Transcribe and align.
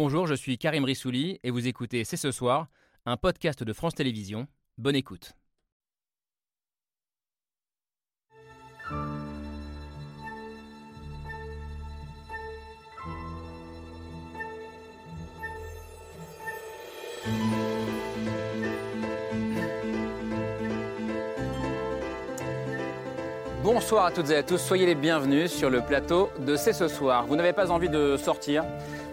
Bonjour, 0.00 0.28
je 0.28 0.34
suis 0.34 0.58
Karim 0.58 0.84
Rissouli 0.84 1.40
et 1.42 1.50
vous 1.50 1.66
écoutez 1.66 2.04
C'est 2.04 2.16
ce 2.16 2.30
soir, 2.30 2.68
un 3.04 3.16
podcast 3.16 3.64
de 3.64 3.72
France 3.72 3.96
Télévisions. 3.96 4.46
Bonne 4.76 4.94
écoute. 4.94 5.32
Bonsoir 23.64 24.04
à 24.04 24.12
toutes 24.12 24.30
et 24.30 24.36
à 24.36 24.44
tous, 24.44 24.58
soyez 24.58 24.86
les 24.86 24.94
bienvenus 24.94 25.50
sur 25.50 25.70
le 25.70 25.80
plateau 25.80 26.30
de 26.38 26.54
C'est 26.54 26.72
ce 26.72 26.86
soir. 26.86 27.26
Vous 27.26 27.34
n'avez 27.34 27.52
pas 27.52 27.72
envie 27.72 27.88
de 27.88 28.16
sortir, 28.16 28.64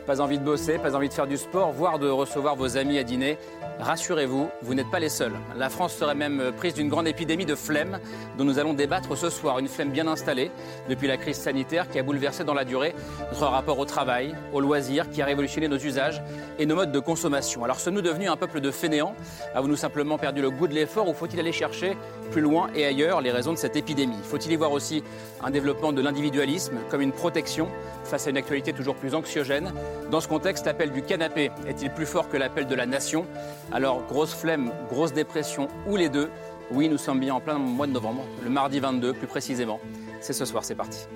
pas 0.05 0.21
envie 0.21 0.37
de 0.37 0.43
bosser, 0.43 0.77
pas 0.77 0.95
envie 0.95 1.09
de 1.09 1.13
faire 1.13 1.27
du 1.27 1.37
sport, 1.37 1.71
voire 1.71 1.99
de 1.99 2.07
recevoir 2.07 2.55
vos 2.55 2.77
amis 2.77 2.97
à 2.97 3.03
dîner. 3.03 3.37
Rassurez-vous, 3.79 4.47
vous, 4.61 4.73
n'êtes 4.73 4.89
pas 4.89 4.99
les 4.99 5.09
seuls. 5.09 5.33
La 5.57 5.69
France 5.69 5.93
serait 5.93 6.15
même 6.15 6.51
prise 6.55 6.73
d'une 6.73 6.87
grande 6.87 7.07
épidémie 7.07 7.45
de 7.45 7.55
flemme 7.55 7.99
dont 8.37 8.45
nous 8.45 8.57
allons 8.57 8.73
débattre 8.73 9.17
ce 9.17 9.29
soir. 9.29 9.59
Une 9.59 9.67
flemme 9.67 9.89
bien 9.89 10.07
installée 10.07 10.49
depuis 10.87 11.07
la 11.07 11.17
crise 11.17 11.37
sanitaire 11.37 11.89
qui 11.89 11.99
a 11.99 12.03
bouleversé 12.03 12.43
dans 12.43 12.53
la 12.53 12.63
durée 12.63 12.95
notre 13.31 13.47
rapport 13.47 13.77
au 13.79 13.85
travail, 13.85 14.33
au 14.53 14.61
loisir, 14.61 15.09
qui 15.09 15.21
a 15.21 15.25
révolutionné 15.25 15.67
nos 15.67 15.77
usages 15.77 16.21
et 16.57 16.65
nos 16.65 16.75
modes 16.75 16.91
de 16.91 16.99
consommation. 16.99 17.63
Alors 17.63 17.79
sommes-nous 17.79 18.01
devenus 18.01 18.29
un 18.29 18.37
peuple 18.37 18.61
de 18.61 18.71
fainéants? 18.71 19.15
Avons-nous 19.53 19.75
simplement 19.75 20.17
perdu 20.17 20.41
le 20.41 20.51
goût 20.51 20.67
de 20.67 20.73
l'effort 20.73 21.09
ou 21.09 21.13
faut-il 21.13 21.39
aller 21.39 21.51
chercher 21.51 21.97
plus 22.31 22.41
loin 22.41 22.69
et 22.75 22.85
ailleurs 22.85 23.19
les 23.19 23.31
raisons 23.31 23.51
de 23.51 23.57
cette 23.57 23.75
épidémie? 23.75 24.15
Faut-il 24.23 24.53
y 24.53 24.55
voir 24.55 24.71
aussi 24.71 25.03
un 25.43 25.49
développement 25.49 25.91
de 25.91 26.01
l'individualisme 26.01 26.77
comme 26.89 27.01
une 27.01 27.11
protection 27.11 27.67
face 28.05 28.27
à 28.27 28.29
une 28.29 28.37
actualité 28.37 28.71
toujours 28.71 28.95
plus 28.95 29.15
anxiogène? 29.15 29.73
Dans 30.11 30.21
ce 30.21 30.27
contexte, 30.27 30.65
l'appel 30.65 30.91
du 30.91 31.01
canapé 31.01 31.51
est-il 31.67 31.91
plus 31.91 32.05
fort 32.05 32.29
que 32.29 32.37
l'appel 32.37 32.67
de 32.67 32.75
la 32.75 32.85
nation? 32.85 33.25
Alors, 33.71 34.03
grosse 34.07 34.33
flemme, 34.33 34.71
grosse 34.89 35.13
dépression 35.13 35.67
ou 35.87 35.95
les 35.95 36.09
deux? 36.09 36.29
Oui, 36.71 36.89
nous 36.89 36.97
sommes 36.97 37.19
bien 37.19 37.35
en 37.35 37.39
plein 37.39 37.57
mois 37.57 37.87
de 37.87 37.91
novembre, 37.91 38.23
le 38.43 38.49
mardi 38.49 38.79
22 38.79 39.13
plus 39.13 39.27
précisément. 39.27 39.79
C'est 40.19 40.33
ce 40.33 40.45
soir, 40.45 40.63
c'est 40.63 40.75
parti. 40.75 41.07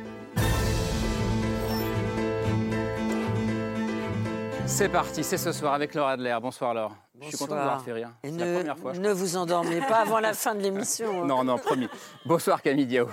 C'est 4.66 4.90
parti, 4.90 5.24
c'est 5.24 5.38
ce 5.38 5.52
soir 5.52 5.74
avec 5.74 5.96
Laura 5.96 6.12
Adler. 6.12 6.38
Bonsoir 6.42 6.74
Laure. 6.74 6.96
Je 7.22 7.28
suis 7.28 7.38
content 7.38 7.56
de 7.56 7.60
vous 7.60 7.66
avoir 7.66 7.84
fait 7.84 7.92
rire. 7.94 8.12
Et 8.24 8.32
ne, 8.32 8.40
la 8.46 8.54
première 8.54 8.78
fois. 8.78 8.94
je 8.94 9.02
ne 9.02 9.12
vous 9.12 9.36
endormez 9.36 9.80
pas 9.82 9.98
avant 9.98 10.20
la 10.20 10.34
fin 10.34 10.56
de 10.56 10.62
l'émission. 10.62 11.24
hein. 11.24 11.28
Non, 11.28 11.44
non, 11.44 11.58
promis. 11.58 11.88
Bonsoir 12.26 12.62
Camille 12.62 12.86
Diao. 12.86 13.08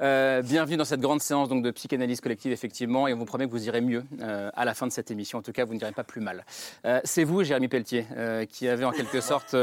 Euh, 0.00 0.42
bienvenue 0.42 0.76
dans 0.76 0.84
cette 0.84 1.00
grande 1.00 1.20
séance 1.22 1.48
donc, 1.48 1.62
de 1.62 1.70
psychanalyse 1.70 2.20
collective, 2.20 2.52
effectivement, 2.52 3.08
et 3.08 3.14
on 3.14 3.16
vous 3.18 3.24
promet 3.24 3.46
que 3.46 3.50
vous 3.50 3.66
irez 3.66 3.80
mieux 3.80 4.04
euh, 4.20 4.50
à 4.54 4.64
la 4.64 4.74
fin 4.74 4.86
de 4.86 4.92
cette 4.92 5.10
émission. 5.10 5.38
En 5.38 5.42
tout 5.42 5.52
cas, 5.52 5.64
vous 5.64 5.74
n'irez 5.74 5.92
pas 5.92 6.04
plus 6.04 6.20
mal. 6.20 6.44
Euh, 6.84 7.00
c'est 7.04 7.24
vous, 7.24 7.42
Jérémy 7.42 7.68
Pelletier, 7.68 8.06
euh, 8.16 8.44
qui 8.44 8.68
avez 8.68 8.84
en 8.84 8.92
quelque 8.92 9.20
sorte 9.20 9.56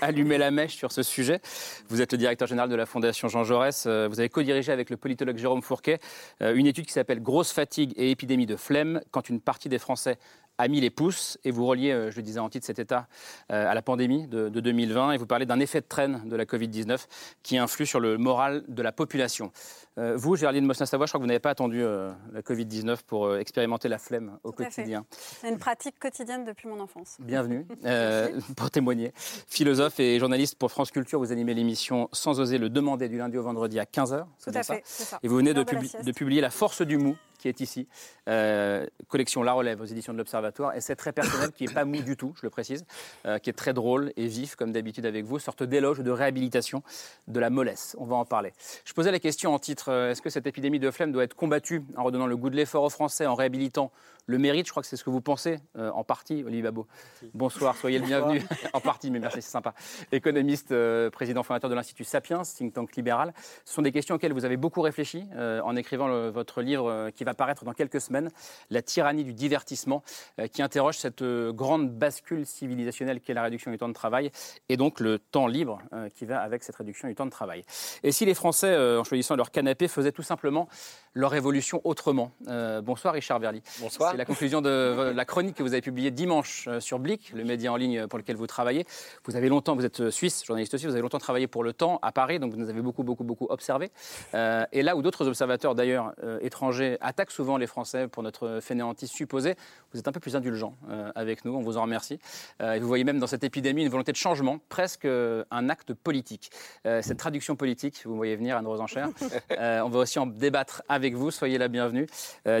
allumé 0.00 0.38
la 0.38 0.50
mèche 0.50 0.76
sur 0.76 0.92
ce 0.92 1.02
sujet. 1.02 1.40
Vous 1.88 2.00
êtes 2.00 2.12
le 2.12 2.18
directeur 2.18 2.46
général 2.46 2.68
de 2.68 2.76
la 2.76 2.86
Fondation 2.86 3.28
Jean 3.28 3.44
Jaurès. 3.44 3.86
Vous 3.86 4.20
avez 4.20 4.28
co-dirigé 4.28 4.70
avec 4.72 4.90
le 4.90 4.96
politologue 4.96 5.36
Jérôme 5.38 5.62
Fourquet 5.62 5.98
une 6.40 6.66
étude 6.66 6.86
qui 6.86 6.92
s'appelle 6.92 7.22
Grosse 7.22 7.52
fatigue 7.52 7.92
et 7.96 8.10
épidémie 8.10 8.46
de 8.46 8.56
flemme 8.56 9.00
quand 9.10 9.28
une 9.28 9.40
partie 9.40 9.68
des 9.68 9.78
Français 9.78 10.18
a 10.58 10.68
mis 10.68 10.80
les 10.80 10.90
pouces 10.90 11.38
et 11.44 11.50
vous 11.50 11.66
reliez, 11.66 11.90
euh, 11.90 12.10
je 12.10 12.16
le 12.16 12.22
disais 12.22 12.38
en 12.40 12.48
titre, 12.48 12.66
cet 12.66 12.78
état 12.78 13.08
euh, 13.50 13.68
à 13.70 13.74
la 13.74 13.82
pandémie 13.82 14.26
de, 14.28 14.48
de 14.48 14.60
2020 14.60 15.12
et 15.12 15.16
vous 15.16 15.26
parlez 15.26 15.46
d'un 15.46 15.58
effet 15.60 15.80
de 15.80 15.86
traîne 15.86 16.28
de 16.28 16.36
la 16.36 16.44
Covid-19 16.44 17.06
qui 17.42 17.58
influe 17.58 17.86
sur 17.86 17.98
le 18.00 18.18
moral 18.18 18.64
de 18.68 18.82
la 18.82 18.92
population. 18.92 19.50
Euh, 19.98 20.14
vous, 20.16 20.34
Géraldine 20.36 20.64
Mosna-Savoie, 20.66 21.06
je 21.06 21.10
crois 21.12 21.18
que 21.18 21.22
vous 21.22 21.28
n'avez 21.28 21.38
pas 21.40 21.50
attendu 21.50 21.82
euh, 21.82 22.12
la 22.32 22.42
Covid-19 22.42 22.98
pour 23.06 23.26
euh, 23.26 23.38
expérimenter 23.38 23.88
la 23.88 23.98
flemme 23.98 24.38
au 24.42 24.50
Tout 24.50 24.64
quotidien. 24.64 25.04
C'est 25.40 25.48
une 25.48 25.58
pratique 25.58 25.98
quotidienne 25.98 26.44
depuis 26.44 26.68
mon 26.68 26.80
enfance. 26.80 27.16
Bienvenue 27.20 27.66
pour 28.56 28.70
témoigner. 28.70 29.12
Philosophe 29.48 30.00
et 30.00 30.18
journaliste 30.18 30.56
pour 30.58 30.70
France 30.70 30.90
Culture, 30.90 31.18
vous 31.18 31.32
animez 31.32 31.54
l'émission 31.54 32.08
Sans 32.12 32.40
oser 32.40 32.58
le 32.58 32.68
demander 32.70 33.08
du 33.08 33.18
lundi 33.18 33.38
au 33.38 33.42
vendredi 33.42 33.78
à 33.78 33.84
15h. 33.84 34.24
Tout 34.44 34.50
à 34.54 34.62
fait, 34.62 34.82
ça. 34.84 35.18
Et 35.22 35.28
vous 35.28 35.36
venez 35.36 35.52
publi- 35.52 36.04
de 36.04 36.12
publier 36.12 36.40
La 36.40 36.50
force 36.50 36.82
du 36.82 36.96
mou, 36.98 37.16
qui 37.44 37.48
est 37.50 37.60
ici, 37.60 37.86
euh, 38.26 38.86
collection 39.08 39.42
La 39.42 39.52
Relève 39.52 39.78
aux 39.82 39.84
éditions 39.84 40.14
de 40.14 40.18
l'Observatoire. 40.18 40.74
Et 40.74 40.80
c'est 40.80 40.96
très 40.96 41.12
personnel, 41.12 41.52
qui 41.52 41.66
n'est 41.66 41.74
pas 41.74 41.84
mou 41.84 42.00
du 42.00 42.16
tout, 42.16 42.32
je 42.36 42.40
le 42.42 42.48
précise, 42.48 42.86
euh, 43.26 43.38
qui 43.38 43.50
est 43.50 43.52
très 43.52 43.74
drôle 43.74 44.12
et 44.16 44.26
vif, 44.28 44.56
comme 44.56 44.72
d'habitude 44.72 45.04
avec 45.04 45.26
vous, 45.26 45.38
sorte 45.38 45.62
d'éloge 45.62 45.98
de 46.00 46.10
réhabilitation 46.10 46.82
de 47.28 47.38
la 47.38 47.50
mollesse. 47.50 47.96
On 48.00 48.06
va 48.06 48.16
en 48.16 48.24
parler. 48.24 48.54
Je 48.86 48.94
posais 48.94 49.12
la 49.12 49.18
question 49.18 49.52
en 49.52 49.58
titre 49.58 49.90
euh, 49.90 50.10
est-ce 50.12 50.22
que 50.22 50.30
cette 50.30 50.46
épidémie 50.46 50.78
de 50.78 50.90
flemme 50.90 51.12
doit 51.12 51.22
être 51.24 51.34
combattue 51.34 51.82
en 51.98 52.04
redonnant 52.04 52.26
le 52.26 52.36
goût 52.38 52.48
de 52.48 52.56
l'effort 52.56 52.82
aux 52.82 52.88
Français, 52.88 53.26
en 53.26 53.34
réhabilitant 53.34 53.92
le 54.26 54.38
mérite? 54.38 54.64
Je 54.66 54.70
crois 54.70 54.82
que 54.82 54.88
c'est 54.88 54.96
ce 54.96 55.04
que 55.04 55.10
vous 55.10 55.20
pensez, 55.20 55.58
en 55.76 56.02
partie, 56.02 56.42
Olivier 56.44 56.62
Babot. 56.62 56.86
Bonsoir, 57.34 57.76
soyez 57.76 57.98
le 57.98 58.06
bienvenu. 58.06 58.42
en 58.72 58.80
partie, 58.80 59.10
mais 59.10 59.18
merci, 59.18 59.42
c'est 59.42 59.50
sympa. 59.50 59.74
Économiste, 60.12 60.74
président 61.10 61.42
fondateur 61.42 61.68
de 61.68 61.74
l'Institut 61.74 62.04
Sapiens, 62.04 62.40
think 62.42 62.72
tank 62.72 62.96
libéral. 62.96 63.34
Ce 63.66 63.74
sont 63.74 63.82
des 63.82 63.92
questions 63.92 64.14
auxquelles 64.14 64.32
vous 64.32 64.46
avez 64.46 64.56
beaucoup 64.56 64.80
réfléchi 64.80 65.26
en 65.36 65.76
écrivant 65.76 66.08
le- 66.08 66.30
votre 66.30 66.62
livre 66.62 67.10
qui 67.10 67.24
va 67.24 67.33
paraître 67.34 67.64
dans 67.64 67.72
quelques 67.72 68.00
semaines, 68.00 68.30
La 68.70 68.82
tyrannie 68.82 69.24
du 69.24 69.32
divertissement, 69.32 70.02
euh, 70.38 70.46
qui 70.46 70.62
interroge 70.62 70.96
cette 70.98 71.22
euh, 71.22 71.52
grande 71.52 71.90
bascule 71.90 72.46
civilisationnelle 72.46 73.20
qu'est 73.20 73.34
la 73.34 73.42
réduction 73.42 73.70
du 73.70 73.78
temps 73.78 73.88
de 73.88 73.94
travail 73.94 74.30
et 74.68 74.76
donc 74.76 75.00
le 75.00 75.18
temps 75.18 75.46
libre 75.46 75.80
euh, 75.92 76.08
qui 76.08 76.24
va 76.24 76.40
avec 76.40 76.62
cette 76.62 76.76
réduction 76.76 77.08
du 77.08 77.14
temps 77.14 77.26
de 77.26 77.30
travail. 77.30 77.62
Et 78.02 78.12
si 78.12 78.24
les 78.24 78.34
Français, 78.34 78.76
en 78.76 79.04
choisissant 79.04 79.36
leur 79.36 79.50
canapé, 79.50 79.88
faisaient 79.88 80.12
tout 80.12 80.22
simplement 80.22 80.68
leur 81.14 81.34
évolution 81.34 81.80
autrement 81.84 82.32
Euh, 82.48 82.80
Bonsoir 82.82 83.14
Richard 83.14 83.38
Verly. 83.38 83.62
Bonsoir. 83.80 84.10
C'est 84.12 84.16
la 84.16 84.24
conclusion 84.24 84.60
de 84.60 85.12
la 85.14 85.24
chronique 85.24 85.56
que 85.56 85.62
vous 85.62 85.72
avez 85.72 85.80
publiée 85.80 86.10
dimanche 86.10 86.68
sur 86.80 86.98
Blick, 86.98 87.32
le 87.34 87.44
média 87.44 87.72
en 87.72 87.76
ligne 87.76 88.06
pour 88.06 88.18
lequel 88.18 88.36
vous 88.36 88.46
travaillez. 88.46 88.84
Vous 89.24 89.36
avez 89.36 89.48
longtemps, 89.48 89.74
vous 89.74 89.84
êtes 89.84 90.10
suisse, 90.10 90.44
journaliste 90.44 90.74
aussi, 90.74 90.86
vous 90.86 90.92
avez 90.92 91.02
longtemps 91.02 91.18
travaillé 91.18 91.46
pour 91.46 91.64
Le 91.64 91.72
Temps 91.72 91.98
à 92.02 92.12
Paris, 92.12 92.38
donc 92.38 92.52
vous 92.52 92.58
nous 92.58 92.68
avez 92.68 92.82
beaucoup, 92.82 93.02
beaucoup, 93.02 93.24
beaucoup 93.24 93.46
observé. 93.48 93.90
Euh, 94.34 94.64
et 94.72 94.82
là 94.82 94.96
où 94.96 95.02
d'autres 95.02 95.26
observateurs, 95.26 95.74
d'ailleurs, 95.74 96.12
euh, 96.22 96.38
étrangers, 96.40 96.98
attaquent 97.00 97.23
souvent 97.30 97.56
les 97.56 97.66
Français 97.66 98.08
pour 98.08 98.22
notre 98.22 98.60
fainéantise 98.60 99.10
supposée, 99.10 99.56
vous 99.92 99.98
êtes 99.98 100.08
un 100.08 100.12
peu 100.12 100.20
plus 100.20 100.36
indulgent 100.36 100.74
euh, 100.90 101.10
avec 101.14 101.44
nous, 101.44 101.52
on 101.52 101.60
vous 101.60 101.76
en 101.76 101.82
remercie. 101.82 102.18
Euh, 102.60 102.74
et 102.74 102.80
vous 102.80 102.88
voyez 102.88 103.04
même 103.04 103.18
dans 103.18 103.26
cette 103.26 103.44
épidémie 103.44 103.82
une 103.82 103.88
volonté 103.88 104.12
de 104.12 104.16
changement, 104.16 104.58
presque 104.68 105.04
euh, 105.04 105.44
un 105.50 105.68
acte 105.68 105.94
politique. 105.94 106.50
Cette 106.84 107.18
traduction 107.18 107.56
politique, 107.56 108.02
vous 108.04 108.16
voyez 108.16 108.36
venir, 108.36 108.56
Anne 108.56 108.66
Rosenchère, 108.66 109.08
euh, 109.58 109.80
on 109.80 109.88
va 109.88 110.00
aussi 110.00 110.18
en 110.18 110.26
débattre 110.26 110.82
avec 110.88 111.14
vous, 111.14 111.30
soyez 111.30 111.58
la 111.58 111.68
bienvenue. 111.68 112.06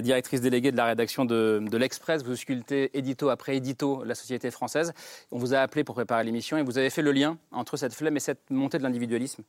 Directrice 0.02 0.40
déléguée 0.40 0.72
de 0.72 0.76
la 0.76 0.86
rédaction 0.86 1.24
de, 1.24 1.62
de 1.62 1.76
l'Express, 1.76 2.22
vous 2.22 2.36
sculptez 2.36 2.96
édito 2.96 3.28
après 3.28 3.56
édito 3.56 4.02
la 4.04 4.14
société 4.14 4.50
française. 4.50 4.92
On 5.30 5.38
vous 5.38 5.54
a 5.54 5.58
appelé 5.58 5.84
pour 5.84 5.94
préparer 5.94 6.24
l'émission 6.24 6.56
et 6.56 6.62
vous 6.62 6.78
avez 6.78 6.90
fait 6.90 7.02
le 7.02 7.12
lien 7.12 7.38
entre 7.52 7.76
cette 7.76 7.94
flemme 7.94 8.16
et 8.16 8.20
cette 8.20 8.50
montée 8.50 8.78
de 8.78 8.82
l'individualisme 8.82 9.42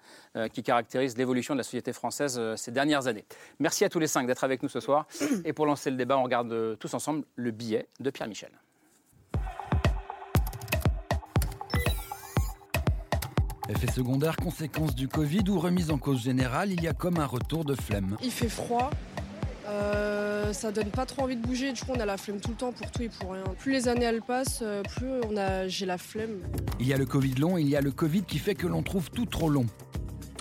qui 0.52 0.64
caractérise 0.64 1.18
l'évolution 1.18 1.54
de 1.54 1.60
la 1.60 1.64
société 1.64 1.94
française 1.94 2.40
ces 2.56 2.72
dernières 2.72 3.08
années. 3.08 3.26
Merci 3.60 3.86
à 3.86 3.90
tous 3.90 4.00
les 4.00 4.08
cinq 4.08 4.28
d'être 4.28 4.44
avec 4.44 4.62
nous 4.64 4.70
ce 4.70 4.80
soir. 4.80 5.05
Et 5.46 5.54
pour 5.54 5.66
lancer 5.66 5.90
le 5.92 5.98
débat, 5.98 6.18
on 6.18 6.24
regarde 6.24 6.52
euh, 6.52 6.76
tous 6.76 6.94
ensemble 6.94 7.24
le 7.36 7.52
billet 7.52 7.88
de 8.00 8.10
Pierre 8.10 8.28
Michel. 8.28 8.52
Effet 13.68 13.92
secondaire, 13.92 14.36
conséquence 14.38 14.94
du 14.94 15.08
Covid 15.08 15.44
ou 15.50 15.60
remise 15.60 15.90
en 15.90 15.98
cause 15.98 16.22
générale, 16.24 16.72
il 16.72 16.84
y 16.84 16.88
a 16.88 16.94
comme 16.94 17.18
un 17.20 17.26
retour 17.26 17.66
de 17.66 17.74
flemme. 17.74 18.16
Il 18.22 18.30
fait 18.32 18.50
froid. 18.50 18.92
euh, 19.68 20.54
ça 20.54 20.72
donne 20.72 20.92
pas 20.92 21.08
trop 21.08 21.24
envie 21.24 21.36
de 21.36 21.42
bouger. 21.42 21.74
Du 21.74 21.82
coup, 21.82 21.92
on 21.96 22.00
a 22.00 22.06
la 22.06 22.18
flemme 22.18 22.40
tout 22.40 22.52
le 22.52 22.56
temps 22.56 22.72
pour 22.72 22.92
tout 22.92 23.02
et 23.02 23.10
pour 23.10 23.32
rien. 23.32 23.44
Plus 23.58 23.72
les 23.72 23.88
années 23.88 24.06
elles 24.06 24.22
passent, 24.22 24.60
euh, 24.62 24.84
plus 24.84 25.08
on 25.28 25.36
a, 25.36 25.68
j'ai 25.68 25.88
la 25.88 25.98
flemme. 25.98 26.42
Il 26.80 26.88
y 26.88 26.94
a 26.94 26.98
le 26.98 27.08
Covid 27.08 27.34
long, 27.36 27.58
il 27.58 27.68
y 27.68 27.76
a 27.76 27.82
le 27.82 27.92
Covid 27.92 28.22
qui 28.22 28.38
fait 28.38 28.54
que 28.54 28.68
l'on 28.68 28.84
trouve 28.84 29.10
tout 29.10 29.26
trop 29.26 29.50
long. 29.50 29.66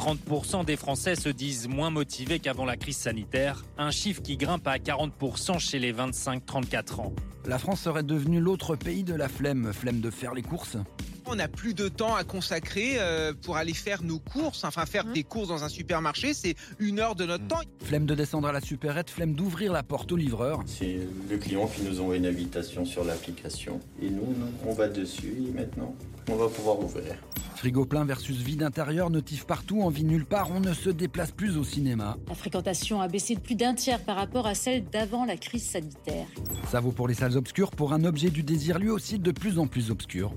30% 0.05 0.67
des 0.67 0.77
Français 0.77 1.17
se 1.17 1.31
disent 1.31 1.67
moins 1.67 1.89
motivés 1.89 2.39
qu'avant 2.39 2.67
la 2.67 2.77
crise 2.77 2.99
sanitaire, 2.99 3.65
un 3.79 3.91
chiffre 3.91 4.21
qui 4.21 4.37
grimpe 4.37 4.67
à 4.67 4.77
40% 4.77 5.59
chez 5.59 5.79
les 5.79 5.95
25-34 5.95 7.01
ans. 7.01 7.15
La 7.47 7.59
France 7.59 7.81
serait 7.81 8.03
devenue 8.03 8.39
l'autre 8.39 8.77
pays 8.77 9.03
de 9.03 9.15
la 9.15 9.31
flemme, 9.31 9.73
flemme 9.73 10.03
de 10.03 10.11
faire 10.11 10.35
les 10.35 10.43
courses. 10.43 10.77
On 11.25 11.37
n'a 11.37 11.49
plus 11.49 11.73
de 11.73 11.89
temps 11.89 12.15
à 12.15 12.23
consacrer 12.23 12.97
euh, 12.99 13.33
pour 13.33 13.57
aller 13.57 13.73
faire 13.73 14.03
nos 14.03 14.19
courses, 14.19 14.65
enfin 14.65 14.85
faire 14.85 15.07
des 15.07 15.23
courses 15.23 15.49
dans 15.49 15.65
un 15.65 15.71
supermarché, 15.71 16.35
c'est 16.35 16.55
une 16.79 17.01
heure 17.01 17.15
de 17.15 17.25
notre 17.25 17.47
temps. 17.47 17.63
Flemme 17.83 18.05
de 18.05 18.15
descendre 18.15 18.49
à 18.49 18.53
la 18.53 18.61
supérette, 18.61 19.09
flemme 19.09 19.33
d'ouvrir 19.33 19.73
la 19.73 19.83
porte 19.83 20.13
au 20.13 20.17
livreur. 20.17 20.61
C'est 20.67 20.99
le 21.31 21.39
client 21.39 21.67
qui 21.67 21.81
nous 21.81 21.99
envoie 22.01 22.17
une 22.17 22.27
invitation 22.27 22.85
sur 22.85 23.05
l'application. 23.05 23.81
Et 24.03 24.11
nous, 24.11 24.21
non, 24.39 24.53
on 24.67 24.75
va 24.75 24.89
dessus 24.89 25.33
et 25.49 25.51
maintenant, 25.51 25.97
on 26.31 26.37
va 26.37 26.49
pouvoir 26.49 26.79
ouvrir. 26.81 27.17
Frigo 27.57 27.87
plein 27.87 28.05
versus 28.05 28.37
vide 28.37 28.63
intérieur, 28.63 29.09
notif 29.11 29.47
partout, 29.47 29.81
envie 29.81 30.05
nulle 30.05 30.27
part, 30.27 30.51
on 30.51 30.61
ne 30.61 30.75
se 30.75 30.91
déplace 30.91 31.31
plus 31.31 31.57
au 31.57 31.65
cinéma. 31.65 32.19
La 32.29 32.35
fréquentation 32.35 33.01
a 33.01 33.09
baissé 33.09 33.37
de 33.37 33.41
plus 33.41 33.55
d'un 33.55 33.75
tiers 33.75 34.01
par 34.01 34.17
rapport 34.17 34.47
à 34.47 34.55
celle 34.55 34.85
d'avant 34.85 35.25
la 35.25 35.37
crise 35.37 35.65
sanitaire. 35.65 36.27
Ça 36.71 36.81
vaut 36.81 36.93
pour 36.93 37.09
les 37.09 37.15
salles 37.15 37.37
obscures, 37.37 37.71
pour 37.71 37.93
un 37.93 38.05
objet 38.05 38.29
du 38.29 38.43
désir 38.43 38.79
lui 38.79 38.91
aussi 38.91 39.19
de 39.19 39.31
plus 39.31 39.59
en 39.59 39.67
plus 39.67 39.91
obscur. 39.91 40.33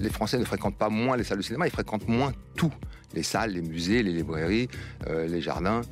Les 0.00 0.10
Français 0.10 0.38
ne 0.38 0.44
fréquentent 0.44 0.76
pas 0.76 0.88
moins 0.88 1.16
les 1.16 1.24
salles 1.24 1.38
de 1.38 1.42
cinéma, 1.42 1.68
ils 1.68 1.72
fréquentent 1.72 2.08
moins 2.08 2.32
tout. 2.56 2.72
Les 3.12 3.22
salles, 3.22 3.52
les 3.52 3.62
musées, 3.62 4.02
les 4.02 4.12
librairies, 4.12 4.68
euh, 5.06 5.26
les 5.26 5.40
jardins. 5.40 5.82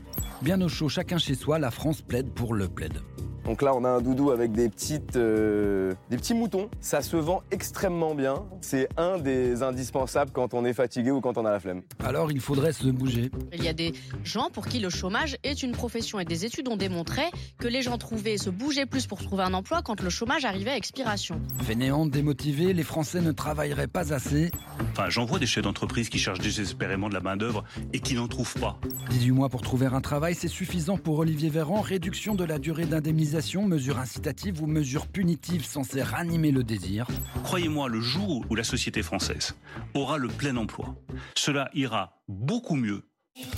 Bien 0.42 0.60
au 0.60 0.68
chaud, 0.68 0.88
chacun 0.88 1.18
chez 1.18 1.34
soi, 1.34 1.58
la 1.58 1.70
France 1.70 2.02
plaide 2.02 2.30
pour 2.30 2.54
le 2.54 2.68
plaid. 2.68 3.00
Donc 3.44 3.60
là, 3.62 3.74
on 3.74 3.84
a 3.84 3.88
un 3.88 4.00
doudou 4.00 4.30
avec 4.30 4.52
des, 4.52 4.68
petites, 4.68 5.16
euh, 5.16 5.94
des 6.10 6.16
petits 6.16 6.34
moutons. 6.34 6.70
Ça 6.80 7.02
se 7.02 7.16
vend 7.16 7.42
extrêmement 7.50 8.14
bien. 8.14 8.44
C'est 8.60 8.88
un 8.96 9.18
des 9.18 9.62
indispensables 9.62 10.30
quand 10.30 10.54
on 10.54 10.64
est 10.64 10.72
fatigué 10.72 11.10
ou 11.10 11.20
quand 11.20 11.36
on 11.38 11.44
a 11.44 11.50
la 11.50 11.58
flemme. 11.58 11.82
Alors 12.04 12.30
il 12.30 12.40
faudrait 12.40 12.72
se 12.72 12.86
bouger. 12.86 13.30
Il 13.52 13.64
y 13.64 13.68
a 13.68 13.72
des 13.72 13.92
gens 14.22 14.48
pour 14.52 14.66
qui 14.66 14.78
le 14.78 14.90
chômage 14.90 15.36
est 15.42 15.62
une 15.62 15.72
profession 15.72 16.20
et 16.20 16.24
des 16.24 16.44
études 16.44 16.68
ont 16.68 16.76
démontré 16.76 17.22
que 17.58 17.66
les 17.66 17.82
gens 17.82 17.98
trouvaient 17.98 18.38
se 18.38 18.50
bouger 18.50 18.86
plus 18.86 19.06
pour 19.06 19.20
trouver 19.22 19.42
un 19.42 19.54
emploi 19.54 19.82
quand 19.82 20.00
le 20.00 20.10
chômage 20.10 20.44
arrivait 20.44 20.70
à 20.70 20.76
expiration. 20.76 21.40
Fainéants, 21.62 22.06
démotivés, 22.06 22.72
les 22.72 22.84
Français 22.84 23.20
ne 23.20 23.32
travailleraient 23.32 23.88
pas 23.88 24.12
assez. 24.12 24.52
Enfin, 24.92 25.08
j'en 25.08 25.24
vois 25.24 25.40
des 25.40 25.46
chefs 25.46 25.64
d'entreprise 25.64 26.08
qui 26.08 26.18
cherchent 26.18 26.40
désespérément 26.40 27.08
de 27.12 27.14
la 27.14 27.20
main-d'œuvre 27.20 27.64
et 27.92 28.00
qui 28.00 28.14
n'en 28.14 28.26
trouvent 28.26 28.54
pas. 28.54 28.78
18 29.10 29.30
mois 29.32 29.48
pour 29.48 29.60
trouver 29.60 29.86
un 29.86 30.00
travail, 30.00 30.34
c'est 30.34 30.48
suffisant 30.48 30.96
pour 30.96 31.18
Olivier 31.18 31.50
Véran. 31.50 31.82
Réduction 31.82 32.34
de 32.34 32.44
la 32.44 32.58
durée 32.58 32.86
d'indemnisation, 32.86 33.66
mesure 33.66 33.98
incitative 33.98 34.62
ou 34.62 34.66
mesure 34.66 35.06
punitive 35.06 35.64
censée 35.64 36.02
ranimer 36.02 36.50
le 36.50 36.64
désir. 36.64 37.06
Croyez-moi, 37.44 37.88
le 37.88 38.00
jour 38.00 38.44
où 38.48 38.54
la 38.54 38.64
société 38.64 39.02
française 39.02 39.54
aura 39.94 40.16
le 40.16 40.28
plein 40.28 40.56
emploi, 40.56 40.94
cela 41.36 41.70
ira 41.74 42.22
beaucoup 42.28 42.76
mieux 42.76 43.02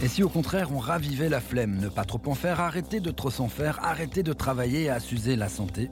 et 0.02 0.08
si 0.08 0.22
au 0.22 0.28
contraire 0.28 0.70
on 0.72 0.78
ravivait 0.78 1.28
la 1.28 1.40
flemme, 1.40 1.80
ne 1.80 1.88
pas 1.88 2.04
trop 2.04 2.20
en 2.26 2.34
faire, 2.34 2.60
arrêter 2.60 3.00
de 3.00 3.10
trop 3.10 3.30
s'en 3.30 3.48
faire, 3.48 3.84
arrêter 3.84 4.22
de 4.22 4.32
travailler 4.32 4.88
à 4.88 5.00
s'user 5.00 5.34
la 5.34 5.48
santé? 5.48 5.90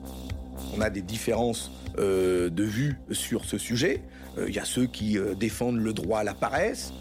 On 0.75 0.81
a 0.81 0.89
des 0.89 1.01
différences 1.01 1.71
euh, 1.97 2.49
de 2.49 2.63
vues 2.63 2.95
sur 3.11 3.45
ce 3.45 3.57
sujet. 3.57 4.01
Euh, 4.37 4.45
Il 4.47 4.55
y 4.55 4.59
a 4.59 4.65
ceux 4.65 4.85
qui 4.85 5.17
euh, 5.17 5.35
défendent 5.35 5.79
le 5.79 5.93
droit 5.93 6.19
à 6.19 6.23
la 6.23 6.33
paresse. 6.33 6.93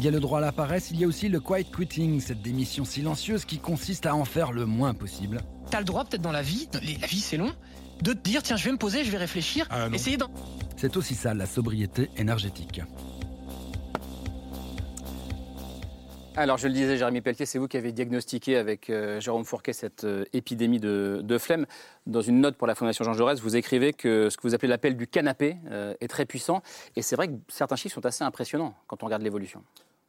Il 0.00 0.04
y 0.04 0.08
a 0.08 0.12
le 0.12 0.20
droit 0.20 0.38
à 0.38 0.40
la 0.40 0.50
paresse, 0.50 0.90
il 0.92 0.98
y 0.98 1.04
a 1.04 1.06
aussi 1.06 1.28
le 1.28 1.40
quiet 1.40 1.62
quitting, 1.64 2.20
cette 2.20 2.40
démission 2.40 2.86
silencieuse 2.86 3.44
qui 3.44 3.58
consiste 3.58 4.06
à 4.06 4.14
en 4.14 4.24
faire 4.24 4.50
le 4.50 4.64
moins 4.64 4.94
possible. 4.94 5.42
T'as 5.70 5.80
le 5.80 5.84
droit 5.84 6.06
peut-être 6.06 6.22
dans 6.22 6.32
la 6.32 6.40
vie, 6.40 6.70
la 6.72 7.06
vie 7.06 7.20
c'est 7.20 7.36
long, 7.36 7.52
de 8.00 8.14
te 8.14 8.18
dire 8.18 8.42
tiens 8.42 8.56
je 8.56 8.64
vais 8.64 8.72
me 8.72 8.78
poser, 8.78 9.04
je 9.04 9.10
vais 9.10 9.18
réfléchir, 9.18 9.68
essayer 9.92 10.16
d'en... 10.16 10.30
C'est 10.78 10.96
aussi 10.96 11.14
ça 11.14 11.34
la 11.34 11.44
sobriété 11.44 12.08
énergétique. 12.16 12.80
Alors, 16.36 16.56
je 16.56 16.68
le 16.68 16.72
disais, 16.72 16.96
Jérémy 16.96 17.20
Pelletier, 17.20 17.44
c'est 17.44 17.58
vous 17.58 17.68
qui 17.68 17.76
avez 17.76 17.92
diagnostiqué 17.92 18.56
avec 18.56 18.88
euh, 18.88 19.20
Jérôme 19.20 19.44
Fourquet 19.44 19.74
cette 19.74 20.04
euh, 20.04 20.24
épidémie 20.32 20.80
de, 20.80 21.20
de, 21.22 21.38
flemme. 21.38 21.66
Dans 22.06 22.22
une 22.22 22.40
note 22.40 22.56
pour 22.56 22.66
la 22.66 22.74
Fondation 22.74 23.04
Jean 23.04 23.12
Jaurès, 23.12 23.40
vous 23.40 23.56
écrivez 23.56 23.92
que 23.92 24.30
ce 24.30 24.38
que 24.38 24.42
vous 24.44 24.54
appelez 24.54 24.68
l'appel 24.68 24.96
du 24.96 25.06
canapé 25.06 25.56
euh, 25.70 25.92
est 26.00 26.08
très 26.08 26.24
puissant. 26.24 26.62
Et 26.96 27.02
c'est 27.02 27.16
vrai 27.16 27.28
que 27.28 27.34
certains 27.48 27.76
chiffres 27.76 27.96
sont 27.96 28.06
assez 28.06 28.24
impressionnants 28.24 28.74
quand 28.86 29.02
on 29.02 29.06
regarde 29.06 29.22
l'évolution. 29.22 29.62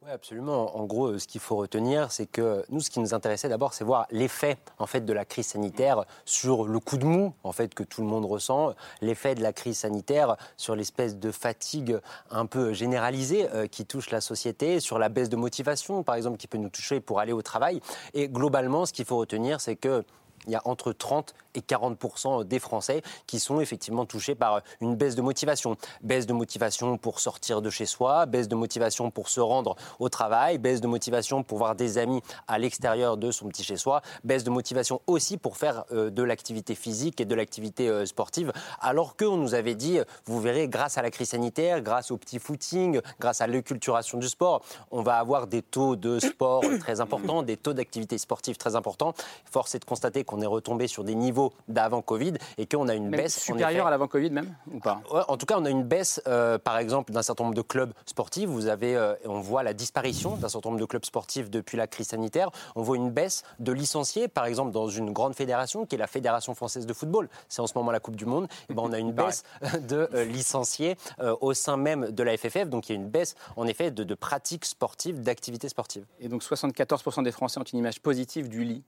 Oui, 0.04 0.10
absolument. 0.10 0.76
En 0.76 0.84
gros, 0.84 1.16
ce 1.16 1.28
qu'il 1.28 1.40
faut 1.40 1.54
retenir, 1.54 2.10
c'est 2.10 2.26
que 2.26 2.64
nous, 2.70 2.80
ce 2.80 2.90
qui 2.90 2.98
nous 2.98 3.14
intéressait 3.14 3.48
d'abord, 3.48 3.72
c'est 3.72 3.84
voir 3.84 4.08
l'effet 4.10 4.58
en 4.80 4.86
fait 4.86 5.02
de 5.02 5.12
la 5.12 5.24
crise 5.24 5.46
sanitaire 5.46 6.04
sur 6.24 6.66
le 6.66 6.80
coup 6.80 6.96
de 6.96 7.04
mou 7.04 7.34
en 7.44 7.52
fait 7.52 7.72
que 7.72 7.84
tout 7.84 8.00
le 8.00 8.08
monde 8.08 8.24
ressent, 8.24 8.74
l'effet 9.00 9.36
de 9.36 9.42
la 9.42 9.52
crise 9.52 9.78
sanitaire 9.78 10.36
sur 10.56 10.74
l'espèce 10.74 11.18
de 11.18 11.30
fatigue 11.30 12.00
un 12.32 12.46
peu 12.46 12.72
généralisée 12.72 13.48
euh, 13.54 13.68
qui 13.68 13.86
touche 13.86 14.10
la 14.10 14.20
société, 14.20 14.80
sur 14.80 14.98
la 14.98 15.08
baisse 15.08 15.28
de 15.28 15.36
motivation, 15.36 16.02
par 16.02 16.16
exemple, 16.16 16.36
qui 16.36 16.48
peut 16.48 16.58
nous 16.58 16.68
toucher 16.68 16.98
pour 16.98 17.20
aller 17.20 17.32
au 17.32 17.42
travail. 17.42 17.80
Et 18.12 18.28
globalement, 18.28 18.86
ce 18.86 18.92
qu'il 18.92 19.04
faut 19.04 19.18
retenir, 19.18 19.60
c'est 19.60 19.76
que 19.76 20.04
il 20.46 20.52
y 20.52 20.56
a 20.56 20.62
entre 20.64 20.92
30 20.92 21.34
et 21.54 21.60
40% 21.60 22.44
des 22.44 22.58
Français 22.58 23.02
qui 23.26 23.38
sont 23.38 23.60
effectivement 23.60 24.06
touchés 24.06 24.34
par 24.34 24.62
une 24.80 24.96
baisse 24.96 25.14
de 25.14 25.22
motivation. 25.22 25.76
Baisse 26.02 26.26
de 26.26 26.32
motivation 26.32 26.96
pour 26.96 27.20
sortir 27.20 27.62
de 27.62 27.70
chez 27.70 27.86
soi, 27.86 28.26
baisse 28.26 28.48
de 28.48 28.54
motivation 28.54 29.10
pour 29.10 29.28
se 29.28 29.40
rendre 29.40 29.76
au 29.98 30.08
travail, 30.08 30.58
baisse 30.58 30.80
de 30.80 30.86
motivation 30.86 31.42
pour 31.42 31.58
voir 31.58 31.74
des 31.74 31.98
amis 31.98 32.22
à 32.48 32.58
l'extérieur 32.58 33.16
de 33.16 33.30
son 33.30 33.48
petit 33.48 33.64
chez 33.64 33.76
soi, 33.76 34.02
baisse 34.24 34.44
de 34.44 34.50
motivation 34.50 35.00
aussi 35.06 35.36
pour 35.36 35.56
faire 35.56 35.84
euh, 35.92 36.10
de 36.10 36.22
l'activité 36.22 36.74
physique 36.74 37.20
et 37.20 37.24
de 37.24 37.34
l'activité 37.34 37.88
euh, 37.88 38.06
sportive, 38.06 38.52
alors 38.80 39.16
qu'on 39.16 39.36
nous 39.36 39.54
avait 39.54 39.74
dit, 39.74 39.98
vous 40.26 40.40
verrez, 40.40 40.68
grâce 40.68 40.98
à 40.98 41.02
la 41.02 41.10
crise 41.10 41.30
sanitaire, 41.30 41.80
grâce 41.82 42.10
au 42.10 42.16
petit 42.16 42.38
footing, 42.38 43.00
grâce 43.20 43.40
à 43.40 43.46
l'éculturation 43.46 44.18
du 44.18 44.28
sport, 44.28 44.62
on 44.90 45.02
va 45.02 45.18
avoir 45.18 45.46
des 45.46 45.62
taux 45.62 45.96
de 45.96 46.18
sport 46.18 46.62
très 46.80 47.00
importants, 47.00 47.42
des 47.42 47.56
taux 47.56 47.72
d'activité 47.72 48.18
sportive 48.18 48.56
très 48.56 48.76
importants. 48.76 49.14
Force 49.50 49.74
est 49.74 49.80
de 49.80 49.84
constater 49.84 50.24
qu'on 50.32 50.40
est 50.40 50.46
retombé 50.46 50.88
sur 50.88 51.04
des 51.04 51.14
niveaux 51.14 51.52
d'avant 51.68 52.00
Covid 52.00 52.32
et 52.56 52.66
qu'on 52.66 52.88
a 52.88 52.94
une 52.94 53.10
même 53.10 53.20
baisse 53.20 53.38
supérieure 53.38 53.86
à 53.86 53.90
l'avant 53.90 54.08
Covid 54.08 54.30
même 54.30 54.54
ou 54.72 54.78
pas? 54.78 55.02
En 55.28 55.36
tout 55.36 55.44
cas, 55.44 55.56
on 55.58 55.64
a 55.66 55.70
une 55.70 55.84
baisse, 55.84 56.22
euh, 56.26 56.58
par 56.58 56.78
exemple, 56.78 57.12
d'un 57.12 57.22
certain 57.22 57.44
nombre 57.44 57.54
de 57.54 57.62
clubs 57.62 57.92
sportifs. 58.06 58.48
Vous 58.48 58.66
avez, 58.66 58.96
euh, 58.96 59.14
on 59.26 59.40
voit 59.40 59.62
la 59.62 59.74
disparition 59.74 60.36
d'un 60.36 60.48
certain 60.48 60.70
nombre 60.70 60.80
de 60.80 60.86
clubs 60.86 61.04
sportifs 61.04 61.50
depuis 61.50 61.76
la 61.76 61.86
crise 61.86 62.08
sanitaire. 62.08 62.50
On 62.76 62.82
voit 62.82 62.96
une 62.96 63.10
baisse 63.10 63.42
de 63.60 63.72
licenciés, 63.72 64.26
par 64.26 64.46
exemple, 64.46 64.72
dans 64.72 64.88
une 64.88 65.12
grande 65.12 65.34
fédération 65.34 65.84
qui 65.84 65.96
est 65.96 65.98
la 65.98 66.06
Fédération 66.06 66.54
française 66.54 66.86
de 66.86 66.94
football. 66.94 67.28
C'est 67.50 67.60
en 67.60 67.66
ce 67.66 67.74
moment 67.76 67.90
la 67.90 68.00
Coupe 68.00 68.16
du 68.16 68.24
Monde. 68.24 68.48
Et 68.70 68.74
ben, 68.74 68.82
on 68.86 68.92
a 68.92 68.98
une 68.98 69.12
baisse 69.12 69.42
de 69.86 70.08
euh, 70.14 70.24
licenciés 70.24 70.96
euh, 71.20 71.36
au 71.42 71.52
sein 71.52 71.76
même 71.76 72.10
de 72.10 72.22
la 72.22 72.38
FFF. 72.38 72.68
Donc 72.68 72.88
il 72.88 72.92
y 72.92 72.96
a 72.96 73.00
une 73.00 73.10
baisse, 73.10 73.34
en 73.56 73.66
effet, 73.66 73.90
de, 73.90 74.02
de 74.02 74.14
pratiques 74.14 74.64
sportives, 74.64 75.20
d'activités 75.20 75.68
sportives. 75.68 76.06
Et 76.20 76.28
donc 76.28 76.42
74% 76.42 77.22
des 77.22 77.32
Français 77.32 77.60
ont 77.60 77.64
une 77.64 77.80
image 77.80 78.00
positive 78.00 78.48
du 78.48 78.64
lit, 78.64 78.82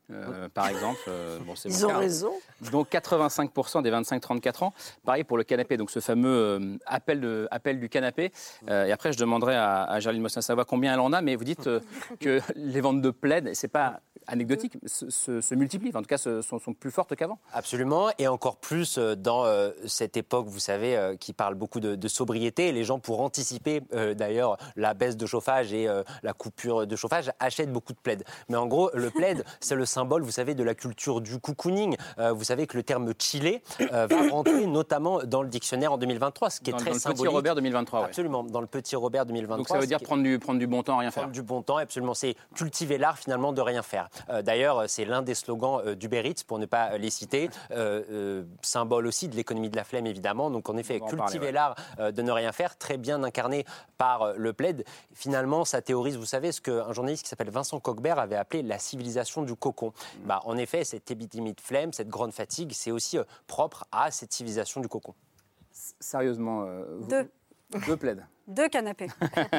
par 0.55 0.69
exemple. 0.69 1.00
Bon, 1.41 1.55
Ils 1.65 1.87
ont 1.87 1.89
cas. 1.89 1.99
raison. 1.99 2.33
Donc 2.71 2.91
85% 2.91 3.83
des 3.83 3.91
25-34 3.91 4.65
ans. 4.65 4.75
Pareil 5.05 5.25
pour 5.25 5.37
le 5.37 5.45
canapé, 5.45 5.77
donc 5.77 5.91
ce 5.91 6.01
fameux 6.01 6.29
euh, 6.29 6.77
appel, 6.87 7.21
de, 7.21 7.49
appel 7.51 7.81
du 7.81 7.89
canapé. 7.89 8.33
Euh, 8.69 8.87
et 8.87 8.93
après, 8.93 9.13
je 9.13 9.19
demanderai 9.19 9.55
à, 9.55 9.85
à 9.85 10.01
Gerline 10.01 10.23
Mossin-Savoie 10.23 10.65
combien 10.65 10.95
elle 10.95 11.01
en 11.01 11.13
a, 11.13 11.21
mais 11.21 11.37
vous 11.37 11.45
dites 11.45 11.67
euh, 11.67 11.81
que 12.21 12.41
les 12.57 12.81
ventes 12.81 13.03
de 13.03 13.11
plaid, 13.11 13.51
c'est 13.55 13.69
pas 13.69 14.01
anecdotique, 14.27 14.79
se, 14.87 15.11
se, 15.11 15.41
se, 15.41 15.55
multiplient, 15.55 15.93
en 15.95 16.01
tout 16.01 16.09
cas 16.09 16.19
se, 16.19 16.43
sont, 16.43 16.59
sont, 16.59 16.73
plus 16.73 16.91
fortes 16.91 17.15
qu'avant. 17.15 17.39
Absolument, 17.53 18.09
et 18.19 18.29
encore 18.29 18.57
plus 18.57 18.99
dans 18.99 19.45
euh, 19.45 19.71
cette 19.87 20.17
époque, 20.17 20.47
vous 20.47 20.59
savez, 20.59 20.97
euh, 20.97 21.17
qui 21.17 21.33
parle 21.33 21.55
beaucoup 21.55 21.81
de, 21.81 21.95
de, 21.95 22.09
sobriété. 22.09 22.73
Les 22.73 22.85
gens, 22.85 22.99
pour 22.99 23.21
anticiper 23.21 23.83
euh, 23.93 24.15
d'ailleurs 24.15 24.57
la 24.77 24.95
baisse 24.95 25.17
de 25.17 25.27
chauffage 25.27 25.73
et 25.73 25.89
la 26.23 26.33
coupure 26.33 26.87
de 26.87 26.97
chauffage, 26.97 27.31
achètent 27.39 27.73
beaucoup 27.73 27.93
de 27.93 27.99
plaids. 27.99 28.25
Mais 28.49 28.57
en 28.57 28.67
gros, 28.67 28.91
le 28.95 29.11
plaid, 29.11 29.45
c'est 29.61 29.75
le 29.75 29.85
symbole, 29.85 30.23
vous 30.23 30.31
savez, 30.31 30.55
de 30.55 30.65
la 30.65 30.75
culture 30.75 31.21
du 31.25 31.38
cocooning. 31.38 31.97
vous 32.19 32.44
savez 32.44 32.67
que 32.67 32.76
le 32.76 32.82
terme 32.82 33.12
chillé 33.19 33.62
va 33.91 34.06
rentrer 34.31 34.67
notamment 34.67 35.21
dans 35.25 35.43
le 35.43 35.49
dictionnaire 35.49 35.93
en 35.93 35.99
2023, 35.99 36.50
ce 36.50 36.61
qui 36.61 36.71
dans, 36.71 36.76
est 36.76 36.81
très 36.81 36.91
dans 36.93 36.99
symbolique. 36.99 37.23
le 37.23 37.29
petit 37.29 37.35
Robert 37.35 37.55
2023, 37.56 38.00
ouais. 38.00 38.06
Absolument, 38.06 38.44
dans 38.44 38.61
le 38.61 38.67
petit 38.67 38.97
Robert 38.97 39.26
2023. 39.26 39.56
Donc 39.56 39.69
ça 39.69 39.79
veut 39.79 39.87
dire 39.87 40.00
prendre 40.00 40.23
du, 40.23 40.38
prendre 40.38 40.59
du 40.59 40.67
bon 40.67 40.82
temps 40.82 40.97
à 40.97 41.00
rien 41.00 41.11
prendre 41.11 41.26
faire. 41.26 41.32
du 41.32 41.43
bon 41.43 41.62
temps, 41.62 41.79
absolument. 41.79 42.15
C'est 42.15 42.37
cultiver 42.55 42.99
l'art 42.99 43.19
finalement 43.19 43.53
de 43.53 43.61
rien 43.61 43.82
faire. 43.82 44.09
Euh, 44.31 44.43
D'ailleurs, 44.43 44.85
c'est 44.88 45.05
l'un 45.05 45.23
des 45.23 45.35
slogans 45.35 45.81
euh, 45.85 45.94
d'Uber 45.94 46.23
Eats, 46.29 46.44
pour 46.47 46.59
ne 46.59 46.67
pas 46.67 46.97
les 46.99 47.11
citer, 47.11 47.50
euh, 47.73 48.44
symbole 48.62 49.06
aussi 49.06 49.29
de 49.29 49.37
l'économie 49.37 49.70
de 49.70 49.77
la 49.77 49.85
flemme, 49.85 50.06
évidemment. 50.06 50.51
Donc, 50.51 50.69
en 50.69 50.77
effet, 50.77 51.01
cultiver 51.01 51.46
ouais. 51.46 51.53
l'art 51.53 51.75
euh, 51.99 52.13
de 52.13 52.22
ne 52.22 52.31
rien 52.31 52.53
faire, 52.53 52.77
très 52.77 52.96
bien 52.96 53.22
incarné 53.22 53.65
par 53.99 54.34
le 54.37 54.53
plaid. 54.53 54.84
Finalement, 55.13 55.65
ça 55.65 55.82
théorise, 55.82 56.17
vous 56.17 56.27
savez, 56.27 56.53
ce 56.53 56.60
qu'un 56.60 56.93
journaliste 56.93 57.25
qui 57.25 57.29
s'appelle 57.29 57.51
Vincent 57.51 57.81
Coquebert 57.81 58.19
avait 58.19 58.37
appelé 58.37 58.63
la 58.63 58.79
civilisation 58.79 59.43
du 59.43 59.55
cocon. 59.55 59.89
Mmh. 59.89 60.27
Bah, 60.27 60.41
en 60.44 60.56
effet, 60.56 60.84
cette 60.84 61.05
épidémie 61.15 61.55
de 61.55 61.61
flemme, 61.61 61.93
cette 61.93 62.09
grande 62.09 62.33
fatigue, 62.33 62.73
c'est 62.75 62.91
aussi 62.91 63.19
propre 63.47 63.87
à 63.91 64.11
cette 64.11 64.33
civilisation 64.33 64.81
du 64.81 64.89
cocon. 64.89 65.15
Sérieusement, 65.73 66.67
vous... 67.01 67.09
Deux. 67.09 67.31
Deux 67.87 67.97
plaids. 67.97 68.17
Deux 68.47 68.69
canapés. 68.69 69.09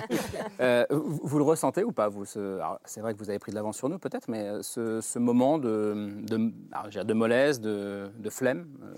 euh, 0.60 0.86
vous, 0.90 1.20
vous, 1.24 1.38
le 1.38 1.44
ressentez 1.44 1.84
ou 1.84 1.92
pas 1.92 2.08
vous, 2.08 2.24
C'est 2.26 3.02
vrai 3.02 3.14
que 3.14 3.20
vous 3.20 3.30
avez 3.30 3.40
pris 3.40 3.52
de 3.52 3.56
l'avance 3.56 3.78
sur 3.78 3.90
nous 3.90 3.98
peut-être, 3.98 4.30
mais 4.30 4.62
ce, 4.62 5.02
ce 5.02 5.20
moment 5.20 5.58
de, 5.58 6.12
de, 6.22 6.54
alors, 6.72 7.06
de 7.06 7.14
mollesse, 7.14 7.60
de, 7.60 8.12
de 8.18 8.30
flemme 8.30 8.68
euh... 8.84 8.96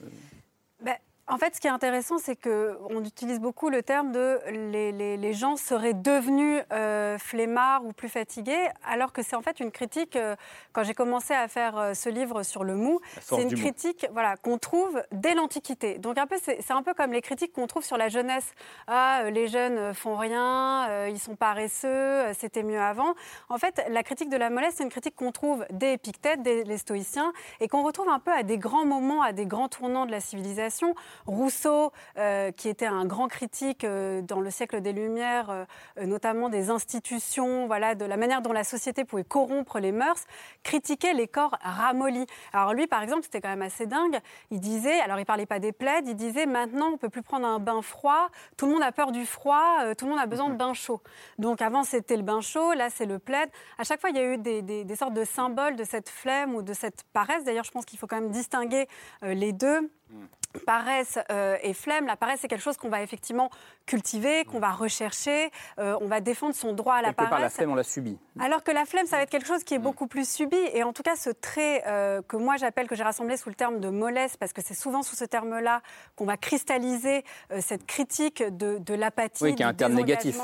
en 1.30 1.38
fait, 1.38 1.56
ce 1.56 1.60
qui 1.60 1.68
est 1.68 1.72
intéressant, 1.72 2.18
c'est 2.20 2.38
qu'on 2.38 3.04
utilise 3.04 3.40
beaucoup 3.40 3.70
le 3.70 3.84
terme 3.84 4.14
de 4.14 4.40
les, 4.50 4.94
les, 4.94 5.18
les 5.18 5.34
gens 5.34 5.58
seraient 5.58 5.94
devenus 5.94 6.64
euh, 6.72 7.18
flemmards 7.18 7.86
ou 7.86 7.92
plus 7.92 8.08
fatigués, 8.08 8.70
alors 8.88 9.12
que 9.12 9.22
c'est 9.22 9.36
en 9.36 9.42
fait 9.42 9.60
une 9.60 9.72
critique. 9.72 10.16
Euh, 10.16 10.36
quand 10.72 10.84
j'ai 10.84 10.94
commencé 10.94 11.34
à 11.34 11.50
faire 11.50 11.78
euh, 11.78 11.94
ce 11.94 12.08
livre 12.08 12.44
sur 12.44 12.64
le 12.64 12.76
mou, 12.76 13.02
c'est 13.20 13.42
une 13.42 13.54
critique 13.54 14.08
voilà, 14.14 14.38
qu'on 14.38 14.58
trouve 14.58 15.02
dès 15.12 15.34
l'Antiquité. 15.34 15.98
Donc 15.98 16.18
un 16.18 16.28
peu, 16.28 16.38
c'est 16.42 16.72
un 16.72 16.82
peu 16.82 16.94
comme 16.94 17.12
les 17.12 17.22
critiques 17.22 17.52
qu'on 17.52 17.68
trouve 17.68 17.84
sur 17.84 17.98
la 17.98 18.08
jeunesse. 18.08 18.54
Ah, 18.88 19.24
les 19.30 19.50
jeunes 19.50 19.94
font 19.94 20.16
rien, 20.16 21.08
ils 21.08 21.20
sont 21.20 21.36
paresseux, 21.36 22.34
c'était 22.38 22.64
mieux 22.64 22.80
avant. 22.80 23.16
En 23.50 23.58
fait, 23.58 23.84
la 23.90 24.04
critique 24.04 24.30
de 24.30 24.38
la 24.38 24.50
mollesse, 24.50 24.76
c'est 24.78 24.84
une 24.84 24.90
critique 24.90 25.16
qu'on 25.16 25.32
trouve 25.32 25.66
dès 25.72 25.94
Épictète, 25.94 26.42
dès 26.42 26.64
les 26.64 26.78
stoïciens, 26.78 27.34
et 27.60 27.68
qu'on 27.68 27.84
retrouve 27.84 28.08
un 28.10 28.20
peu 28.20 28.32
à 28.32 28.44
des 28.44 28.58
grands 28.58 28.86
moments, 28.86 29.22
à 29.22 29.34
des 29.34 29.46
grands 29.46 29.68
tournants 29.68 30.06
de 30.06 30.12
la 30.12 30.22
civilisation. 30.22 30.96
Rousseau, 31.26 31.92
euh, 32.18 32.52
qui 32.52 32.70
était 32.70 32.86
un 32.86 33.06
grand 33.06 33.28
critique 33.28 33.84
euh, 33.84 34.22
dans 34.22 34.40
le 34.40 34.50
siècle 34.52 34.82
des 34.82 34.94
Lumières, 34.94 35.50
euh, 35.50 35.66
notamment 36.06 36.50
des 36.50 36.70
institutions, 36.70 37.68
voilà, 37.68 37.96
de 37.96 38.06
la 38.06 38.18
manière 38.18 38.42
dont 38.42 38.54
la 38.54 38.64
société 38.64 39.06
pouvait 39.06 39.24
corrompre 39.24 39.80
les 39.80 39.92
mœurs, 39.92 40.26
critiquait 40.64 41.14
les 41.14 41.28
corps 41.28 41.58
ramollis. 41.62 42.28
Alors 42.54 42.74
lui, 42.74 42.88
par 42.88 43.02
exemple, 43.04 43.24
c'était 43.24 43.42
quand 43.42 43.50
même 43.50 43.62
assez 43.62 43.86
dingue. 43.86 44.20
Il 44.52 44.60
disait, 44.60 45.00
alors 45.02 45.20
il 45.20 45.26
parlait 45.26 45.46
pas 45.46 45.60
des 45.60 45.72
plaides, 45.72 46.08
il 46.08 46.16
disait 46.16 46.46
maintenant 46.46 46.92
on 46.94 46.98
peut 46.98 47.10
plus 47.10 47.24
prendre 47.24 47.48
un 47.48 47.60
bain 47.60 47.82
froid, 47.82 48.30
tout 48.58 48.66
le 48.66 48.74
monde 48.74 48.84
a 48.84 48.92
peur 48.92 49.12
du 49.12 49.26
froid, 49.26 49.94
tout 49.98 50.06
le 50.06 50.12
monde 50.12 50.20
a 50.20 50.26
besoin 50.26 50.50
de 50.50 50.56
bain 50.56 50.74
chaud. 50.74 51.02
Donc 51.38 51.62
avant 51.62 51.84
c'était 51.84 52.18
le 52.18 52.24
bain 52.24 52.42
chaud, 52.42 52.74
là 52.74 52.90
c'est 52.90 53.06
le 53.06 53.20
plaid. 53.20 53.50
À 53.78 53.84
chaque 53.84 54.00
fois 54.02 54.10
il 54.10 54.16
y 54.16 54.20
a 54.20 54.34
eu 54.34 54.38
des, 54.38 54.62
des- 54.62 54.84
des 54.84 54.96
sortes 54.96 55.14
de 55.14 55.24
symboles 55.24 55.76
de 55.76 55.84
cette 55.84 56.10
flemme 56.10 56.56
ou 56.56 56.62
de 56.62 56.74
cette 56.74 57.04
paresse. 57.14 57.44
D'ailleurs 57.44 57.64
je 57.64 57.72
pense 57.72 57.86
qu'il 57.86 58.00
faut 58.00 58.08
quand 58.08 58.20
même 58.20 58.32
distinguer 58.32 58.88
les 59.22 59.54
deux. 59.54 59.90
Paresse 60.66 61.20
euh, 61.30 61.56
et 61.62 61.74
flemme, 61.74 62.08
la 62.08 62.16
paresse 62.16 62.40
c'est 62.42 62.48
quelque 62.48 62.64
chose 62.64 62.78
qu'on 62.78 62.90
va 62.90 63.04
effectivement 63.04 63.52
cultiver, 63.86 64.44
qu'on 64.46 64.60
va 64.60 64.72
rechercher, 64.72 65.52
euh, 65.78 65.96
on 66.02 66.08
va 66.08 66.20
défendre 66.20 66.56
son 66.56 66.74
droit 66.74 66.96
à 66.96 67.02
la 67.02 67.10
Quelque 67.10 67.18
part, 67.18 67.26
la 67.26 67.38
paresse. 67.38 67.54
flemme, 67.56 67.72
on 67.72 67.76
l'a 67.76 67.84
subie. 67.84 68.18
Alors 68.40 68.64
que 68.64 68.72
la 68.72 68.86
flemme, 68.86 69.06
ça 69.06 69.18
va 69.18 69.24
être 69.24 69.30
quelque 69.30 69.46
chose 69.46 69.64
qui 69.64 69.76
est 69.76 69.80
beaucoup 69.80 70.08
plus 70.08 70.28
subi. 70.28 70.58
Et 70.74 70.84
en 70.84 70.94
tout 70.94 71.04
cas, 71.04 71.16
ce 71.16 71.30
trait 71.30 71.84
euh, 71.86 72.22
que 72.28 72.38
moi 72.38 72.58
j'appelle, 72.58 72.88
que 72.88 72.96
j'ai 72.96 73.04
rassemblé 73.04 73.38
sous 73.38 73.50
le 73.50 73.56
terme 73.56 73.80
de 73.80 73.90
mollesse, 73.90 74.36
parce 74.38 74.52
que 74.52 74.62
c'est 74.64 74.74
souvent 74.74 75.04
sous 75.04 75.16
ce 75.16 75.26
terme-là 75.26 75.82
qu'on 76.16 76.26
va 76.26 76.38
cristalliser 76.38 77.24
cette 77.60 77.86
critique 77.86 78.42
de, 78.42 78.80
de 78.80 78.94
l'apathie. 78.96 79.44
Oui, 79.44 79.56
qui 79.56 79.62
est 79.62 79.66
un 79.66 79.74
terme 79.76 79.94
négatif. 79.94 80.40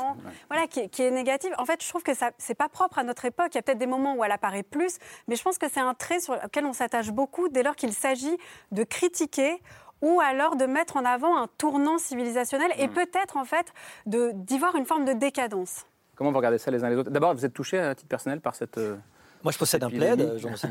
Voilà, 0.48 0.66
qui, 0.68 0.80
est- 0.80 0.88
qui 0.88 1.02
est 1.02 1.10
négative. 1.10 1.52
En 1.58 1.64
fait, 1.64 1.82
je 1.82 1.88
trouve 1.88 2.02
que 2.04 2.14
ça, 2.14 2.30
c'est 2.38 2.54
pas 2.54 2.68
propre 2.68 2.98
à 2.98 3.02
notre 3.02 3.24
époque. 3.24 3.48
Il 3.52 3.56
y 3.56 3.58
a 3.58 3.62
peut-être 3.62 3.78
des 3.78 3.86
moments 3.86 4.14
où 4.14 4.22
elle 4.24 4.32
apparaît 4.32 4.62
plus, 4.62 4.98
mais 5.26 5.34
je 5.34 5.42
pense 5.42 5.58
que 5.58 5.68
c'est 5.68 5.80
un 5.80 5.94
trait 5.94 6.20
sur 6.20 6.34
lequel 6.34 6.64
on 6.66 6.72
s'attache 6.72 7.10
beaucoup 7.10 7.48
dès 7.48 7.62
lors 7.64 7.74
qu'il 7.74 7.92
s'agit 7.92 8.36
de 8.70 8.84
critiquer 8.84 9.53
ou 10.02 10.20
alors 10.20 10.56
de 10.56 10.66
mettre 10.66 10.96
en 10.96 11.04
avant 11.04 11.36
un 11.36 11.46
tournant 11.58 11.98
civilisationnel 11.98 12.70
et 12.78 12.88
Hmm. 12.88 12.92
peut-être 12.92 13.36
en 13.36 13.44
fait 13.44 13.72
d'y 14.06 14.58
voir 14.58 14.76
une 14.76 14.84
forme 14.86 15.04
de 15.04 15.12
décadence. 15.12 15.86
Comment 16.16 16.30
vous 16.30 16.36
regardez 16.38 16.58
ça 16.58 16.70
les 16.70 16.84
uns 16.84 16.90
les 16.90 16.96
autres? 16.96 17.10
D'abord, 17.10 17.34
vous 17.34 17.44
cette 17.44 17.52
touché 17.54 17.78
à 17.78 17.94
titre 17.94 18.08
personnel 18.08 18.40
par 18.40 18.54
cette. 18.54 18.78
Euh, 19.44 19.46
Moi, 19.46 19.52
je 19.52 19.58
possède 19.58 19.84
un 19.84 19.90
plaid, 19.90 20.38
j'en 20.38 20.50
possède 20.52 20.70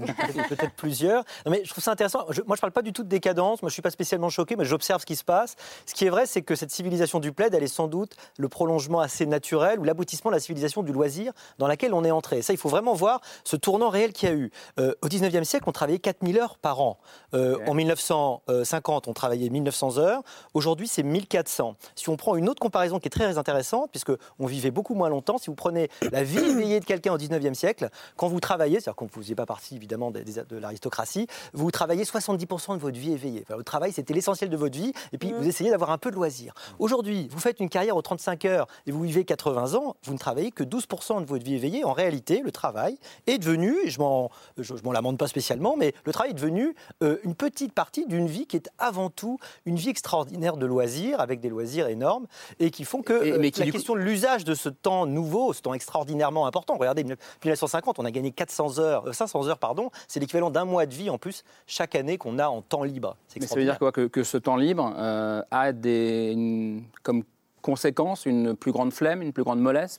peut-être- 0.50 0.74
plusieurs. 0.75 1.24
Non, 1.46 1.51
mais 1.51 1.62
je 1.63 1.70
trouve 1.70 1.84
ça 1.84 1.92
intéressant. 1.92 2.25
Je- 2.30 2.42
moi, 2.46 2.56
je 2.56 2.62
parle 2.62 2.74
pas 2.74 2.82
du 2.82 2.92
tout 2.94 3.03
de 3.03 3.08
décadence. 3.10 3.62
Moi, 3.62 3.70
je 3.70 3.74
suis 3.74 3.82
pas 3.82 3.89
spécialement 3.92 4.30
choqué, 4.30 4.56
mais 4.56 4.65
j'observe 4.65 5.01
ce 5.01 5.06
qui 5.06 5.15
se 5.15 5.24
passe. 5.24 5.56
Ce 5.86 5.94
qui 5.94 6.06
est 6.06 6.10
vrai, 6.10 6.25
c'est 6.25 6.42
que 6.42 6.56
cette 6.56 6.72
civilisation 6.72 7.20
du 7.20 7.32
plaid, 7.32 7.53
elle 7.53 7.63
est 7.63 7.68
sans 7.68 7.88
doute 7.88 8.15
le 8.38 8.50
prolongement 8.50 9.00
assez 9.00 9.25
naturel 9.25 9.80
ou 9.80 9.84
l'aboutissement 9.84 10.32
de 10.32 10.36
la 10.36 10.39
civilisation 10.39 10.84
du 10.84 10.92
loisir 10.92 11.32
dans 11.60 11.68
laquelle 11.68 11.94
on 11.94 12.03
est 12.03 12.12
entré. 12.12 12.42
Ça, 12.42 12.53
il 12.53 12.58
faut 12.58 12.70
vraiment 12.70 12.94
voir 12.94 13.22
ce 13.44 13.56
tournant 13.56 13.89
réel 13.89 14.12
qu'il 14.13 14.30
y 14.30 14.32
a 14.32 14.36
eu. 14.36 14.51
Euh, 14.80 14.94
au 15.01 15.08
19e 15.08 15.44
siècle, 15.44 15.65
on 15.68 15.72
travaillait 15.72 16.00
4000 16.00 16.39
heures 16.39 16.58
par 16.58 16.82
an. 16.82 16.98
Euh, 17.34 17.58
En 17.68 17.74
1950, 17.74 19.08
on 19.08 19.13
travaillait 19.13 19.50
1900 19.50 19.98
heures. 19.98 20.22
Aujourd'hui, 20.53 20.88
c'est 20.88 21.03
1400. 21.03 21.75
Si 21.96 22.10
on 22.10 22.18
prend 22.18 22.36
une 22.36 22.50
autre 22.50 22.60
comparaison 22.60 23.00
qui 23.00 23.08
est 23.08 23.12
très 23.12 23.38
intéressante, 23.38 23.89
puisque 23.92 24.12
on 24.39 24.46
vivait 24.46 24.72
beaucoup 24.72 24.96
moins 24.96 25.10
longtemps, 25.10 25.38
si 25.38 25.48
vous 25.48 25.56
prenez 25.56 25.89
la 26.12 26.24
vie 26.24 26.38
éveillée 26.44 26.80
de 26.80 26.86
quelqu'un 26.86 27.13
au 27.13 27.18
19e 27.18 27.53
siècle, 27.53 27.89
quand 28.15 28.27
vous 28.27 28.39
travaillez, 28.39 28.62
c'est-à-dire 28.79 28.96
vous 29.00 29.05
ne 29.05 29.10
faisiez 29.24 29.36
pas 29.36 29.46
partie 29.46 29.75
évidemment 29.75 30.12
de 30.12 30.58
l'aristocratie, 30.58 31.27
vous 31.53 31.72
travaillez 31.72 32.03
70% 32.03 32.75
de 32.75 32.79
votre 32.82 32.98
vie 32.98 33.12
éveillée. 33.13 33.43
Enfin, 33.48 33.58
le 33.58 33.63
travail, 33.63 33.91
c'était 33.91 34.13
l'essentiel 34.13 34.50
de 34.50 34.58
votre 34.58 34.77
vie, 34.77 34.93
et 35.12 35.17
puis 35.17 35.32
vous 35.34 35.48
essayez 35.48 35.70
d'avoir 35.70 35.91
un 35.91 35.98
peu 35.98 36.10
de 36.12 36.15
loisir. 36.15 36.53
Aujourd'hui, 36.79 37.27
vous 37.32 37.39
faites 37.39 37.60
une 37.60 37.70
carrière 37.70 37.96
aux 37.98 38.01
35 38.01 38.46
heures 38.46 38.67
et 38.88 38.91
vous 38.91 39.01
vivez 39.01 39.25
80 39.25 39.74
ans, 39.75 39.96
vous 40.03 40.13
ne 40.13 40.17
travaillez 40.17 40.51
que 40.51 40.63
12% 40.63 41.22
de 41.22 41.25
votre 41.25 41.43
vie 41.43 41.55
éveillée. 41.55 41.84
En 41.84 41.93
réalité, 41.93 42.41
le 42.43 42.51
travail 42.51 42.98
est 43.27 43.38
devenu, 43.38 43.75
je 43.86 44.00
m'en, 44.00 44.29
je, 44.58 44.75
je 44.75 44.84
m'en 44.84 44.91
lamente 44.91 45.17
pas 45.17 45.27
spécialement, 45.27 45.75
mais 45.77 45.93
le 46.05 46.12
travail 46.13 46.32
est 46.32 46.36
devenu 46.36 46.75
euh, 47.03 47.17
une 47.24 47.36
petite 47.36 47.74
partie 47.74 48.05
d'une 48.05 48.27
vie 48.27 48.46
qui 48.48 48.55
est 48.55 48.70
avant 48.79 49.10
tout 49.10 49.38
une 49.65 49.75
vie 49.75 49.89
extraordinaire 49.89 50.58
de 50.58 50.65
loisirs, 50.65 51.20
avec 51.20 51.39
des 51.39 51.50
loisirs 51.50 51.88
énormes, 51.88 52.27
et 52.60 52.72
qui 52.72 52.86
font 52.86 53.01
que 53.01 53.24
Et- 53.25 53.32
euh, 53.34 53.38
mais 53.39 53.51
qui, 53.51 53.60
la 53.60 53.65
coup- 53.67 53.72
question 53.74 53.96
de 53.96 54.00
l'usage 54.00 54.43
de 54.43 54.55
ce 54.55 54.70
temps 54.70 55.05
nouveau, 55.05 55.53
ce 55.53 55.62
temps 55.62 55.74
extraordinairement 55.74 56.46
important, 56.46 56.75
regardez, 56.77 57.03
1950, 57.03 58.00
on 58.00 58.05
a 58.05 58.12
gagné 58.12 58.32
400 58.54 58.80
heures, 58.80 59.08
euh, 59.08 59.14
500 59.14 59.48
heures, 59.48 59.58
pardon, 59.58 59.90
c'est 60.08 60.20
l'équivalent 60.20 60.50
d'un 60.50 60.66
mois 60.66 60.86
de 60.86 60.94
vie 60.94 61.10
en 61.10 61.18
plus 61.18 61.44
chaque 61.68 61.96
année 61.96 62.18
qu'on 62.18 62.40
a 62.40 62.48
en 62.48 62.62
temps 62.62 62.84
libre. 62.84 63.16
Mais 63.40 63.48
ça 63.48 63.56
veut 63.56 63.62
dire 63.66 63.80
quoi 63.80 63.92
que, 63.92 64.08
que 64.08 64.24
ce 64.24 64.38
temps 64.38 64.56
libre 64.58 64.94
euh, 64.98 65.42
a 65.52 65.72
des, 65.72 66.32
une- 66.34 66.84
comme 67.02 67.24
conséquence 67.63 68.27
une 68.27 68.55
plus 68.55 68.72
grande 68.72 68.93
flemme, 68.93 69.24
une 69.24 69.34
plus 69.34 69.43
grande 69.43 69.60
mollesse 69.60 69.98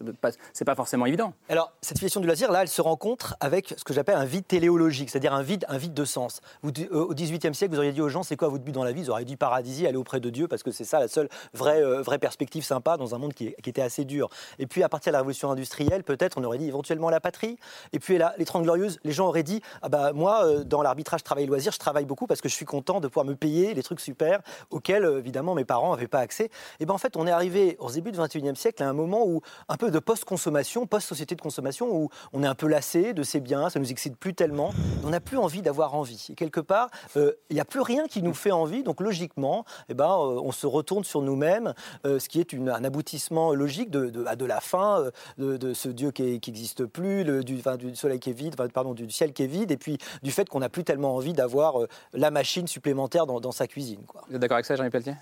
C'est 0.52 0.64
pas 0.64 0.74
forcément 0.76 1.06
évident. 1.06 1.32
Alors, 1.48 1.72
cette 1.80 1.96
situation 1.96 2.20
du 2.20 2.26
loisir, 2.26 2.52
là, 2.52 2.62
elle 2.62 2.68
se 2.68 2.82
rencontre 2.82 3.34
avec 3.40 3.74
ce 3.76 3.82
que 3.82 3.92
j'appelle 3.92 4.16
un 4.16 4.24
vide 4.24 4.46
téléologique, 4.46 5.10
c'est-à-dire 5.10 5.34
un 5.34 5.42
vide, 5.42 5.64
un 5.68 5.78
vide 5.78 5.94
de 5.94 6.04
sens. 6.04 6.40
Vous, 6.62 6.70
euh, 6.92 7.06
au 7.06 7.14
XVIIIe 7.14 7.54
siècle, 7.54 7.72
vous 7.72 7.78
auriez 7.78 7.92
dit 7.92 8.02
aux 8.02 8.08
gens, 8.08 8.22
c'est 8.22 8.36
quoi 8.36 8.48
votre 8.48 8.62
but 8.62 8.72
dans 8.72 8.84
la 8.84 8.92
vie? 8.92 9.00
Ils 9.00 9.10
auraient 9.10 9.24
dit 9.24 9.36
paradisier, 9.36 9.88
aller 9.88 9.96
auprès 9.96 10.20
de 10.20 10.30
Dieu, 10.30 10.46
parce 10.46 10.62
que 10.62 10.70
c'est 10.70 10.84
ça 10.84 11.00
la 11.00 11.08
seule 11.08 11.28
vraie, 11.54 11.82
euh, 11.82 12.02
vraie 12.02 12.18
perspective 12.18 12.62
sympa 12.62 12.96
dans 12.96 13.14
un 13.14 13.18
monde 13.18 13.34
qui, 13.34 13.46
était 13.46 13.80
assez 13.80 14.04
dur. 14.04 14.28
Et 14.58 14.66
puis, 14.66 14.82
à 14.82 14.90
partir 14.90 15.10
de 15.10 15.14
la 15.14 15.20
révolution 15.20 15.50
industrielle, 15.50 16.04
peut-être, 16.04 16.36
on 16.38 16.44
aurait 16.44 16.58
dit 16.58 16.68
éventuellement 16.68 17.08
la 17.08 17.20
patrie. 17.20 17.56
Et 17.94 17.98
puis, 17.98 18.18
là, 18.18 18.34
les 18.36 18.44
Trente 18.44 18.64
Glorieuses, 18.64 19.00
les 19.04 19.12
gens 19.12 19.26
auraient 19.26 19.42
dit, 19.42 19.62
ah 19.80 19.88
bah, 19.88 20.12
moi, 20.12 20.44
euh, 20.44 20.64
dans 20.64 20.82
l'arbitrage 20.82 21.22
travail-loisir, 21.24 21.72
je 21.72 21.78
travaille 21.78 22.04
beaucoup 22.04 22.26
parce 22.26 22.42
que 22.42 22.48
je 22.48 22.54
suis 22.54 22.66
content 22.66 23.00
de 23.00 23.08
pouvoir 23.08 23.24
me 23.24 23.34
payer 23.34 23.72
les 23.72 23.82
trucs 23.82 24.00
super 24.00 24.42
auxquels, 24.70 25.04
évidemment, 25.04 25.54
mes 25.54 25.64
parents 25.64 25.94
n'avaient 25.94 26.08
pas 26.08 26.20
accès. 26.20 26.50
Et 26.78 26.86
ben 26.86 26.92
en 26.92 26.98
fait, 26.98 27.16
on 27.16 27.26
est 27.26 27.30
arrivé 27.30 27.53
au 27.78 27.90
début 27.90 28.12
du 28.12 28.18
XXIe 28.18 28.54
siècle 28.56 28.82
à 28.82 28.88
un 28.88 28.92
moment 28.92 29.24
où 29.26 29.40
un 29.68 29.76
peu 29.76 29.90
de 29.90 29.98
post-consommation, 29.98 30.86
post-société 30.86 31.34
de 31.34 31.40
consommation, 31.40 31.88
où 31.94 32.08
on 32.32 32.42
est 32.42 32.46
un 32.46 32.54
peu 32.54 32.66
lassé 32.66 33.12
de 33.12 33.22
ces 33.22 33.40
biens, 33.40 33.70
ça 33.70 33.78
nous 33.78 33.90
excite 33.90 34.16
plus 34.16 34.34
tellement, 34.34 34.70
on 35.04 35.10
n'a 35.10 35.20
plus 35.20 35.36
envie 35.38 35.62
d'avoir 35.62 35.94
envie. 35.94 36.26
Et 36.30 36.34
quelque 36.34 36.60
part, 36.60 36.90
euh, 37.16 37.32
il 37.50 37.54
n'y 37.54 37.60
a 37.60 37.64
plus 37.64 37.80
rien 37.80 38.06
qui 38.06 38.22
nous 38.22 38.34
fait 38.34 38.50
envie, 38.52 38.82
donc 38.82 39.00
logiquement, 39.00 39.64
eh 39.88 39.94
ben, 39.94 40.06
euh, 40.06 40.40
on 40.42 40.52
se 40.52 40.66
retourne 40.66 41.04
sur 41.04 41.22
nous-mêmes, 41.22 41.74
euh, 42.06 42.18
ce 42.18 42.28
qui 42.28 42.40
est 42.40 42.52
une- 42.52 42.68
un 42.70 42.84
aboutissement 42.84 43.54
logique 43.54 43.90
de, 43.90 44.10
de- 44.10 44.24
à 44.26 44.36
de 44.36 44.44
la 44.44 44.60
fin, 44.60 45.00
euh, 45.00 45.10
de, 45.38 45.56
de 45.56 45.74
ce 45.74 45.88
Dieu 45.88 46.10
qui 46.10 46.22
n'existe 46.22 46.84
plus, 46.86 47.24
le- 47.24 47.44
du, 47.44 47.56
enfin, 47.58 47.76
du 47.76 47.94
soleil 47.96 48.18
qui 48.20 48.30
est 48.30 48.34
vide, 48.34 48.54
enfin, 48.58 48.68
pardon, 48.68 48.94
du 48.94 49.10
ciel 49.10 49.32
qui 49.32 49.42
est 49.42 49.46
vide, 49.48 49.70
et 49.70 49.76
puis 49.76 49.98
du 50.22 50.30
fait 50.30 50.48
qu'on 50.48 50.60
n'a 50.60 50.68
plus 50.68 50.84
tellement 50.84 51.14
envie 51.14 51.32
d'avoir 51.32 51.80
euh, 51.82 51.88
la 52.12 52.30
machine 52.30 52.66
supplémentaire 52.66 53.26
dans, 53.26 53.40
dans 53.40 53.52
sa 53.52 53.66
cuisine. 53.66 54.00
Quoi. 54.06 54.22
Vous 54.28 54.34
êtes 54.34 54.40
d'accord 54.40 54.56
avec 54.56 54.66
ça, 54.66 54.76
Jean-Yves 54.76 54.90
Pelletier? 54.90 55.14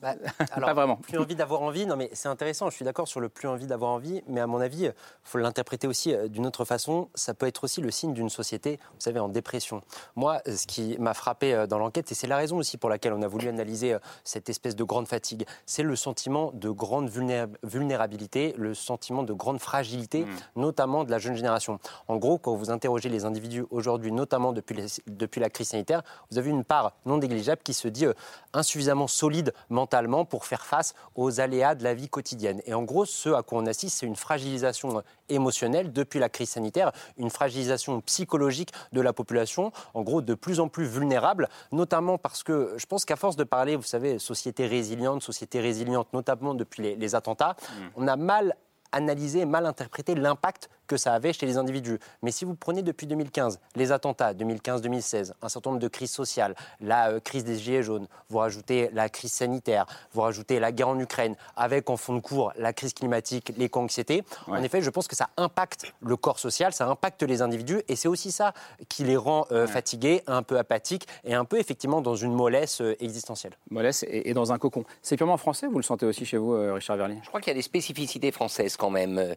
Bah, 0.00 0.14
Pas 0.60 0.74
vraiment. 0.74 0.96
Plus 0.96 1.18
envie 1.18 1.34
d'avoir 1.34 1.62
envie, 1.62 1.79
non 1.86 1.96
mais 1.96 2.10
c'est 2.12 2.28
intéressant, 2.28 2.70
je 2.70 2.76
suis 2.76 2.84
d'accord 2.84 3.08
sur 3.08 3.20
le 3.20 3.28
plus 3.28 3.48
envie 3.48 3.66
d'avoir 3.66 3.90
envie, 3.92 4.22
mais 4.26 4.40
à 4.40 4.46
mon 4.46 4.60
avis, 4.60 4.84
il 4.84 4.94
faut 5.24 5.38
l'interpréter 5.38 5.86
aussi 5.86 6.14
euh, 6.14 6.28
d'une 6.28 6.46
autre 6.46 6.64
façon. 6.64 7.08
Ça 7.14 7.34
peut 7.34 7.46
être 7.46 7.64
aussi 7.64 7.80
le 7.80 7.90
signe 7.90 8.12
d'une 8.14 8.30
société, 8.30 8.78
vous 8.94 9.00
savez, 9.00 9.20
en 9.20 9.28
dépression. 9.28 9.82
Moi, 10.16 10.40
euh, 10.48 10.56
ce 10.56 10.66
qui 10.66 10.96
m'a 10.98 11.14
frappé 11.14 11.54
euh, 11.54 11.66
dans 11.66 11.78
l'enquête, 11.78 12.10
et 12.12 12.14
c'est 12.14 12.26
la 12.26 12.36
raison 12.36 12.58
aussi 12.58 12.76
pour 12.76 12.90
laquelle 12.90 13.12
on 13.12 13.22
a 13.22 13.28
voulu 13.28 13.48
analyser 13.48 13.96
cette 14.24 14.48
espèce 14.48 14.76
de 14.76 14.84
grande 14.84 15.08
fatigue, 15.08 15.46
c'est 15.66 15.82
le 15.82 15.96
sentiment 15.96 16.50
de 16.54 16.70
grande 16.70 17.08
vulnéra- 17.10 17.48
vulnérabilité, 17.62 18.54
le 18.58 18.74
sentiment 18.74 19.22
de 19.22 19.32
grande 19.32 19.60
fragilité, 19.60 20.26
notamment 20.56 21.04
de 21.04 21.10
la 21.10 21.18
jeune 21.18 21.34
génération. 21.34 21.78
En 22.08 22.16
gros, 22.16 22.38
quand 22.38 22.54
vous 22.54 22.70
interrogez 22.70 23.08
les 23.08 23.24
individus 23.24 23.64
aujourd'hui, 23.70 24.12
notamment 24.12 24.52
depuis, 24.52 24.74
les- 24.74 24.86
depuis 25.06 25.40
la 25.40 25.50
crise 25.50 25.68
sanitaire, 25.68 26.02
vous 26.30 26.38
avez 26.38 26.50
une 26.50 26.64
part 26.64 26.92
non 27.06 27.18
négligeable 27.18 27.62
qui 27.62 27.74
se 27.74 27.88
dit 27.88 28.06
insuffisamment 28.52 29.06
solide 29.06 29.52
mentalement 29.68 30.24
pour 30.24 30.44
faire 30.44 30.64
face 30.64 30.94
aux 31.14 31.40
aléas 31.40 31.69
de 31.74 31.84
la 31.84 31.94
vie 31.94 32.08
quotidienne. 32.08 32.60
Et 32.66 32.74
en 32.74 32.82
gros, 32.82 33.04
ce 33.04 33.30
à 33.30 33.42
quoi 33.42 33.60
on 33.60 33.66
assiste, 33.66 33.98
c'est 33.98 34.06
une 34.06 34.16
fragilisation 34.16 35.02
émotionnelle 35.28 35.92
depuis 35.92 36.18
la 36.18 36.28
crise 36.28 36.50
sanitaire, 36.50 36.92
une 37.16 37.30
fragilisation 37.30 38.00
psychologique 38.02 38.70
de 38.92 39.00
la 39.00 39.12
population, 39.12 39.72
en 39.94 40.02
gros 40.02 40.22
de 40.22 40.34
plus 40.34 40.60
en 40.60 40.68
plus 40.68 40.86
vulnérable, 40.86 41.48
notamment 41.72 42.18
parce 42.18 42.42
que 42.42 42.74
je 42.76 42.86
pense 42.86 43.04
qu'à 43.04 43.16
force 43.16 43.36
de 43.36 43.44
parler, 43.44 43.76
vous 43.76 43.82
savez, 43.82 44.18
société 44.18 44.66
résiliente, 44.66 45.22
société 45.22 45.60
résiliente, 45.60 46.12
notamment 46.12 46.54
depuis 46.54 46.82
les, 46.82 46.96
les 46.96 47.14
attentats, 47.14 47.56
on 47.96 48.08
a 48.08 48.16
mal 48.16 48.56
analysé, 48.92 49.44
mal 49.44 49.66
interprété 49.66 50.14
l'impact 50.14 50.68
que 50.90 50.96
ça 50.96 51.14
avait 51.14 51.32
chez 51.32 51.46
les 51.46 51.56
individus. 51.56 52.00
Mais 52.22 52.32
si 52.32 52.44
vous 52.44 52.56
prenez 52.56 52.82
depuis 52.82 53.06
2015 53.06 53.60
les 53.76 53.92
attentats, 53.92 54.34
2015-2016, 54.34 55.34
un 55.40 55.48
certain 55.48 55.70
nombre 55.70 55.80
de 55.80 55.86
crises 55.86 56.10
sociales, 56.10 56.56
la 56.80 57.10
euh, 57.10 57.20
crise 57.20 57.44
des 57.44 57.58
Gilets 57.58 57.84
jaunes, 57.84 58.08
vous 58.28 58.38
rajoutez 58.38 58.90
la 58.92 59.08
crise 59.08 59.32
sanitaire, 59.32 59.86
vous 60.12 60.22
rajoutez 60.22 60.58
la 60.58 60.72
guerre 60.72 60.88
en 60.88 60.98
Ukraine, 60.98 61.36
avec 61.56 61.88
en 61.90 61.96
fond 61.96 62.16
de 62.16 62.20
cours 62.20 62.52
la 62.56 62.72
crise 62.72 62.92
climatique, 62.92 63.52
l'éco-anxiété, 63.56 64.24
en 64.48 64.62
effet, 64.62 64.82
je 64.82 64.90
pense 64.90 65.06
que 65.06 65.14
ça 65.14 65.28
impacte 65.36 65.92
le 66.00 66.16
corps 66.16 66.38
social, 66.38 66.72
ça 66.72 66.88
impacte 66.88 67.22
les 67.22 67.40
individus, 67.40 67.82
et 67.88 67.94
c'est 67.96 68.08
aussi 68.08 68.32
ça 68.32 68.52
qui 68.88 69.04
les 69.04 69.16
rend 69.16 69.46
euh, 69.52 69.66
fatigués, 69.66 70.22
un 70.26 70.42
peu 70.42 70.58
apathiques, 70.58 71.06
et 71.24 71.34
un 71.34 71.44
peu 71.44 71.58
effectivement 71.58 72.00
dans 72.00 72.16
une 72.16 72.34
mollesse 72.34 72.80
euh, 72.80 72.96
existentielle. 73.00 73.52
Mollesse 73.70 74.04
et, 74.08 74.30
et 74.30 74.34
dans 74.34 74.52
un 74.52 74.58
cocon. 74.58 74.84
C'est 75.02 75.16
purement 75.16 75.36
français, 75.36 75.66
vous 75.68 75.78
le 75.78 75.84
sentez 75.84 76.06
aussi 76.06 76.24
chez 76.24 76.36
vous, 76.36 76.54
euh, 76.54 76.74
Richard 76.74 76.96
Verlier? 76.96 77.18
Je 77.22 77.28
crois 77.28 77.40
qu'il 77.40 77.50
y 77.50 77.54
a 77.54 77.54
des 77.54 77.62
spécificités 77.62 78.32
françaises 78.32 78.76
quand 78.76 78.90
même. 78.90 79.34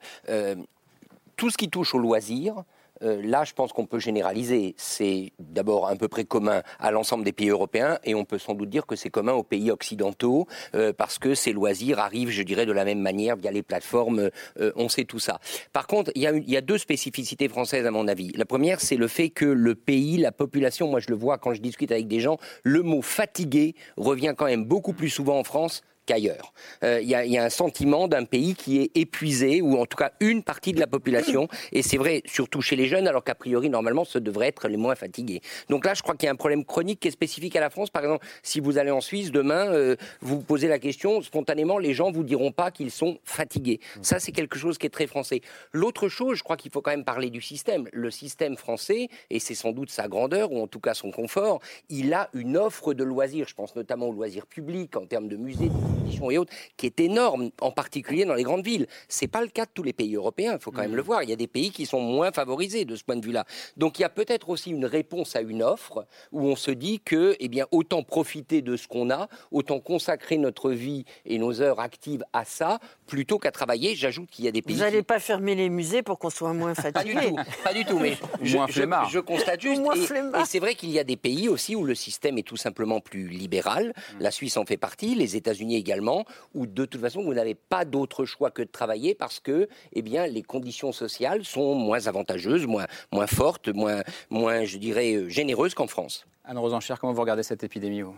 Tout 1.36 1.50
ce 1.50 1.58
qui 1.58 1.70
touche 1.70 1.96
au 1.96 2.00
loisir, 2.00 2.64
euh, 3.02 3.22
là, 3.24 3.44
je 3.44 3.54
pense 3.54 3.74
qu'on 3.74 3.86
peut 3.86 4.00
généraliser. 4.00 4.76
C'est 4.78 5.32
d'abord 5.40 5.88
à 5.88 5.96
peu 5.96 6.08
près 6.08 6.24
commun 6.24 6.62
à 6.80 6.92
l'ensemble 6.92 7.24
des 7.24 7.34
pays 7.34 7.50
européens 7.50 8.00
et 8.04 8.16
on 8.16 8.26
peut 8.26 8.38
sans 8.38 8.54
doute 8.54 8.70
dire 8.70 8.86
que 8.86 8.96
c'est 8.96 9.10
commun 9.10 9.34
aux 9.34 9.44
pays 9.44 9.72
occidentaux 9.72 10.48
euh, 10.76 10.94
parce 10.94 11.20
que 11.20 11.34
ces 11.36 11.54
loisirs 11.54 12.00
arrivent, 12.00 12.30
je 12.30 12.44
dirais, 12.44 12.66
de 12.66 12.72
la 12.72 12.86
même 12.86 13.00
manière 13.00 13.36
via 13.36 13.52
les 13.52 13.64
plateformes. 13.64 14.30
euh, 14.60 14.72
on 14.76 14.90
sait 14.90 15.06
tout 15.06 15.20
ça. 15.20 15.40
Par 15.74 15.88
contre, 15.88 16.12
il 16.16 16.22
y, 16.22 16.52
y 16.52 16.58
a 16.58 16.62
deux 16.62 16.78
spécificités 16.78 17.48
françaises 17.50 17.86
à 17.86 17.92
mon 17.92 18.08
avis. 18.08 18.32
La 18.36 18.46
première, 18.46 18.80
c'est 18.80 18.96
le 18.98 19.08
fait 19.08 19.30
que 19.30 19.46
le 19.46 19.76
pays, 19.76 20.18
la 20.18 20.32
population, 20.32 20.88
moi 20.88 21.00
je 21.00 21.10
le 21.10 21.16
vois 21.16 21.38
quand 21.38 21.54
je 21.54 21.62
discute 21.62 21.92
avec 21.92 22.08
des 22.08 22.20
gens, 22.20 22.38
le 22.64 22.84
mot 22.84 23.02
fatigué 23.02 23.76
revient 23.98 24.34
quand 24.38 24.46
même 24.46 24.66
beaucoup 24.66 24.94
plus 24.94 25.10
souvent 25.10 25.40
en 25.40 25.44
France 25.44 25.82
qu'ailleurs. 26.06 26.54
Euh, 26.84 27.00
Il 27.02 27.08
y, 27.10 27.16
a- 27.16 27.44
un 27.44 27.50
sentiment 27.50 28.08
d'un 28.08 28.24
pays 28.26 28.56
qui 28.56 28.80
est 28.82 28.92
épuisé, 28.96 29.62
ou 29.62 29.78
en 29.78 29.86
tout 29.86 29.98
cas 29.98 30.12
une 30.20 30.44
partie 30.44 30.72
de 30.72 30.80
la 30.80 30.88
population, 30.88 31.48
et 31.72 31.82
c'est 31.82 31.98
vrai 31.98 32.22
surtout 32.26 32.62
chez 32.62 32.76
les 32.76 32.88
jeunes, 32.88 33.08
alors 33.08 33.24
qu'a 33.24 33.36
priori, 33.36 33.70
normalement, 33.70 34.06
ce 34.06 34.18
devrait 34.20 34.48
être 34.48 34.68
les 34.68 34.78
moins 34.78 34.96
fatigués. 34.96 35.42
Donc 35.70 35.86
là, 35.86 35.94
je 35.94 36.02
crois 36.02 36.16
qu'il 36.16 36.26
y 36.28 36.30
a 36.30 36.32
un 36.32 36.36
problème 36.38 36.64
chronique 36.66 37.00
qui 37.02 37.08
est 37.10 37.12
spécifique 37.12 37.56
à 37.56 37.60
la 37.62 37.70
France. 37.70 37.90
Par 37.90 38.04
exemple, 38.04 38.26
si 38.44 38.60
vous 38.60 38.78
allez 38.78 38.92
en 38.92 39.02
Suisse 39.02 39.32
demain, 39.32 39.68
euh, 39.74 39.96
vous 40.22 40.40
posez 40.40 40.68
la 40.68 40.80
question, 40.80 41.22
spontanément, 41.22 41.78
les 41.78 41.94
gens 41.94 42.12
vous 42.12 42.24
diront 42.24 42.52
pas 42.52 42.72
qu'ils 42.72 42.92
sont 42.92 43.18
fatigués. 43.24 43.80
Ça, 44.02 44.20
c'est 44.20 44.32
quelque 44.32 44.58
chose 44.58 44.78
qui 44.78 44.86
est 44.88 44.90
très 44.92 45.08
français. 45.08 45.42
L'autre 45.72 46.08
chose, 46.08 46.38
je 46.38 46.44
crois 46.44 46.58
qu'il 46.58 46.72
faut 46.72 46.82
quand 46.82 46.92
même 46.92 47.04
parler 47.06 47.30
du 47.30 47.42
système. 47.42 47.88
Le 47.92 48.12
système 48.12 48.56
français, 48.58 49.10
et 49.30 49.40
c'est 49.40 49.56
sans 49.56 49.72
doute 49.72 49.90
sa 49.90 50.08
grandeur, 50.08 50.52
ou 50.52 50.62
en 50.62 50.68
tout 50.68 50.80
cas 50.80 50.94
son 50.94 51.12
confort, 51.12 51.60
il 51.90 52.14
a 52.14 52.30
une 52.34 52.58
offre 52.58 52.94
de 52.94 53.04
loisirs, 53.04 53.48
je 53.48 53.56
pense 53.56 53.76
notamment 53.76 54.08
aux 54.08 54.14
loisirs 54.14 54.46
publics, 54.48 54.96
en 54.96 55.06
termes 55.06 55.28
de 55.28 55.36
musées, 55.36 55.70
de 55.70 55.93
et 56.32 56.38
autres, 56.38 56.54
qui 56.78 56.86
est 56.86 57.00
énorme, 57.00 57.50
en 57.62 57.72
particulier 57.72 58.26
dans 58.26 58.34
les 58.34 58.44
grandes 58.44 58.64
villes. 58.64 58.88
C'est 59.08 59.28
pas 59.28 59.42
le 59.42 59.48
cas 59.48 59.66
de 59.66 59.72
tous 59.74 59.84
les 59.84 59.94
pays 59.94 60.16
européens, 60.16 60.54
il 60.54 60.62
faut 60.62 60.72
quand 60.72 60.82
même 60.82 60.96
le 60.96 61.02
voir. 61.02 61.24
Il 61.24 61.30
y 61.30 61.34
a 61.34 61.38
des 61.38 61.48
pays 61.48 61.72
qui 61.72 61.86
sont 61.86 62.02
moins 62.02 62.32
favorisés 62.32 62.86
de 62.86 62.96
ce 62.96 63.04
point 63.04 63.16
de 63.16 63.26
vue-là. 63.26 63.46
Donc 63.78 64.00
il 64.00 64.04
y 64.04 64.06
a 64.06 64.10
peut-être 64.10 64.50
aussi 64.50 64.72
une 64.72 64.86
réponse 64.86 65.36
à 65.36 65.42
une 65.42 65.64
offre 65.64 66.06
où 66.32 66.42
on 66.48 66.56
se 66.56 66.72
dit 66.72 67.00
que, 67.00 67.36
eh 67.40 67.48
bien, 67.48 67.66
autant 67.72 68.04
profiter 68.04 68.62
de 68.62 68.78
ce 68.78 68.88
qu'on 68.88 69.10
a, 69.10 69.28
autant 69.52 69.80
consacrer 69.80 70.38
notre 70.38 70.72
vie 70.72 71.06
et 71.26 71.38
nos 71.38 71.62
heures 71.62 71.80
actives 71.80 72.24
à 72.34 72.46
ça, 72.46 72.80
plutôt 73.08 73.38
qu'à 73.40 73.52
travailler. 73.52 73.96
J'ajoute 73.96 74.30
qu'il 74.30 74.46
y 74.46 74.48
a 74.48 74.52
des 74.52 74.62
pays 74.62 74.76
Vous 74.76 74.82
n'allez 74.82 75.04
pas 75.04 75.20
fermer 75.20 75.56
les 75.56 75.70
musées 75.70 76.04
pour 76.04 76.20
qu'on 76.20 76.30
soit 76.30 76.54
moins 76.54 76.74
pas 76.94 77.04
du 77.04 77.14
fatigué. 77.14 77.30
tout, 77.36 77.36
pas 77.64 77.74
du 77.74 77.86
tout, 77.86 78.00
mais 78.00 78.18
je, 78.42 78.56
moins 78.58 78.68
je- 78.68 78.74
flemmard. 78.74 79.10
je 79.10 79.20
constate 79.20 79.62
juste. 79.62 79.82
Moins 79.84 79.96
et- 79.96 80.00
flemmard. 80.06 80.42
et 80.42 80.46
c'est 80.46 80.60
vrai 80.60 80.76
qu'il 80.76 80.90
y 80.92 81.00
a 81.00 81.04
des 81.04 81.18
pays 81.18 81.48
aussi 81.50 81.76
où 81.76 81.84
le 81.84 81.96
système 81.96 82.38
est 82.38 82.44
tout 82.48 82.58
simplement 82.58 83.00
plus 83.00 83.28
libéral. 83.28 83.94
La 84.20 84.32
Suisse 84.32 84.58
en 84.58 84.66
fait 84.66 84.78
partie, 84.78 85.16
les 85.16 85.36
États-Unis 85.36 85.76
également, 85.76 86.26
où 86.54 86.66
de 86.68 86.86
toute 86.86 87.02
façon 87.02 87.24
vous 87.24 87.34
n'avez 87.34 87.56
pas 87.56 87.86
d'autre 87.86 88.26
choix 88.26 88.52
que 88.52 88.62
de 88.62 88.68
travailler 88.70 89.16
parce 89.16 89.40
que, 89.40 89.68
eh 89.94 90.02
bien, 90.02 90.28
les 90.28 90.42
conditions 90.44 90.92
sociales 90.92 91.44
sont 91.46 91.76
moins 91.76 92.08
avantageuses, 92.08 92.66
moins, 92.68 92.86
moins 93.12 93.28
fortes, 93.28 93.70
moins, 93.70 94.02
moins, 94.30 94.64
je 94.66 94.78
dirais, 94.78 95.14
euh, 95.14 95.30
généreuses 95.30 95.74
qu'en 95.74 95.88
France. 95.88 96.26
Anne 96.46 96.58
Rosencher, 96.58 96.96
comment 97.00 97.14
vous 97.14 97.22
regardez 97.22 97.44
cette 97.44 97.64
épidémie 97.64 98.02
vous? 98.02 98.16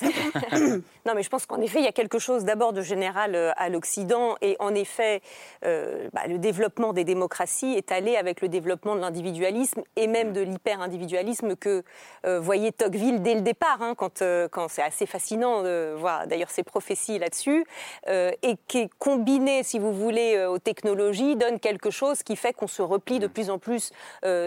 non, 1.06 1.14
mais 1.14 1.22
je 1.22 1.28
pense 1.28 1.46
qu'en 1.46 1.60
effet, 1.60 1.80
il 1.80 1.84
y 1.84 1.88
a 1.88 1.92
quelque 1.92 2.18
chose 2.18 2.44
d'abord 2.44 2.72
de 2.72 2.82
général 2.82 3.34
euh, 3.34 3.52
à 3.56 3.68
l'Occident. 3.68 4.36
Et 4.42 4.56
en 4.60 4.74
effet, 4.74 5.22
euh, 5.64 6.08
bah, 6.12 6.22
le 6.28 6.38
développement 6.38 6.92
des 6.92 7.04
démocraties 7.04 7.74
est 7.74 7.90
allé 7.90 8.16
avec 8.16 8.40
le 8.40 8.48
développement 8.48 8.94
de 8.94 9.00
l'individualisme 9.00 9.82
et 9.96 10.06
même 10.06 10.32
de 10.32 10.40
l'hyper-individualisme 10.40 11.56
que 11.56 11.82
euh, 12.26 12.40
voyait 12.40 12.72
Tocqueville 12.72 13.22
dès 13.22 13.34
le 13.34 13.40
départ, 13.40 13.78
hein, 13.80 13.94
quand, 13.96 14.22
quand 14.50 14.68
c'est 14.68 14.82
assez 14.82 15.06
fascinant 15.06 15.62
de 15.62 15.94
voir 15.96 16.26
d'ailleurs 16.26 16.50
ses 16.50 16.62
prophéties 16.62 17.18
là-dessus, 17.18 17.64
et 18.08 18.56
qui 18.66 18.78
est 18.78 18.90
combiné, 18.98 19.62
si 19.62 19.78
vous 19.78 19.92
voulez, 19.92 20.44
aux 20.46 20.58
technologies, 20.58 21.36
donne 21.36 21.58
quelque 21.60 21.90
chose 21.90 22.22
qui 22.22 22.36
fait 22.36 22.52
qu'on 22.52 22.66
se 22.66 22.82
replie 22.82 23.18
de 23.18 23.26
plus 23.26 23.50
en 23.50 23.58
plus 23.58 23.92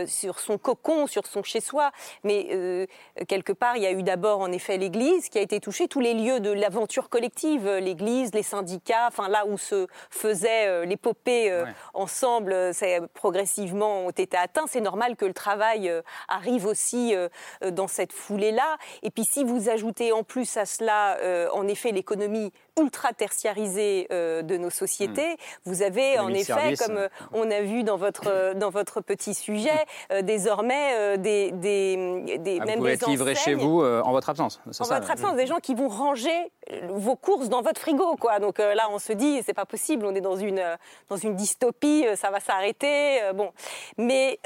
sur 0.05 0.39
son 0.39 0.57
cocon, 0.57 1.07
sur 1.07 1.25
son 1.27 1.43
chez-soi. 1.43 1.91
Mais 2.23 2.87
quelque 3.27 3.53
part, 3.53 3.77
il 3.77 3.83
y 3.83 3.87
a 3.87 3.91
eu 3.91 4.03
d'abord 4.03 4.39
en 4.39 4.51
effet 4.51 4.77
l'Église 4.77 5.29
qui 5.31 5.39
a 5.39 5.41
été 5.41 5.59
touchée, 5.59 5.87
tous 5.87 6.01
les 6.01 6.13
lieux 6.13 6.39
de 6.39 6.51
l'aventure 6.51 7.09
collective, 7.09 7.65
euh, 7.65 7.79
l'Église, 7.79 8.33
les 8.33 8.43
syndicats, 8.43 9.07
enfin 9.07 9.29
là 9.29 9.45
où 9.47 9.57
se 9.57 9.87
faisaient 10.09 10.67
euh, 10.67 10.85
l'épopée 10.85 11.49
euh, 11.49 11.65
ensemble, 11.93 12.73
c'est 12.73 12.99
progressivement 13.13 14.05
ont 14.05 14.09
été 14.09 14.37
atteints. 14.37 14.65
C'est 14.67 14.81
normal 14.81 15.15
que 15.15 15.25
le 15.25 15.33
travail 15.33 15.91
arrive 16.27 16.65
aussi 16.65 17.15
dans 17.65 17.87
cette 17.87 18.11
foulée-là. 18.11 18.77
Et 19.03 19.09
puis 19.09 19.23
si 19.23 19.45
vous 19.45 19.69
ajoutez 19.69 20.11
en 20.11 20.23
plus 20.23 20.57
à 20.57 20.65
cela, 20.65 21.17
en 21.53 21.67
effet, 21.67 21.91
l'économie 21.91 22.51
ultra 22.79 23.13
tertiarisée 23.13 24.07
euh, 24.11 24.41
de 24.41 24.57
nos 24.57 24.69
sociétés, 24.69 25.35
vous 25.65 25.81
avez 25.81 26.19
en 26.19 26.29
effet, 26.29 26.43
service. 26.43 26.81
comme 26.81 26.97
euh, 26.97 27.09
on 27.33 27.49
a 27.51 27.61
vu 27.61 27.83
dans 27.83 27.97
votre 27.97 28.27
euh, 28.27 28.53
dans 28.53 28.69
votre 28.69 29.01
petit 29.01 29.33
sujet, 29.33 29.85
désormais 30.23 31.17
des 31.17 31.51
des, 31.51 32.37
des 32.37 32.59
Ah, 32.61 32.65
même 32.65 32.75
Vous 32.75 32.81
pouvez 32.81 32.91
des 32.91 33.03
être 33.03 33.09
livré 33.09 33.35
chez 33.35 33.55
vous 33.55 33.81
en 33.83 34.11
votre 34.11 34.29
absence. 34.29 34.61
en 34.67 34.71
ça, 34.71 34.99
votre 34.99 35.11
absence, 35.11 35.35
des 35.35 35.47
gens 35.47 35.59
qui 35.59 35.75
vont 35.75 35.89
ranger 35.89 36.51
vos 36.89 37.15
courses 37.15 37.49
dans 37.49 37.61
votre 37.61 37.81
frigo, 37.81 38.15
quoi. 38.15 38.39
Donc 38.39 38.59
là, 38.59 38.87
on 38.91 38.99
se 38.99 39.13
dit, 39.13 39.41
c'est 39.45 39.53
pas 39.53 39.65
possible, 39.65 40.05
on 40.05 40.15
est 40.15 40.21
dans 40.21 40.35
une 40.35 40.63
dans 41.09 41.17
une 41.17 41.35
dystopie, 41.35 42.05
ça 42.15 42.31
va 42.31 42.39
s'arrêter, 42.39 43.19
bon. 43.35 43.51
Mais 43.97 44.39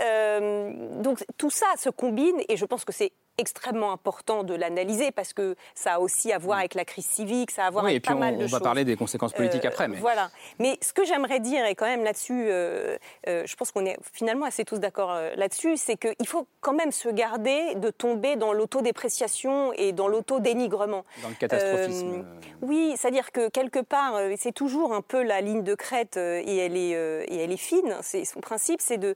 donc 0.99 1.23
tout 1.37 1.49
ça 1.51 1.67
se 1.77 1.89
combine, 1.89 2.41
et 2.49 2.57
je 2.57 2.65
pense 2.65 2.85
que 2.85 2.93
c'est 2.93 3.11
extrêmement 3.37 3.91
important 3.91 4.43
de 4.43 4.53
l'analyser 4.53 5.11
parce 5.11 5.33
que 5.33 5.55
ça 5.73 5.95
a 5.95 5.99
aussi 5.99 6.31
à 6.31 6.37
voir 6.37 6.59
avec 6.59 6.73
la 6.73 6.85
crise 6.85 7.05
civique, 7.05 7.51
ça 7.51 7.63
a 7.63 7.67
à 7.67 7.69
voir 7.69 7.83
Mm. 7.83 7.87
Oui, 7.87 7.91
et 7.91 7.95
avec 7.95 8.03
puis 8.03 8.13
pas 8.13 8.17
on, 8.17 8.19
mal 8.19 8.37
de 8.37 8.43
on 8.43 8.47
va 8.47 8.49
choses. 8.49 8.61
parler 8.61 8.85
des 8.85 8.95
conséquences 8.95 9.33
politiques 9.33 9.65
Euh, 9.65 9.69
après. 9.69 9.87
Mais... 9.87 9.97
Voilà. 9.97 10.29
Mais 10.59 10.77
ce 10.81 10.93
que 10.93 11.03
j'aimerais 11.05 11.39
dire, 11.39 11.65
et 11.65 11.75
quand 11.75 11.85
même 11.85 12.03
là-dessus, 12.03 12.45
euh, 12.49 12.97
euh, 13.27 13.43
je 13.45 13.55
pense 13.55 13.71
qu'on 13.71 13.85
est 13.85 13.97
finalement 14.13 14.45
assez 14.45 14.63
tous 14.65 14.79
d'accord 14.79 15.13
là-dessus, 15.35 15.77
c'est 15.77 15.97
qu'il 15.97 16.27
faut 16.27 16.47
quand 16.61 16.73
même 16.73 16.91
se 16.91 17.09
garder 17.09 17.75
de 17.75 17.89
tomber 17.89 18.35
dans 18.37 18.53
l'autodépréciation 18.53 19.73
et 19.73 19.91
dans 19.91 20.07
l'autodénigrement. 20.07 21.03
Dans 21.21 21.29
le 21.29 21.35
catastrophisme. 21.35 22.25
Oui, 22.61 22.95
c'est-à-dire 22.97 23.31
que 23.31 23.49
quelque 23.49 23.79
part, 23.79 24.17
c'est 24.37 24.53
toujours 24.53 24.93
un 24.93 25.01
peu 25.01 25.21
la 25.21 25.41
ligne 25.41 25.63
de 25.63 25.75
crête 25.75 26.17
et 26.17 26.57
elle 26.57 26.77
est, 26.77 26.91
et 27.27 27.37
elle 27.43 27.51
est 27.51 27.57
fine. 27.57 27.97
C'est 28.01 28.25
son 28.25 28.39
principe, 28.39 28.81
c'est 28.81 28.97
de 28.97 29.15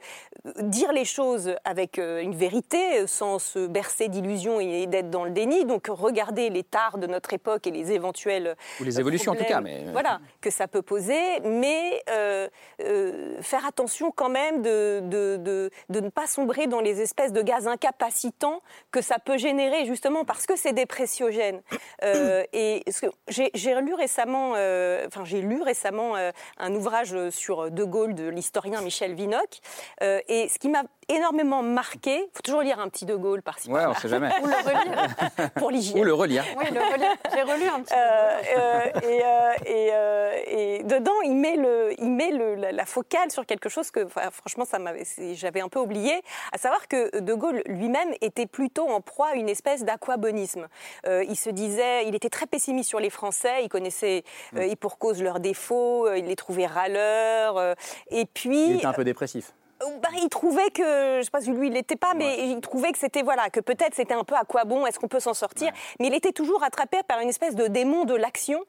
dire 0.61 0.91
les 0.91 1.05
choses 1.05 1.55
avec 1.63 1.97
une 1.97 2.35
vérité, 2.35 3.07
sans 3.07 3.39
se 3.39 3.65
bercer 3.67 4.08
d'illusions 4.09 4.59
et 4.59 4.85
d'être 4.87 5.09
dans 5.09 5.23
le 5.23 5.31
déni. 5.31 5.65
Donc 5.65 5.87
regarder 5.89 6.49
les 6.49 6.63
tares 6.63 6.97
de 6.97 7.07
notre 7.07 7.33
époque 7.33 7.67
et 7.67 7.71
les 7.71 7.91
éventuels 7.91 8.55
Ou 8.79 8.83
les 8.83 8.99
évolutions, 8.99 9.31
en 9.31 9.35
tout 9.35 9.43
cas, 9.45 9.61
mais- 9.61 9.85
voilà 9.91 10.19
que 10.41 10.49
ça 10.49 10.67
peut 10.67 10.81
poser, 10.81 11.39
mais 11.43 12.01
euh, 12.09 12.47
euh, 12.81 13.41
faire 13.41 13.65
attention 13.65 14.11
quand 14.11 14.29
même 14.29 14.61
de, 14.61 15.01
de, 15.03 15.37
de, 15.37 15.69
de 15.89 15.99
ne 15.99 16.09
pas 16.09 16.27
sombrer 16.27 16.67
dans 16.67 16.79
les 16.81 17.01
espèces 17.01 17.31
de 17.33 17.41
gaz 17.41 17.67
incapacitants 17.67 18.61
que 18.91 19.01
ça 19.01 19.17
peut 19.19 19.37
générer 19.37 19.85
justement 19.85 20.25
parce 20.25 20.45
que 20.45 20.55
c'est 20.55 20.73
dépressiogène. 20.73 21.61
Euh, 22.03 22.43
et 22.53 22.83
j'ai 23.27 23.81
lu 23.81 23.93
récemment, 23.93 24.53
euh, 24.55 25.05
enfin 25.07 25.23
j'ai 25.25 25.41
lu 25.41 25.61
récemment 25.61 26.15
euh, 26.15 26.31
un 26.57 26.73
ouvrage 26.75 27.15
sur 27.29 27.71
De 27.71 27.83
Gaulle 27.83 28.15
de 28.15 28.27
l'historien 28.27 28.81
Michel 28.81 29.13
Vinocq, 29.13 29.59
euh, 30.01 30.19
et 30.27 30.47
ce 30.49 30.59
qui 30.59 30.69
m'a 30.69 30.83
énormément 31.07 31.63
marqué, 31.63 32.15
il 32.17 32.29
faut 32.33 32.41
toujours 32.43 32.61
lire 32.61 32.79
un 32.79 32.87
petit 32.89 33.05
De 33.05 33.15
Gaulle 33.15 33.41
par-ci. 33.41 33.69
Ouais, 33.69 33.81
par-là. 33.81 33.98
Sait 33.99 34.07
jamais. 34.09 34.29
Ou 34.41 34.47
le 34.47 34.55
relire 34.55 35.49
pour 35.55 35.71
l'hygiène. 35.71 35.99
Ou 35.99 36.03
le 36.03 36.13
relire. 36.13 36.43
Oui, 36.57 36.65
le 36.71 36.79
relire. 36.79 37.15
J'ai 37.33 37.41
relu 37.41 37.67
un 37.67 37.81
petit 37.81 37.93
Euh, 37.93 38.41
euh, 38.57 38.99
et, 39.03 39.21
euh, 39.23 39.51
et, 39.65 39.89
euh, 39.93 40.31
et 40.47 40.83
dedans, 40.83 41.19
il 41.25 41.35
met, 41.35 41.55
le, 41.55 41.93
il 41.99 42.11
met 42.11 42.31
le- 42.31 42.55
la, 42.55 42.71
la 42.71 42.85
focale 42.85 43.31
sur 43.31 43.45
quelque 43.45 43.69
chose 43.69 43.91
que, 43.91 44.05
enfin, 44.05 44.29
franchement, 44.31 44.65
ça 44.65 44.79
m'avait, 44.79 45.03
j'avais 45.33 45.61
un 45.61 45.69
peu 45.69 45.79
oublié, 45.79 46.21
à 46.51 46.57
savoir 46.57 46.87
que 46.87 47.19
De 47.19 47.33
Gaulle 47.33 47.61
lui-même 47.65 48.13
était 48.21 48.45
plutôt 48.45 48.87
en 48.89 49.01
proie 49.01 49.29
à 49.29 49.33
une 49.35 49.49
espèce 49.49 49.83
d'aquabonisme. 49.83 50.67
Euh, 51.07 51.23
il 51.27 51.35
se 51.35 51.49
disait, 51.49 52.05
il 52.07 52.15
était 52.15 52.29
très 52.29 52.45
pessimiste 52.45 52.89
sur 52.89 52.99
les 52.99 53.09
Français, 53.09 53.63
il 53.63 53.69
connaissait, 53.69 54.23
euh, 54.55 54.61
et 54.61 54.75
pour 54.75 54.97
cause 54.97 55.21
leurs 55.21 55.39
défauts, 55.39 56.11
il 56.13 56.25
les 56.25 56.35
trouvait 56.35 56.65
râleurs, 56.67 57.57
euh, 57.57 57.73
et 58.09 58.25
puis... 58.25 58.67
Il 58.69 58.75
était 58.77 58.85
un 58.85 58.93
peu 58.93 59.03
dépressif. 59.03 59.53
Bah, 60.01 60.09
il 60.21 60.27
trouvait 60.29 60.69
que, 60.71 61.19
je 61.19 61.21
sais 61.23 61.31
pas 61.31 61.39
si 61.41 61.51
lui 61.51 61.67
il 61.67 61.73
l'était 61.73 61.95
pas, 61.95 62.13
mais 62.13 62.49
il 62.49 62.59
trouvait 62.59 62.91
que 62.91 62.97
c'était 62.97 63.21
voilà 63.21 63.49
que 63.49 63.61
peut-être 63.61 63.95
c'était 63.95 64.13
un 64.13 64.23
peu 64.25 64.35
à 64.35 64.43
quoi 64.43 64.65
bon, 64.65 64.85
est-ce 64.85 64.99
qu'on 64.99 65.07
peut 65.07 65.21
s'en 65.21 65.33
sortir 65.33 65.71
Mais 65.99 66.07
il 66.07 66.13
était 66.13 66.33
toujours 66.33 66.63
attrapé 66.63 66.97
par 67.07 67.19
une 67.21 67.29
espèce 67.29 67.55
de 67.55 67.67
démon 67.67 68.03
de 68.05 68.15
l'action, 68.15 68.61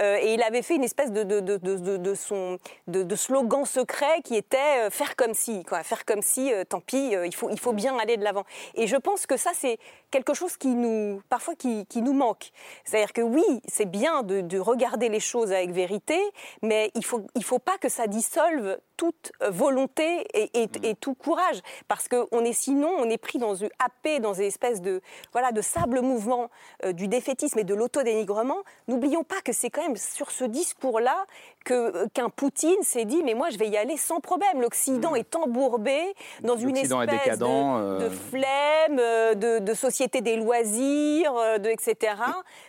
Euh, 0.00 0.16
et 0.20 0.34
il 0.34 0.42
avait 0.42 0.62
fait 0.62 0.74
une 0.76 0.84
espèce 0.84 1.12
de 1.12 1.22
de, 1.22 1.40
de, 1.40 1.56
de, 1.58 1.96
de- 1.98 2.14
son 2.14 2.58
de, 2.86 3.14
slogan 3.16 3.64
secret 3.64 4.22
qui 4.24 4.36
était 4.36 4.86
euh, 4.86 4.90
faire 4.90 5.16
comme 5.16 5.34
si, 5.34 5.64
quoi, 5.64 5.82
faire 5.82 6.04
comme 6.04 6.22
si, 6.22 6.52
euh, 6.52 6.64
tant 6.64 6.80
pis, 6.80 7.14
euh, 7.14 7.26
il 7.26 7.34
faut 7.34 7.50
il 7.50 7.60
faut 7.60 7.72
bien 7.72 7.98
aller 7.98 8.16
de 8.16 8.24
l'avant. 8.24 8.44
Et 8.74 8.86
je 8.86 8.96
pense 8.96 9.26
que 9.26 9.36
ça 9.36 9.50
c'est 9.54 9.78
quelque 10.10 10.34
chose 10.34 10.56
qui 10.56 10.68
nous 10.68 11.20
parfois 11.28 11.54
qui, 11.54 11.86
qui 11.86 12.00
nous 12.02 12.12
manque. 12.14 12.50
C'est-à-dire 12.84 13.12
que 13.12 13.20
oui, 13.22 13.44
c'est 13.68 13.84
bien 13.90 14.22
de, 14.22 14.40
de 14.40 14.58
regarder 14.58 15.08
les 15.08 15.20
choses 15.20 15.52
avec 15.52 15.70
vérité, 15.72 16.18
mais 16.62 16.90
il 16.94 17.04
faut 17.04 17.22
il 17.34 17.44
faut 17.44 17.58
pas 17.58 17.76
que 17.78 17.88
ça 17.88 18.06
dissolve 18.06 18.78
toute 18.96 19.32
euh, 19.42 19.50
volonté 19.50 20.24
et 20.34 20.50
et, 20.54 20.68
et 20.82 20.94
tout 20.94 21.14
courage. 21.14 21.60
Parce 21.88 22.08
que 22.08 22.26
on 22.32 22.44
est 22.44 22.52
sinon, 22.52 22.90
on 22.98 23.08
est 23.10 23.18
pris 23.18 23.38
dans 23.38 23.54
une 23.54 23.70
happé 23.84 24.20
dans 24.20 24.34
une 24.34 24.44
espèce 24.44 24.80
de, 24.80 25.00
voilà, 25.32 25.52
de 25.52 25.60
sable 25.60 26.00
mouvement 26.00 26.50
euh, 26.84 26.92
du 26.92 27.08
défaitisme 27.08 27.58
et 27.58 27.64
de 27.64 27.74
l'autodénigrement. 27.74 28.58
N'oublions 28.88 29.24
pas 29.24 29.40
que 29.44 29.52
c'est 29.52 29.70
quand 29.70 29.82
même 29.82 29.96
sur 29.96 30.30
ce 30.30 30.44
discours-là 30.44 31.26
que- 31.64 32.06
qu'un 32.08 32.28
Poutine 32.28 32.82
s'est 32.82 33.04
dit 33.04 33.22
mais 33.24 33.34
moi 33.34 33.50
je 33.50 33.58
vais 33.58 33.68
y 33.68 33.76
aller 33.76 33.96
sans 33.96 34.20
problème. 34.20 34.60
L'Occident 34.60 35.14
est 35.14 35.34
embourbé 35.36 35.98
dans 36.42 36.56
une 36.56 36.76
espèce 36.76 36.88
décadent, 37.24 37.38
de, 37.40 37.44
euh. 37.44 37.98
de 38.00 38.08
flemme, 38.10 38.98
euh, 38.98 39.34
de, 39.34 39.58
de 39.60 39.74
société 39.74 40.20
des 40.20 40.36
loisirs, 40.36 41.34
euh, 41.36 41.58
de, 41.58 41.70
etc. 41.70 42.14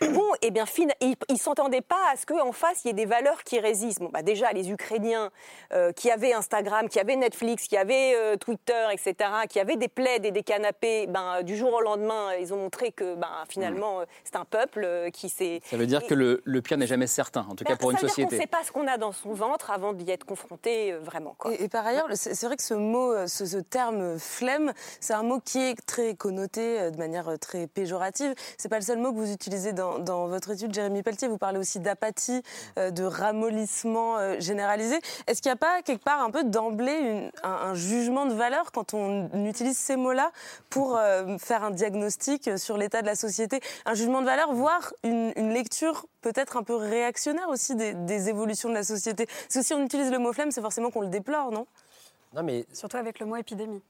Bon, 0.12 0.24
et 0.42 0.50
bien 0.50 0.64
fina- 0.66 0.94
ils 1.00 1.16
ne 1.30 1.36
s'entendaient 1.36 1.80
pas 1.82 1.96
à 2.12 2.16
ce 2.16 2.24
qu'en 2.26 2.52
face 2.52 2.84
il 2.84 2.88
y 2.88 2.90
ait 2.90 2.94
des 2.94 3.06
valeurs 3.06 3.44
qui 3.44 3.58
résistent. 3.60 4.00
Bon, 4.00 4.08
bah, 4.12 4.22
déjà 4.22 4.52
les 4.52 4.70
Ukrainiens 4.70 5.30
euh, 5.72 5.92
qui 5.92 6.10
avaient 6.10 6.32
Instagram, 6.32 6.88
qui 6.88 6.98
avaient 6.98 7.16
Netflix, 7.16 7.66
qui 7.68 7.75
avaient 7.76 8.14
euh, 8.16 8.36
Twitter, 8.36 8.86
etc., 8.92 9.14
qui 9.48 9.60
avaient 9.60 9.76
des 9.76 9.88
plaids 9.88 10.20
et 10.24 10.30
des 10.30 10.42
canapés, 10.42 11.06
ben, 11.06 11.42
du 11.42 11.56
jour 11.56 11.72
au 11.74 11.80
lendemain 11.80 12.34
ils 12.40 12.52
ont 12.54 12.56
montré 12.58 12.92
que 12.92 13.14
ben, 13.14 13.28
finalement 13.48 14.00
euh, 14.00 14.04
c'est 14.24 14.36
un 14.36 14.44
peuple 14.44 14.82
euh, 14.84 15.10
qui 15.10 15.28
s'est... 15.28 15.60
Ça 15.64 15.76
veut 15.76 15.86
dire 15.86 16.06
que 16.06 16.14
le, 16.14 16.42
le 16.44 16.62
pire 16.62 16.76
n'est 16.76 16.86
jamais 16.86 17.06
certain, 17.06 17.46
en 17.50 17.54
tout 17.54 17.64
cas 17.64 17.74
Ben, 17.74 17.78
pour 17.78 17.90
une 17.90 17.96
veut 17.96 18.00
dire 18.02 18.08
société. 18.10 18.36
ne 18.36 18.40
sait 18.40 18.46
pas 18.46 18.62
ce 18.64 18.72
qu'on 18.72 18.86
a 18.86 18.98
dans 18.98 19.12
son 19.12 19.32
ventre 19.32 19.70
avant 19.70 19.92
d'y 19.92 20.10
être 20.10 20.24
confronté 20.24 20.92
euh, 20.92 20.98
vraiment. 21.00 21.34
Quoi. 21.38 21.52
Et, 21.54 21.64
et 21.64 21.68
par 21.68 21.86
ailleurs, 21.86 22.06
c'est 22.14 22.34
c'est 22.34 22.46
vrai 22.46 22.56
que 22.56 22.62
ce 22.62 22.74
mot, 22.74 23.12
euh, 23.12 23.26
ce, 23.26 23.46
ce 23.46 23.56
terme 23.56 24.00
euh, 24.00 24.18
flemme, 24.18 24.72
c'est 25.00 25.14
un 25.14 25.22
mot 25.22 25.40
qui 25.40 25.58
est 25.58 25.74
très 25.86 26.14
connoté 26.14 26.80
euh, 26.80 26.90
de 26.90 26.98
manière 26.98 27.28
euh, 27.28 27.36
très 27.36 27.66
péjorative. 27.66 28.34
C'est 28.58 28.68
pas 28.68 28.76
le 28.78 28.84
seul 28.84 28.98
mot 28.98 29.10
que 29.12 29.16
vous 29.16 29.32
utilisez 29.32 29.72
dans, 29.72 29.98
dans 29.98 30.26
votre 30.28 30.50
étude, 30.50 30.74
Jérémy 30.74 31.02
Pelletier. 31.02 31.28
Vous 31.28 31.38
parlez 31.38 31.58
aussi 31.58 31.80
d'apathie, 31.80 32.42
euh, 32.78 32.90
de 32.90 33.04
ramollissement 33.04 34.18
euh, 34.18 34.36
généralisé. 34.40 34.98
Est-ce 35.26 35.40
qu'il 35.42 35.50
n'y 35.50 35.54
a 35.54 35.56
pas 35.56 35.82
quelque 35.82 36.04
part 36.04 36.20
un 36.22 36.30
peu 36.30 36.44
d'emblée 36.44 37.30
un, 37.42 37.65
un 37.66 37.74
jugement 37.74 38.26
de 38.26 38.34
valeur 38.34 38.72
quand 38.72 38.94
on 38.94 39.44
utilise 39.44 39.76
ces 39.76 39.96
mots-là 39.96 40.30
pour 40.70 40.96
euh, 40.96 41.36
faire 41.38 41.64
un 41.64 41.70
diagnostic 41.70 42.58
sur 42.58 42.76
l'état 42.78 43.02
de 43.02 43.06
la 43.06 43.14
société 43.16 43.60
Un 43.84 43.94
jugement 43.94 44.20
de 44.20 44.26
valeur, 44.26 44.52
voire 44.52 44.92
une, 45.02 45.32
une 45.36 45.50
lecture 45.52 46.06
peut-être 46.20 46.56
un 46.56 46.62
peu 46.62 46.74
réactionnaire 46.76 47.48
aussi 47.48 47.74
des, 47.74 47.94
des 47.94 48.28
évolutions 48.28 48.68
de 48.68 48.74
la 48.74 48.84
société. 48.84 49.26
Parce 49.26 49.54
que 49.54 49.62
si 49.62 49.74
on 49.74 49.82
utilise 49.84 50.10
le 50.10 50.18
mot 50.18 50.32
flemme, 50.32 50.50
c'est 50.50 50.62
forcément 50.62 50.90
qu'on 50.90 51.02
le 51.02 51.08
déplore, 51.08 51.50
non? 51.50 51.66
Non, 52.34 52.42
mais 52.42 52.66
Surtout 52.72 52.96
avec 52.96 53.18
le 53.18 53.26
mot 53.26 53.36
épidémie. 53.36 53.82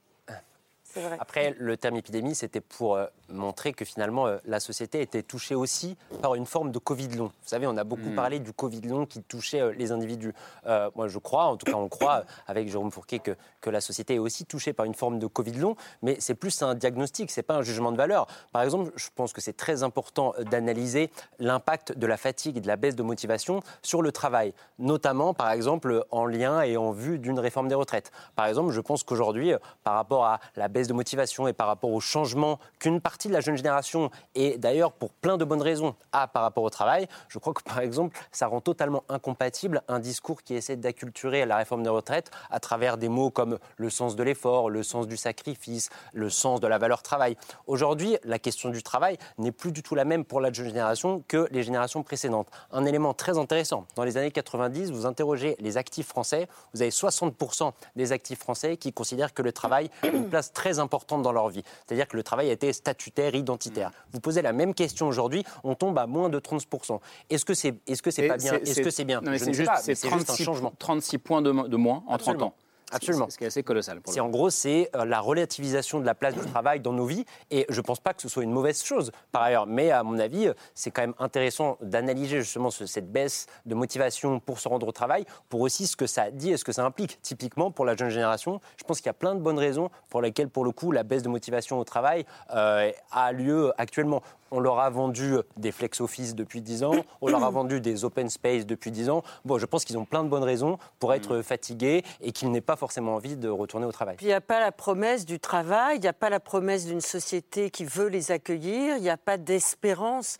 Vrai. 0.94 1.16
Après, 1.20 1.55
le 1.59 1.77
terme 1.77 1.96
épidémie, 1.96 2.35
c'était 2.35 2.61
pour 2.61 2.96
euh, 2.96 3.07
montrer 3.29 3.72
que 3.75 3.85
finalement, 3.85 4.27
euh, 4.27 4.38
la 4.46 4.61
société 4.61 5.01
était 5.03 5.22
touchée 5.22 5.55
aussi 5.55 5.96
par 6.22 6.35
une 6.35 6.46
forme 6.46 6.70
de 6.70 6.79
Covid 6.79 7.09
long. 7.09 7.27
Vous 7.27 7.49
savez, 7.49 7.66
on 7.66 7.77
a 7.77 7.85
beaucoup 7.85 8.09
Mm. 8.11 8.14
parlé 8.14 8.38
du 8.38 8.53
Covid 8.53 8.81
long 8.83 9.05
qui 9.05 9.22
touchait 9.22 9.61
euh, 9.61 9.72
les 9.72 9.92
individus. 9.92 10.33
Euh, 10.66 10.90
moi, 10.94 11.09
je 11.09 11.18
crois, 11.18 11.44
en 11.46 11.57
tout 11.57 11.66
cas, 11.66 11.77
on 11.77 11.88
croit, 11.88 12.25
avec 12.46 12.68
Jérôme 12.70 12.90
Fourquet, 12.90 13.18
que, 13.18 13.33
que 13.61 13.68
la 13.68 13.81
société 13.81 14.14
est 14.14 14.18
aussi 14.18 14.46
touchée 14.46 14.72
par 14.72 14.87
une 14.87 14.94
forme 14.94 15.18
de 15.18 15.27
Covid 15.27 15.53
long, 15.53 15.77
mais 16.03 16.16
c'est 16.20 16.35
plus 16.35 16.62
un 16.62 16.75
diagnostic, 16.75 17.31
c'est 17.31 17.42
pas 17.42 17.55
un 17.57 17.62
jugement 17.62 17.92
de 17.92 17.96
valeur. 17.96 18.27
Par 18.53 18.62
exemple, 18.62 18.90
je 18.96 19.09
pense 19.14 19.33
que 19.33 19.40
c'est 19.40 19.57
très 19.57 19.83
important 19.83 20.35
d'analyser 20.51 21.11
l'impact 21.38 21.96
de 21.99 22.07
la 22.07 22.16
fatigue 22.16 22.57
et 22.57 22.61
de 22.61 22.68
la 22.68 22.77
baisse 22.77 22.96
de 22.96 23.03
motivation 23.03 23.61
sur 23.83 24.01
le 24.03 24.12
travail, 24.12 24.55
notamment, 24.79 25.35
par 25.35 25.51
exemple, 25.51 26.05
en 26.11 26.25
lien 26.27 26.62
et 26.62 26.77
en 26.77 26.92
vue 26.92 27.18
d'une 27.18 27.38
réforme 27.38 27.68
des 27.68 27.75
retraites. 27.75 28.12
Par 28.35 28.46
exemple, 28.46 28.72
je 28.72 28.81
pense 28.81 29.03
qu'aujourd'hui, 29.03 29.53
par 29.85 29.94
rapport 29.94 30.25
à 30.25 30.40
la 30.55 30.68
de 30.85 30.93
motivation 30.93 31.49
et 31.49 31.53
par 31.53 31.67
rapport 31.67 31.91
au 31.91 32.01
changement 32.01 32.59
qu'une 32.79 33.01
partie 33.01 33.29
de 33.29 33.33
la 33.33 33.41
jeune 33.41 33.57
génération, 33.57 34.11
et 34.35 34.59
d'ailleurs 34.59 34.93
pour 34.93 35.12
plein 35.12 35.37
de 35.37 35.45
bonnes 35.45 35.62
raisons, 35.62 35.95
a 36.12 36.29
par 36.29 36.43
rapport 36.43 36.65
au 36.65 36.71
travail, 36.71 37.09
je 37.29 37.39
crois 37.39 37.55
que 37.55 37.62
par 37.62 37.81
exemple, 37.81 38.19
ça 38.33 38.47
rend 38.47 38.61
totalement 38.61 39.05
incompatible 39.09 39.83
un 39.89 39.99
discours 39.99 40.43
qui 40.43 40.55
essaie 40.55 40.77
d'acculturer 40.77 41.47
la 41.47 41.57
réforme 41.57 41.83
des 41.83 41.89
retraites 41.89 42.31
à 42.51 42.61
travers 42.61 42.99
des 42.99 43.09
mots 43.09 43.31
comme 43.31 43.59
le 43.77 43.91
sens 43.91 44.17
de 44.17 44.23
l'effort, 44.23 44.69
le 44.69 44.83
sens 44.83 45.09
du 45.09 45.17
sacrifice, 45.17 45.89
le 46.12 46.29
sens 46.29 46.61
de 46.61 46.67
la 46.67 46.79
valeur 46.79 47.03
travail. 47.03 47.37
Aujourd'hui, 47.67 48.19
la 48.25 48.39
question 48.39 48.69
du 48.69 48.83
travail 48.83 49.17
n'est 49.39 49.53
plus 49.53 49.73
du 49.73 49.83
tout 49.83 49.95
la 49.95 50.05
même 50.05 50.25
pour 50.25 50.41
la 50.41 50.53
jeune 50.53 50.67
génération 50.67 51.25
que 51.29 51.49
les 51.51 51.62
générations 51.62 52.03
précédentes. 52.03 52.49
Un 52.71 52.85
élément 52.85 53.15
très 53.15 53.39
intéressant, 53.39 53.87
dans 53.95 54.05
les 54.05 54.17
années 54.17 54.31
90, 54.31 54.91
vous 54.91 55.07
interrogez 55.07 55.57
les 55.61 55.77
actifs 55.77 56.09
français, 56.09 56.49
vous 56.75 56.83
avez 56.83 56.91
60% 56.91 57.73
des 57.95 58.12
actifs 58.12 58.39
français 58.39 58.77
qui 58.77 58.93
considèrent 58.93 59.33
que 59.33 59.43
le 59.43 59.53
travail 59.53 59.91
a 60.03 60.09
une 60.09 60.29
place 60.29 60.53
très 60.53 60.65
importante 60.79 61.22
dans 61.22 61.33
leur 61.33 61.48
vie. 61.48 61.62
C'est-à-dire 61.87 62.09
que 62.09 62.16
le 62.16 62.22
travail 62.22 62.48
a 62.50 62.52
été 62.52 62.72
statutaire, 62.72 63.35
identitaire. 63.35 63.90
Vous 64.12 64.20
posez 64.20 64.42
la 64.42 64.52
même 64.52 64.74
question 64.74 65.09
aujourd'hui, 65.09 65.44
on 65.64 65.74
tombe 65.74 65.98
à 65.98 66.07
moins 66.07 66.29
de 66.29 66.38
30%. 66.38 67.00
Est-ce 67.31 67.44
que 67.44 67.55
c'est 67.55 67.74
est 67.87 67.94
-ce 67.94 68.11
c'est 68.11 68.24
Et 68.24 68.29
pas 68.29 68.37
bien? 68.37 68.55
Est-ce 68.55 68.81
que 68.81 68.90
c'est 68.90 69.05
bien? 69.05 69.20
C'est 69.38 69.52
juste, 69.52 69.70
c'est 69.83 69.94
c'est 69.94 70.09
juste 70.11 70.22
un 70.31 70.35
36, 70.35 70.44
changement. 70.44 70.72
36 70.79 71.18
points 71.18 71.42
de, 71.42 71.50
mo- 71.50 71.68
de 71.68 71.76
moins 71.76 72.02
en 72.07 72.18
30 72.18 72.20
Absolument. 72.20 72.46
ans. 72.46 72.55
Absolument. 72.92 73.29
Ce 73.29 73.37
qui 73.37 73.44
est 73.44 73.49
assez 73.49 73.62
colossal. 73.64 74.01
C'est 74.07 74.20
en 74.20 74.29
gros, 74.29 74.49
c'est 74.49 74.90
euh, 74.94 75.05
la 75.05 75.18
relativisation 75.20 75.99
de 76.01 76.07
la 76.07 76.14
place 76.14 76.35
du 76.35 76.40
travail 76.51 76.79
dans 76.81 76.92
nos 76.92 77.05
vies. 77.07 77.25
Et 77.51 77.66
je 77.68 77.77
ne 77.81 77.83
pense 77.85 77.99
pas 77.99 78.14
que 78.14 78.22
ce 78.22 78.29
soit 78.29 78.44
une 78.44 78.53
mauvaise 78.53 78.83
chose, 78.83 79.11
par 79.33 79.42
ailleurs. 79.42 79.66
Mais 79.66 79.90
à 79.90 80.03
mon 80.05 80.18
avis, 80.18 80.51
c'est 80.75 80.90
quand 80.92 81.03
même 81.03 81.14
intéressant 81.18 81.79
d'analyser 81.81 82.38
justement 82.42 82.70
ce- 82.70 82.87
cette 82.87 83.11
baisse 83.11 83.46
de 83.66 83.75
motivation 83.75 84.38
pour 84.38 84.61
se 84.61 84.68
rendre 84.68 84.87
au 84.87 84.92
travail, 84.92 85.25
pour 85.49 85.62
aussi 85.62 85.87
ce 85.88 85.96
que 85.96 86.07
ça 86.07 86.31
dit 86.31 86.53
et 86.53 86.57
ce 86.57 86.64
que 86.64 86.72
ça 86.72 86.85
implique. 86.85 87.20
Typiquement, 87.22 87.70
pour 87.72 87.85
la 87.85 87.96
jeune 87.96 88.11
génération, 88.11 88.61
je 88.77 88.85
pense 88.85 88.99
qu'il 88.99 89.07
y 89.07 89.11
a 89.11 89.14
plein 89.14 89.35
de 89.35 89.40
bonnes 89.40 89.59
raisons 89.59 89.90
pour 90.09 90.22
lesquelles, 90.22 90.49
pour 90.49 90.64
le 90.64 90.70
coup, 90.70 90.92
la 90.92 91.03
baisse 91.03 91.22
de 91.25 91.29
motivation 91.29 91.79
au 91.81 91.85
travail 91.85 92.25
euh, 92.55 92.92
a 93.11 93.33
lieu 93.33 93.72
actuellement. 93.79 94.22
On 94.57 94.61
leur 94.61 94.79
a 94.79 94.88
vendu 94.88 95.35
des 95.59 95.71
flex 95.71 96.01
office 96.01 96.35
depuis 96.35 96.62
10 96.62 96.83
ans, 96.83 96.92
on 97.21 97.29
leur 97.29 97.45
a 97.45 97.51
vendu 97.51 97.79
des 97.79 98.07
open 98.07 98.31
space 98.31 98.64
depuis 98.64 98.90
10 98.90 99.11
ans. 99.11 99.23
Bon, 99.45 99.59
je 99.59 99.66
pense 99.66 99.85
qu'ils 99.85 99.99
ont 99.99 100.07
plein 100.07 100.25
de 100.25 100.31
bonnes 100.31 100.45
raisons 100.45 100.79
pour 100.99 101.12
être 101.12 101.42
fatigués 101.42 102.03
et 102.23 102.33
qu'ils 102.33 102.51
n'aient 102.51 102.62
pas 102.62 102.77
forcément 102.77 103.16
envie 103.16 103.37
de 103.37 103.51
retourner 103.51 103.85
au 103.85 103.92
travail. 103.92 104.16
Puis 104.16 104.25
il 104.25 104.31
n'y 104.31 104.35
a 104.35 104.40
pas 104.40 104.59
la 104.59 104.73
promesse 104.73 105.27
du 105.27 105.38
travail, 105.38 105.99
il 105.99 106.01
n'y 106.01 106.09
a 106.09 106.14
pas 106.14 106.31
la 106.31 106.40
promesse 106.40 106.87
d'une 106.87 107.03
société 107.03 107.69
qui 107.69 107.85
veut 107.85 108.09
les 108.09 108.33
accueillir, 108.33 108.97
il 108.97 109.03
n'y 109.03 109.11
a 109.11 109.19
pas 109.19 109.37
d'espérance 109.37 110.38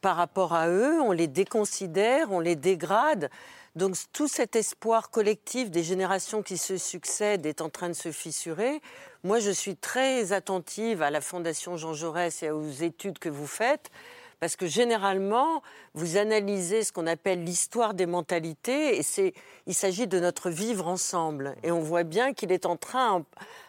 par 0.00 0.16
rapport 0.16 0.52
à 0.52 0.68
eux, 0.68 1.00
on 1.00 1.12
les 1.12 1.28
déconsidère, 1.28 2.32
on 2.32 2.40
les 2.40 2.56
dégrade. 2.56 3.30
Donc 3.76 3.96
tout 4.12 4.28
cet 4.28 4.54
espoir 4.54 5.10
collectif 5.10 5.70
des 5.70 5.82
générations 5.82 6.42
qui 6.42 6.58
se 6.58 6.76
succèdent 6.76 7.44
est 7.44 7.60
en 7.60 7.70
train 7.70 7.88
de 7.88 7.94
se 7.94 8.12
fissurer. 8.12 8.80
Moi, 9.24 9.40
je 9.40 9.50
suis 9.50 9.74
très 9.74 10.32
attentive 10.32 11.02
à 11.02 11.10
la 11.10 11.20
Fondation 11.20 11.76
Jean 11.76 11.92
Jaurès 11.92 12.42
et 12.44 12.50
aux 12.50 12.70
études 12.70 13.18
que 13.18 13.28
vous 13.28 13.48
faites. 13.48 13.90
Parce 14.38 14.54
que 14.54 14.66
généralement, 14.66 15.62
vous 15.94 16.16
analysez 16.16 16.84
ce 16.84 16.92
qu'on 16.92 17.06
appelle 17.06 17.42
l'histoire 17.42 17.94
des 17.94 18.06
mentalités, 18.06 18.98
et 18.98 19.02
c'est, 19.02 19.32
il 19.66 19.74
s'agit 19.74 20.06
de 20.06 20.20
notre 20.20 20.50
vivre 20.50 20.86
ensemble. 20.86 21.56
Et 21.62 21.72
on 21.72 21.80
voit 21.80 22.02
bien 22.02 22.34
qu'il 22.34 22.52
est 22.52 22.66
en 22.66 22.76
train 22.76 23.16
un, 23.16 23.24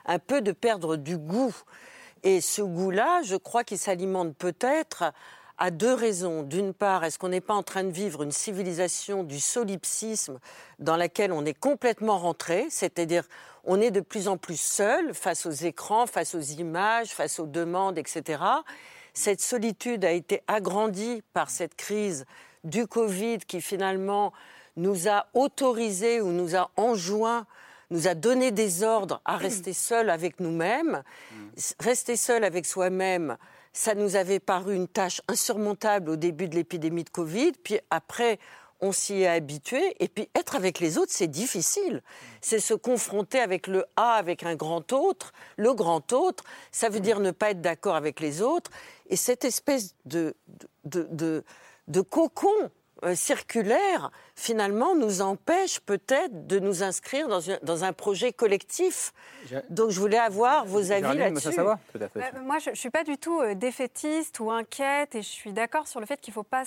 un 0.06 0.20
peu 0.20 0.42
de 0.42 0.52
perdre 0.52 0.98
du 0.98 1.18
goût. 1.18 1.56
Et 2.24 2.42
ce 2.42 2.62
goût-là, 2.62 3.22
je 3.24 3.36
crois 3.36 3.64
qu'il 3.64 3.78
s'alimente 3.78 4.36
peut-être 4.36 5.14
à 5.58 5.72
deux 5.72 5.94
raisons. 5.94 6.44
D'une 6.44 6.74
part, 6.74 7.04
est-ce 7.04 7.18
qu'on 7.18 7.30
n'est 7.30 7.42
pas 7.42 7.54
en 7.54 7.64
train 7.64 7.84
de 7.84 7.92
vivre 7.92 8.24
une 8.24 8.32
civilisation 8.32 9.24
du 9.24 9.40
solipsisme 9.40 10.40
dans 10.80 10.96
laquelle 10.96 11.32
on 11.32 11.46
est 11.46 11.58
complètement 11.58 12.18
rentré, 12.18 12.68
c'est-à-dire 12.70 13.24
on 13.64 13.82
est 13.82 13.92
de 13.92 14.02
plus 14.02 14.28
en 14.28 14.38
plus 14.38 14.60
seul 14.60 15.14
face 15.14 15.46
aux 15.46 15.52
écrans, 15.52 16.06
face 16.06 16.36
aux 16.36 16.42
images, 16.42 17.10
face 17.10 17.40
aux 17.40 17.48
demandes, 17.48 17.98
etc. 17.98 18.44
Cette 19.14 19.42
solitude 19.42 20.06
a 20.06 20.12
été 20.12 20.42
agrandie 20.48 21.24
par 21.34 21.50
cette 21.50 21.76
crise 21.76 22.26
du 22.64 22.86
Covid 22.86 23.40
qui 23.40 23.62
finalement 23.62 24.34
nous 24.76 25.08
a 25.08 25.28
autorisé 25.34 26.22
ou 26.22 26.32
nous 26.32 26.56
a 26.56 26.70
enjoint, 26.76 27.46
nous 27.92 28.08
a 28.08 28.14
donné 28.14 28.52
des 28.52 28.84
ordres 28.84 29.22
à 29.26 29.38
rester 29.38 29.74
seul 29.74 30.10
avec 30.10 30.40
nous-mêmes. 30.40 31.04
Rester 31.80 32.18
seul 32.18 32.44
avec 32.44 32.66
soi-même, 32.66 33.38
ça 33.76 33.94
nous 33.94 34.16
avait 34.16 34.40
paru 34.40 34.74
une 34.74 34.88
tâche 34.88 35.22
insurmontable 35.28 36.10
au 36.10 36.16
début 36.16 36.48
de 36.48 36.56
l'épidémie 36.56 37.04
de 37.04 37.10
Covid, 37.10 37.52
puis 37.62 37.78
après, 37.90 38.40
on 38.80 38.94
s'y 38.94 39.22
est 39.22 39.28
habitué, 39.28 39.96
et 40.00 40.08
puis 40.08 40.30
être 40.34 40.56
avec 40.56 40.80
les 40.80 40.98
autres, 40.98 41.12
c'est 41.12 41.28
difficile. 41.28 42.02
C'est 42.40 42.60
se 42.60 42.74
confronter 42.74 43.40
avec 43.40 43.68
le 43.68 43.86
A, 43.98 44.14
avec 44.14 44.44
un 44.44 44.56
grand 44.56 44.94
autre, 44.94 45.34
le 45.58 45.74
grand 45.74 46.14
autre, 46.14 46.46
ça 46.72 46.88
veut 46.88 47.02
dire 47.02 47.20
ne 47.20 47.32
pas 47.32 47.52
être 47.52 47.60
d'accord 47.60 47.96
avec 47.96 48.22
les 48.22 48.42
autres, 48.42 48.72
et 49.10 49.18
cette 49.18 49.44
espèce 49.44 49.94
de, 50.06 50.36
de, 50.86 51.44
de, 51.90 52.02
cocon 52.02 52.48
euh, 53.04 53.14
circulaire, 53.14 54.10
finalement, 54.36 54.96
nous 54.96 55.22
empêche 55.22 55.80
peut-être 55.80 56.46
de 56.48 56.60
nous 56.60 56.84
inscrire 56.84 57.28
dans, 57.28 57.50
un- 57.50 57.58
dans 57.64 57.84
un 57.84 57.94
projet 57.94 58.34
collectif. 58.34 59.14
Donc 59.70 59.90
je 59.92 60.00
voulais 60.00 60.18
avoir 60.18 60.66
vos 60.66 60.92
avis 60.92 61.02
là-dessus. 61.20 61.48
Bah, 62.34 62.40
moi, 62.44 62.60
je 62.60 62.72
ne 62.72 62.76
suis 62.76 62.90
pas 62.90 63.04
du 63.04 63.18
tout 63.18 63.40
euh, 63.42 63.56
défaitiste 63.56 64.40
ou 64.40 64.52
inquiète 64.52 65.16
et 65.16 65.22
je 65.22 65.28
suis 65.30 65.54
d'accord 65.54 65.88
sur 65.88 66.00
le 66.00 66.06
fait 66.06 66.20
qu'il 66.20 66.32
ne 66.32 66.36
faut 66.36 66.44
pas 66.44 66.64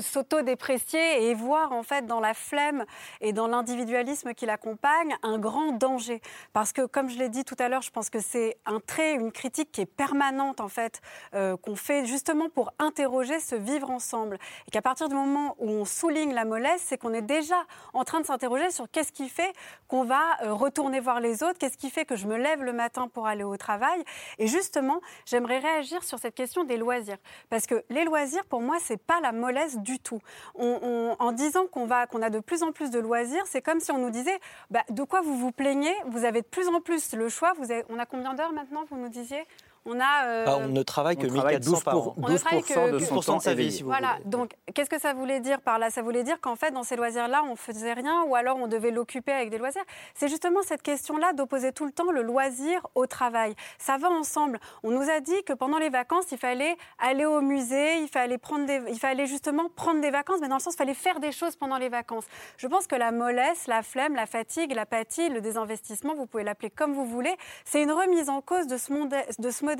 s'auto-déprécier 0.00 1.28
et 1.30 1.34
voir 1.34 1.72
en 1.72 1.82
fait 1.82 2.06
dans 2.06 2.20
la 2.20 2.34
flemme 2.34 2.84
et 3.20 3.32
dans 3.32 3.46
l'individualisme 3.46 4.34
qui 4.34 4.46
l'accompagne 4.46 5.14
un 5.22 5.38
grand 5.38 5.72
danger. 5.72 6.20
Parce 6.52 6.72
que 6.72 6.86
comme 6.86 7.08
je 7.08 7.18
l'ai 7.18 7.28
dit 7.28 7.44
tout 7.44 7.56
à 7.58 7.68
l'heure, 7.68 7.82
je 7.82 7.90
pense 7.90 8.10
que 8.10 8.20
c'est 8.20 8.56
un 8.66 8.80
trait, 8.80 9.14
une 9.14 9.32
critique 9.32 9.70
qui 9.70 9.80
est 9.82 9.86
permanente 9.86 10.60
en 10.60 10.68
fait, 10.68 11.00
euh, 11.34 11.56
qu'on 11.56 11.76
fait 11.76 12.06
justement 12.06 12.48
pour 12.48 12.72
interroger 12.78 13.38
ce 13.40 13.54
vivre 13.54 13.90
ensemble. 13.90 14.38
Et 14.66 14.70
qu'à 14.70 14.82
partir 14.82 15.08
du 15.08 15.14
moment 15.14 15.54
où 15.58 15.68
on 15.70 15.84
souligne 15.84 16.32
la 16.34 16.44
mollesse, 16.44 16.82
c'est 16.86 16.98
qu'on 17.04 17.12
est 17.12 17.22
déjà 17.22 17.62
en 17.92 18.04
train 18.04 18.20
de 18.20 18.26
s'interroger 18.26 18.70
sur 18.70 18.90
qu'est-ce 18.90 19.12
qui 19.12 19.28
fait 19.28 19.52
qu'on 19.88 20.04
va 20.04 20.22
euh, 20.42 20.54
retourner 20.54 21.00
voir 21.00 21.20
les 21.20 21.42
autres, 21.42 21.58
qu'est-ce 21.58 21.76
qui 21.76 21.90
fait 21.90 22.06
que 22.06 22.16
je 22.16 22.26
me 22.26 22.36
lève 22.36 22.62
le 22.62 22.72
matin 22.72 23.08
pour 23.08 23.26
aller 23.26 23.44
au 23.44 23.56
travail. 23.58 24.02
Et 24.38 24.46
justement, 24.46 25.00
j'aimerais 25.26 25.58
réagir 25.58 26.02
sur 26.02 26.18
cette 26.18 26.34
question 26.34 26.64
des 26.64 26.78
loisirs. 26.78 27.18
Parce 27.50 27.66
que 27.66 27.84
les 27.90 28.04
loisirs, 28.04 28.44
pour 28.46 28.62
moi, 28.62 28.76
c'est 28.80 28.96
pas 28.96 29.20
la 29.20 29.32
mollesse 29.32 29.76
du 29.78 29.98
tout. 29.98 30.20
On- 30.54 31.14
en 31.18 31.32
disant 31.32 31.66
qu'on 31.66 31.90
a 31.90 32.30
de 32.30 32.40
plus 32.40 32.62
en 32.62 32.72
plus 32.72 32.90
de 32.90 32.98
loisirs, 32.98 33.44
c'est 33.46 33.60
comme 33.62 33.80
si 33.80 33.90
on 33.92 33.98
nous 33.98 34.10
disait, 34.10 34.38
bah, 34.70 34.82
de 34.88 35.02
quoi 35.02 35.20
vous 35.20 35.36
vous 35.36 35.52
plaignez? 35.52 35.94
Vous 36.06 36.24
avez 36.24 36.40
de 36.40 36.46
plus 36.46 36.68
en 36.68 36.80
plus 36.80 37.12
le 37.14 37.28
choix. 37.28 37.52
Vous 37.58 37.70
avez- 37.70 37.84
on 37.90 37.98
a 37.98 38.06
combien 38.06 38.32
d'heures 38.34 38.52
maintenant 38.52 38.84
Vous 38.90 38.96
nous 38.96 39.08
disiez? 39.10 39.44
On 39.86 39.98
a. 40.00 40.24
euh, 40.26 40.44
Bah, 40.44 40.58
on 40.60 40.68
ne 40.68 40.82
travaille 40.82 41.16
que 41.16 41.26
on 41.26 41.34
travaille 41.34 41.54
1400 41.56 41.80
par 41.84 41.96
an. 41.96 42.14
12%, 42.16 42.24
on 42.26 42.28
ne 42.32 42.38
travaille 42.38 42.62
que- 42.62 42.66
12% 42.74 42.86
de 42.92 42.98
que- 42.98 43.04
son 43.04 43.14
12% 43.16 43.32
temps 43.32 43.38
de 43.38 43.42
sa 43.42 43.50
vie, 43.50 43.62
éveillé. 43.62 43.70
si 43.76 43.82
vous 43.82 43.88
Voilà, 43.90 44.12
voulez. 44.18 44.24
donc 44.30 44.52
qu'est-ce 44.74 44.90
que 44.90 44.98
ça 45.00 45.12
voulait 45.14 45.40
dire 45.40 45.60
par 45.60 45.78
là? 45.78 45.90
Ça 45.90 46.02
voulait 46.02 46.24
dire 46.24 46.40
qu'en 46.40 46.56
fait, 46.56 46.70
dans 46.70 46.82
ces 46.82 46.96
loisirs-là, 46.96 47.42
on 47.50 47.56
faisait 47.56 47.92
rien 47.92 48.22
ou 48.24 48.34
alors 48.34 48.56
on 48.56 48.66
devait 48.66 48.90
l'occuper 48.90 49.32
avec 49.32 49.50
des 49.50 49.58
loisirs. 49.58 49.82
C'est 50.14 50.28
justement 50.28 50.60
cette 50.62 50.82
question-là 50.82 51.32
d'opposer 51.32 51.72
tout 51.72 51.84
le 51.84 51.92
temps 51.92 52.10
le 52.10 52.22
loisir 52.22 52.86
au 52.94 53.06
travail. 53.06 53.54
Ça 53.78 53.96
va 53.98 54.08
ensemble. 54.10 54.58
On 54.82 54.90
nous 54.90 55.10
a 55.10 55.20
dit 55.20 55.42
que 55.44 55.52
pendant 55.52 55.78
les 55.78 55.90
vacances, 55.90 56.32
il 56.32 56.38
fallait 56.38 56.76
aller 56.98 57.24
au 57.26 57.40
musée, 57.40 57.98
il 57.98 58.08
fallait, 58.08 58.38
prendre 58.38 58.66
des, 58.66 58.80
il 58.88 58.98
fallait 58.98 59.26
justement 59.26 59.68
prendre 59.74 60.00
des 60.00 60.10
vacances, 60.10 60.38
mais 60.40 60.48
dans 60.48 60.56
le 60.56 60.60
sens, 60.62 60.74
il 60.74 60.78
fallait 60.78 60.94
faire 60.94 61.20
des 61.20 61.32
choses 61.32 61.56
pendant 61.56 61.76
les 61.78 61.88
vacances. 61.88 62.24
Je 62.56 62.66
pense 62.68 62.86
que 62.86 62.96
la 62.96 63.12
mollesse, 63.12 63.66
la 63.66 63.82
flemme, 63.82 64.14
la 64.14 64.26
fatigue, 64.26 64.72
l'apathie, 64.74 65.28
le 65.28 65.40
désinvestissement, 65.40 66.14
vous 66.14 66.26
pouvez 66.26 66.44
l'appeler 66.44 66.70
comme 66.70 66.94
vous 66.94 67.04
voulez, 67.04 67.34
c'est 67.64 67.82
une 67.82 67.92
remise 67.92 68.28
en 68.30 68.40
cause 68.40 68.66
de 68.66 68.76
ce, 68.76 68.92
monde- 68.92 69.14
de 69.38 69.50
ce 69.50 69.64
modèle 69.64 69.73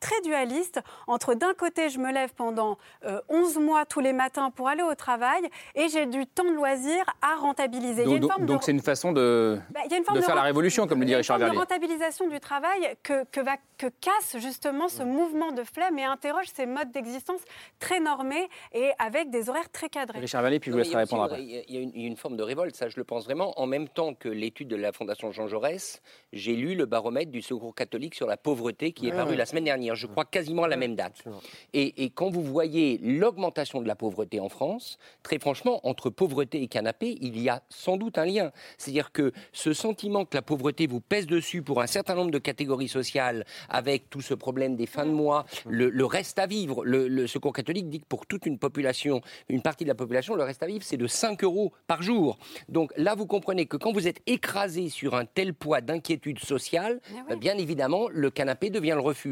très 0.00 0.20
dualiste 0.22 0.80
entre 1.06 1.34
d'un 1.34 1.54
côté, 1.54 1.88
je 1.90 1.98
me 1.98 2.12
lève 2.12 2.32
pendant 2.34 2.78
euh, 3.04 3.20
11 3.28 3.58
mois 3.58 3.86
tous 3.86 4.00
les 4.00 4.12
matins 4.12 4.50
pour 4.50 4.68
aller 4.68 4.82
au 4.82 4.94
travail 4.94 5.42
et 5.74 5.88
j'ai 5.88 6.06
du 6.06 6.26
temps 6.26 6.44
de 6.44 6.50
loisir 6.54 7.04
à 7.22 7.36
rentabiliser. 7.36 8.02
Il 8.02 8.10
y 8.10 8.14
a 8.14 8.14
Donc 8.14 8.14
une 8.16 8.20
donc- 8.20 8.32
forme 8.32 8.46
de- 8.46 8.58
c'est 8.62 8.72
une 8.72 8.80
façon 8.80 9.12
de, 9.12 9.58
bah, 9.70 9.80
il 9.84 9.90
y 9.90 9.94
a 9.94 9.98
une 9.98 10.04
forme 10.04 10.18
de 10.18 10.22
faire 10.22 10.34
re- 10.34 10.38
la 10.38 10.42
révolution, 10.42 10.86
comme 10.86 10.98
le 11.00 11.04
il 11.04 11.08
y 11.08 11.10
dit 11.10 11.14
a 11.14 11.16
une 11.18 11.20
Richard 11.22 11.38
de 11.38 11.44
Verlier. 11.44 11.58
rentabilisation 11.58 12.28
du 12.28 12.40
travail 12.40 12.96
que, 13.02 13.24
que, 13.30 13.40
va, 13.40 13.56
que 13.78 13.86
casse 14.00 14.36
justement 14.38 14.88
ce 14.88 15.02
mouvement 15.02 15.52
de 15.52 15.62
flemme 15.64 15.98
et 15.98 16.04
interroge 16.04 16.46
ces 16.54 16.66
modes 16.66 16.90
d'existence 16.92 17.40
très 17.78 18.00
normés 18.00 18.48
et 18.72 18.90
avec 18.98 19.30
des 19.30 19.48
horaires 19.48 19.70
très 19.70 19.88
cadrés. 19.88 20.18
Richard 20.20 20.42
Verlier, 20.42 20.58
puis 20.60 20.70
je 20.70 20.72
vous 20.72 20.78
laisserai 20.78 20.98
répondre 21.04 21.22
une- 21.24 21.26
après. 21.28 21.42
Il 21.42 21.50
y, 21.74 21.76
a 21.78 21.80
une, 21.80 21.90
il 21.94 22.00
y 22.02 22.04
a 22.04 22.08
une 22.08 22.16
forme 22.16 22.36
de 22.36 22.42
révolte, 22.42 22.74
ça 22.76 22.88
je 22.88 22.96
le 22.96 23.04
pense 23.04 23.24
vraiment. 23.24 23.58
En 23.60 23.66
même 23.66 23.88
temps 23.88 24.14
que 24.14 24.28
l'étude 24.28 24.68
de 24.68 24.76
la 24.76 24.92
Fondation 24.92 25.30
Jean 25.32 25.46
Jaurès, 25.46 26.02
j'ai 26.32 26.54
lu 26.56 26.74
le 26.74 26.86
baromètre 26.86 27.30
du 27.30 27.42
Secours 27.42 27.74
catholique 27.74 28.14
sur 28.14 28.26
la 28.26 28.36
pauvreté 28.36 28.92
qui 28.92 29.08
est 29.08 29.12
paru 29.12 29.35
la 29.36 29.46
semaine 29.46 29.64
dernière, 29.64 29.94
je 29.94 30.06
crois 30.06 30.24
quasiment 30.24 30.64
à 30.64 30.68
la 30.68 30.76
même 30.76 30.94
date. 30.96 31.22
Et, 31.72 32.04
et 32.04 32.10
quand 32.10 32.30
vous 32.30 32.42
voyez 32.42 32.98
l'augmentation 33.02 33.80
de 33.80 33.86
la 33.88 33.94
pauvreté 33.94 34.40
en 34.40 34.48
France, 34.48 34.98
très 35.22 35.38
franchement, 35.38 35.80
entre 35.86 36.10
pauvreté 36.10 36.62
et 36.62 36.68
canapé, 36.68 37.16
il 37.20 37.38
y 37.40 37.48
a 37.48 37.62
sans 37.68 37.96
doute 37.96 38.18
un 38.18 38.24
lien. 38.24 38.52
C'est-à-dire 38.78 39.12
que 39.12 39.32
ce 39.52 39.72
sentiment 39.72 40.24
que 40.24 40.36
la 40.36 40.42
pauvreté 40.42 40.86
vous 40.86 41.00
pèse 41.00 41.26
dessus 41.26 41.62
pour 41.62 41.80
un 41.82 41.86
certain 41.86 42.14
nombre 42.14 42.30
de 42.30 42.38
catégories 42.38 42.88
sociales, 42.88 43.44
avec 43.68 44.10
tout 44.10 44.20
ce 44.20 44.34
problème 44.34 44.76
des 44.76 44.86
fins 44.86 45.06
de 45.06 45.10
mois, 45.10 45.46
le, 45.66 45.90
le 45.90 46.04
reste 46.04 46.38
à 46.38 46.46
vivre, 46.46 46.84
le, 46.84 47.08
le 47.08 47.26
Secours 47.26 47.52
catholique 47.52 47.88
dit 47.88 48.00
que 48.00 48.06
pour 48.06 48.26
toute 48.26 48.46
une 48.46 48.58
population, 48.58 49.20
une 49.48 49.62
partie 49.62 49.84
de 49.84 49.88
la 49.88 49.94
population, 49.94 50.34
le 50.34 50.42
reste 50.42 50.62
à 50.62 50.66
vivre, 50.66 50.84
c'est 50.84 50.96
de 50.96 51.06
5 51.06 51.42
euros 51.44 51.72
par 51.86 52.02
jour. 52.02 52.38
Donc 52.68 52.92
là, 52.96 53.14
vous 53.14 53.26
comprenez 53.26 53.66
que 53.66 53.76
quand 53.76 53.92
vous 53.92 54.06
êtes 54.08 54.20
écrasé 54.26 54.88
sur 54.88 55.14
un 55.14 55.24
tel 55.24 55.54
poids 55.54 55.80
d'inquiétude 55.80 56.38
sociale, 56.38 57.00
bah, 57.28 57.36
bien 57.36 57.56
évidemment, 57.58 58.08
le 58.10 58.30
canapé 58.30 58.70
devient 58.70 58.94
le 58.94 59.00
refuge. 59.00 59.25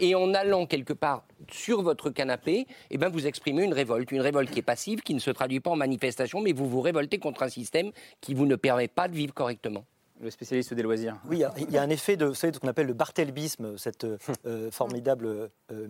Et 0.00 0.14
en 0.14 0.34
allant 0.34 0.66
quelque 0.66 0.92
part 0.92 1.24
sur 1.50 1.82
votre 1.82 2.10
canapé, 2.10 2.66
eh 2.90 2.98
ben, 2.98 3.08
vous 3.08 3.26
exprimez 3.26 3.64
une 3.64 3.74
révolte, 3.74 4.12
une 4.12 4.20
révolte 4.20 4.50
qui 4.50 4.58
est 4.58 4.62
passive, 4.62 5.00
qui 5.00 5.14
ne 5.14 5.20
se 5.20 5.30
traduit 5.30 5.60
pas 5.60 5.70
en 5.70 5.76
manifestation, 5.76 6.40
mais 6.40 6.52
vous 6.52 6.68
vous 6.68 6.80
révoltez 6.80 7.18
contre 7.18 7.42
un 7.42 7.48
système 7.48 7.90
qui 8.20 8.34
vous 8.34 8.46
ne 8.46 8.56
permet 8.56 8.88
pas 8.88 9.08
de 9.08 9.14
vivre 9.14 9.34
correctement. 9.34 9.84
Le 10.20 10.30
spécialiste 10.30 10.72
des 10.72 10.82
loisirs. 10.82 11.16
Oui, 11.28 11.42
il 11.58 11.70
y 11.70 11.76
a- 11.78 11.82
un 11.82 11.90
effet 11.90 12.16
de, 12.16 12.24
vous 12.26 12.34
savez, 12.34 12.50
de 12.50 12.56
ce 12.56 12.60
qu'on 12.60 12.68
appelle 12.68 12.86
le 12.86 12.94
barthélebisme, 12.94 13.76
cette 13.76 14.04
euh, 14.04 14.16
euh, 14.46 14.70
formidable 14.70 15.26
euh, 15.26 15.48
euh, 15.72 15.86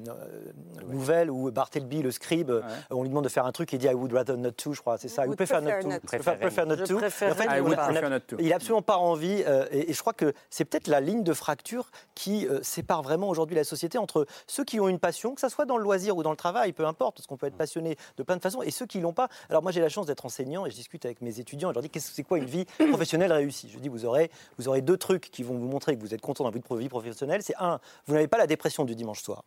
nouvelle 0.89 1.31
où 1.31 1.51
Bartleby, 1.51 2.03
le 2.03 2.11
scribe, 2.11 2.51
on 2.91 3.03
lui 3.03 3.09
demande 3.09 3.25
de 3.25 3.29
faire 3.29 3.47
un 3.47 3.53
truc 3.53 3.73
et 3.73 3.77
il 3.77 3.79
dit 3.81 3.87
I 3.87 3.95
would 3.95 4.13
rather 4.13 4.37
not 4.37 4.53
to, 4.53 4.73
je 4.73 4.81
crois, 4.81 4.99
c'est 4.99 5.09
ça. 5.09 5.25
I 5.25 5.29
would 5.29 5.37
prefer 5.37 5.61
not 5.61 5.81
to. 5.83 5.89
Not 5.89 6.01
préfère 6.01 6.35
Et 6.35 6.37
en 6.37 6.51
fait, 6.51 7.47
ne 7.47 7.75
a- 7.75 7.77
prefer 7.77 8.09
not 8.11 8.21
to. 8.21 8.37
il 8.41 8.49
n'a 8.49 8.57
absolument 8.57 8.83
pas 8.83 8.97
envie, 8.97 9.43
euh, 9.47 9.67
et, 9.71 9.91
et 9.91 9.93
je 9.93 10.01
crois 10.01 10.13
que 10.13 10.33
c'est 10.51 10.65
peut-être 10.65 10.89
la 10.89 11.01
ligne 11.01 11.23
de 11.23 11.33
fracture 11.33 11.91
qui 12.15 12.47
euh, 12.49 12.61
sépare 12.63 13.03
vraiment 13.03 13.29
aujourd'hui 13.29 13.55
la 13.57 13.65
société 13.65 13.99
entre 13.99 14.27
ceux 14.47 14.65
qui 14.65 14.81
ont 14.81 14.89
une 14.89 14.99
passion, 14.99 15.35
que 15.35 15.41
ce 15.41 15.49
soit 15.49 15.67
dans 15.67 15.77
le 15.77 15.85
loisir 15.85 16.17
ou 16.17 16.23
dans 16.23 16.31
le 16.31 16.37
travail, 16.37 16.73
peu 16.73 16.87
importe, 16.87 17.17
parce 17.19 17.27
qu'on 17.27 17.37
peut 17.37 17.47
être 17.47 17.57
passionné 17.57 17.97
de 18.17 18.23
plein 18.23 18.37
de 18.37 18.43
façons, 18.43 18.63
et 18.63 18.71
ceux 18.71 18.87
qui 18.87 19.01
l'ont 19.01 19.13
pas. 19.13 19.29
Alors 19.51 19.63
moi 19.63 19.71
j'ai 19.73 19.81
la 19.81 19.89
chance 19.89 20.07
d'être 20.07 20.27
enseignant 20.27 20.67
et 20.67 20.71
je 20.71 20.77
discute 20.77 21.05
avec 21.05 21.21
mes 21.23 21.39
étudiants 21.39 21.69
et 21.69 21.73
je 21.73 21.75
leur 21.75 21.83
dis 21.83 21.91
qu'est-ce 21.91 22.09
que 22.09 22.15
c'est 22.17 22.23
quoi 22.25 22.39
une 22.39 22.45
vie 22.47 22.65
professionnelle 22.91 23.33
réussie? 23.33 23.69
Je 23.73 23.79
dis 23.79 23.89
vous 23.89 24.05
aurez, 24.05 24.16
vous 24.59 24.69
aurez 24.69 24.83
deux 24.83 24.97
trucs 24.97 25.31
qui 25.31 25.43
vont 25.43 25.57
vous 25.57 25.69
montrer 25.69 25.97
que 25.97 26.01
vous 26.01 26.15
êtes 26.15 26.21
content 26.21 26.45
dans 26.45 26.51
votre 26.51 26.77
vie 26.77 26.89
professionnelle. 26.89 27.43
C'est 27.43 27.57
un, 27.59 27.81
vous 28.07 28.15
n'avez 28.15 28.29
pas 28.29 28.39
la 28.39 28.47
dépression 28.47 28.85
du 28.85 28.95
dimanche 28.95 29.23
soir. 29.23 29.45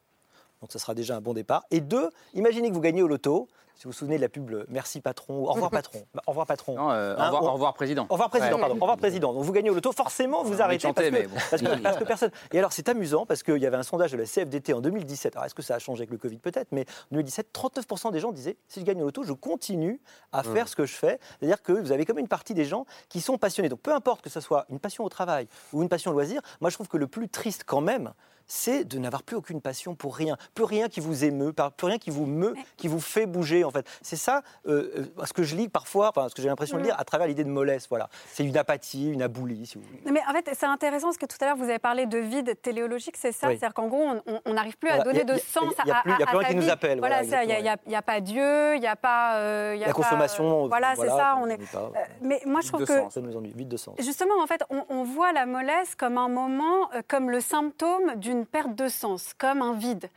Donc 0.62 0.72
ça 0.72 0.80
sera 0.80 0.94
déjà 0.94 1.16
un 1.16 1.22
bon 1.22 1.34
départ. 1.34 1.64
Et 1.72 1.82
deux, 1.82 2.10
imaginez 2.34 2.70
que 2.70 2.74
vous 2.74 2.82
gagnez 2.82 3.02
au 3.02 3.08
loto. 3.08 3.48
Si 3.80 3.86
vous 3.86 3.92
vous 3.92 3.98
souvenez 3.98 4.18
de 4.18 4.22
la 4.22 4.28
pub 4.28 4.52
Merci 4.68 5.00
patron, 5.00 5.40
ou 5.40 5.48
au 5.48 5.54
revoir 5.54 5.72
patron. 5.72 6.02
Bah, 6.14 6.22
au 6.28 6.32
revoir 6.32 6.46
patron. 6.46 6.76
Non, 6.76 6.92
euh, 6.92 7.16
au 7.16 7.20
Hein, 7.20 7.26
revoir- 7.28 7.44
on- 7.44 7.48
au 7.48 7.54
revoir 7.54 7.74
président. 7.74 8.06
Au 8.10 8.14
revoir 8.16 8.30
président, 8.30 8.56
Ouais. 8.56 8.60
pardon. 8.60 8.76
Au 8.76 8.80
revoir 8.82 8.98
président. 8.98 9.34
Donc 9.34 9.42
vous 9.46 9.54
gagnez 9.54 9.70
au 9.70 9.74
loto, 9.74 9.94
forcément 9.94 10.44
vous 10.44 10.62
arrêtez 10.62 10.82
chanter, 10.82 10.94
parce, 10.96 11.08
que, 11.10 11.14
mais 11.14 11.28
bon. 11.28 11.36
parce, 11.50 11.62
que, 11.62 11.82
parce 11.82 11.98
que 11.98 12.04
personne. 12.04 12.32
Et 12.52 12.60
alors 12.60 12.74
c'est 12.74 12.90
amusant 12.90 13.26
parce 13.26 13.42
qu'il 13.42 13.56
y 13.58 13.66
avait 13.66 13.78
un 13.78 13.84
sondage 13.84 14.12
de 14.12 14.18
la 14.18 14.26
CFDT 14.26 14.74
en 14.74 14.82
2017. 14.82 15.38
Alors 15.38 15.46
est-ce 15.46 15.56
que 15.56 15.62
ça 15.62 15.76
a 15.76 15.80
changé 15.80 16.02
avec 16.02 16.10
le 16.12 16.18
Covid? 16.18 16.40
Peut-être 16.40 16.74
Mais 16.74 16.82
en 17.10 17.16
2017, 17.16 17.54
39% 17.54 18.12
des 18.12 18.20
gens 18.20 18.34
disaient 18.34 18.58
si 18.68 18.82
je 18.82 18.86
gagne 18.86 19.02
au 19.02 19.06
loto, 19.06 19.24
je 19.24 19.32
continue 19.32 20.02
à 20.34 20.44
faire 20.44 20.68
ce 20.68 20.76
que 20.76 20.86
je 20.86 20.96
fais. 20.96 21.18
C'est-à-dire 21.40 21.62
que 21.64 21.72
vous 21.72 21.94
avez 21.94 22.04
comme 22.06 22.20
une 22.20 22.28
partie 22.28 22.54
des 22.54 22.66
gens 22.66 22.86
qui 23.08 23.22
sont 23.22 23.38
passionnés. 23.38 23.70
Donc 23.70 23.80
peu 23.80 23.94
importe 23.94 24.22
que 24.22 24.30
ce 24.30 24.42
soit 24.42 24.66
une 24.70 24.80
passion 24.80 25.06
au 25.06 25.10
travail 25.10 25.48
ou 25.72 25.82
une 25.84 25.90
passion 25.90 26.12
au 26.12 26.14
loisir, 26.14 26.42
moi 26.60 26.70
je 26.70 26.76
trouve 26.76 26.90
que 26.90 26.98
le 26.98 27.08
plus 27.08 27.30
triste 27.30 27.64
quand 27.66 27.80
même, 27.80 28.12
c'est 28.52 28.84
de 28.84 28.98
n'avoir 28.98 29.22
plus 29.22 29.36
aucune 29.36 29.62
passion 29.62 29.94
pour 29.94 30.16
rien, 30.16 30.36
plus 30.56 30.64
rien 30.64 30.90
qui 30.90 31.02
vous 31.02 31.24
émeut, 31.24 31.54
plus 31.78 31.86
rien 31.86 32.00
qui 32.00 32.10
vous 32.10 32.26
meut, 32.26 32.56
qui 32.78 32.88
vous 32.88 33.00
fait 33.00 33.28
bouger 33.28 33.64
en 33.70 33.72
fait. 33.72 33.88
C'est 34.02 34.16
ça 34.18 34.42
euh, 34.68 35.06
euh, 35.20 35.26
ce 35.26 35.34
que 35.34 35.44
je 35.44 35.56
lis 35.56 35.70
parfois, 35.70 36.10
enfin 36.10 36.28
ce 36.30 36.36
que 36.36 36.42
j'ai 36.42 36.50
l'impression 36.50 36.78
de 36.78 36.84
lire 36.84 36.96
à 37.00 37.04
travers 37.06 37.28
l'idée 37.28 37.44
de 37.44 37.50
mollesse. 37.50 37.88
Voilà, 37.90 38.10
c'est 38.28 38.44
une 38.44 38.58
apathie, 38.58 39.10
une 39.12 39.22
aboulie, 39.22 39.66
si 39.66 39.78
vous 39.78 39.84
voulez. 39.86 40.02
Non, 40.06 40.12
Mais 40.12 40.22
en 40.28 40.34
fait, 40.34 40.50
c'est 40.54 40.66
intéressant 40.66 41.08
parce 41.08 41.18
que 41.18 41.26
tout 41.26 41.38
à 41.42 41.46
l'heure, 41.46 41.56
vous 41.58 41.64
avez 41.70 41.80
parlé 41.80 42.06
de 42.06 42.18
vide 42.18 42.60
téléologique, 42.62 43.16
c'est 43.18 43.32
ça? 43.32 43.48
Oui. 43.48 43.58
C'est-à-dire 43.58 43.74
qu'en 43.74 43.88
gros, 43.88 44.04
on- 44.46 44.54
n'arrive 44.54 44.78
plus 44.78 44.90
Voilà, 44.90 45.02
à 45.04 45.06
donner 45.06 45.22
a- 45.22 45.24
de 45.26 45.34
y 45.34 45.36
a- 45.36 45.40
sens 45.40 45.74
y 45.86 45.92
a 45.92 45.98
à, 46.00 46.02
plus- 46.02 46.12
y 46.12 46.14
a 46.14 46.16
à- 46.16 46.26
plus 46.28 46.38
rien 46.38 46.48
à 46.48 46.50
qui 46.52 46.56
nous 46.56 46.70
appelle, 46.70 47.00
Voilà, 47.00 47.22
voilà. 47.24 47.44
Il 47.44 47.48
n'y 47.88 47.96
a, 47.96 48.02
pas 48.02 48.20
Dieu, 48.20 48.76
il 48.76 48.80
n'y 48.82 48.88
a 48.88 48.96
pas. 48.96 49.36
euh, 49.36 49.76
y 49.78 49.84
a 49.84 49.88
La 49.88 49.94
pas, 49.94 50.00
euh, 50.00 50.04
consommation, 50.04 50.68
voilà, 50.68 50.96
c'est 50.96 51.08
ça. 51.08 51.38
On 51.40 51.48
est. 51.48 51.58
pas. 51.72 51.92
mais 52.22 52.42
moi, 52.46 52.62
je 52.62 52.68
trouve 52.70 52.86
que. 52.86 52.94
sens, 52.94 53.14
ça 53.14 53.22
nous 53.22 53.36
ennuie, 53.38 53.54
vide 53.56 53.70
de 53.70 53.78
sens. 53.78 53.96
Justement, 54.00 54.42
en 54.42 54.48
fait, 54.48 54.64
on, 54.70 54.84
on 54.90 55.04
voit 55.04 55.32
la 55.34 55.46
mollesse 55.46 55.96
comme 55.96 56.18
un 56.18 56.28
moment, 56.30 56.90
comme 57.08 57.30
le 57.30 57.40
symptôme 57.42 58.16
d'une 58.16 58.46
perte 58.46 58.76
de 58.76 58.88
sens, 58.88 59.34
comme 59.38 59.62
un 59.62 59.74
vide. 59.74 60.10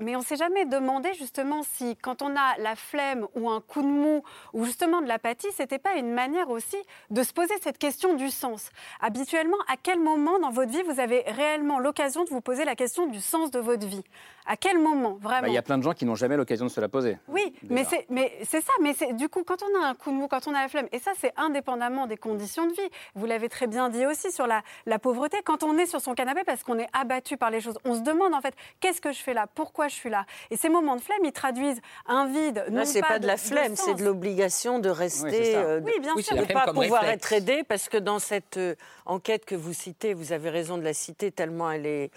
Mais 0.00 0.16
on 0.16 0.20
ne 0.20 0.24
s'est 0.24 0.36
jamais 0.36 0.64
demandé 0.64 1.12
justement 1.14 1.62
si, 1.62 1.96
quand 1.96 2.22
on 2.22 2.34
a 2.36 2.56
la 2.58 2.74
flemme 2.78 3.26
ou 3.34 3.50
un 3.50 3.60
coup 3.60 3.82
de 3.82 3.86
mou 3.86 4.22
ou 4.52 4.64
justement 4.64 5.00
de 5.00 5.06
l'apathie, 5.06 5.48
c'était 5.54 5.78
pas 5.78 5.94
une 5.96 6.12
manière 6.12 6.50
aussi 6.50 6.76
de 7.10 7.22
se 7.22 7.32
poser 7.32 7.54
cette 7.62 7.78
question 7.78 8.14
du 8.14 8.30
sens. 8.30 8.70
Habituellement, 9.00 9.56
à 9.68 9.76
quel 9.76 10.00
moment 10.00 10.38
dans 10.38 10.50
votre 10.50 10.70
vie 10.70 10.82
vous 10.82 11.00
avez 11.00 11.22
réellement 11.26 11.78
l'occasion 11.78 12.24
de 12.24 12.30
vous 12.30 12.40
poser 12.40 12.64
la 12.64 12.76
question 12.76 13.06
du 13.06 13.20
sens 13.20 13.50
de 13.50 13.58
votre 13.58 13.86
vie? 13.86 14.04
À 14.50 14.56
quel 14.56 14.78
moment 14.78 15.18
vraiment 15.20 15.42
Bah, 15.42 15.48
Il 15.48 15.52
y 15.54 15.58
a 15.58 15.62
plein 15.62 15.76
de 15.78 15.82
gens 15.82 15.92
qui 15.92 16.06
n'ont 16.06 16.14
jamais 16.14 16.36
l'occasion 16.36 16.64
de 16.66 16.70
se 16.70 16.80
la 16.80 16.88
poser. 16.88 17.18
oui, 17.28 17.52
mais 17.68 17.84
c'est, 17.84 18.06
mais 18.08 18.32
c'est 18.48 18.62
ça. 18.62 18.72
Mais 18.80 18.94
c'est 18.94 19.12
du 19.12 19.28
coup, 19.28 19.44
quand 19.44 19.62
on 19.62 19.82
a 19.82 19.86
un 19.86 19.94
coup 19.94 20.10
de 20.10 20.16
mou, 20.16 20.26
quand 20.26 20.48
on 20.48 20.54
a 20.54 20.62
la 20.62 20.68
flemme, 20.68 20.88
et 20.90 20.98
ça, 20.98 21.12
c'est 21.20 21.32
indépendamment 21.36 22.06
des 22.06 22.16
conditions 22.16 22.66
de 22.66 22.72
vie. 22.72 22.88
Vous 23.14 23.26
l'avez 23.26 23.48
très 23.50 23.66
bien 23.66 23.90
dit 23.90 24.06
aussi 24.06 24.32
sur 24.32 24.46
la, 24.46 24.62
la 24.86 24.98
pauvreté. 24.98 25.36
Quand 25.44 25.62
on 25.62 25.76
est 25.76 25.86
sur 25.86 26.00
son 26.00 26.14
canapé 26.14 26.42
parce 26.46 26.64
qu'on 26.64 26.78
est 26.78 26.88
abattu 26.92 27.36
par 27.36 27.50
les 27.50 27.60
choses, 27.60 27.78
on 27.84 27.94
se 27.94 28.00
demande 28.00 28.32
en 28.34 28.40
fait 28.40 28.54
qu'est-ce 28.80 29.00
que 29.02 29.12
je 29.12 29.18
fais 29.20 29.34
là, 29.34 29.46
pourquoi 29.54 29.88
je 29.88 29.94
suis 29.94 30.08
là? 30.10 30.24
Et 30.50 30.56
ces 30.56 30.70
moments 30.70 30.96
de 30.96 31.02
flemme, 31.02 31.20
ils 31.24 31.32
traduisent 31.32 31.80
un 32.06 32.26
vide. 32.26 32.64
Là, 32.68 32.70
non 32.70 32.84
c'est 32.86 33.02
pas 33.02 33.18
de 33.18 33.26
la 33.26 33.36
flemme, 33.36 33.76
c'est 33.76 33.94
de 33.94 34.04
l'obligation 34.04 34.78
de 34.78 34.88
rester, 34.88 35.52
ça. 35.52 35.58
euh, 35.58 35.80
Oui, 35.84 35.92
bien 36.00 36.14
de 36.14 36.20
sûr. 36.22 36.34
ne 36.36 36.40
Oui, 36.40 36.46
c'est 36.48 36.54
la 36.54 36.60
pas 36.64 36.72
pouvoir 36.72 37.02
réflexe. 37.02 37.14
être 37.26 37.32
aidé, 37.34 37.64
parce 37.68 37.88
que 37.90 37.98
dans 37.98 38.18
cette 38.18 38.56
euh, 38.56 38.74
enquête 39.04 39.44
que 39.44 39.54
vous 39.54 39.74
citez, 39.74 40.14
vous 40.14 40.32
avez 40.32 40.48
raison 40.50 40.78
de 40.78 40.82
la 40.84 40.94
citer 40.94 41.30
tellement 41.30 41.70
elle 41.70 41.84
est 41.86 42.10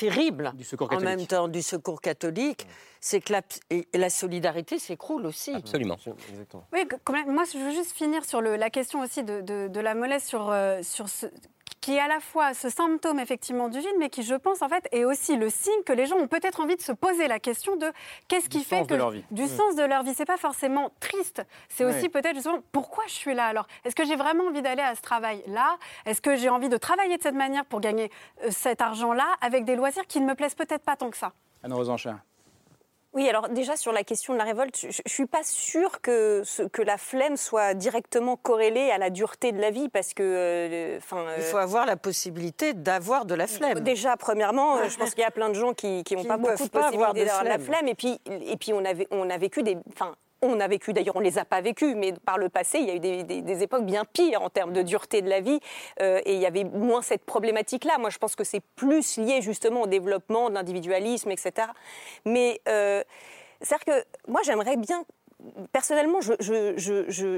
terrible. 0.00 0.52
Du 0.54 0.64
secours 0.64 0.88
en 0.92 1.00
même 1.00 1.26
temps, 1.26 1.48
du 1.48 1.62
secours 1.62 2.00
catholique, 2.00 2.66
c'est 3.00 3.20
que 3.20 3.32
la, 3.32 3.42
et 3.70 3.86
la 3.94 4.10
solidarité 4.10 4.78
s'écroule 4.78 5.26
aussi. 5.26 5.52
Absolument. 5.54 5.96
Oui, 6.72 6.80
quand 7.04 7.12
même, 7.12 7.30
moi, 7.32 7.44
je 7.52 7.58
veux 7.58 7.70
juste 7.72 7.92
finir 7.92 8.24
sur 8.24 8.40
le- 8.40 8.56
la 8.56 8.70
question 8.70 9.00
aussi 9.02 9.22
de, 9.22 9.40
de- 9.42 9.68
de 9.68 9.80
la 9.80 9.94
mollesse, 9.94 10.26
sur, 10.26 10.50
euh, 10.50 10.82
sur 10.82 11.08
ce 11.08 11.26
qui 11.80 11.96
est 11.96 12.00
à 12.00 12.08
la 12.08 12.20
fois 12.20 12.52
ce 12.54 12.68
symptôme 12.68 13.18
effectivement 13.20 13.68
du 13.68 13.78
vide, 13.78 13.94
mais 13.98 14.10
qui, 14.10 14.22
je 14.22 14.34
pense, 14.34 14.60
en 14.62 14.68
fait, 14.68 14.86
est 14.92 15.04
aussi 15.04 15.36
le 15.36 15.48
signe 15.50 15.82
que 15.86 15.92
les 15.92 16.06
gens 16.06 16.16
ont 16.16 16.26
peut-être 16.28 16.60
envie 16.60 16.76
de 16.76 16.82
se 16.82 16.92
poser 16.92 17.26
la 17.28 17.38
question 17.40 17.76
de 17.76 17.86
qu'est-ce 18.28 18.48
qui 18.48 18.62
fait 18.64 18.86
que 18.86 18.94
du 19.30 19.42
Mm. 19.44 19.48
sens 19.48 19.76
de 19.76 19.82
leur 19.82 20.02
vie. 20.02 20.12
C'est 20.14 20.24
pas 20.26 20.36
forcément 20.36 20.90
triste, 21.00 21.42
c'est 21.68 21.84
Oui. 21.84 21.92
aussi 21.92 22.08
peut-être 22.08 22.34
justement 22.34 22.60
pourquoi 22.72 23.04
je 23.06 23.12
suis 23.14 23.34
là. 23.34 23.46
Alors, 23.46 23.66
est-ce 23.84 23.94
que 23.94 24.04
j'ai 24.04 24.16
vraiment 24.16 24.44
envie 24.44 24.62
d'aller 24.62 24.82
à 24.82 24.94
ce 24.94 25.00
travail-là? 25.02 25.78
Est-ce 26.06 26.20
que 26.20 26.36
j'ai 26.36 26.48
envie 26.50 26.68
de 26.68 26.76
travailler 26.76 27.16
de 27.16 27.22
cette 27.22 27.34
manière 27.34 27.64
pour 27.64 27.80
gagner 27.80 28.10
euh, 28.44 28.50
cet 28.50 28.80
argent-là 28.80 29.26
avec 29.40 29.64
des 29.64 29.76
loisirs 29.76 30.06
qui 30.06 30.20
ne 30.20 30.26
me 30.26 30.34
plaisent 30.34 30.54
peut-être 30.54 30.84
pas 30.84 30.96
tant 30.96 31.10
que 31.10 31.16
ça? 31.16 31.32
Anne. 31.62 31.72
Oui, 33.12 33.28
alors 33.28 33.48
déjà 33.48 33.74
sur 33.76 33.90
la 33.92 34.04
question 34.04 34.34
de 34.34 34.38
la 34.38 34.44
révolte, 34.44 34.76
je 34.80 34.86
ne 34.86 34.92
suis 35.08 35.26
pas 35.26 35.42
sûre 35.42 36.00
que, 36.00 36.42
ce- 36.44 36.62
que 36.62 36.80
la 36.80 36.96
flemme 36.96 37.36
soit 37.36 37.74
directement 37.74 38.36
corrélée 38.36 38.92
à 38.92 38.98
la 38.98 39.10
dureté 39.10 39.50
de 39.50 39.60
la 39.60 39.72
vie 39.72 39.88
parce 39.88 40.14
que. 40.14 40.22
euh, 40.22 40.98
Il 41.12 41.16
euh, 41.16 41.40
faut 41.40 41.56
avoir 41.56 41.86
la 41.86 41.96
possibilité 41.96 42.72
d'avoir 42.72 43.24
de 43.24 43.34
la 43.34 43.48
flemme. 43.48 43.80
Déjà, 43.80 44.16
premièrement, 44.16 44.88
je 44.88 44.96
pense 44.96 45.10
qu'il 45.10 45.22
y 45.22 45.26
a 45.26 45.32
plein 45.32 45.48
de 45.48 45.54
gens 45.54 45.74
qui 45.74 45.96
n'ont 45.96 46.02
Qui 46.04 46.14
pas 46.28 46.36
beaucoup 46.36 46.52
de 46.64 46.68
possibilités 46.68 47.20
de 47.20 47.24
d'avoir 47.24 47.42
de 47.42 47.48
la 47.48 47.58
flemme. 47.58 47.88
Et 47.88 47.94
puis, 47.96 48.20
et 48.26 48.56
puis 48.56 48.72
on, 48.72 48.84
a 48.84 49.38
vécu 49.38 49.64
des. 49.64 49.76
Enfin, 49.92 50.14
on 50.42 50.60
a 50.60 50.68
vécu, 50.68 50.92
d'ailleurs, 50.92 51.16
on 51.16 51.20
les 51.20 51.38
a 51.38 51.44
pas 51.44 51.60
vécus, 51.60 51.94
mais 51.96 52.12
par 52.12 52.38
le 52.38 52.48
passé, 52.48 52.78
il 52.78 52.86
y 52.86 52.90
a 52.90 52.94
eu 52.94 53.24
des, 53.24 53.62
époques 53.62 53.84
bien 53.84 54.04
pires 54.04 54.42
en 54.42 54.50
termes 54.50 54.72
de 54.72 54.82
dureté 54.82 55.22
de 55.22 55.28
la 55.28 55.40
vie, 55.40 55.60
euh, 56.00 56.20
et 56.24 56.34
il 56.34 56.40
y 56.40 56.46
avait 56.46 56.64
moins 56.64 57.02
cette 57.02 57.24
problématique-là. 57.24 57.98
Moi, 57.98 58.10
je 58.10 58.18
pense 58.18 58.36
que 58.36 58.44
c'est 58.44 58.62
plus 58.76 59.18
lié 59.18 59.42
justement 59.42 59.82
au 59.82 59.86
développement 59.86 60.48
de 60.48 60.54
l'individualisme, 60.54 61.30
etc. 61.30 61.68
Mais 62.24 62.60
euh, 62.68 63.02
c'est-à-dire 63.60 63.84
que 63.84 64.30
moi, 64.30 64.40
j'aimerais 64.44 64.76
bien 64.76 65.04
personnellement, 65.72 66.20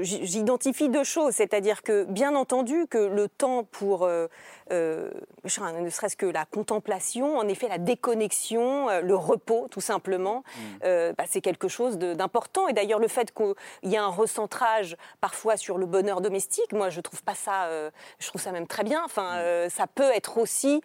j'identifie 0.03 0.89
deux 0.89 1.03
choses. 1.03 1.33
C'est-à-dire 1.33 1.83
que, 1.83 2.03
bien 2.05 2.35
entendu, 2.35 2.87
que 2.87 2.97
le 2.97 3.27
temps 3.27 3.63
pour, 3.63 4.03
euh, 4.03 4.27
euh, 4.71 5.11
ne 5.43 5.89
serait-ce 5.89 6.15
que 6.15 6.25
la 6.25 6.45
contemplation, 6.45 7.37
en 7.37 7.47
effet, 7.47 7.67
la 7.67 7.77
déconnexion, 7.77 8.89
euh, 8.89 9.01
le 9.01 9.15
repos, 9.15 9.67
tout 9.69 9.81
simplement, 9.81 10.43
euh, 10.83 11.13
bah, 11.17 11.25
c'est 11.27 11.41
quelque 11.41 11.67
chose 11.67 11.97
d'important. 11.97 12.67
Et 12.67 12.73
d'ailleurs, 12.73 12.99
le 12.99 13.07
fait 13.07 13.33
qu'il 13.33 13.53
y 13.83 13.95
ait 13.95 13.97
un 13.97 14.07
recentrage 14.07 14.95
parfois 15.21 15.57
sur 15.57 15.77
le 15.77 15.85
bonheur 15.85 16.21
domestique, 16.21 16.71
moi, 16.73 16.89
je 16.89 17.01
trouve 17.01 17.23
pas 17.23 17.35
ça, 17.35 17.65
euh, 17.65 17.89
je 18.19 18.27
trouve 18.27 18.41
ça 18.41 18.51
même 18.51 18.67
très 18.67 18.83
bien. 18.83 19.01
Enfin, 19.05 19.37
euh, 19.37 19.69
ça 19.69 19.87
peut 19.87 20.11
être 20.13 20.37
aussi, 20.37 20.81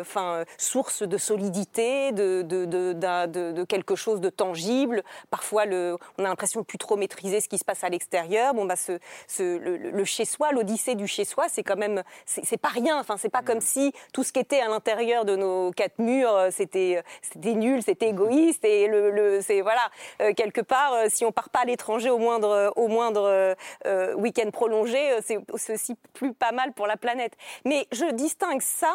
enfin, 0.00 0.44
source 0.58 1.02
de 1.02 1.18
solidité, 1.18 2.12
de, 2.12 2.42
de, 2.42 2.64
de, 2.64 2.92
d'un- 2.92 3.26
de- 3.26 3.52
de 3.52 3.64
quelque 3.64 3.94
chose 3.96 4.20
de 4.20 4.30
tangible. 4.30 5.02
Parfois, 5.30 5.64
le, 5.66 5.96
on 6.18 6.24
a 6.24 6.28
l'impression 6.28 6.60
de 6.60 6.66
plus 6.66 6.78
trop 6.78 6.96
maîtriser 6.96 7.40
ce 7.40 7.48
qui 7.48 7.58
se 7.58 7.64
passe 7.64 7.84
à 7.84 7.88
l'extérieur. 7.88 8.54
Bon, 8.54 8.64
bah, 8.64 8.76
ce, 8.76 8.98
ce- 9.28 9.58
le, 9.58 9.76
le- 9.76 9.90
le 9.90 10.04
chez-soi, 10.04 10.52
l'odyssée 10.52 10.94
du 10.94 11.06
chez-soi, 11.06 11.46
c'est 11.48 11.62
quand 11.62 11.76
même, 11.76 12.02
c'est 12.26 12.56
pas 12.56 12.68
rien. 12.68 12.98
Enfin, 13.08 13.16
c'est 13.16 13.28
pas 13.28 13.42
comme 13.42 13.60
si 13.60 13.92
tout 14.12 14.24
ce 14.24 14.32
qui 14.32 14.40
était 14.40 14.60
à 14.60 14.66
l'intérieur 14.66 15.24
de 15.24 15.36
nos 15.36 15.70
quatre 15.70 16.00
murs, 16.00 16.34
euh, 16.34 16.48
c'était, 16.50 17.04
c'était 17.22 17.54
nul, 17.54 17.80
c'était 17.84 18.08
égoïste. 18.08 18.64
Et 18.64 18.88
le, 18.88 19.12
le- 19.12 19.40
c'est 19.42 19.60
voilà, 19.60 19.82
euh, 20.20 20.34
quelque 20.34 20.60
part, 20.60 20.92
euh, 20.92 21.06
si 21.08 21.24
on 21.24 21.30
part 21.30 21.50
pas 21.50 21.60
à 21.60 21.64
l'étranger 21.66 22.10
au 22.10 22.18
moindre, 22.18 22.72
au 22.74 22.88
moindre 22.88 23.22
euh, 23.22 23.54
euh, 23.86 24.14
week-end 24.14 24.50
prolongé, 24.50 25.12
euh, 25.12 25.20
c'est 25.22 25.38
aussi 25.72 25.94
plus 26.14 26.34
pas 26.34 26.50
mal 26.50 26.72
pour 26.72 26.88
la 26.88 26.96
planète. 26.96 27.34
Mais 27.64 27.86
je 27.92 28.10
distingue 28.12 28.60
ça 28.60 28.92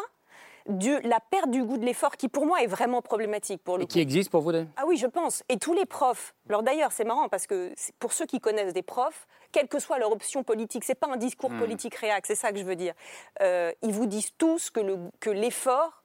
de 0.68 1.06
la 1.08 1.18
perte 1.20 1.50
du 1.50 1.64
goût 1.64 1.76
de 1.78 1.84
l'effort, 1.84 2.16
qui 2.16 2.28
pour 2.28 2.46
moi 2.46 2.62
est 2.62 2.66
vraiment 2.66 3.02
problématique 3.02 3.62
pour 3.64 3.78
le 3.78 3.84
Et 3.84 3.86
qui 3.86 4.00
existe 4.00 4.30
pour 4.30 4.42
vous 4.42 4.52
ah 4.76 4.84
oui, 4.86 4.96
je 4.96 5.06
pense. 5.06 5.42
Et 5.48 5.56
tous 5.58 5.72
les 5.72 5.86
profs. 5.86 6.34
Alors 6.48 6.62
d'ailleurs, 6.62 6.92
c'est 6.92 7.04
marrant 7.04 7.28
parce 7.28 7.46
que 7.46 7.72
pour 7.98 8.12
ceux 8.12 8.26
qui 8.26 8.38
connaissent 8.40 8.74
des 8.74 8.82
profs, 8.82 9.26
quelle 9.50 9.68
que 9.68 9.78
soit 9.78 9.98
leur 9.98 10.12
option 10.12 10.42
politique, 10.42 10.84
c'est 10.84 10.94
pas 10.94 11.08
un 11.08 11.16
discours 11.16 11.50
Hmm. 11.50 11.58
politique 11.58 11.94
réac, 11.94 12.26
c'est 12.26 12.34
ça 12.34 12.52
que 12.52 12.58
je 12.58 12.64
veux 12.64 12.76
dire. 12.76 12.94
Euh, 13.40 13.72
ils 13.82 13.92
vous 13.92 14.06
disent 14.06 14.32
tous 14.36 14.70
que 14.70 14.80
le- 14.80 14.98
que 15.20 15.30
l'effort, 15.30 16.01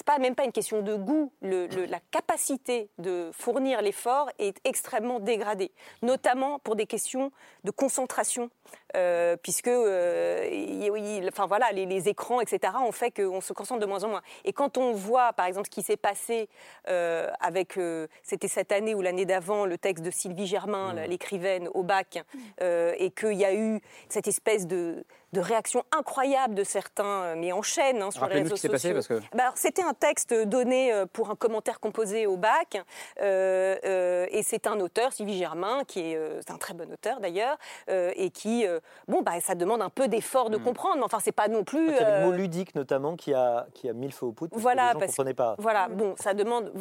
c'est 0.00 0.06
pas 0.06 0.18
même 0.18 0.34
pas 0.34 0.44
une 0.44 0.52
question 0.52 0.80
de 0.80 0.94
goût. 0.94 1.30
Le- 1.42 1.66
le- 1.66 1.84
la 1.84 2.00
capacité 2.10 2.88
de 2.96 3.30
fournir 3.34 3.82
l'effort 3.82 4.30
est 4.38 4.56
extrêmement 4.64 5.20
dégradée, 5.20 5.72
notamment 6.00 6.58
pour 6.58 6.74
des 6.74 6.86
questions 6.86 7.30
de 7.64 7.70
concentration, 7.70 8.48
euh, 8.96 9.36
puisque 9.36 9.68
euh, 9.68 10.48
il- 10.50 10.90
il- 10.96 11.28
enfin 11.28 11.44
voilà, 11.46 11.70
les, 11.72 11.84
les 11.84 12.08
écrans, 12.08 12.40
etc. 12.40 12.72
ont 12.82 12.92
fait 12.92 13.10
qu'on 13.10 13.42
se 13.42 13.52
concentre 13.52 13.80
de 13.80 13.84
moins 13.84 14.02
en 14.04 14.08
moins. 14.08 14.22
Et 14.46 14.54
quand 14.54 14.78
on 14.78 14.92
voit, 14.94 15.34
par 15.34 15.44
exemple, 15.44 15.66
ce 15.66 15.70
qui 15.70 15.82
s'est 15.82 15.98
passé 15.98 16.48
euh, 16.88 17.28
avec, 17.38 17.78
c'était 18.22 18.48
cette 18.48 18.72
année 18.72 18.94
ou 18.94 19.02
l'année 19.02 19.26
d'avant, 19.26 19.66
le 19.66 19.76
texte 19.76 20.02
de 20.02 20.10
Sylvie 20.10 20.46
Germain, 20.46 20.94
la- 20.94 21.06
l'écrivaine 21.06 21.68
au 21.74 21.82
bac, 21.82 22.24
et 22.62 23.10
qu'il 23.10 23.34
y 23.34 23.44
a 23.44 23.52
eu 23.54 23.80
cette 24.08 24.28
espèce 24.28 24.66
de, 24.66 25.04
de 25.32 25.40
réaction 25.40 25.84
incroyable 25.96 26.54
de 26.54 26.64
certains, 26.64 27.04
euh, 27.04 27.34
mais 27.36 27.52
en 27.52 27.62
chaîne 27.62 28.02
hein, 28.02 28.10
sur 28.10 28.26
les 28.26 28.34
réseaux 28.42 28.50
ce 28.50 28.54
qui 28.54 28.60
s'est 28.60 28.68
sociaux. 28.68 28.94
passé, 28.94 29.08
parce 29.08 29.20
que- 29.30 29.36
Bah, 29.36 29.52
c'était 29.54 29.82
un 29.82 29.94
texte 29.94 30.34
donné 30.34 30.92
euh, 30.92 31.06
pour 31.06 31.30
un 31.30 31.36
commentaire 31.36 31.78
composé 31.80 32.26
au 32.26 32.36
bac, 32.36 32.82
euh, 33.20 33.76
euh, 33.84 34.26
et 34.30 34.42
c'est 34.42 34.66
un 34.66 34.80
auteur, 34.80 35.12
Sylvie 35.12 35.38
Germain, 35.38 35.82
qui 35.86 36.12
est, 36.12 36.16
euh, 36.16 36.40
un 36.48 36.56
très 36.58 36.74
bon 36.74 36.90
auteur 36.92 37.20
d'ailleurs, 37.20 37.56
euh, 37.88 38.12
et 38.16 38.30
qui, 38.30 38.66
euh, 38.66 38.80
bon, 39.08 39.22
bah, 39.22 39.40
ça 39.40 39.54
demande 39.54 39.82
un 39.82 39.90
peu 39.90 40.08
d'effort 40.08 40.50
de 40.50 40.56
comprendre, 40.56 40.96
mais 40.96 41.04
enfin, 41.04 41.18
c'est 41.20 41.32
pas 41.32 41.48
non 41.48 41.64
plus. 41.64 41.88
Il 41.88 41.94
y 41.94 41.98
le 42.00 42.04
euh, 42.06 42.26
mot 42.26 42.32
ludique 42.32 42.74
notamment 42.74 43.16
qui 43.16 43.32
a, 43.34 43.66
qui 43.74 43.88
a 43.88 43.92
mis 43.92 44.06
le 44.06 44.12
feu 44.12 44.26
aux 44.26 44.32
poudres. 44.32 44.50
parce 44.50 44.58
que 44.60 44.62
voilà, 44.62 44.86
les 44.88 44.92
gens 44.94 44.98
parce 44.98 45.10
comprenaient 45.12 45.34
pas. 45.34 45.54
Voilà, 45.58 45.88
bon, 45.88 46.14
ça 46.18 46.34
demande. 46.34 46.72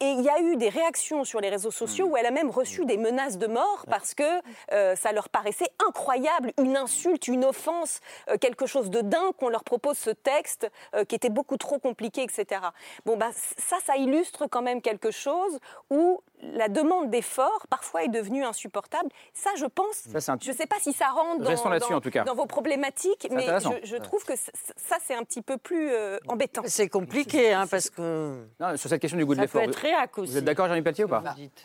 Et 0.00 0.06
il 0.10 0.20
y 0.22 0.28
a 0.28 0.40
eu 0.40 0.56
des 0.56 0.68
réactions 0.68 1.24
sur 1.24 1.40
les 1.40 1.48
réseaux 1.48 1.70
sociaux 1.70 2.06
où 2.06 2.16
elle 2.16 2.26
a 2.26 2.30
même 2.30 2.50
reçu 2.50 2.84
des 2.84 2.96
menaces 2.98 3.38
de 3.38 3.46
mort 3.46 3.84
parce 3.88 4.14
que 4.14 4.22
euh, 4.72 4.94
ça 4.96 5.12
leur 5.12 5.28
paraissait 5.28 5.70
incroyable, 5.86 6.52
une 6.58 6.76
insulte, 6.76 7.28
une 7.28 7.44
offense, 7.44 7.85
euh, 8.28 8.36
quelque 8.38 8.66
chose 8.66 8.90
de 8.90 9.00
dingue 9.00 9.32
qu'on 9.38 9.48
leur 9.48 9.64
propose 9.64 9.98
ce 9.98 10.10
texte 10.10 10.70
euh, 10.94 11.04
qui 11.04 11.14
était 11.14 11.30
beaucoup 11.30 11.56
trop 11.56 11.78
compliqué, 11.78 12.22
etc. 12.22 12.60
Bon, 13.04 13.16
bah, 13.16 13.30
ça, 13.58 13.76
ça 13.84 13.96
illustre 13.96 14.46
quand 14.46 14.62
même 14.62 14.82
quelque 14.82 15.10
chose 15.10 15.58
où 15.90 16.22
la 16.42 16.68
demande 16.68 17.10
d'effort 17.10 17.66
parfois 17.70 18.04
est 18.04 18.08
devenue 18.08 18.44
insupportable. 18.44 19.08
Ça, 19.32 19.50
je 19.56 19.64
pense. 19.66 19.96
Ça, 20.12 20.20
c'est 20.20 20.30
un- 20.32 20.38
Je 20.42 20.50
ne 20.50 20.56
sais 20.56 20.66
pas 20.66 20.76
si 20.80 20.92
ça 20.92 21.06
rentre 21.08 21.42
dans, 21.42 21.48
Restons 21.48 21.68
là-dessus, 21.70 21.90
dans- 21.92 21.96
en 21.98 22.00
tout 22.00 22.10
cas. 22.10 22.24
dans 22.24 22.34
vos 22.34 22.46
problématiques, 22.46 23.26
mais 23.30 23.46
je, 23.46 23.68
je 23.86 23.96
trouve 23.96 24.24
que 24.24 24.34
ça, 24.36 24.96
c'est 25.04 25.14
un 25.14 25.22
petit 25.24 25.42
peu 25.42 25.56
plus 25.56 25.90
euh, 25.90 26.18
embêtant. 26.28 26.62
C'est 26.66 26.88
compliqué, 26.88 27.52
hein, 27.52 27.66
parce 27.66 27.90
que. 27.90 28.44
Non, 28.60 28.76
sur 28.76 28.90
cette 28.90 29.00
question 29.00 29.18
du 29.18 29.24
goût 29.24 29.32
de 29.34 29.38
Ça 29.38 29.42
l'effort. 29.42 29.62
peut 29.62 29.68
être 29.68 29.76
réac 29.76 30.18
aussi. 30.18 30.32
Vous 30.32 30.38
êtes 30.38 30.44
d'accord, 30.44 30.66
Jérémy 30.66 30.84
Pelletier, 30.84 31.04
ou 31.04 31.08
pas 31.08 31.22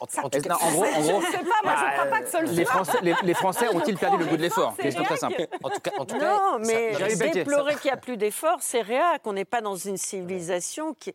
Ça- 0.10 0.24
En, 0.24 0.30
tout 0.30 0.40
cas, 0.42 0.56
en 0.56 0.72
gros, 0.72 0.86
en 0.86 1.02
gros, 1.02 1.22
je 1.22 1.26
sais 1.28 1.38
pas, 1.38 1.44
moi 1.64 1.76
je 1.76 1.94
crois 1.98 2.06
pas 2.10 2.22
que 2.22 2.30
ça 2.30 2.42
le 2.42 2.48
les 2.48 2.64
soit. 2.66 2.74
Français, 2.74 2.98
les, 3.02 3.16
les 3.24 3.34
Français 3.34 3.68
ont-ils 3.76 3.98
perdu 3.98 4.18
le 4.18 4.26
goût 4.26 4.38
de 4.38 4.42
l'effort? 4.42 4.74
C'est 4.78 4.84
Question 4.84 5.04
très 5.04 5.18
simple. 5.18 5.48
En 5.64 5.70
tout 5.70 5.80
cas, 5.82 5.92
en 5.98 6.06
tout 6.06 6.18
cas, 6.18 6.38
Non, 6.38 6.60
mais 6.60 6.96
déplorer 7.34 7.76
qu'il 7.76 7.90
n'y 7.92 7.96
a 7.96 7.98
plus 7.98 8.18
d'efforts, 8.18 8.58
c'est 8.62 8.82
réac. 8.82 9.22
On 9.26 9.34
n'est 9.34 9.46
pas 9.46 9.62
dans 9.62 9.76
une 9.76 9.98
civilisation 9.98 10.94
qui. 10.94 11.14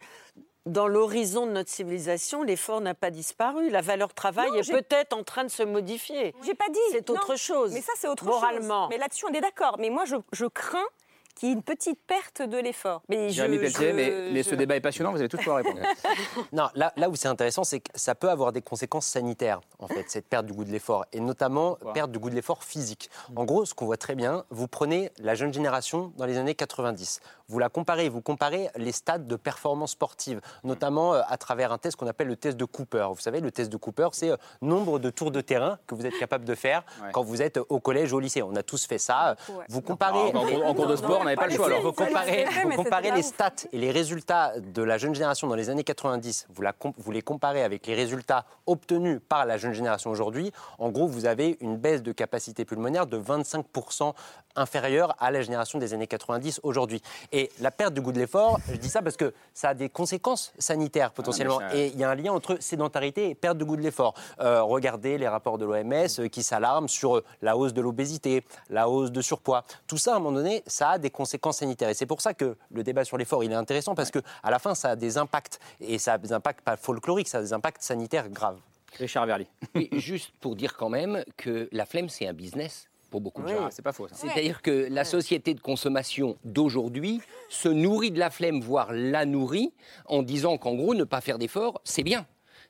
Dans 0.66 0.88
l'horizon 0.88 1.46
de 1.46 1.52
notre 1.52 1.70
civilisation, 1.70 2.42
l'effort 2.42 2.81
n'a 2.81 2.94
pas 2.94 3.11
disparu. 3.11 3.70
La 3.70 3.83
valeur 3.83 4.12
travail 4.12 4.48
Non, 4.50 4.57
est 4.57 4.70
peut-être 4.70 5.12
en 5.12 5.22
train 5.22 5.44
de 5.44 5.48
se 5.48 5.62
modifier. 5.62 6.35
J'ai 6.44 6.55
pas 6.55 6.68
dit. 6.68 6.79
C'est 6.90 7.09
non. 7.09 7.14
autre 7.14 7.37
chose. 7.37 7.72
Mais 7.72 7.81
ça, 7.81 7.92
c'est 7.96 8.09
autre 8.09 8.24
Moralement. 8.24 8.83
chose. 8.85 8.90
Mais 8.90 8.98
là-dessus, 8.98 9.24
on 9.31 9.33
est 9.33 9.40
d'accord. 9.40 9.76
Mais 9.79 9.90
moi, 9.90 10.05
je, 10.07 10.16
je 10.33 10.46
crains 10.46 10.88
qu'il 11.37 11.49
y 11.49 11.53
ait 11.53 11.55
une 11.55 11.62
petite 11.62 12.01
perte 12.07 12.42
de 12.42 12.57
l'effort. 12.59 13.03
Mais 13.09 13.29
je- 13.29 13.35
Jérémy 13.35 13.59
Pelletier, 13.59 13.90
je- 13.90 13.94
mais, 13.96 14.11
mais 14.33 14.42
je- 14.42 14.49
ce 14.51 14.55
débat 14.57 14.75
est 14.75 14.81
passionnant, 14.81 15.12
vous 15.12 15.18
avez 15.20 15.29
tout 15.29 15.37
pouvoir 15.37 15.59
répondre. 15.59 15.79
Non, 16.53 16.68
là, 16.75 16.92
là 16.96 17.09
où 17.09 17.14
c'est 17.16 17.29
intéressant, 17.29 17.62
c'est 17.64 17.81
que 17.81 17.90
ça 17.94 18.14
peut 18.14 18.31
avoir 18.31 18.53
des 18.53 18.62
conséquences 18.62 19.07
sanitaires, 19.07 19.61
en 19.79 19.87
fait, 19.88 20.05
cette 20.09 20.27
perte 20.27 20.46
du 20.46 20.53
goût 20.53 20.64
de 20.64 20.70
l'effort, 20.72 21.05
et 21.12 21.20
notamment 21.20 21.77
perte 21.94 22.11
du 22.11 22.18
goût 22.18 22.31
de 22.31 22.35
l'effort 22.35 22.64
physique. 22.64 23.11
En 23.37 23.44
gros, 23.44 23.64
ce 23.64 23.75
qu'on 23.75 23.87
voit 23.87 23.96
très 23.96 24.14
bien, 24.14 24.44
vous 24.51 24.66
prenez 24.68 25.11
la 25.18 25.35
jeune 25.35 25.53
génération 25.53 26.12
dans 26.16 26.25
les 26.27 26.38
années 26.38 26.55
90, 26.55 27.20
vous 27.49 27.59
la 27.59 27.68
comparez, 27.68 28.09
vous 28.09 28.22
comparez 28.22 28.68
les 28.77 28.92
stades 28.92 29.27
de 29.27 29.37
performance 29.37 29.92
sportive, 29.92 30.40
notamment 30.64 31.14
euh, 31.14 31.20
à 31.29 31.37
travers 31.37 31.70
un 31.72 31.79
test 31.79 31.96
qu'on 31.96 32.07
appelle 32.07 32.29
le 32.29 32.37
test 32.37 32.57
de 32.57 32.64
Cooper. 32.64 33.07
Vous 33.14 33.20
savez, 33.20 33.40
le 33.40 33.51
test 33.53 33.70
de 33.70 33.77
Cooper, 33.77 34.09
c'est 34.12 34.31
euh, 34.31 34.37
nombre 34.62 34.99
de 34.99 35.11
tours 35.11 35.31
de 35.31 35.40
terrain 35.40 35.79
que 35.87 35.94
vous 35.94 36.07
êtes 36.07 36.18
capable 36.18 36.44
de 36.44 36.55
faire 36.55 36.85
Ouais. 37.03 37.11
quand 37.12 37.22
vous 37.22 37.42
êtes 37.42 37.59
au 37.68 37.79
collège, 37.81 38.12
au 38.12 38.20
lycée. 38.20 38.42
On 38.42 38.55
a 38.57 38.62
tous 38.62 38.87
fait 38.87 38.99
ça. 38.99 39.37
Vous 39.68 39.81
comparez. 39.83 40.31
Ah, 40.35 40.38
en 40.38 40.46
cours- 40.46 40.66
en 40.66 40.75
cours 40.75 40.87
de 40.87 40.96
sport, 40.96 41.25
n'avait 41.26 41.36
pas 41.36 41.46
le 41.46 41.54
choix, 41.54 41.66
alors. 41.66 41.82
Vous 41.82 41.92
comparez, 41.92 42.44
vous 42.76 42.84
les 43.14 43.22
stats 43.22 43.50
et 43.72 43.78
les 43.78 43.90
résultats 43.90 44.52
de 44.58 44.82
la 44.82 44.98
jeune 44.98 45.14
génération 45.14 45.46
dans 45.46 45.54
les 45.54 45.70
années 45.70 45.84
90, 45.84 46.46
vous, 46.54 46.62
la 46.62 46.72
com- 46.72 46.92
vous 46.98 47.10
les 47.12 47.22
comparez 47.22 47.62
avec 47.62 47.86
les 47.86 47.94
résultats 47.94 48.44
obtenus 48.66 49.20
par 49.28 49.46
la 49.46 49.56
jeune 49.58 49.72
génération 49.72 50.10
aujourd'hui, 50.10 50.52
en 50.78 50.90
gros, 50.90 51.06
vous 51.06 51.26
avez 51.26 51.56
une 51.60 51.76
baisse 51.76 52.02
de 52.02 52.12
capacité 52.12 52.64
pulmonaire 52.64 53.06
de 53.06 53.18
25% 53.18 54.14
inférieure 54.56 55.14
à 55.18 55.30
la 55.30 55.42
génération 55.42 55.78
des 55.78 55.94
années 55.94 56.06
90 56.06 56.60
aujourd'hui. 56.62 57.02
Et 57.32 57.50
la 57.60 57.70
perte 57.70 57.94
du 57.94 58.00
goût 58.00 58.12
de 58.12 58.18
l'effort, 58.18 58.58
je 58.70 58.76
dis 58.76 58.88
ça 58.88 59.02
parce 59.02 59.16
que 59.16 59.32
ça 59.54 59.70
a 59.70 59.74
des 59.74 59.88
conséquences 59.88 60.52
sanitaires 60.58 61.12
potentiellement. 61.12 61.58
Ah, 61.62 61.70
ça- 61.70 61.76
Et 61.76 61.88
il 61.88 61.98
y 61.98 62.04
a 62.04 62.10
un 62.10 62.14
lien 62.14 62.32
entre 62.32 62.60
sédentarité 62.60 63.30
et 63.30 63.34
perte 63.34 63.58
de 63.58 63.64
goût 63.64 63.76
de 63.76 63.82
l'effort. 63.82 64.14
Euh, 64.40 64.62
regardez 64.62 65.18
les 65.18 65.28
rapports 65.28 65.58
de 65.58 65.64
l'OMS 65.64 66.28
qui 66.30 66.42
s'alarment 66.42 66.88
sur 66.88 67.22
la 67.42 67.56
hausse 67.56 67.72
de 67.72 67.80
l'obésité, 67.80 68.44
la 68.70 68.88
hausse 68.88 69.10
de 69.12 69.20
surpoids. 69.22 69.64
Tout 69.86 69.98
ça, 69.98 70.12
à 70.14 70.16
un 70.16 70.18
moment 70.18 70.36
donné, 70.38 70.62
ça 70.66 70.90
a 70.90 70.98
des 70.98 71.10
conséquences 71.10 71.58
sanitaires. 71.58 71.88
Et 71.88 71.94
c'est 71.94 72.06
pour 72.06 72.20
ça 72.20 72.34
que 72.34 72.56
le 72.70 72.82
débat 72.82 73.04
sur 73.04 73.16
l'effort, 73.18 73.44
il 73.44 73.52
est 73.52 73.56
intéressant 73.56 73.94
parce 73.94 74.10
que 74.10 74.20
à 74.42 74.50
la 74.50 74.58
fin, 74.58 74.74
ça 74.74 74.90
a 74.90 74.96
des 74.96 75.18
impacts. 75.18 75.58
Et 75.80 75.98
ça 75.98 76.14
a 76.14 76.18
des 76.18 76.32
impacts 76.32 76.60
pas 76.62 76.76
folkloriques, 76.76 77.28
ça 77.28 77.38
a 77.38 77.42
des 77.42 77.52
impacts 77.52 77.82
sanitaires 77.82 78.28
graves. 78.28 78.58
Richard 78.98 79.26
Verly. 79.26 79.46
Oui, 79.74 79.88
juste 79.92 80.32
pour 80.40 80.56
dire 80.56 80.74
quand 80.76 80.88
même 80.88 81.22
que 81.36 81.68
la 81.72 81.84
flemme, 81.84 82.08
c'est 82.08 82.26
un 82.26 82.32
business 82.32 82.88
pour 83.10 83.20
beaucoup 83.20 83.42
de 83.42 83.46
Oui, 83.48 83.54
gens. 83.54 83.68
c'est 83.70 83.82
pas 83.82 83.92
faux. 83.92 84.08
ça. 84.08 84.14
C'est-à-dire 84.16 84.62
que 84.62 84.88
la 84.90 85.04
société 85.04 85.54
de 85.54 85.60
consommation 85.60 86.36
d'aujourd'hui 86.44 87.20
se 87.48 87.68
nourrit 87.68 88.10
de 88.10 88.18
la 88.18 88.30
flemme, 88.30 88.60
voire 88.60 88.88
la 88.92 89.24
nourrit, 89.24 89.72
en 90.06 90.22
disant 90.22 90.58
qu'en 90.58 90.74
gros, 90.74 90.94
ne 90.94 91.04
pas 91.04 91.20
faire 91.20 91.38
d'efforts, 91.38 91.80
c'est 91.84 92.02
bien. 92.02 92.26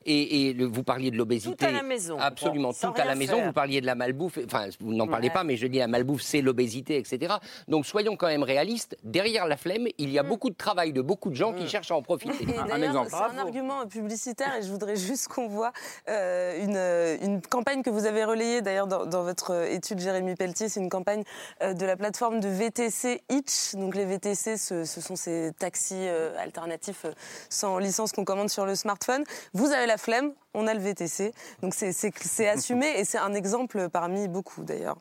Et, 0.07 0.49
et 0.49 0.53
le- 0.53 0.67
vous 0.67 0.83
parliez 0.85 1.11
de 1.11 1.17
l'obésité. 1.17 1.57
Tout 1.57 1.65
à 1.65 1.71
la 1.73 1.83
maison. 1.83 2.17
Absolument, 2.19 2.73
Sans 2.73 2.93
tout 2.93 3.01
à 3.01 3.05
la 3.05 3.11
rien 3.11 3.19
maison. 3.19 3.37
faire. 3.37 3.47
Vous 3.47 3.53
parliez 3.53 3.81
de 3.81 3.87
la 3.87 3.95
malbouffe. 3.95 4.39
Enfin, 4.47 4.69
vous 4.81 4.95
n'en 4.95 5.07
parlez 5.09 5.29
Ouais. 5.29 5.35
pas, 5.35 5.43
mais 5.45 5.57
je 5.57 5.67
dis 5.67 5.79
la 5.79 5.89
malbouffe, 5.89 6.23
c'est 6.23 6.41
l'obésité, 6.41 6.97
etc. 6.97 7.35
Donc 7.69 7.87
soyons 7.87 8.17
quand 8.17 8.29
même 8.29 8.43
réalistes. 8.45 8.97
Derrière 9.03 9.47
la 9.47 9.57
flemme, 9.57 9.87
il 9.99 10.11
y 10.11 10.19
a 10.19 10.23
beaucoup 10.23 10.49
de 10.51 10.55
travail 10.55 10.93
de 10.93 11.03
beaucoup 11.03 11.31
de 11.31 11.35
gens 11.35 11.53
qui 11.53 11.67
cherchent 11.69 11.91
à 11.91 11.97
en 11.97 12.03
profiter. 12.03 12.35
Et 12.43 12.47
d'ailleurs, 12.47 13.07
C'est 13.09 13.15
un 13.17 13.39
argument 13.39 13.87
publicitaire 13.87 14.55
et 14.57 14.63
je 14.63 14.71
voudrais 14.71 14.97
juste 14.97 15.29
qu'on 15.29 15.49
voit 15.49 15.73
euh, 16.09 16.63
une, 16.65 16.77
euh, 16.77 17.17
une 17.23 17.41
campagne 17.43 17.83
que 17.83 17.91
vous 17.91 18.07
avez 18.07 18.25
relayée 18.25 18.63
d'ailleurs 18.63 18.87
dans, 18.87 19.07
dans 19.07 19.23
votre 19.25 19.51
euh, 19.53 19.67
étude 19.71 19.99
Jérémy 19.99 20.35
Pelletier. 20.37 20.69
C'est 20.69 20.81
une 20.81 20.89
campagne 20.89 21.25
euh, 21.63 21.75
de 21.75 21.85
la 21.85 21.97
plateforme 21.97 22.41
de 22.41 22.49
VTC 22.49 23.23
Itch. 23.31 23.75
Donc 23.75 23.95
les 23.97 24.05
VTC, 24.05 24.57
ce, 24.57 24.85
ce 24.85 25.01
sont 25.01 25.17
ces 25.17 25.51
taxis 25.59 25.95
euh, 25.97 26.33
alternatifs 26.39 27.05
euh, 27.07 27.13
sans 27.51 27.79
licence 27.79 28.13
qu'on 28.13 28.25
commande 28.25 28.51
sur 28.51 28.67
le 28.67 28.75
smartphone. 28.75 29.25
Vous 29.53 29.67
avez 29.73 29.87
la 29.87 29.96
flemme, 29.99 30.33
on 30.55 30.67
a 30.67 30.75
le 30.75 30.81
VTC. 30.81 31.33
Donc 31.63 31.75
c'est- 31.75 32.49
assumé 32.49 32.87
et 32.99 33.05
c'est 33.05 33.19
un 33.19 33.35
exemple 33.35 33.89
parmi 33.89 34.29
beaucoup 34.29 34.63
d'ailleurs. 34.65 34.97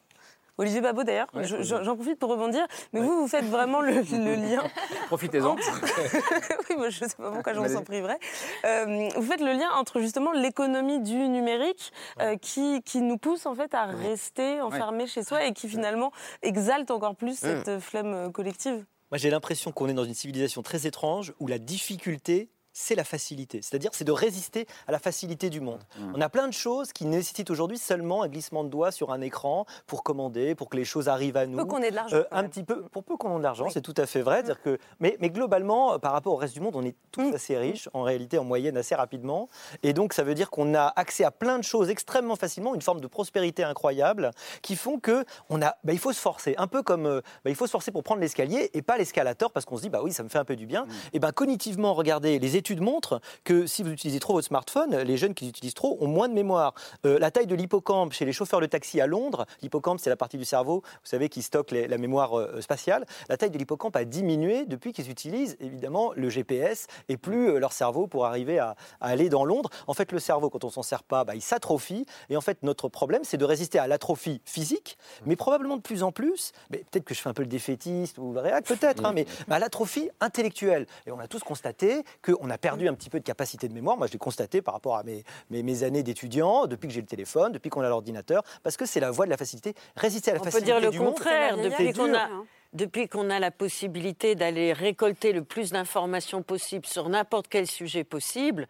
Olivier 0.58 0.80
Babot 0.80 1.04
d'ailleurs, 1.04 1.28
Ouais, 1.34 1.44
j'en 1.44 1.96
profite 1.96 2.18
pour 2.18 2.30
rebondir, 2.30 2.66
mais 2.94 3.02
vous, 3.02 3.20
vous 3.20 3.28
faites 3.28 3.44
vraiment 3.44 3.82
le, 3.82 3.92
le 3.96 4.36
lien 4.56 4.64
Profitez-en. 5.08 5.56
oui, 6.70 6.76
moi, 6.78 6.90
je 6.90 7.04
ne 7.04 7.10
sais 7.10 7.16
pas 7.18 7.30
pourquoi 7.30 7.54
j'en 7.54 7.68
s'en 7.68 7.84
priverait. 7.84 8.18
Euh, 8.66 9.10
vous 9.18 9.22
faites 9.24 9.42
le 9.42 9.52
lien 9.52 9.70
entre 9.78 10.00
justement 10.00 10.32
l'économie 10.32 11.02
du 11.02 11.16
numérique 11.28 11.92
euh, 12.22 12.38
qui, 12.38 12.82
qui 12.84 13.02
nous 13.02 13.18
pousse 13.18 13.46
en 13.46 13.54
fait 13.56 13.74
à 13.74 13.84
rester 13.84 14.62
enfermés 14.62 15.08
chez 15.08 15.24
soi 15.24 15.44
et 15.44 15.52
qui 15.52 15.68
finalement 15.68 16.12
exalte 16.42 16.90
encore 16.90 17.16
plus 17.18 17.38
cette 17.38 17.68
euh, 17.68 17.80
flemme 17.82 18.14
euh, 18.14 18.30
collective. 18.30 18.86
Moi, 19.12 19.18
j'ai 19.18 19.30
l'impression 19.30 19.74
qu'on 19.74 19.90
est 19.90 19.94
dans 19.94 20.06
une 20.06 20.14
civilisation 20.16 20.62
très 20.62 20.88
étrange 20.88 21.34
où 21.42 21.48
la 21.48 21.60
difficulté, 21.60 22.50
c'est 22.78 22.94
la 22.96 23.06
facilité. 23.06 23.62
C'est-à-dire, 23.62 23.92
c'est 23.94 24.04
de 24.04 24.12
résister 24.12 24.68
à 24.86 24.92
la 24.92 25.00
facilité 25.00 25.50
du 25.50 25.62
monde. 25.62 25.80
On 26.14 26.20
a 26.20 26.28
plein 26.28 26.48
de 26.48 26.54
choses 26.54 26.92
qui 26.92 27.06
nécessitent 27.06 27.50
aujourd'hui 27.50 27.78
seulement 27.78 28.22
un 28.22 28.28
glissement 28.28 28.66
de 28.66 28.70
doigts 28.70 28.92
sur 28.92 29.12
un 29.14 29.22
écran 29.22 29.66
pour 29.88 30.04
commander, 30.04 30.56
pour 30.56 30.68
que 30.70 30.76
les 30.76 30.84
choses 30.84 31.08
arrivent 31.08 31.38
à 31.38 31.46
nous. 31.46 31.58
Peu 31.58 31.64
qu'on 31.66 31.82
ait 31.82 31.90
de 31.90 31.96
l'argent, 31.96 32.18
Euh, 32.18 32.24
un 32.32 32.42
même. 32.42 32.52
petit 32.52 32.64
peu, 32.64 32.82
pour 32.92 33.04
peu 33.06 33.16
qu'on 33.16 33.36
ait 33.36 33.38
de 33.38 33.44
l'argent, 33.44 33.70
c'est 33.70 33.82
tout 33.82 33.94
à 33.96 34.06
fait 34.06 34.22
vrai. 34.22 34.36
C'est-à-dire 34.44 34.62
que, 34.62 34.78
mais, 35.00 35.16
mais 35.22 35.30
globalement, 35.30 35.94
euh, 35.94 35.98
par 36.00 36.12
rapport 36.12 36.34
au 36.34 36.36
reste 36.36 36.54
du 36.54 36.60
monde, 36.60 36.76
on 36.76 36.84
est 36.84 36.96
tous 37.12 37.34
assez 37.34 37.58
riches, 37.58 37.88
en 37.94 38.02
réalité, 38.02 38.38
en 38.38 38.44
moyenne, 38.44 38.76
assez 38.76 38.94
rapidement. 38.94 39.48
Et 39.82 39.94
donc, 39.94 40.12
ça 40.12 40.24
veut 40.24 40.34
dire 40.36 40.50
qu'on 40.50 40.76
a 40.76 40.92
accès 40.98 41.24
à 41.24 41.32
plein 41.32 41.58
de 41.58 41.64
choses 41.64 41.90
extrêmement 41.90 42.36
facilement, 42.36 42.76
une 42.76 42.82
forme 42.82 43.00
de 43.00 43.08
prospérité 43.08 43.64
incroyable, 43.64 44.32
qui 44.62 44.76
font 44.76 45.00
que 45.00 45.24
on 45.50 45.62
a, 45.62 45.78
bah, 45.86 45.94
il 45.94 46.00
faut 46.00 46.12
se 46.12 46.20
forcer. 46.20 46.56
Un 46.58 46.68
peu 46.68 46.84
comme, 46.84 47.06
euh, 47.06 47.22
bah, 47.46 47.52
il 47.52 47.56
faut 47.56 47.68
se 47.68 47.72
forcer 47.72 47.92
pour 47.92 48.04
prendre 48.04 48.20
l'escalier 48.20 48.70
et 48.74 48.82
pas 48.82 48.98
l'escalator, 48.98 49.52
parce 49.54 49.66
qu'on 49.66 49.78
se 49.78 49.84
dit, 49.84 49.90
bah 49.90 50.02
oui, 50.04 50.12
ça 50.12 50.24
me 50.24 50.30
fait 50.30 50.40
un 50.40 50.46
peu 50.46 50.58
du 50.58 50.66
bien. 50.66 50.86
Et 51.14 51.20
ben 51.20 51.32
cognitivement, 51.32 51.94
regardez, 51.94 52.38
les 52.38 52.58
études 52.58 52.65
montrent 52.74 53.22
que 53.44 53.68
si 53.68 53.84
vous 53.84 53.92
utilisez 53.92 54.20
trop 54.20 54.34
votre 54.34 54.48
smartphone, 54.48 54.96
les 54.98 55.18
jeunes 55.18 55.34
qui 55.34 55.46
l'utilisent 55.46 55.74
trop 55.74 55.98
ont 56.02 56.08
moins 56.08 56.28
de 56.28 56.34
mémoire. 56.34 56.74
Euh, 57.06 57.20
la 57.20 57.32
taille 57.32 57.48
de 57.48 57.56
l'hippocampe 57.56 58.14
chez 58.14 58.26
les 58.26 58.34
chauffeurs 58.34 58.60
de 58.62 58.66
taxi 58.66 59.00
à 59.02 59.08
Londres, 59.08 59.46
l'hippocampe 59.62 60.00
c'est 60.00 60.10
la 60.10 60.16
partie 60.18 60.38
du 60.38 60.46
cerveau, 60.46 60.82
vous 60.86 61.00
savez, 61.10 61.30
qui 61.30 61.42
stocke 61.42 61.72
les- 61.72 61.88
la 61.88 61.98
mémoire 61.98 62.38
euh, 62.40 62.62
spatiale. 62.62 63.06
La 63.30 63.38
taille 63.38 63.52
de 63.52 63.58
l'hippocampe 63.58 63.96
a 63.96 64.06
diminué 64.06 64.66
depuis 64.66 64.92
qu'ils 64.94 65.10
utilisent 65.10 65.58
évidemment 65.60 66.12
le 66.16 66.30
GPS 66.30 66.88
et 67.10 67.18
plus 67.18 67.50
euh, 67.50 67.60
leur 67.60 67.74
cerveau 67.74 68.08
pour 68.08 68.26
arriver 68.26 68.60
à, 68.60 68.76
à 69.02 69.08
aller 69.10 69.30
dans 69.30 69.46
Londres. 69.46 69.70
En 69.88 69.94
fait, 69.94 70.12
le 70.12 70.20
cerveau, 70.20 70.50
quand 70.50 70.64
on 70.64 70.70
s'en 70.70 70.84
sert 70.84 71.04
pas, 71.04 71.24
bah, 71.24 71.36
il 71.36 71.42
s'atrophie. 71.42 72.06
Et 72.30 72.38
en 72.38 72.42
fait, 72.42 72.64
notre 72.64 72.90
problème, 72.90 73.24
c'est 73.24 73.38
de 73.38 73.46
résister 73.46 73.80
à 73.80 73.88
l'atrophie 73.88 74.42
physique, 74.46 74.98
mais 75.26 75.36
probablement 75.36 75.78
de 75.78 75.82
plus 75.82 76.04
en 76.04 76.12
plus. 76.12 76.52
Mais 76.72 76.80
peut-être 76.90 77.06
que 77.06 77.14
je 77.14 77.22
fais 77.22 77.30
un 77.30 77.34
peu 77.34 77.44
le 77.44 77.48
défaitiste 77.48 78.18
ou 78.18 78.34
le 78.34 78.40
réac, 78.40 78.66
peut-être, 78.66 79.06
hein, 79.06 79.12
mais 79.14 79.26
à 79.50 79.60
l'atrophie 79.60 80.10
intellectuelle. 80.20 80.86
Et 81.08 81.12
on 81.12 81.20
a 81.20 81.28
tous 81.28 81.44
constaté 81.44 82.04
qu'on 82.24 82.50
a 82.50 82.55
perdu 82.58 82.88
un 82.88 82.94
petit 82.94 83.10
peu 83.10 83.20
de 83.20 83.26
capacité 83.26 83.68
de 83.68 83.74
mémoire. 83.74 83.98
Moi, 83.98 84.08
je 84.08 84.14
l'ai 84.14 84.20
constaté 84.20 84.62
par 84.62 84.74
rapport 84.74 84.98
à 84.98 85.04
mes, 85.04 85.24
mes, 85.50 85.64
mes 85.64 85.84
années 85.84 86.04
d'étudiant, 86.04 86.68
depuis 86.68 86.88
que 86.88 86.94
j'ai 86.94 87.02
le 87.02 87.08
téléphone, 87.08 87.52
depuis 87.52 87.70
qu'on 87.70 87.82
a 87.82 87.90
l'ordinateur, 87.90 88.44
parce 88.64 88.78
que 88.78 88.86
c'est 88.86 89.00
la 89.00 89.12
voie 89.12 89.26
de 89.26 89.32
la 89.32 89.38
facilité. 89.38 89.74
Résister 89.96 90.32
à 90.32 90.36
la 90.36 90.40
On 90.42 90.44
peut 90.44 90.52
facilité 90.52 90.72
dire 90.72 90.82
le 90.82 90.92
du 90.92 91.00
monde, 91.00 91.10
contraire. 91.10 91.58
Depuis 91.58 91.94
qu'on 91.94 92.14
a, 92.14 92.30
depuis 92.74 93.08
qu'on 93.08 93.30
a 93.30 93.40
la 93.40 93.52
possibilité 93.52 94.36
d'aller 94.36 94.74
récolter 94.74 95.32
le 95.32 95.44
plus 95.44 95.72
d'informations 95.72 96.44
possible 96.44 96.86
sur 96.86 97.10
n'importe 97.10 97.48
quel 97.48 97.68
sujet 97.68 98.04
possible, 98.04 98.68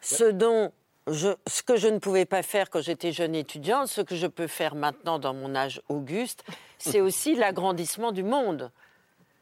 ce 0.00 0.24
dont 0.24 0.72
je, 1.08 1.28
ce 1.46 1.62
que 1.62 1.76
je 1.76 1.88
ne 1.88 1.98
pouvais 1.98 2.24
pas 2.24 2.42
faire 2.42 2.70
quand 2.70 2.80
j'étais 2.80 3.12
jeune 3.12 3.34
étudiante, 3.34 3.86
ce 3.86 4.00
que 4.00 4.16
je 4.16 4.26
peux 4.26 4.48
faire 4.48 4.74
maintenant 4.74 5.18
dans 5.18 5.34
mon 5.34 5.54
âge 5.54 5.80
auguste, 5.88 6.44
c'est 6.78 7.00
aussi 7.00 7.36
l'agrandissement 7.36 8.12
du 8.12 8.24
monde. 8.24 8.72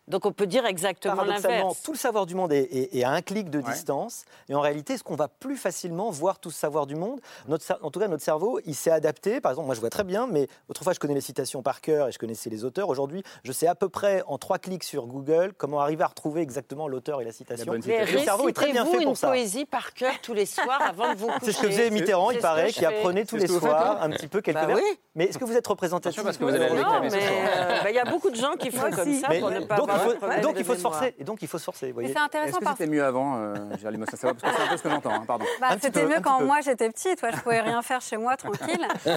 Donc 0.06 0.26
on 0.26 0.32
peut 0.32 0.46
dire 0.46 0.66
exactement 0.66 1.24
l'inverse. 1.24 1.82
tout 1.82 1.92
le 1.92 1.98
savoir 1.98 2.26
du 2.26 2.34
monde 2.34 2.52
est, 2.52 2.62
est- 2.64 2.94
est 2.96 3.04
à 3.04 3.10
un 3.10 3.22
clic 3.22 3.48
de 3.48 3.60
distance. 3.60 4.24
Et 4.50 4.54
en 4.54 4.60
réalité, 4.60 4.94
est-ce 4.94 5.04
qu'on 5.04 5.16
va 5.16 5.28
plus 5.28 5.56
facilement 5.56 6.10
voir 6.10 6.38
tout 6.38 6.50
ce 6.50 6.58
savoir 6.58 6.86
du 6.86 6.94
monde 6.94 7.20
notre, 7.48 7.64
En 7.82 7.90
tout 7.90 8.00
cas, 8.00 8.08
notre 8.08 8.22
cerveau, 8.22 8.60
il 8.66 8.74
s'est 8.74 8.90
adapté. 8.90 9.40
Par 9.40 9.52
exemple, 9.52 9.66
moi, 9.66 9.74
je 9.74 9.80
vois 9.80 9.88
très 9.90 10.04
bien, 10.04 10.26
mais 10.26 10.46
autrefois, 10.68 10.92
je 10.92 10.98
connais 10.98 11.14
les 11.14 11.20
citations 11.22 11.62
par 11.62 11.80
cœur 11.80 12.08
et 12.08 12.12
je 12.12 12.18
connaissais 12.18 12.50
les 12.50 12.64
auteurs. 12.64 12.88
Aujourd'hui, 12.90 13.22
je 13.44 13.52
sais 13.52 13.66
à 13.66 13.74
peu 13.74 13.88
près, 13.88 14.22
en 14.26 14.36
trois 14.36 14.58
clics 14.58 14.84
sur 14.84 15.06
Google, 15.06 15.52
comment 15.56 15.80
arriver 15.80 16.04
à 16.04 16.08
retrouver 16.08 16.42
exactement 16.42 16.86
l'auteur 16.86 17.22
et 17.22 17.24
la 17.24 17.32
citation. 17.32 17.72
Mais 17.86 18.04
le 18.04 18.18
cerveau 18.18 18.48
est 18.48 18.52
très 18.52 18.72
bien 18.72 18.84
fait 18.84 18.98
pour 18.98 19.08
une 19.08 19.14
ça. 19.14 19.28
poésie 19.28 19.64
par 19.64 19.94
cœur 19.94 20.12
tous 20.22 20.34
les 20.34 20.46
soirs 20.46 20.82
avant 20.82 21.14
de 21.14 21.18
vous 21.18 21.28
coucher. 21.28 21.40
C'est 21.44 21.52
ce 21.52 21.62
que 21.62 21.68
faisait 21.70 21.90
Mitterrand, 21.90 22.30
il 22.30 22.40
paraît, 22.40 22.70
qui 22.72 22.84
apprenait 22.84 23.24
tous 23.24 23.36
les 23.36 23.46
soirs 23.46 24.02
un 24.02 24.10
petit 24.10 24.28
peu 24.28 24.42
quelques 24.42 24.56
Bah 24.56 24.66
vers. 24.66 24.76
oui. 24.76 24.98
Mais 25.14 25.26
est-ce 25.26 25.38
que 25.38 25.44
vous 25.44 25.56
êtes 25.56 25.66
représentatif 25.66 26.22
parce 26.22 26.36
que 26.36 26.44
vous 26.44 26.50
avez 26.50 26.68
la 26.68 26.74
euh, 26.74 27.82
bah, 27.84 27.90
il 27.90 27.94
y 27.94 27.98
a 27.98 28.04
beaucoup 28.04 28.30
de 28.30 28.34
gens 28.36 28.54
qui 28.58 28.70
font 28.70 28.90
comme 28.90 29.14
ça 29.14 29.28
pour 29.38 29.50
ne 29.50 29.60
pas 29.60 29.76
donc, 29.76 29.90
faut, 29.98 30.14
problème 30.16 30.40
donc 30.40 30.56
il 30.58 30.64
faut 30.64 30.74
se 30.74 30.80
forcer. 30.80 31.14
Et 31.18 31.24
donc 31.24 31.42
il 31.42 31.48
faut 31.48 31.58
se 31.58 31.64
forcer. 31.64 31.88
vous 31.88 31.94
voyez. 31.94 32.12
c'est 32.12 32.18
intéressant 32.18 32.50
Est-ce 32.50 32.58
que 32.60 32.64
parce 32.64 32.78
c'était 32.78 32.90
mieux 32.90 33.04
avant, 33.04 33.36
euh, 33.38 33.54
Parce 33.70 34.10
que 34.10 34.16
c'est 34.16 34.26
un 34.28 34.34
peu 34.34 34.76
ce 34.76 34.82
que 34.82 34.90
j'entends, 34.90 35.12
hein, 35.12 35.24
pardon. 35.26 35.44
Bah, 35.60 35.68
c'était 35.80 36.06
mieux 36.06 36.20
quand 36.22 36.42
moi 36.42 36.60
j'étais 36.62 36.88
petite, 36.90 37.22
ouais, 37.22 37.30
je 37.32 37.40
pouvais 37.40 37.60
rien 37.60 37.80
faire 37.82 38.00
chez 38.00 38.16
moi 38.16 38.36
tranquille. 38.36 38.86
Non, 39.06 39.12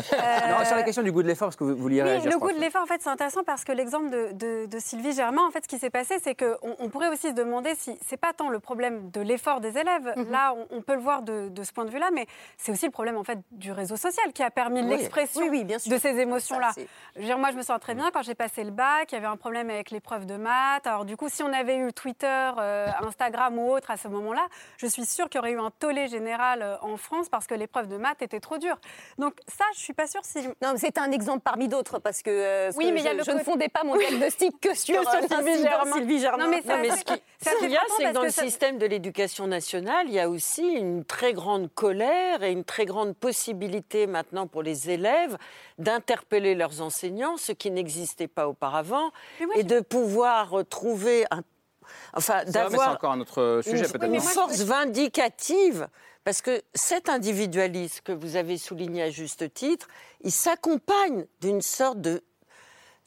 Euh, 0.61 0.65
sur 0.65 0.75
la 0.75 0.83
question 0.83 1.03
du 1.03 1.11
goût 1.11 1.21
de 1.23 1.27
l'effort, 1.27 1.47
parce 1.47 1.55
que 1.55 1.63
vous 1.63 1.75
vouliez 1.75 2.01
Oui, 2.01 2.09
réagir. 2.09 2.31
le 2.31 2.37
goût 2.37 2.51
de 2.51 2.59
l'effort, 2.59 2.81
en 2.81 2.85
fait, 2.85 3.01
c'est 3.01 3.09
intéressant 3.09 3.43
parce 3.43 3.63
que 3.63 3.71
l'exemple 3.71 4.09
de, 4.09 4.29
de- 4.33 4.65
de 4.65 4.79
Sylvie 4.79 5.13
Germain, 5.13 5.41
en 5.47 5.51
fait, 5.51 5.63
ce 5.63 5.67
qui 5.67 5.77
s'est 5.79 5.89
passé, 5.89 6.15
c'est 6.23 6.35
qu'on 6.35 6.75
on 6.79 6.89
pourrait 6.89 7.07
aussi 7.09 7.29
se 7.29 7.33
demander 7.33 7.73
si 7.75 7.97
c'est 8.07 8.17
pas 8.17 8.33
tant 8.33 8.49
le 8.49 8.59
problème 8.59 9.09
de 9.11 9.21
l'effort 9.21 9.59
des 9.61 9.77
élèves. 9.77 10.13
Là, 10.29 10.53
on, 10.55 10.77
on 10.77 10.81
peut 10.81 10.95
le 10.95 11.01
voir 11.01 11.21
de, 11.21 11.49
de 11.49 11.63
ce 11.63 11.71
point 11.71 11.85
de 11.85 11.89
vue-là, 11.91 12.09
mais 12.13 12.25
c'est 12.57 12.71
aussi 12.71 12.85
le 12.85 12.91
problème 12.91 13.17
en 13.17 13.23
fait 13.23 13.39
du 13.51 13.71
réseau 13.71 13.95
social 13.97 14.31
qui 14.33 14.43
a 14.43 14.49
permis 14.51 14.81
Oui. 14.81 14.89
l'expression 14.89 15.41
Oui, 15.41 15.49
oui, 15.51 15.63
de 15.65 15.97
ces 15.97 16.17
émotions-là. 16.19 16.71
Moi, 17.37 17.51
je 17.51 17.57
me 17.57 17.61
sens 17.61 17.79
très 17.79 17.95
bien 17.95 18.09
quand 18.11 18.21
j'ai 18.23 18.35
passé 18.35 18.63
le 18.63 18.71
bac. 18.71 19.11
Il 19.11 19.15
y 19.15 19.17
avait 19.17 19.27
un 19.27 19.37
problème 19.37 19.69
avec 19.69 19.91
l'épreuve 19.91 20.25
de 20.25 20.35
maths. 20.37 20.53
Alors, 20.85 21.05
du 21.05 21.15
coup, 21.17 21.29
si 21.29 21.43
on 21.43 21.51
avait 21.53 21.77
eu 21.77 21.93
Twitter, 21.93 22.51
euh, 22.57 22.87
Instagram 23.01 23.57
ou 23.59 23.71
autre 23.71 23.91
à 23.91 23.97
ce 23.97 24.07
moment-là, 24.07 24.45
je 24.77 24.87
suis 24.87 25.05
sûre 25.05 25.29
qu'il 25.29 25.37
y 25.37 25.41
aurait 25.41 25.51
eu 25.51 25.59
un 25.59 25.71
tollé 25.79 26.07
général 26.07 26.61
euh, 26.61 26.75
en 26.81 26.97
France 26.97 27.29
parce 27.29 27.47
que 27.47 27.53
l'épreuve 27.55 27.87
de 27.87 27.97
maths 27.97 28.21
était 28.21 28.39
trop 28.39 28.57
dure. 28.57 28.77
Donc, 29.17 29.33
ça, 29.47 29.65
je 29.75 29.79
suis 29.79 29.93
pas 29.93 30.07
sûre 30.07 30.21
si. 30.23 30.39
Non, 30.61 30.73
mais 30.73 30.77
c'est 30.77 30.97
un 30.97 31.11
exemple 31.11 31.41
parmi 31.43 31.67
d'autres 31.67 31.99
parce 31.99 32.21
que, 32.21 32.29
euh, 32.31 32.71
Oui, 32.75 32.87
que 32.87 32.91
mais 32.93 32.99
il 33.01 33.05
y 33.05 33.07
a 33.07 33.11
je, 33.13 33.17
le 33.17 33.23
je 33.23 33.31
ne 33.31 33.39
fondais 33.39 33.69
pas 33.69 33.83
mon 33.83 33.93
Oui. 33.93 34.05
diagnostic 34.07 34.59
que 34.59 34.73
sur, 34.75 34.95
Que 35.03 35.09
sur 35.09 35.19
euh, 35.23 35.27
Sylvie 35.43 35.61
Germain. 35.61 35.93
Sylvie 35.93 36.19
Germain. 36.19 36.43
Non, 36.45 36.49
mais 36.49 36.61
ça- 36.61 36.75
Non, 36.75 36.81
mais 36.81 36.89
ce 36.89 37.03
qu'il 37.59 37.71
y 37.71 37.77
a, 37.77 37.81
c'est 37.97 38.03
que 38.05 38.13
dans 38.13 38.21
le 38.23 38.29
ça- 38.29 38.41
système 38.43 38.77
de 38.77 38.85
l'éducation 38.85 39.47
nationale, 39.47 40.07
il 40.07 40.13
y 40.13 40.19
a 40.19 40.29
aussi 40.29 40.63
une 40.67 41.05
très 41.05 41.33
grande 41.33 41.73
colère 41.73 42.43
et 42.43 42.51
une 42.51 42.63
très 42.63 42.85
grande 42.85 43.15
possibilité 43.15 44.07
maintenant 44.07 44.47
pour 44.47 44.63
les 44.63 44.89
élèves 44.89 45.37
d'interpeller 45.77 46.55
leurs 46.55 46.81
enseignants, 46.81 47.37
ce 47.37 47.51
qui 47.51 47.69
n'existait 47.71 48.27
pas 48.27 48.47
auparavant, 48.47 49.11
et 49.55 49.63
de 49.63 49.79
pouvoir 49.79 50.56
trouver 50.63 51.25
un. 51.31 51.41
Enfin, 52.13 52.43
d'avoir 52.45 52.91
encore 52.91 53.11
un 53.13 53.21
autre 53.21 53.61
sujet, 53.63 53.85
une, 53.85 53.91
peut-être. 53.91 54.05
une 54.05 54.15
non 54.15 54.19
force 54.19 54.59
vindicative, 54.61 55.87
parce 56.23 56.41
que 56.41 56.61
cet 56.73 57.07
individualisme 57.07 58.01
que 58.03 58.11
vous 58.11 58.35
avez 58.35 58.57
souligné 58.57 59.03
à 59.03 59.09
juste 59.09 59.53
titre, 59.53 59.87
il 60.21 60.31
s'accompagne 60.31 61.25
d'une 61.39 61.61
sorte 61.61 62.01
de 62.01 62.23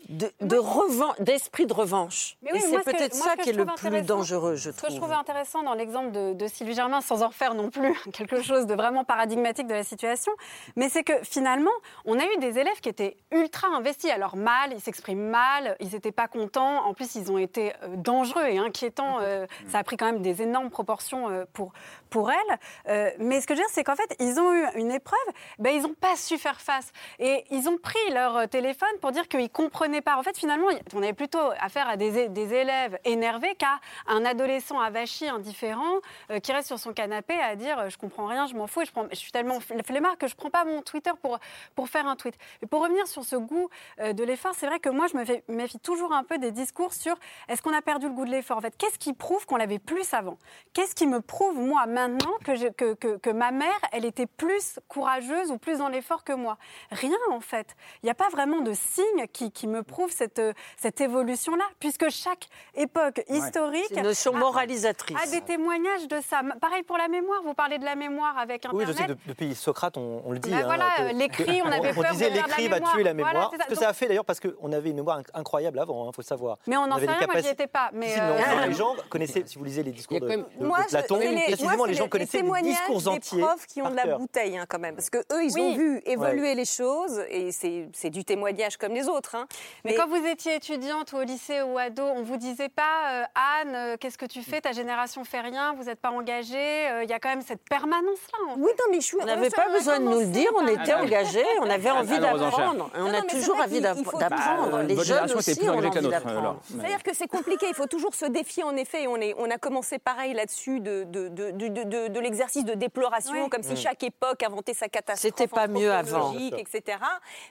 de, 0.09 0.31
de 0.41 0.57
revan- 0.57 1.15
d'esprit 1.23 1.67
de 1.67 1.73
revanche. 1.73 2.37
Mais 2.43 2.53
oui, 2.53 2.59
et 2.59 2.61
c'est 2.63 2.83
peut-être 2.85 3.15
ça 3.15 3.37
qui 3.37 3.51
est 3.51 3.53
le 3.53 3.67
trouve 3.67 3.79
plus 3.91 4.03
dangereux, 4.03 4.57
je 4.57 4.71
Ce 4.71 4.77
que 4.77 4.83
je 4.83 4.87
trouve. 4.87 5.01
trouvais 5.01 5.15
intéressant 5.15 5.63
dans 5.63 5.75
l'exemple 5.75 6.11
de, 6.13 6.33
de 6.33 6.47
Sylvie 6.47 6.75
Germain, 6.75 7.01
sans 7.01 7.23
en 7.23 7.29
refaire 7.29 7.55
non 7.55 7.71
plus 7.71 7.95
quelque 8.13 8.43
chose 8.43 8.67
de 8.67 8.75
vraiment 8.75 9.05
paradigmatique 9.05 9.67
de 9.67 9.75
la 9.75 9.85
situation, 9.85 10.33
mais 10.77 10.89
c'est 10.89 11.05
que 11.05 11.13
finalement, 11.23 11.71
on 12.05 12.19
a 12.19 12.25
eu 12.25 12.37
des 12.39 12.59
élèves 12.59 12.81
qui 12.81 12.89
étaient 12.89 13.17
ultra 13.33 13.69
investis. 13.69 14.11
Alors 14.11 14.37
mal, 14.37 14.73
ils 14.73 14.81
s'expriment 14.81 15.29
mal, 15.31 15.77
ils 15.81 15.89
n'étaient 15.93 16.13
pas 16.13 16.29
contents, 16.29 16.85
en 16.87 16.95
plus 16.95 17.15
ils 17.17 17.31
ont 17.33 17.39
été 17.39 17.73
euh, 17.83 17.97
dangereux 17.97 18.47
et 18.47 18.59
inquiétants. 18.59 19.19
euh, 19.21 19.47
ça 19.69 19.79
a 19.79 19.85
pris 19.85 19.97
quand 19.97 20.07
même 20.07 20.23
des 20.23 20.43
énormes 20.43 20.71
proportions 20.71 21.29
euh, 21.29 21.45
pour, 21.53 21.73
pour 22.09 22.31
elles. 22.31 22.59
Euh, 22.89 23.11
mais 23.19 23.41
ce 23.41 23.47
que 23.47 23.55
je 23.55 23.61
veux 23.61 23.65
dire, 23.67 23.73
c'est 23.75 23.85
qu'en 23.85 23.97
fait, 23.97 24.15
ils 24.21 24.39
ont 24.39 24.53
eu 24.53 24.65
une 24.77 24.91
épreuve, 24.93 25.19
ben, 25.59 25.75
ils 25.75 25.83
n'ont 25.83 25.95
pas 25.95 26.17
su 26.17 26.39
faire 26.39 26.61
face. 26.61 26.91
Et 27.19 27.45
ils 27.51 27.69
ont 27.69 27.77
pris 27.79 27.99
leur 28.13 28.49
téléphone 28.49 28.89
pour 29.01 29.11
dire 29.13 29.27
qu'ils 29.29 29.51
comprenaient 29.51 29.90
part. 30.01 30.19
En 30.19 30.23
fait, 30.23 30.37
finalement, 30.37 30.69
on 30.95 31.03
avait 31.03 31.13
plutôt 31.13 31.51
affaire 31.61 31.89
à 31.89 31.97
des, 31.97 32.17
élèves 32.55 32.99
énervés 33.05 33.55
qu'à 33.57 33.81
un 34.07 34.25
adolescent 34.25 34.79
avachi, 34.79 35.29
indifférent, 35.29 35.99
euh, 36.31 36.39
qui 36.39 36.53
reste 36.53 36.69
sur 36.69 36.79
son 36.79 36.93
canapé 36.93 37.35
à 37.35 37.57
dire 37.57 37.79
euh, 37.79 37.89
je 37.89 37.99
comprends 37.99 38.27
rien, 38.27 38.47
je 38.47 38.55
m'en 38.55 38.67
fous, 38.67 38.83
et 38.83 38.85
je, 38.85 38.93
prends, 38.93 39.07
je 39.11 39.17
suis 39.17 39.33
tellement 39.33 39.59
flemmard 39.61 40.17
que 40.19 40.29
je 40.29 40.37
prends 40.37 40.51
pas 40.51 40.65
mon 40.65 40.83
Twitter 40.83 41.11
pour, 41.21 41.39
pour 41.75 41.89
faire 41.89 42.07
un 42.07 42.17
tweet. 42.17 42.37
Et 42.63 42.67
pour 42.67 42.83
revenir 42.83 43.07
sur 43.07 43.25
ce 43.25 43.37
goût 43.37 43.69
euh, 44.01 44.13
de 44.13 44.25
l'effort, 44.25 44.55
c'est 44.55 44.67
vrai 44.67 44.79
que 44.79 44.89
moi, 44.89 45.07
je 45.09 45.17
me 45.17 45.25
fais- 45.25 45.43
méfie 45.49 45.81
toujours 45.81 46.13
un 46.13 46.25
peu 46.25 46.39
des 46.39 46.53
discours 46.53 46.93
sur 46.93 47.17
est-ce 47.49 47.63
qu'on 47.63 47.75
a 47.75 47.83
perdu 47.83 48.07
le 48.07 48.13
goût 48.13 48.25
de 48.25 48.31
l'effort? 48.31 48.59
En 48.59 48.61
fait, 48.61 48.77
qu'est-ce 48.77 48.99
qui 48.99 49.13
prouve 49.13 49.47
qu'on 49.47 49.57
l'avait 49.57 49.79
plus 49.79 50.15
avant? 50.15 50.39
Qu'est-ce 50.73 50.95
qui 50.95 51.07
me 51.07 51.21
prouve, 51.21 51.59
moi, 51.59 51.87
maintenant, 51.87 52.33
que, 52.45 52.95
que, 52.95 53.17
que 53.17 53.31
ma 53.31 53.51
mère, 53.51 53.79
elle 53.93 54.05
était 54.05 54.27
plus 54.27 54.79
courageuse 54.89 55.51
ou 55.51 55.59
plus 55.59 55.79
dans 55.79 55.89
l'effort 55.89 56.25
que 56.25 56.33
moi? 56.33 56.59
Rien, 56.91 57.17
en 57.31 57.41
fait. 57.41 57.77
Il 58.03 58.07
n'y 58.07 58.11
a 58.11 58.15
pas 58.15 58.29
vraiment 58.29 58.61
de 58.61 58.73
signe 58.73 59.27
qui, 59.33 59.51
qui 59.51 59.67
me 59.67 59.80
prouve 59.83 60.11
cette, 60.11 60.39
euh, 60.39 60.53
cette 60.77 61.01
évolution-là, 61.01 61.65
puisque 61.79 62.09
chaque 62.11 62.49
époque 62.75 63.23
historique 63.29 63.91
une 63.91 64.03
notion 64.03 64.35
a- 64.35 64.39
moralisatrice. 64.39 65.17
a 65.23 65.27
des 65.31 65.41
témoignages 65.43 66.09
de 66.09 66.21
ça. 66.21 66.41
Pareil 66.61 66.83
pour 66.83 66.99
la 66.99 67.09
mémoire. 67.09 67.41
Vous 67.45 67.55
parlez 67.55 67.79
de 67.79 67.85
la 67.85 67.95
mémoire 67.97 68.37
avec 68.39 68.67
Oui, 68.73 68.83
Internet. 68.85 68.97
je 68.97 69.03
sais, 69.03 69.09
de- 69.09 69.19
depuis 69.29 69.55
Socrate, 69.55 69.97
on, 69.97 70.23
on 70.25 70.33
le 70.33 70.39
dit. 70.39 70.51
Ben 70.51 70.59
hein, 70.59 70.63
voilà, 70.65 70.89
euh, 71.01 71.13
l'écrit, 71.13 71.63
on 71.63 71.67
avait 71.73 71.91
on 71.97 72.03
peur 72.03 72.13
disait 72.13 72.31
de 72.31 72.35
l'écrit 72.37 72.69
va 72.69 72.77
mémoire. 72.77 72.93
tuer 72.95 73.03
la 73.03 73.13
Voilà, 73.15 73.29
mémoire. 73.33 73.51
c'est 73.53 73.57
ça. 73.59 73.65
ce 73.65 73.69
que 73.69 73.75
Donc- 73.75 73.83
ça 73.83 73.89
a 73.89 73.93
fait 73.93 74.07
d'ailleurs 74.09 74.25
parce 74.25 74.41
qu'on 74.41 74.73
avait 74.73 74.91
une 74.91 74.97
mémoire 74.97 75.21
inc- 75.21 75.29
incroyable 75.35 75.79
avant, 75.79 76.09
il 76.11 76.15
faut 76.15 76.23
le 76.23 76.27
savoir. 76.27 76.59
Mais 76.67 76.77
on 76.77 76.83
On 76.83 76.87
n'en 76.87 76.97
avait 76.97 77.07
sait 77.07 77.13
rien, 77.13 77.27
moi 77.27 77.37
j'y 77.37 77.43
capaci- 77.43 77.53
étais 77.53 77.67
pas. 77.67 77.91
Mais 77.93 78.09
Si, 78.09 78.15
si, 78.15 78.21
euh, 78.21 78.67
les 78.67 78.75
gens 78.75 78.95
connaissaient, 79.09 79.43
si 79.47 79.59
vous 79.59 79.65
lisez 79.65 79.83
les 79.83 79.93
discours 79.93 80.21
de, 80.21 80.29
de- 80.29 80.37
de 80.37 80.65
Moi, 80.67 80.79
je- 80.85 80.89
Platon, 80.97 81.17
précisément, 81.19 81.85
les 81.85 81.95
gens 81.95 82.05
les 82.05 82.11
connaissaient 82.11 82.39
les 82.39 82.43
témoignages 82.43 82.73
discours 82.75 82.99
des 82.99 83.09
entiers. 83.09 83.43
profs 83.43 83.67
qui 83.67 83.83
ont 83.83 83.91
de 83.91 83.97
la 83.97 84.17
bouteille 84.19 84.57
hein, 84.59 84.67
quand 84.69 84.79
même, 84.79 84.95
parce 84.95 85.11
que 85.11 85.19
eux, 85.19 85.45
ils 85.45 85.53
Oui. 85.55 85.61
ont 85.61 85.77
vu 85.77 86.03
évoluer 86.07 86.55
les 86.55 86.65
choses 86.65 87.21
et 87.29 87.53
c'est 87.53 87.89
c'est 87.93 88.11
du 88.11 88.25
témoignage 88.25 88.77
comme 88.77 88.93
les 88.93 89.09
autres. 89.09 89.35
hein. 89.35 89.47
Mais, 89.85 89.95
quand 89.95 90.09
vous 90.09 90.25
étiez 90.27 90.57
étudiante 90.57 91.13
ou 91.13 91.17
au 91.17 91.23
lycée 91.23 91.63
ou 91.63 91.79
ado, 91.79 92.03
on 92.03 92.23
vous 92.23 92.37
disait 92.37 92.69
pas 92.69 93.23
euh, 93.23 93.25
Anne, 93.63 93.75
euh, 93.75 93.97
qu'est-ce 93.99 94.19
que 94.19 94.27
tu 94.27 94.43
fais? 94.43 94.61
Ta 94.61 94.73
génération 94.73 95.25
fait 95.25 95.41
rien, 95.41 95.75
vous 95.75 95.85
n'êtes 95.85 96.01
pas 96.01 96.11
engagée. 96.11 96.89
euh, 96.91 97.05
Il 97.05 97.11
y 97.11 97.13
a 97.13 97.19
quand 97.19 97.29
même 97.31 97.43
cette 97.43 97.63
permanence-là. 97.69 98.55
Oui, 98.57 98.71
non, 98.79 98.85
mais 98.91 99.01
je 99.01 99.07
suis. 99.07 99.17
On 99.21 99.25
n'avait 99.25 99.51
pas 99.51 99.69
besoin 99.69 99.99
de 99.99 100.05
nous 100.05 100.21
le 100.21 100.27
dire, 100.27 100.51
on 100.57 100.67
était 100.67 100.95
engagés, 100.95 101.45
on 101.61 101.71
avait 101.71 101.91
envie 101.91 102.15
enchères. 102.15 102.39
d'apprendre. 102.39 102.91
On 102.95 103.13
a 103.15 103.23
toujours 103.23 103.59
envie 103.61 103.81
d'app- 103.81 103.99
d'apprendre. 104.19 104.71
Bah, 104.71 104.83
Les 104.83 105.03
jeunes 105.05 105.33
aussi 105.33 105.57
plus 105.57 105.69
ont 105.71 105.79
envie 105.79 105.91
d'apprendre. 106.09 106.61
C'est-à-dire 106.71 107.03
que 107.03 107.15
c'est 107.15 107.29
compliqué, 107.29 107.67
il 107.69 107.75
faut 107.75 107.87
toujours 107.87 108.15
se 108.15 108.27
défier 108.27 108.63
en 108.63 108.77
effet. 108.77 109.05
Et 109.05 109.09
on, 109.09 109.17
est, 109.17 109.35
on 109.39 109.51
a 109.51 109.59
commencé 109.59 109.99
pareil 109.99 110.35
là-dessus 110.35 110.81
de, 110.81 111.05
de, 111.05 111.29
de, 111.29 111.51
de, 111.51 111.69
de- 111.85 112.09
de 112.09 112.21
l'exercice 112.21 112.65
de 112.65 112.75
déploration, 112.75 113.45
Oui. 113.45 113.49
comme 113.51 113.63
si 113.63 113.73
Mm. 113.73 113.77
chaque 113.77 114.03
époque 114.03 114.43
inventait 114.43 114.75
sa 114.75 114.89
catastrophe. 114.89 115.33
C'était 115.37 115.47
pas 115.49 115.67
mieux 115.69 115.93
avant. 115.93 116.33
etc. 116.57 116.99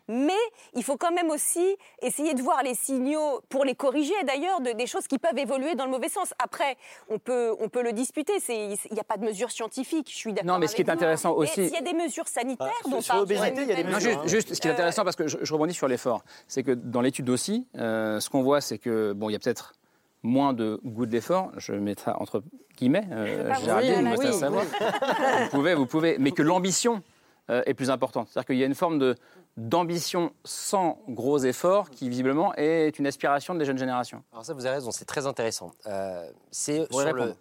Mais 0.08 0.34
il 0.74 0.84
faut 0.84 0.98
quand 0.98 1.12
même 1.12 1.30
aussi 1.30 1.76
essayer 2.10 2.34
de 2.34 2.42
voir 2.42 2.62
les 2.64 2.76
signaux, 2.76 3.40
pour 3.50 3.64
les 3.64 3.76
corriger 3.76 4.14
d'ailleurs, 4.28 4.60
de, 4.62 4.72
des 4.72 4.86
choses 4.88 5.08
qui 5.08 5.18
peuvent 5.18 5.38
évoluer 5.38 5.76
dans 5.76 5.86
le 5.86 5.92
mauvais 5.92 6.10
sens. 6.10 6.34
Après, 6.44 6.76
on 7.10 7.18
peut, 7.20 7.56
on 7.60 7.70
peut 7.70 7.82
le 7.84 7.94
disputer, 7.94 8.34
il 8.50 8.78
n'y 8.92 9.00
a 9.00 9.04
pas 9.04 9.18
de 9.18 9.24
mesures 9.26 9.52
scientifiques, 9.52 10.10
je 10.12 10.16
suis 10.18 10.34
d'accord. 10.34 10.52
Non, 10.54 10.60
mais 10.60 10.68
ce 10.68 10.76
qui 10.76 10.82
est 10.82 10.86
vous. 10.86 10.92
intéressant 10.92 11.34
aussi- 11.34 11.68
S'il 11.68 11.74
y 11.74 11.78
a 11.78 11.82
des 11.82 11.94
mesures 11.94 12.28
sanitaires 12.28 12.68
Ah, 12.86 12.90
dont 12.90 13.02
sur 13.02 13.14
parle 13.14 13.20
l'obésité, 13.22 13.62
il 13.64 13.68
y 13.70 13.72
a 13.72 13.76
des 13.76 13.84
mesures. 13.84 14.00
Juste, 14.00 14.28
juste, 14.28 14.54
ce 14.56 14.60
qui 14.62 14.68
est 14.68 14.72
euh, 14.72 14.74
intéressant, 14.74 15.04
parce 15.04 15.16
que 15.16 15.28
je, 15.28 15.38
je 15.42 15.54
rebondis 15.54 15.74
sur 15.74 15.88
l'effort, 15.88 16.24
c'est 16.48 16.64
que 16.64 16.72
dans 16.72 17.02
l'étude 17.02 17.30
aussi, 17.30 17.68
euh, 17.78 18.20
ce 18.20 18.30
qu'on 18.30 18.42
voit, 18.44 18.60
c'est 18.62 18.78
que 18.80 19.14
bon, 19.14 19.30
il 19.30 19.34
y 19.34 19.36
a 19.36 19.40
peut-être 19.40 19.74
moins 20.24 20.54
de 20.54 20.80
goût 20.84 21.06
de 21.06 21.12
l'effort. 21.14 21.52
Je 21.58 21.74
mettrai 21.74 22.12
entre 22.12 22.44
guillemets. 22.78 23.08
euh, 23.12 23.54
Géraldine, 23.64 24.14
oui, 24.18 24.26
oui, 24.28 24.34
savoir. 24.34 24.64
oui. 24.82 24.88
vous 25.44 25.50
pouvez, 25.50 25.76
vous 25.76 25.86
pouvez, 25.86 26.18
mais 26.20 26.32
que 26.32 26.42
l'ambition 26.42 27.02
euh, 27.50 27.62
est 27.66 27.74
plus 27.74 27.90
importante. 27.90 28.28
C'est-à-dire 28.30 28.48
qu'il 28.48 28.58
y 28.58 28.64
a 28.64 28.68
une 28.68 28.76
forme 28.76 29.00
de 29.00 29.16
d'ambition 29.60 30.32
sans 30.46 31.00
gros 31.10 31.40
efforts 31.40 31.90
qui 31.90 32.10
visiblement 32.10 32.56
est 32.56 32.98
une 32.98 33.06
aspiration 33.06 33.56
des 33.56 33.66
jeunes 33.66 33.78
générations. 33.78 34.24
Alors 34.32 34.46
ça, 34.46 34.54
vous 34.54 34.66
avez 34.66 34.76
raison, 34.76 34.92
c'est 34.92 35.06
très 35.06 35.28
intéressant. 35.28 35.72
Euh, 35.86 36.30
c'est 36.50 36.80
le, 36.80 36.88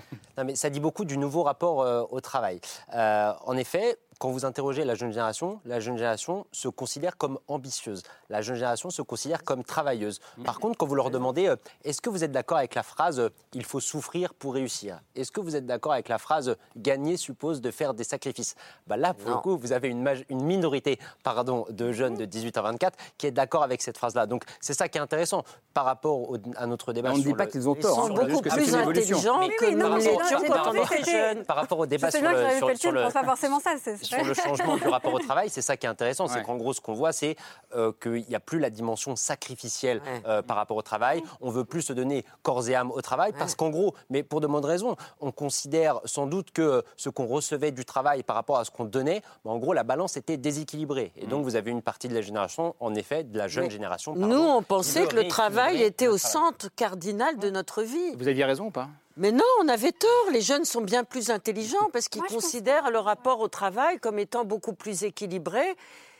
non, 0.38 0.44
mais 0.44 0.54
ça 0.54 0.70
dit 0.70 0.80
beaucoup 0.80 1.04
du 1.04 1.18
nouveau 1.18 1.42
rapport 1.42 1.82
euh, 1.82 2.04
au 2.10 2.20
travail. 2.20 2.60
Euh, 2.94 3.32
en 3.44 3.56
effet, 3.56 3.98
quand 4.20 4.30
vous 4.30 4.44
interrogez 4.44 4.84
la 4.84 4.94
jeune 4.94 5.12
génération, 5.12 5.60
la 5.64 5.80
jeune 5.80 5.96
génération 5.96 6.44
se 6.52 6.68
considère 6.68 7.16
comme 7.16 7.38
ambitieuse. 7.48 8.02
La 8.28 8.42
jeune 8.42 8.54
génération 8.56 8.90
se 8.90 9.00
considère 9.00 9.42
comme 9.44 9.64
travailleuse. 9.64 10.20
Par 10.44 10.60
contre, 10.60 10.76
quand 10.76 10.84
vous 10.86 10.94
leur 10.94 11.08
demandez 11.10 11.46
euh, 11.48 11.56
est-ce 11.84 12.02
que 12.02 12.10
vous 12.10 12.22
êtes 12.22 12.30
d'accord 12.30 12.58
avec 12.58 12.74
la 12.74 12.82
phrase 12.82 13.18
euh, 13.18 13.30
il 13.54 13.64
faut 13.64 13.80
souffrir 13.80 14.34
pour 14.34 14.52
réussir? 14.52 15.00
Est-ce 15.16 15.32
que 15.32 15.40
vous 15.40 15.56
êtes 15.56 15.64
d'accord 15.64 15.94
avec 15.94 16.10
la 16.10 16.18
phrase 16.18 16.54
gagner 16.76 17.16
suppose 17.16 17.62
de 17.62 17.70
faire 17.70 17.94
des 17.94 18.04
sacrifices? 18.04 18.56
Bah 18.86 18.98
Là, 18.98 19.14
pour 19.14 19.30
le 19.30 19.36
coup, 19.38 19.56
vous 19.56 19.72
avez 19.72 19.88
une, 19.88 20.06
minorité 20.28 20.98
pardon, 21.24 21.64
de 21.70 21.90
jeunes 21.90 22.14
de 22.16 22.26
18 22.26 22.58
à 22.58 22.62
24 22.62 22.98
qui 23.16 23.26
est 23.26 23.30
d'accord 23.30 23.62
avec 23.62 23.80
cette 23.80 23.96
phrase-là. 23.96 24.26
Donc 24.26 24.44
c'est 24.60 24.74
ça 24.74 24.86
qui 24.90 24.98
est 24.98 25.00
intéressant 25.00 25.44
par 25.72 25.86
rapport 25.86 26.28
au- 26.30 26.36
à 26.56 26.66
notre 26.66 26.92
débat. 26.92 27.08
Mais 27.08 27.14
on 27.14 27.18
ne 27.18 27.22
dit 27.24 27.32
pas 27.32 27.46
le- 27.46 27.50
qu'ils 27.52 27.66
ont 27.70 27.74
Ils 27.74 27.80
tort, 27.80 27.94
sont 27.96 28.10
hein, 28.14 28.20
on 28.20 28.24
dit 28.26 28.30
juste 28.32 28.42
que 28.44 28.50
c'est 28.50 28.66
une 28.66 28.74
évolution. 28.80 29.16
intelligents 29.40 29.48
que 29.48 29.64
par 29.64 29.72
nous 29.72 29.82
rapport- 29.82 29.96
l'étions 29.96 30.38
quand 30.46 30.70
on 30.70 30.74
était 30.74 31.10
jeunes. 31.10 31.44
Par 31.46 31.56
rapport 31.56 31.78
au 31.78 31.86
débat 31.86 32.08
Je 32.08 32.12
sais 32.12 32.18
sur 32.18 32.28
bien 32.28 32.38
que 32.38 32.44
le, 32.44 32.56
sur- 32.58 32.78
sur 32.78 32.92
ne 32.92 32.96
le- 32.98 33.04
pense 33.04 33.12
pas 33.14 33.24
forcément 33.24 33.60
ça. 33.60 33.70
C'est- 34.10 34.16
sur 34.16 34.26
le 34.26 34.34
changement 34.34 34.76
du 34.76 34.88
rapport 34.88 35.12
au 35.14 35.18
travail, 35.18 35.48
c'est 35.50 35.62
ça 35.62 35.76
qui 35.76 35.86
est 35.86 35.88
intéressant, 35.88 36.26
c'est 36.28 36.38
Ouais. 36.38 36.42
qu'en 36.44 36.56
gros, 36.56 36.72
ce 36.72 36.80
qu'on 36.80 36.94
voit, 36.94 37.12
c'est 37.12 37.36
euh, 37.74 37.92
qu'il 38.02 38.24
n'y 38.28 38.34
a 38.34 38.40
plus 38.40 38.58
la 38.58 38.68
dimension 38.70 39.14
sacrificielle 39.16 40.02
euh, 40.26 40.42
par 40.42 40.56
rapport 40.56 40.76
au 40.76 40.82
travail. 40.82 41.22
On 41.40 41.50
veut 41.50 41.64
plus 41.64 41.82
se 41.82 41.92
donner 41.92 42.24
corps 42.42 42.68
et 42.68 42.74
âme 42.74 42.90
au 42.90 43.00
travail 43.00 43.32
parce 43.38 43.54
qu'en 43.54 43.70
gros, 43.70 43.94
mais 44.10 44.22
pour 44.22 44.40
de 44.40 44.46
bonnes 44.46 44.64
raisons, 44.64 44.96
on 45.20 45.30
considère 45.32 46.00
sans 46.04 46.26
doute 46.26 46.50
que 46.50 46.82
ce 46.96 47.08
qu'on 47.08 47.26
recevait 47.26 47.70
du 47.70 47.84
travail 47.84 48.22
par 48.22 48.36
rapport 48.36 48.58
à 48.58 48.64
ce 48.64 48.70
qu'on 48.70 48.84
donnait, 48.84 49.22
bah, 49.44 49.52
en 49.52 49.58
gros, 49.58 49.72
la 49.72 49.84
balance 49.84 50.16
était 50.16 50.36
déséquilibrée. 50.36 51.12
Et 51.16 51.26
donc, 51.26 51.44
vous 51.44 51.56
avez 51.56 51.70
une 51.70 51.82
partie 51.82 52.08
de 52.08 52.14
la 52.14 52.22
génération, 52.22 52.74
en 52.80 52.94
effet, 52.94 53.24
de 53.24 53.38
la 53.38 53.48
jeune 53.48 53.64
Mais 53.64 53.70
génération. 53.70 54.14
Nous, 54.16 54.36
on 54.36 54.62
pensait 54.62 55.06
que 55.06 55.16
le 55.16 55.28
travail 55.28 55.82
était 55.82 56.08
au 56.08 56.18
centre 56.18 56.68
cardinal 56.74 57.38
de 57.38 57.50
notre 57.50 57.82
vie. 57.82 58.14
Vous 58.16 58.28
aviez 58.28 58.44
raison 58.44 58.66
ou 58.66 58.70
pas? 58.70 58.88
Mais 59.16 59.32
non, 59.32 59.44
on 59.62 59.68
avait 59.68 59.92
tort. 59.92 60.30
Les 60.32 60.40
jeunes 60.40 60.64
sont 60.64 60.80
bien 60.80 61.04
plus 61.04 61.30
intelligents 61.30 61.90
parce 61.92 62.08
qu'ils 62.08 62.22
considèrent 62.22 62.90
leur 62.90 63.04
rapport 63.04 63.40
au 63.40 63.48
travail 63.48 63.98
comme 63.98 64.18
étant 64.18 64.44
beaucoup 64.44 64.72
plus 64.72 65.04
équilibré 65.04 65.76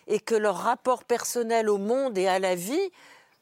et 0.07 0.19
que 0.19 0.35
leur 0.35 0.57
rapport 0.57 1.05
personnel 1.05 1.69
au 1.69 1.79
monde 1.79 2.19
et 2.19 2.27
à 2.27 2.39
la 2.39 2.55
vie 2.55 2.91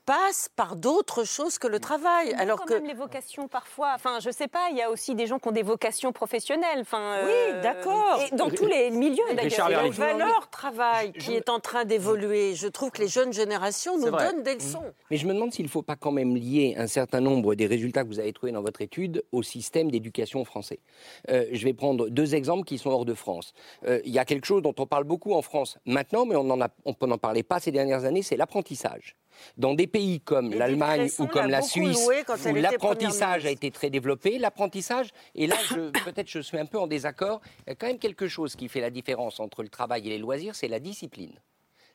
passe 0.08 0.48
par 0.56 0.74
d'autres 0.74 1.24
choses 1.24 1.58
que 1.58 1.66
le 1.66 1.78
travail. 1.80 2.32
Alors 2.38 2.60
quand 2.60 2.64
que 2.64 2.72
même 2.74 2.86
les 2.86 2.94
vocations 2.94 3.46
parfois. 3.46 3.92
Enfin, 3.94 4.20
je 4.20 4.30
sais 4.30 4.48
pas, 4.48 4.68
il 4.70 4.78
y 4.78 4.82
a 4.82 4.90
aussi 4.90 5.14
des 5.14 5.26
gens 5.26 5.38
qui 5.38 5.48
ont 5.48 5.52
des 5.52 5.62
vocations 5.62 6.12
professionnelles. 6.12 6.80
Enfin, 6.80 7.16
Oui, 7.26 7.30
euh, 7.30 7.60
d'accord. 7.62 8.18
Et 8.22 8.34
dans 8.34 8.48
tous 8.48 8.64
les 8.64 8.90
milieux 8.90 9.22
Richard 9.36 9.68
d'ailleurs. 9.68 9.82
la 9.84 9.90
valeur 9.90 10.48
travail 10.48 11.12
qui 11.12 11.34
est 11.34 11.50
en 11.50 11.60
train 11.60 11.84
d'évoluer. 11.84 12.54
Je 12.54 12.68
trouve 12.68 12.90
que 12.90 13.02
les 13.02 13.08
jeunes 13.08 13.34
générations 13.34 13.98
nous 13.98 14.06
vrai. 14.10 14.32
donnent 14.32 14.42
des 14.42 14.54
leçons. 14.54 14.82
Mais 15.10 15.18
je 15.18 15.26
me 15.26 15.34
demande 15.34 15.52
s'il 15.52 15.66
ne 15.66 15.70
faut 15.70 15.82
pas 15.82 15.96
quand 15.96 16.12
même 16.12 16.34
lier 16.34 16.74
un 16.78 16.86
certain 16.86 17.20
nombre 17.20 17.54
des 17.54 17.66
résultats 17.66 18.02
que 18.02 18.08
vous 18.08 18.18
avez 18.20 18.32
trouvés 18.32 18.52
dans 18.52 18.62
votre 18.62 18.80
étude 18.80 19.22
au 19.32 19.42
système 19.42 19.90
d'éducation 19.90 20.42
français. 20.46 20.80
Euh, 21.28 21.44
je 21.52 21.62
vais 21.66 21.74
prendre 21.74 22.08
deux 22.08 22.34
exemples 22.34 22.64
qui 22.64 22.78
sont 22.78 22.88
hors 22.90 23.04
de 23.04 23.12
France. 23.14 23.52
Euh, 23.86 24.00
Il 24.06 24.12
y 24.14 24.18
a 24.18 24.24
quelque 24.24 24.46
chose 24.46 24.62
dont 24.62 24.74
on 24.78 24.86
parle 24.86 25.04
beaucoup 25.04 25.34
en 25.34 25.42
France 25.42 25.76
maintenant, 25.84 26.24
mais 26.24 26.34
on 26.36 26.44
n'en 26.44 26.62
a- 26.62 26.70
on 26.86 27.06
n'en 27.06 27.18
parlait 27.18 27.42
pas 27.42 27.60
ces 27.60 27.72
dernières 27.72 28.04
années, 28.06 28.22
c'est 28.22 28.36
l'apprentissage. 28.38 29.16
Dans 29.56 29.74
des 29.74 29.86
pays 29.86 30.20
comme 30.20 30.52
l'Allemagne 30.52 31.08
ou 31.18 31.26
comme 31.26 31.48
l'a 31.48 31.62
Suisse, 31.62 32.08
où 32.46 32.54
l'apprentissage 32.54 33.46
a 33.46 33.50
été 33.50 33.70
très 33.70 33.90
développé, 33.90 34.38
l'apprentissage, 34.38 35.08
et 35.34 35.46
là 35.46 35.56
peut-être 36.04 36.28
je 36.28 36.40
suis 36.40 36.58
un 36.58 36.66
peu 36.66 36.78
en 36.78 36.86
désaccord, 36.86 37.40
il 37.66 37.70
y 37.70 37.72
a 37.72 37.74
quand 37.74 37.86
même 37.86 37.98
quelque 37.98 38.28
chose 38.28 38.56
qui 38.56 38.68
fait 38.68 38.80
la 38.80 38.90
différence 38.90 39.40
entre 39.40 39.62
le 39.62 39.68
travail 39.68 40.06
et 40.06 40.10
les 40.10 40.18
loisirs, 40.18 40.54
c'est 40.54 40.68
la 40.68 40.80
discipline 40.80 41.38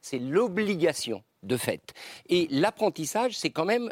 c'est 0.03 0.19
l'obligation 0.19 1.23
de 1.41 1.57
fait. 1.57 1.93
Et 2.27 2.47
l'apprentissage, 2.51 3.35
c'est 3.35 3.49
quand 3.49 3.65
même... 3.65 3.91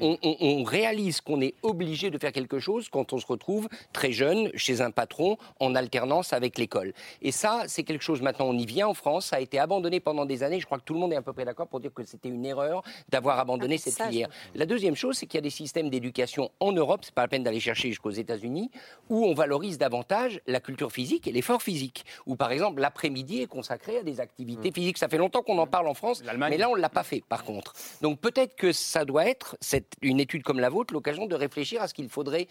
On, 0.00 0.16
on- 0.22 0.36
on 0.40 0.62
réalise 0.64 1.20
qu'on 1.20 1.40
est 1.40 1.54
obligé 1.62 2.10
de 2.10 2.18
faire 2.18 2.32
quelque 2.32 2.58
chose 2.58 2.88
quand 2.88 3.12
on 3.12 3.18
se 3.18 3.26
retrouve 3.26 3.68
très 3.92 4.12
jeune 4.12 4.50
chez 4.54 4.80
un 4.80 4.90
patron 4.90 5.36
en 5.60 5.74
alternance 5.74 6.32
avec 6.32 6.58
l'école. 6.58 6.92
Et 7.22 7.32
ça, 7.32 7.64
c'est 7.66 7.82
quelque 7.82 8.02
chose, 8.02 8.20
maintenant 8.22 8.46
on 8.46 8.56
y 8.58 8.66
vient 8.66 8.88
en 8.88 8.94
France, 8.94 9.26
ça 9.26 9.36
a 9.36 9.40
été 9.40 9.58
abandonné 9.58 10.00
pendant 10.00 10.24
des 10.26 10.42
années, 10.42 10.60
je 10.60 10.66
crois 10.66 10.78
que 10.78 10.84
tout 10.84 10.94
le 10.94 11.00
monde 11.00 11.12
est 11.12 11.16
à 11.16 11.22
peu 11.22 11.32
près 11.32 11.44
d'accord 11.44 11.68
pour 11.68 11.80
dire 11.80 11.92
que 11.92 12.04
c'était 12.04 12.28
une 12.28 12.44
erreur 12.46 12.82
d'avoir 13.08 13.38
abandonné 13.38 13.78
cette 13.78 13.94
Apprentissage. 13.94 14.12
filière. 14.12 14.28
La 14.54 14.66
deuxième 14.66 14.96
chose, 14.96 15.16
c'est 15.16 15.26
qu'il 15.26 15.38
y 15.38 15.38
a 15.38 15.42
des 15.42 15.50
systèmes 15.50 15.90
d'éducation 15.90 16.50
en 16.60 16.72
Europe, 16.72 17.00
c'est 17.04 17.14
pas 17.14 17.22
la 17.22 17.28
peine 17.28 17.42
d'aller 17.42 17.60
chercher 17.60 17.88
jusqu'aux 17.88 18.10
États-Unis, 18.10 18.70
où 19.08 19.24
on 19.26 19.34
valorise 19.34 19.78
davantage 19.78 20.40
la 20.46 20.60
culture 20.60 20.92
physique 20.92 21.26
et 21.26 21.32
l'effort 21.32 21.62
physique. 21.62 22.04
Où 22.26 22.36
par 22.36 22.52
exemple 22.52 22.80
l'après-midi 22.80 23.42
est 23.42 23.46
consacré 23.46 23.98
à 23.98 24.02
des 24.02 24.20
activités 24.20 24.70
physiques. 24.72 24.98
Ça 24.98 25.08
fait 25.08 25.18
longtemps 25.18 25.42
qu'on 25.42 25.58
en 25.58 25.66
parle 25.66 25.88
en 25.88 25.94
France, 25.94 26.22
mais 26.50 26.56
là 26.58 26.68
on 26.70 26.76
ne 26.76 26.80
l'a 26.80 26.88
pas 26.88 27.02
fait 27.02 27.22
par 27.28 27.44
contre. 27.44 27.72
Donc 28.00 28.18
peut-être 28.20 28.56
que 28.56 28.72
ça 28.72 29.04
doit 29.04 29.26
être, 29.28 29.56
cette, 29.60 29.89
une 30.02 30.20
étude 30.20 30.42
comme 30.42 30.60
la 30.60 30.68
vôtre, 30.68 30.94
l'occasion 30.94 31.26
de 31.26 31.34
réfléchir 31.34 31.82
à 31.82 31.88
ce 31.88 31.94
qu'il 31.94 32.08
faudrait 32.08 32.48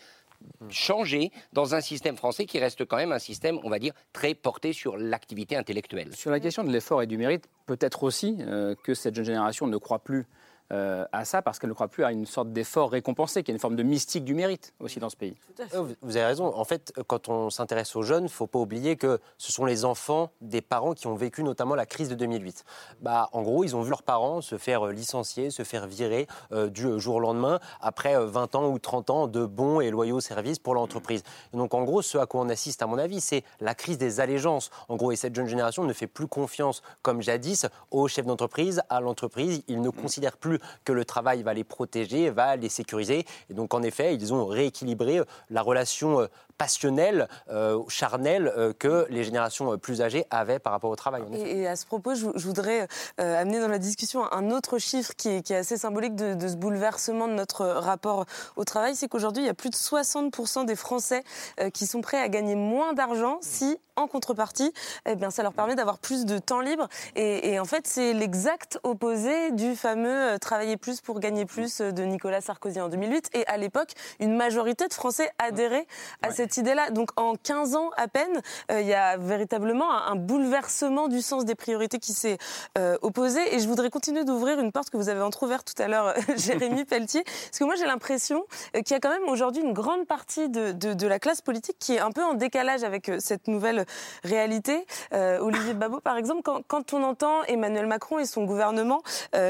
changer 0.70 1.32
dans 1.54 1.76
un 1.76 1.82
système 1.82 2.16
français 2.16 2.46
qui 2.46 2.60
reste 2.60 2.86
quand 2.86 2.98
même 2.98 3.12
un 3.12 3.20
système, 3.20 3.60
on 3.64 3.70
va 3.70 3.80
dire, 3.80 3.94
très 4.14 4.34
porté 4.34 4.74
sur 4.74 4.98
l'activité 4.98 5.56
intellectuelle. 5.56 6.16
Sur 6.16 6.32
la 6.32 6.40
question 6.40 6.64
de 6.64 6.72
l'effort 6.72 7.02
et 7.02 7.08
du 7.08 7.18
mérite, 7.18 7.50
peut-être 7.66 8.04
aussi 8.04 8.38
euh, 8.40 8.76
que 8.84 8.94
cette 8.94 9.16
jeune 9.16 9.26
génération 9.26 9.68
ne 9.68 9.78
croit 9.78 10.00
plus 10.00 10.26
euh, 10.72 11.06
à 11.12 11.26
ça 11.26 11.42
parce 11.42 11.60
qu'elle 11.60 11.70
ne 11.70 11.74
croit 11.74 11.88
plus 11.88 12.04
à 12.04 12.12
une 12.12 12.26
sorte 12.26 12.52
d'effort 12.52 12.92
récompensé, 12.92 13.44
qui 13.44 13.52
est 13.52 13.54
une 13.54 13.60
forme 13.60 13.76
de 13.76 13.84
mystique 13.84 14.24
du 14.24 14.34
mérite 14.34 14.74
aussi 14.80 15.00
dans 15.00 15.10
ce 15.10 15.18
pays. 15.18 15.36
Vous 15.74 15.90
vous 16.02 16.18
avez 16.18 16.26
raison. 16.26 16.54
En 16.56 16.66
fait, 16.66 16.94
quand 17.08 17.30
on 17.30 17.50
s'intéresse 17.50 17.96
aux 17.96 18.04
jeunes, 18.04 18.24
il 18.24 18.28
ne 18.28 18.30
faut 18.30 18.48
pas 18.48 18.60
oublier 18.60 18.96
que 18.96 19.20
ce 19.38 19.52
sont 19.52 19.66
les 19.66 19.86
enfants 19.86 20.32
des 20.42 20.62
parents 20.62 20.94
qui 20.94 21.08
ont 21.08 21.16
vécu 21.16 21.44
notamment 21.44 21.76
la 21.76 21.86
crise 21.86 22.10
de 22.10 22.16
2008. 22.16 22.64
Bah, 23.02 23.30
en 23.34 23.42
gros, 23.42 23.64
ils 23.64 23.76
ont 23.76 23.82
vu 23.82 23.90
leurs 23.90 24.04
parents 24.04 24.42
se 24.42 24.58
faire 24.58 24.88
euh, 24.88 24.92
licencier, 24.92 25.50
se 25.50 25.64
faire 25.64 25.88
virer 25.88 26.28
euh, 26.52 26.70
du 26.70 27.00
jour 27.00 27.16
au 27.16 27.20
lendemain 27.20 27.60
après 27.82 28.16
euh, 28.16 28.26
20 28.26 28.56
ans 28.56 28.70
ou 28.70 28.80
30 28.80 29.10
ans 29.10 29.28
de 29.28 29.46
bons 29.46 29.82
et 29.82 29.90
loyaux 29.90 30.20
services 30.20 30.60
pour 30.60 30.74
l'entreprise. 30.74 31.24
Donc 31.54 31.74
en 31.74 31.84
gros, 31.84 32.02
ce 32.02 32.18
à 32.18 32.26
quoi 32.26 32.42
on 32.42 32.50
assiste, 32.50 32.82
à 32.82 32.88
mon 32.88 32.98
avis, 32.98 33.22
c'est 33.22 33.44
la 33.60 33.76
crise 33.76 33.98
des 33.98 34.20
allégeances. 34.20 34.70
En 34.88 34.96
gros, 34.96 35.12
et 35.12 35.16
cette 35.16 35.36
jeune 35.36 35.48
génération 35.48 35.84
ne 35.84 35.94
fait 35.94 36.08
plus 36.08 36.28
confiance, 36.28 36.82
comme 37.02 37.22
jadis, 37.22 37.66
aux 37.92 38.08
chefs 38.08 38.26
d'entreprise, 38.26 38.82
à 38.90 39.02
l'entreprise. 39.02 39.64
Ils 39.68 39.82
ne 39.82 39.90
considèrent 39.90 40.38
plus 40.38 40.59
que 40.86 40.92
le 40.92 41.06
travail 41.06 41.44
va 41.44 41.54
les 41.54 41.64
protéger, 41.64 42.30
va 42.30 42.56
les 42.56 42.70
sécuriser. 42.70 43.26
Et 43.50 43.54
donc 43.54 43.74
en 43.74 43.82
effet, 43.84 44.16
ils 44.16 44.34
ont 44.34 44.46
rééquilibré 44.46 45.20
euh, 45.20 45.26
la 45.50 45.62
relation 45.62 46.22
euh, 46.22 46.28
passionnelle, 46.60 47.28
euh, 47.50 47.82
charnelle 47.88 48.52
euh, 48.56 48.74
que 48.78 49.08
les 49.10 49.24
générations 49.24 49.74
euh, 49.74 49.78
plus 49.78 50.02
âgées 50.02 50.26
avaient 50.30 50.60
par 50.60 50.74
rapport 50.74 50.92
au 50.92 50.96
travail. 50.96 51.24
en 51.24 51.32
effet. 51.34 51.50
Et, 51.50 51.62
et 51.62 51.68
à 51.68 51.76
ce 51.76 51.86
propos, 51.86 52.14
je, 52.14 52.28
je 52.36 52.46
voudrais 52.46 52.88
euh, 53.20 53.42
amener 53.42 53.60
dans 53.62 53.70
la 53.70 53.80
discussion 53.80 54.32
un 54.32 54.52
autre 54.52 54.78
chiffre 54.78 55.14
qui 55.18 55.30
est, 55.30 55.42
qui 55.42 55.54
est 55.54 55.58
assez 55.58 55.78
symbolique 55.78 56.16
de, 56.16 56.34
de 56.34 56.48
ce 56.50 56.56
bouleversement 56.58 57.28
de 57.30 57.34
notre 57.34 57.66
rapport 57.66 58.26
au 58.58 58.66
travail, 58.66 58.96
c'est 58.96 59.08
qu'aujourd'hui, 59.08 59.44
il 59.44 59.48
y 59.48 59.50
a 59.50 59.54
plus 59.54 59.70
de 59.70 59.76
60% 59.76 60.66
des 60.66 60.76
Français 60.76 61.24
euh, 61.62 61.70
qui 61.70 61.88
sont 61.88 62.02
prêts 62.02 62.20
à 62.20 62.28
gagner 62.28 62.56
moins 62.56 62.92
d'argent 62.94 63.38
si, 63.42 63.78
en 63.96 64.08
contrepartie, 64.08 64.74
eh 65.06 65.16
bien, 65.16 65.30
ça 65.32 65.44
leur 65.44 65.54
permet 65.54 65.76
d'avoir 65.76 65.98
plus 66.00 66.26
de 66.26 66.38
temps 66.40 66.62
libre. 66.62 66.88
Et, 67.16 67.52
et 67.52 67.60
en 67.60 67.66
fait, 67.66 67.88
c'est 67.88 68.14
l'exact 68.14 68.80
opposé 68.84 69.52
du 69.52 69.76
fameux 69.76 70.34
euh, 70.34 70.38
travailler 70.38 70.76
plus 70.78 71.00
pour 71.00 71.20
gagner 71.22 71.46
plus 71.46 71.80
de 71.80 72.04
Nicolas 72.04 72.42
Sarkozy 72.42 72.82
en 72.82 72.90
2008. 72.90 73.30
Et 73.34 73.48
à 73.48 73.58
l'époque, 73.58 73.92
une 74.20 74.36
majorité 74.36 74.88
de 74.88 74.94
Français 74.94 75.30
adhéraient 75.40 75.88
à 76.22 76.32
cette 76.32 76.49
idée-là. 76.58 76.90
Donc 76.92 77.10
en 77.16 77.36
15 77.36 77.76
ans 77.76 77.90
à 77.98 78.08
peine, 78.08 78.42
euh, 78.72 78.82
il 78.82 78.88
y 78.88 78.94
a 78.94 79.18
véritablement 79.18 79.92
un, 79.92 80.16
bouleversement 80.16 81.08
du 81.08 81.22
sens 81.22 81.46
des 81.46 81.56
priorités 81.56 82.00
qui 82.00 82.14
s'est 82.14 82.38
euh, 82.78 82.98
opposé. 83.02 83.56
Et 83.56 83.60
je 83.60 83.68
voudrais 83.68 83.90
continuer 83.90 84.24
d'ouvrir 84.24 84.60
une 84.60 84.72
porte 84.72 84.90
que 84.90 84.98
vous 84.98 85.10
avez 85.10 85.22
entrouverte 85.22 85.74
tout 85.74 85.82
à 85.82 85.88
l'heure, 85.88 86.08
euh, 86.08 86.14
Jérémy 86.38 86.86
Pelletier. 86.86 87.24
Parce 87.24 87.60
que 87.60 87.64
moi, 87.64 87.76
j'ai 87.76 87.86
l'impression 87.86 88.46
qu'il 88.74 88.92
y 88.92 88.94
a 88.94 89.00
quand 89.00 89.10
même 89.10 89.28
aujourd'hui 89.28 89.62
une 89.62 89.74
grande 89.74 90.06
partie 90.06 90.50
de, 90.50 91.08
la 91.08 91.20
classe 91.20 91.42
politique 91.42 91.78
qui 91.80 91.96
est 91.96 92.00
un 92.00 92.12
peu 92.12 92.24
en 92.24 92.34
décalage 92.34 92.84
avec 92.84 93.12
cette 93.20 93.48
nouvelle 93.48 93.86
réalité. 94.24 94.86
Olivier 95.12 95.74
Babot, 95.74 96.02
par 96.02 96.18
exemple, 96.18 96.44
quand, 96.44 96.94
on 96.94 97.04
entend 97.04 97.44
Emmanuel 97.48 97.88
Macron 97.88 98.20
et 98.20 98.26
son 98.26 98.44
gouvernement 98.44 99.02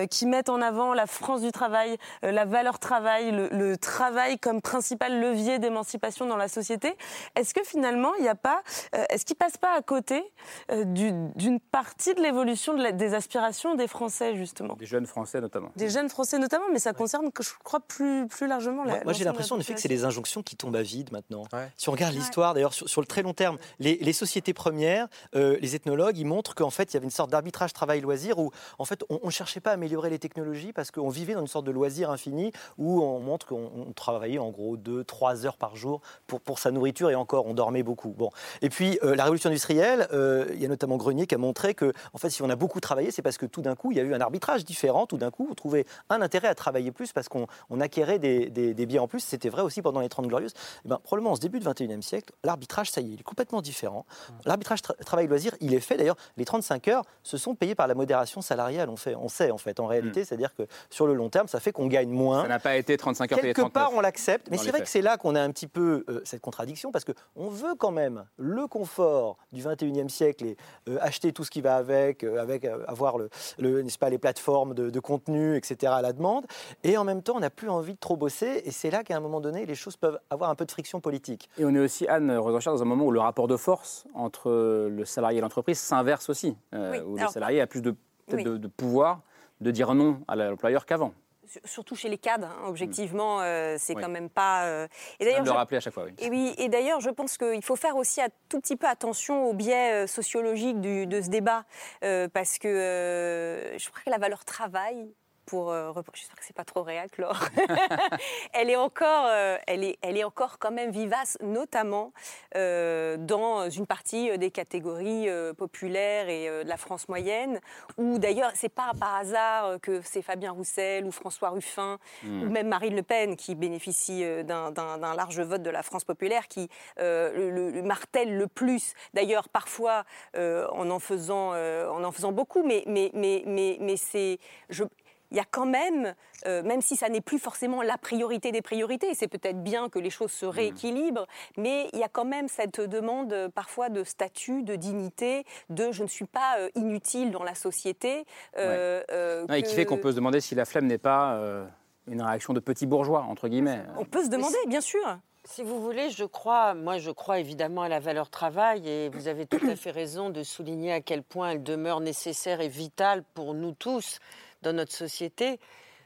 qui 0.09 0.25
mettent 0.25 0.47
en 0.47 0.61
avant 0.61 0.93
la 0.93 1.05
France 1.05 1.41
du 1.41 1.51
travail, 1.51 1.97
la 2.21 2.45
valeur 2.45 2.79
travail, 2.79 3.31
le 3.31 3.77
travail 3.77 4.39
comme 4.39 4.61
principal 4.61 5.19
levier 5.19 5.59
d'émancipation 5.59 6.25
dans 6.25 6.37
la 6.37 6.47
société, 6.47 6.88
est-ce 7.35 7.53
que 7.53 7.63
finalement, 7.63 8.13
il 8.15 8.21
n'y 8.23 8.27
a 8.29 8.35
pas, 8.35 8.61
euh, 8.95 9.03
est-ce 9.09 9.25
qu'il 9.25 9.35
passe 9.35 9.57
pas 9.57 9.73
à 9.77 9.81
côté 9.81 10.23
euh, 10.71 10.83
du- 10.85 11.11
d'une 11.35 11.59
partie 11.59 12.13
de 12.15 12.21
l'évolution 12.21 12.73
de 12.73 12.89
des 12.91 13.13
aspirations 13.13 13.75
des 13.75 13.87
Français, 13.87 14.35
justement? 14.35 14.75
Des 14.75 14.85
jeunes 14.85 15.05
Français 15.05 15.41
notamment. 15.41 15.71
des 15.75 15.89
jeunes 15.89 16.09
Français 16.09 16.37
notamment, 16.39 16.65
mais 16.71 16.79
ça 16.79 16.93
concerne, 16.93 17.29
je 17.39 17.49
crois, 17.63 17.79
plus, 17.79 18.27
plus 18.27 18.47
largement 18.47 18.83
la 18.83 18.95
Moi, 18.95 19.01
moi, 19.05 19.13
j'ai 19.13 19.23
l'impression 19.25 19.55
en 19.55 19.59
effet 19.59 19.73
que 19.73 19.81
c'est 19.81 19.87
des 19.87 20.03
injonctions 20.05 20.41
qui 20.43 20.55
tombent 20.55 20.75
à 20.75 20.81
vide 20.81 21.11
maintenant. 21.11 21.43
Si 21.77 21.89
on 21.89 21.91
regarde 21.91 22.13
l'histoire, 22.13 22.53
d'ailleurs, 22.53 22.73
sur, 22.73 22.87
sur 22.89 23.01
le 23.01 23.07
très 23.07 23.21
long 23.21 23.33
terme, 23.33 23.57
les, 23.79 23.97
les 23.97 24.13
sociétés 24.13 24.53
premières, 24.53 25.07
euh, 25.35 25.57
les 25.61 25.75
ethnologues, 25.75 26.17
ils 26.17 26.25
montrent 26.25 26.55
qu'en 26.55 26.69
fait, 26.69 26.91
il 26.91 26.95
y 26.95 26.97
avait 26.97 27.05
une 27.05 27.11
sorte 27.11 27.29
d'arbitrage 27.31 27.73
travail-loisir 27.73 28.39
où, 28.39 28.51
en 28.77 28.85
fait, 28.85 29.03
on 29.09 29.19
ne 29.25 29.29
cherchait 29.31 29.59
pas 29.59 29.71
à 29.71 29.73
améliorer 29.73 30.09
les 30.09 30.19
technologies 30.19 30.73
parce 30.73 30.91
qu'on 30.91 31.09
vivait 31.09 31.33
dans 31.33 31.41
une 31.41 31.47
sorte 31.47 31.65
de 31.65 31.71
loisir 31.71 32.09
infini 32.09 32.51
où 32.77 33.01
on 33.01 33.19
montre 33.19 33.45
qu'on 33.45 33.71
on 33.87 33.91
travaillait 33.93 34.39
en 34.39 34.49
gros 34.49 34.77
2-3 34.77 35.45
heures 35.45 35.57
par 35.57 35.75
jour 35.75 36.01
pour, 36.27 36.41
pour 36.41 36.59
sa 36.59 36.68
nourriture 36.71 37.09
et 37.09 37.15
encore, 37.15 37.45
on 37.45 37.53
dormait 37.53 37.83
beaucoup. 37.83 38.09
Bon. 38.09 38.29
Et 38.61 38.69
puis, 38.69 38.99
euh, 39.03 39.15
la 39.15 39.23
révolution 39.23 39.49
industrielle, 39.49 40.07
euh, 40.13 40.45
il 40.53 40.61
y 40.61 40.65
a 40.65 40.67
notamment 40.67 40.97
Grenier 40.97 41.27
qui 41.27 41.35
a 41.35 41.37
montré 41.37 41.73
que, 41.73 41.93
en 42.13 42.17
fait, 42.17 42.29
si 42.29 42.41
on 42.41 42.49
a 42.49 42.55
beaucoup 42.55 42.79
travaillé, 42.79 43.11
c'est 43.11 43.21
parce 43.21 43.37
que 43.37 43.45
tout 43.45 43.61
d'un 43.61 43.75
coup, 43.75 43.91
il 43.91 43.97
y 43.97 43.99
a 43.99 44.03
eu 44.03 44.13
un 44.13 44.21
arbitrage 44.21 44.65
différent. 44.65 45.05
Tout 45.05 45.17
d'un 45.17 45.31
coup, 45.31 45.47
on 45.49 45.53
trouvait 45.55 45.85
un 46.09 46.21
intérêt 46.21 46.47
à 46.47 46.55
travailler 46.55 46.91
plus 46.91 47.11
parce 47.13 47.29
qu'on 47.29 47.47
on 47.69 47.79
acquérait 47.81 48.19
des, 48.19 48.49
des- 48.49 48.73
des 48.73 48.85
biens 48.85 49.01
en 49.03 49.07
plus. 49.07 49.19
C'était 49.21 49.49
vrai 49.49 49.61
aussi 49.61 49.81
pendant 49.81 49.99
les 50.01 50.09
30 50.09 50.27
Glorieuses. 50.27 50.53
Eh 50.85 50.89
ben, 50.89 50.97
probablement, 51.03 51.31
en 51.31 51.35
ce 51.35 51.41
début 51.41 51.59
du 51.59 51.65
21e 51.65 52.01
siècle, 52.01 52.33
l'arbitrage, 52.43 52.91
ça 52.91 53.01
y 53.01 53.05
est, 53.09 53.13
il 53.13 53.19
est 53.19 53.23
complètement 53.23 53.61
différent. 53.61 54.05
L'arbitrage 54.45 54.79
tra- 54.79 54.95
travail-loisir, 55.03 55.55
il 55.61 55.73
est 55.73 55.79
fait. 55.79 55.97
D'ailleurs, 55.97 56.17
les 56.37 56.45
35 56.45 56.87
heures 56.89 57.03
se 57.23 57.37
sont 57.37 57.55
payées 57.55 57.75
par 57.75 57.87
la 57.87 57.95
modération 57.95 58.41
salariale. 58.41 58.89
On, 58.89 58.95
fait, 58.97 59.15
on 59.15 59.27
sait, 59.29 59.51
en 59.51 59.57
fait, 59.57 59.79
en 59.79 59.85
réalité. 59.87 60.25
C'est-à-dire 60.25 60.53
que 60.55 60.63
sur 60.89 61.07
le 61.07 61.13
long 61.13 61.29
terme, 61.29 61.47
ça 61.47 61.59
fait 61.59 61.71
qu'on 61.71 61.87
gagne 61.87 62.09
moins. 62.09 62.43
Ça 62.43 62.47
n'a 62.47 62.59
pas 62.59 62.75
été 62.75 62.97
35 62.97 63.31
heures 63.31 63.39
payées 63.39 63.53
Quelque 63.53 63.61
39. 63.69 63.73
part, 63.73 63.91
on 63.97 64.01
l'accepte, 64.01 64.47
mais 64.51 64.57
c'est 64.57 64.69
vrai 64.69 64.81
que 64.81 64.87
c'est 64.87 65.01
là 65.01 65.17
qu'on 65.17 65.35
a 65.35 65.41
un 65.41 65.51
petit 65.51 65.67
peu 65.67 66.05
euh, 66.09 66.21
cette 66.25 66.41
contradiction, 66.41 66.58
parce 66.91 67.05
qu'on 67.05 67.47
veut 67.49 67.75
quand 67.77 67.91
même 67.91 68.25
le 68.37 68.67
confort 68.67 69.37
du 69.51 69.61
21e 69.61 70.09
siècle 70.09 70.45
et 70.45 70.57
euh, 70.89 70.97
acheter 71.01 71.31
tout 71.31 71.43
ce 71.43 71.51
qui 71.51 71.61
va 71.61 71.75
avec, 71.77 72.23
euh, 72.23 72.41
avec 72.41 72.65
euh, 72.65 72.83
avoir 72.87 73.17
le, 73.17 73.29
le- 73.57 73.81
n'est-ce 73.81 73.97
pas, 73.97 74.09
les 74.09 74.17
plateformes 74.17 74.73
de, 74.73 74.89
de 74.89 74.99
contenu, 74.99 75.55
etc. 75.55 75.93
à 75.95 76.01
la 76.01 76.11
demande, 76.13 76.45
et 76.83 76.97
en 76.97 77.03
même 77.05 77.21
temps, 77.21 77.35
on 77.37 77.39
n'a 77.39 77.49
plus 77.49 77.69
envie 77.69 77.93
de 77.93 77.99
trop 77.99 78.17
bosser, 78.17 78.61
et 78.65 78.71
c'est 78.71 78.89
là 78.91 79.03
qu'à 79.03 79.15
un 79.15 79.19
moment 79.21 79.39
donné, 79.39 79.65
les 79.65 79.75
choses 79.75 79.95
peuvent 79.95 80.19
avoir 80.29 80.49
un 80.49 80.55
peu 80.55 80.65
de 80.65 80.71
friction 80.71 80.99
politique. 80.99 81.49
Et 81.57 81.65
on 81.65 81.73
est 81.73 81.79
aussi, 81.79 82.07
Anne 82.07 82.31
Rosenchard, 82.37 82.73
dans 82.75 82.81
un 82.81 82.85
moment 82.85 83.05
où 83.05 83.11
le 83.11 83.19
rapport 83.21 83.47
de 83.47 83.55
force 83.57 84.05
entre 84.13 84.51
le 84.89 85.05
salarié 85.05 85.37
et 85.37 85.41
l'entreprise 85.41 85.79
s'inverse 85.79 86.29
aussi, 86.29 86.57
euh, 86.73 86.91
Oui, 86.91 86.99
où 86.99 87.17
le 87.17 87.27
salarié 87.27 87.61
a 87.61 87.67
plus 87.67 87.81
de, 87.81 87.91
peut-être 87.91 88.35
Oui. 88.37 88.43
de, 88.43 88.57
de 88.57 88.67
pouvoir 88.67 89.21
de 89.61 89.71
dire 89.71 89.93
non 89.93 90.21
à 90.27 90.35
l'employeur 90.35 90.85
qu'avant. 90.85 91.13
Sur- 91.49 91.61
Surtout 91.65 91.95
chez 91.95 92.09
les 92.09 92.17
cadres, 92.17 92.47
hein, 92.47 92.67
objectivement, 92.67 93.41
euh, 93.41 93.75
c'est 93.79 93.95
Oui. 93.95 94.01
quand 94.01 94.09
même 94.09 94.29
pas. 94.29 94.65
euh, 94.65 94.87
Et 95.19 95.25
le 95.25 95.45
je- 95.45 95.49
rappeler 95.49 95.77
à 95.77 95.79
chaque 95.79 95.93
fois, 95.93 96.03
oui. 96.05 96.13
Et 96.19 96.29
oui, 96.29 96.53
et 96.57 96.69
d'ailleurs, 96.69 96.99
je 97.01 97.09
pense 97.09 97.37
qu'il 97.37 97.63
faut 97.63 97.75
faire 97.75 97.95
aussi 97.97 98.21
un 98.21 98.27
tout 98.49 98.59
petit 98.59 98.75
peu 98.75 98.87
attention 98.87 99.49
au 99.49 99.53
biais 99.53 100.03
euh, 100.03 100.07
sociologique 100.07 100.79
du- 100.79 101.07
de 101.07 101.21
ce 101.21 101.29
débat, 101.29 101.65
euh, 102.03 102.27
parce 102.31 102.59
que 102.59 103.73
je 103.77 103.89
crois 103.89 104.01
que 104.05 104.09
la 104.09 104.17
valeur 104.19 104.45
travail. 104.45 105.09
Pour, 105.49 105.71
euh, 105.71 105.91
j'espère 106.13 106.35
que 106.35 106.45
c'est 106.45 106.55
pas 106.55 106.63
trop 106.63 106.83
réel, 106.83 107.09
Laure. 107.17 107.39
elle 108.53 108.69
est 108.69 108.75
encore, 108.75 109.25
euh, 109.25 109.57
elle 109.65 109.83
est, 109.83 109.97
elle 110.03 110.15
est 110.15 110.23
encore 110.23 110.59
quand 110.59 110.69
même 110.69 110.91
vivace, 110.91 111.39
notamment 111.41 112.13
euh, 112.55 113.17
dans 113.17 113.67
une 113.67 113.87
partie 113.87 114.37
des 114.37 114.51
catégories 114.51 115.27
populaires 115.57 116.29
et 116.29 116.63
de 116.63 116.69
la 116.69 116.77
France 116.77 117.09
moyenne, 117.09 117.59
où 117.97 118.19
d'ailleurs 118.19 118.51
c'est 118.53 118.69
pas 118.69 118.91
par 118.99 119.15
hasard 119.15 119.79
que 119.81 120.01
c'est 120.03 120.21
Fabien 120.21 120.51
Roussel 120.51 121.05
ou 121.05 121.11
François 121.11 121.49
Ruffin 121.49 121.97
Mm. 122.23 122.43
ou 122.43 122.49
même 122.49 122.67
Marine 122.67 122.95
Le 122.95 123.01
Pen 123.03 123.35
qui 123.35 123.55
bénéficie 123.55 124.23
d'un- 124.43 124.71
large 125.15 125.39
vote 125.39 125.63
de 125.63 125.69
la 125.69 125.81
France 125.83 126.03
populaire 126.03 126.47
qui 126.47 126.69
le, 126.97 127.49
le- 127.49 127.71
le 127.71 127.81
martèle 127.81 128.37
le 128.37 128.47
plus. 128.47 128.93
D'ailleurs, 129.13 129.49
parfois 129.49 130.03
en 130.37 130.89
en 130.91 130.99
faisant 130.99 131.53
en 131.55 132.03
en 132.03 132.11
faisant 132.11 132.31
beaucoup, 132.31 132.61
mais 132.63 132.83
mais 132.85 133.09
mais 133.13 133.43
mais 133.45 133.77
mais 133.79 133.97
c'est 133.97 134.37
je 134.69 134.83
il 135.31 135.37
y 135.37 135.39
a 135.39 135.45
quand 135.49 135.65
même, 135.65 136.13
euh, 136.45 136.63
même 136.63 136.81
si 136.81 136.95
ça 136.95 137.09
n'est 137.09 137.21
plus 137.21 137.39
forcément 137.39 137.81
la 137.81 137.97
priorité 137.97 138.51
des 138.51 138.61
priorités, 138.61 139.13
c'est 139.13 139.27
peut-être 139.27 139.61
bien 139.63 139.89
que 139.89 139.99
les 139.99 140.09
choses 140.09 140.31
se 140.31 140.45
rééquilibrent, 140.45 141.27
mais 141.57 141.89
il 141.93 141.99
y 141.99 142.03
a 142.03 142.07
quand 142.09 142.25
même 142.25 142.47
cette 142.47 142.81
demande 142.81 143.31
euh, 143.33 143.49
parfois 143.49 143.89
de 143.89 144.03
statut, 144.03 144.63
de 144.63 144.75
dignité, 144.75 145.45
de 145.69 145.91
je 145.91 146.03
ne 146.03 146.07
suis 146.07 146.25
pas 146.25 146.57
euh, 146.59 146.69
inutile 146.75 147.31
dans 147.31 147.43
la 147.43 147.55
société. 147.55 148.25
euh, 148.57 149.03
euh, 149.11 149.45
Non, 149.47 149.53
Et 149.55 149.63
qui 149.63 149.75
fait 149.75 149.85
qu'on 149.85 149.97
peut 149.97 150.11
se 150.11 150.15
demander 150.15 150.41
si 150.41 150.55
la 150.55 150.65
flemme 150.65 150.87
n'est 150.87 150.97
pas 150.97 151.33
euh, 151.35 151.65
une 152.07 152.21
réaction 152.21 152.53
de 152.53 152.59
petits 152.59 152.85
bourgeois, 152.87 153.21
entre 153.21 153.47
guillemets. 153.47 153.81
On 153.97 154.05
peut 154.05 154.23
se 154.23 154.29
demander, 154.29 154.57
bien 154.67 154.81
sûr. 154.81 154.99
Si 155.45 155.63
vous 155.63 155.81
voulez, 155.81 156.09
je 156.11 156.25
crois, 156.25 156.73
moi 156.75 156.97
je 156.99 157.09
crois 157.11 157.39
évidemment 157.39 157.81
à 157.83 157.89
la 157.89 157.99
valeur 157.99 158.29
travail 158.29 158.87
et 158.87 159.09
vous 159.09 159.27
avez 159.27 159.45
tout 159.45 159.65
à 159.67 159.75
fait 159.75 159.89
raison 159.89 160.29
de 160.29 160.43
souligner 160.43 160.91
à 160.91 161.01
quel 161.01 161.23
point 161.23 161.51
elle 161.51 161.63
demeure 161.63 162.01
nécessaire 162.01 162.61
et 162.61 162.67
vitale 162.67 163.23
pour 163.33 163.53
nous 163.53 163.71
tous 163.71 164.19
dans 164.61 164.73
notre 164.73 164.93
société. 164.93 165.59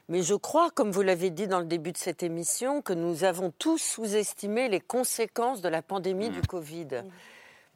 Mais 0.09 0.21
je 0.21 0.35
crois, 0.35 0.69
comme 0.69 0.91
vous 0.91 1.01
l'avez 1.01 1.29
dit 1.29 1.47
dans 1.47 1.59
le 1.59 1.65
début 1.65 1.91
de 1.91 1.97
cette 1.97 2.23
émission, 2.23 2.81
que 2.81 2.93
nous 2.93 3.23
avons 3.23 3.51
tous 3.57 3.77
sous-estimé 3.77 4.67
les 4.67 4.81
conséquences 4.81 5.61
de 5.61 5.69
la 5.69 5.81
pandémie 5.81 6.29
du 6.29 6.41
Covid. 6.41 7.03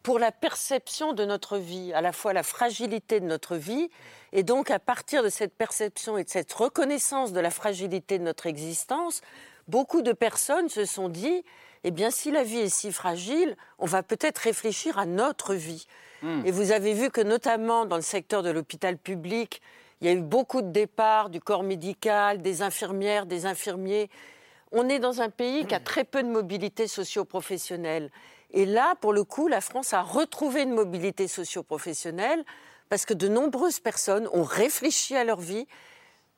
Pour 0.04 0.20
la 0.20 0.32
perception 0.32 1.14
de 1.14 1.26
notre 1.26 1.58
vie, 1.58 1.94
à 1.94 2.02
la 2.02 2.12
fois 2.12 2.34
la 2.34 2.44
fragilité 2.44 3.20
de 3.20 3.26
notre 3.26 3.56
vie, 3.56 3.90
et 4.34 4.44
donc 4.44 4.72
à 4.72 4.80
partir 4.80 5.24
de 5.24 5.30
cette 5.30 5.54
perception 5.54 6.18
et 6.18 6.24
de 6.24 6.30
cette 6.30 6.52
reconnaissance 6.52 7.34
de 7.34 7.40
la 7.40 7.50
fragilité 7.50 8.20
de 8.20 8.24
notre 8.24 8.46
existence, 8.46 9.22
beaucoup 9.68 10.02
de 10.02 10.14
personnes 10.14 10.70
se 10.70 10.86
sont 10.86 11.10
dit, 11.10 11.44
eh 11.84 11.92
bien 11.92 12.12
si 12.12 12.32
la 12.32 12.44
vie 12.44 12.60
est 12.60 12.70
si 12.70 12.92
fragile, 12.92 13.56
on 13.80 13.86
va 13.86 14.04
peut-être 14.04 14.40
réfléchir 14.40 14.98
à 14.98 15.06
notre 15.06 15.54
vie. 15.54 15.88
Et 16.46 16.52
vous 16.52 16.72
avez 16.72 16.94
vu 16.94 17.12
que 17.12 17.22
notamment 17.22 17.86
dans 17.86 17.96
le 17.96 18.02
secteur 18.02 18.42
de 18.42 18.50
l'hôpital 18.50 18.98
public, 18.98 19.62
il 20.02 20.08
y 20.08 20.10
a 20.10 20.14
eu 20.14 20.22
beaucoup 20.22 20.62
de 20.62 20.70
départs 20.70 21.30
du 21.30 21.42
corps 21.42 21.64
médical, 21.64 22.42
des 22.42 22.62
infirmières, 22.62 23.26
des 23.26 23.46
infirmiers. 23.46 24.10
On 24.72 24.90
est 24.90 25.00
dans 25.00 25.22
un 25.22 25.30
pays 25.30 25.66
qui 25.66 25.74
a 25.74 25.80
très 25.80 26.04
peu 26.04 26.22
de 26.24 26.28
mobilité 26.28 26.88
socio-professionnelle. 26.88 28.12
Et 28.52 28.66
là, 28.66 28.96
pour 29.02 29.14
le 29.14 29.24
coup, 29.24 29.48
la 29.48 29.62
France 29.62 29.94
a 29.94 30.02
retrouvé 30.02 30.62
une 30.64 30.74
mobilité 30.74 31.28
socio-professionnelle 31.28 32.44
parce 32.90 33.06
que 33.06 33.14
de 33.14 33.28
nombreuses 33.28 33.80
personnes 33.80 34.30
ont 34.34 34.44
réfléchi 34.44 35.16
à 35.16 35.24
leur 35.24 35.40
vie, 35.42 35.68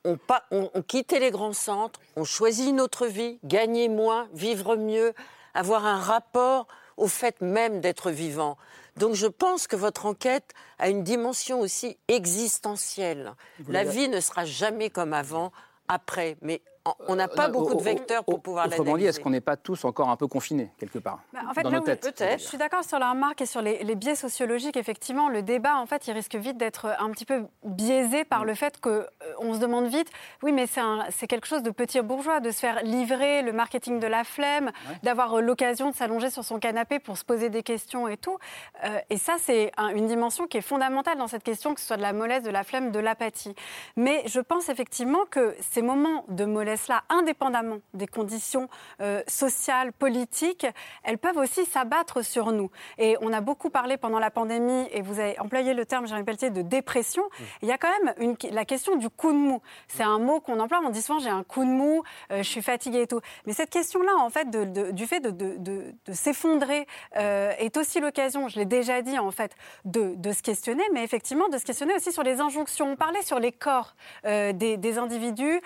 on, 0.05 0.17
pa- 0.17 0.43
on- 0.51 0.69
on 0.73 0.81
quittait 0.81 1.19
les 1.19 1.29
grands 1.31 1.53
centres, 1.53 1.99
on 2.15 2.23
choisit 2.23 2.69
une 2.69 2.81
autre 2.81 3.05
vie, 3.05 3.39
gagner 3.43 3.89
moins, 3.89 4.27
vivre 4.33 4.75
mieux, 4.75 5.13
avoir 5.53 5.85
un 5.85 5.99
rapport 5.99 6.67
au 6.97 7.07
fait 7.07 7.41
même 7.41 7.81
d'être 7.81 8.09
vivant. 8.09 8.57
Donc 8.99 9.15
je 9.15 9.27
pense 9.27 9.65
que 9.65 9.77
votre 9.77 10.05
enquête 10.05 10.51
a 10.77 10.89
une 10.89 11.03
dimension 11.03 11.61
aussi 11.61 11.97
existentielle. 12.09 13.33
La 13.69 13.85
vie 13.85 14.09
ne 14.09 14.19
sera 14.19 14.43
jamais 14.43 14.89
comme 14.89 15.13
avant, 15.13 15.53
après, 15.87 16.37
mais 16.41 16.61
on 17.07 17.15
n'a 17.15 17.27
pas 17.27 17.45
Euh, 17.47 17.51
beaucoup 17.51 17.75
de 17.75 17.81
vecteurs 17.81 18.23
pour 18.23 18.41
pouvoir 18.41 18.65
l'analyser. 18.65 18.81
Autrement 18.81 18.97
dit, 18.97 19.05
est-ce 19.05 19.19
qu'on 19.19 19.29
n'est 19.29 19.41
pas 19.41 19.57
tous 19.57 19.85
encore 19.85 20.09
un 20.09 20.15
peu 20.15 20.27
confinés, 20.27 20.71
quelque 20.79 20.99
part 20.99 21.19
Bah, 21.33 21.41
en 21.49 21.53
fait, 21.53 21.63
Dans 21.63 21.69
là 21.69 21.79
nos 21.79 21.85
têtes. 21.85 22.23
Je 22.37 22.43
suis 22.43 22.57
d'accord 22.57 22.83
sur 22.83 22.99
la 22.99 23.11
remarque 23.11 23.41
et 23.41 23.45
sur 23.45 23.61
les, 23.61 23.83
les 23.83 23.95
biais 23.95 24.15
sociologiques. 24.15 24.77
Effectivement, 24.77 25.29
le 25.29 25.41
débat, 25.41 25.75
en 25.77 25.85
fait, 25.85 26.07
il 26.07 26.13
risque 26.13 26.35
vite 26.35 26.57
d'être 26.57 26.87
un 26.99 27.09
petit 27.11 27.25
peu 27.25 27.45
biaisé 27.63 28.23
par 28.23 28.45
le 28.45 28.53
fait 28.55 28.79
que 28.79 28.89
euh, 28.89 29.05
on 29.39 29.53
se 29.53 29.59
demande 29.59 29.87
vite, 29.87 30.09
oui, 30.43 30.51
mais 30.51 30.67
c'est 30.67 30.79
un- 30.81 31.05
c'est 31.11 31.27
quelque 31.27 31.47
chose 31.47 31.63
de 31.63 31.71
petit 31.71 32.01
bourgeois, 32.01 32.39
de 32.39 32.51
se 32.51 32.59
faire 32.59 32.81
livrer 32.83 33.41
le 33.41 33.51
marketing 33.53 33.99
de 33.99 34.07
la 34.07 34.23
flemme, 34.23 34.71
d'avoir 35.03 35.35
euh, 35.35 35.41
l'occasion 35.41 35.89
de 35.89 35.95
s'allonger 35.95 36.29
sur 36.29 36.43
son 36.43 36.59
canapé 36.59 36.99
pour 36.99 37.17
se 37.17 37.25
poser 37.25 37.49
des 37.49 37.63
questions 37.63 38.07
et 38.07 38.17
tout. 38.17 38.37
Euh, 38.85 38.99
et 39.09 39.17
ça, 39.17 39.35
c'est 39.39 39.71
un- 39.77 39.89
une 39.89 40.07
dimension 40.07 40.47
qui 40.47 40.57
est 40.57 40.61
fondamentale 40.61 41.17
dans 41.17 41.27
cette 41.27 41.43
question, 41.43 41.73
que 41.73 41.81
ce 41.81 41.87
soit 41.87 41.97
de 41.97 42.01
la 42.01 42.13
mollesse, 42.13 42.43
de 42.43 42.49
la 42.49 42.63
flemme, 42.63 42.91
de 42.91 42.99
l'apathie. 42.99 43.53
Mais 43.95 44.23
je 44.25 44.39
pense 44.39 44.69
effectivement 44.69 45.25
que 45.29 45.55
ces 45.71 45.81
moments 45.81 46.25
de 46.29 46.45
mollesse-là, 46.69 47.03
indépendamment 47.09 47.79
des 47.93 48.07
conditions 48.07 48.69
euh, 49.01 49.21
sociales, 49.27 49.91
politiques, 49.91 50.67
elles 51.03 51.17
peuvent 51.17 51.37
aussi 51.37 51.65
s'abattre 51.65 52.23
sur 52.23 52.51
nous. 52.51 52.69
Et 52.97 53.17
on 53.21 53.33
a 53.33 53.41
beaucoup 53.41 53.69
parlé 53.69 53.97
pendant 53.97 54.19
la 54.19 54.29
pandémie, 54.29 54.87
et 54.91 55.01
vous 55.01 55.19
avez 55.19 55.39
employé 55.39 55.73
le 55.73 55.85
terme, 55.85 56.07
Jérémy 56.07 56.25
Pelletier, 56.25 56.49
de 56.51 56.61
dépression. 56.61 57.23
Il 57.61 57.67
y 57.67 57.71
a 57.71 57.77
quand 57.77 57.89
même 58.03 58.13
une- 58.19 58.37
la 58.51 58.65
question 58.65 58.95
du 58.97 59.09
coup 59.09 59.31
de 59.31 59.37
mou. 59.37 59.61
C'est 59.87 60.03
un 60.03 60.19
mot 60.19 60.39
qu'on 60.39 60.59
emploie, 60.59 60.79
on 60.85 60.89
dit 60.89 61.01
souvent 61.01 61.19
j'ai 61.19 61.29
un 61.29 61.43
coup 61.43 61.63
de 61.63 61.69
mou, 61.69 62.03
euh, 62.31 62.37
je 62.43 62.49
suis 62.49 62.61
fatiguée 62.61 63.01
et 63.01 63.07
tout. 63.07 63.21
Mais 63.45 63.53
cette 63.53 63.69
question-là, 63.71 64.11
en 64.19 64.29
fait, 64.29 64.49
de- 64.49 64.65
de- 64.65 64.91
du 64.91 65.07
fait 65.07 65.19
de, 65.21 65.93
s'effondrer, 66.11 66.85
euh, 67.17 67.51
est 67.57 67.77
aussi 67.77 67.99
l'occasion, 67.99 68.47
je 68.47 68.59
l'ai 68.59 68.65
déjà 68.65 69.01
dit, 69.01 69.17
en 69.17 69.31
fait, 69.31 69.55
de, 69.85 70.15
se 70.31 70.43
questionner, 70.43 70.83
mais 70.93 71.03
effectivement 71.03 71.47
de 71.49 71.57
se 71.57 71.65
questionner 71.65 71.95
aussi 71.95 72.11
sur 72.11 72.23
les 72.23 72.39
injonctions. 72.39 72.91
On 72.91 72.95
parlait 72.95 73.23
sur 73.23 73.39
les 73.39 73.51
corps 73.51 73.95
des, 74.23 74.77
des 74.77 74.97
individus 74.99 75.61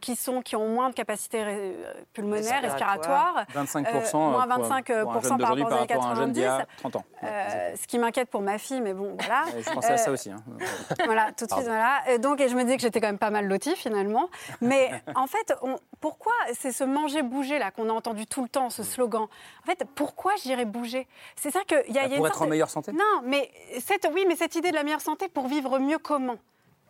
qui, 0.00 0.16
sont, 0.16 0.29
qui 0.42 0.56
ont 0.56 0.68
moins 0.68 0.88
de 0.90 0.94
capacité 0.94 1.42
ré- 1.42 1.76
pulmonaire, 2.12 2.62
Respiratoire. 2.62 3.34
respiratoire. 3.36 3.44
25% 3.66 4.16
euh, 4.16 4.30
moins 4.30 4.46
pour 4.46 4.74
un- 4.74 4.80
25% 4.80 5.02
pour 5.02 5.12
un 5.16 5.20
jeune 5.20 5.38
par 5.38 5.38
d'aujourd'hui 5.38 5.62
rapport 5.64 5.72
aux 5.72 5.74
années 5.74 5.86
par 5.86 5.96
rapport 5.98 6.06
à 6.06 6.10
un 6.10 6.14
jeune 6.14 6.32
d'il 6.32 6.42
y 6.42 6.46
a 6.46 6.58
90. 6.58 6.76
30 6.78 6.96
ans. 6.96 7.04
Euh, 7.24 7.76
ce 7.80 7.86
qui 7.86 7.98
m'inquiète 7.98 8.30
pour 8.30 8.40
ma 8.40 8.58
fille, 8.58 8.80
mais 8.80 8.94
bon, 8.94 9.16
voilà. 9.18 9.44
Je 9.58 9.70
pensais 9.72 9.92
à 9.92 9.96
ça 9.98 10.10
Euh, 10.10 10.14
aussi. 10.14 10.30
hein. 10.30 10.42
voilà, 11.04 11.26
tout 11.32 11.46
de 11.46 11.50
suite, 11.50 11.50
Pardon. 11.50 11.64
voilà. 11.66 12.00
Et 12.08 12.18
donc, 12.18 12.40
et 12.40 12.48
je 12.48 12.54
me 12.54 12.62
disais 12.62 12.76
que 12.76 12.82
j'étais 12.82 13.00
quand 13.00 13.08
même 13.08 13.18
pas 13.18 13.30
mal 13.30 13.46
lotie 13.46 13.74
finalement. 13.76 14.28
Mais 14.60 14.90
en 15.14 15.26
fait, 15.26 15.52
on- 15.62 15.76
pourquoi 16.00 16.32
c'est 16.54 16.72
ce 16.72 16.84
manger-bouger 16.84 17.58
là 17.58 17.70
qu'on 17.70 17.88
a 17.90 17.92
entendu 17.92 18.26
tout 18.26 18.42
le 18.42 18.48
temps, 18.48 18.70
ce 18.70 18.82
slogan? 18.82 19.22
En 19.62 19.66
fait, 19.66 19.84
pourquoi 19.94 20.32
j'irais 20.42 20.64
bouger? 20.64 21.06
C'est 21.36 21.50
ça 21.50 21.60
qu'il 21.66 21.76
y 21.94 21.98
a, 21.98 22.02
Bah, 22.02 22.06
il 22.06 22.12
y 22.12 22.14
a 22.14 22.16
pour 22.16 22.16
une 22.18 22.26
être 22.26 22.34
sorte 22.34 22.46
en 22.46 22.50
meilleure 22.50 22.70
santé? 22.70 22.92
Non, 22.92 23.22
mais 23.24 23.50
cette, 23.80 24.08
oui, 24.12 24.24
mais 24.28 24.36
cette 24.36 24.54
idée 24.54 24.70
de 24.70 24.76
la 24.76 24.82
meilleure 24.84 25.00
santé 25.00 25.28
pour 25.28 25.46
vivre 25.48 25.78
mieux 25.78 25.98
comment? 25.98 26.36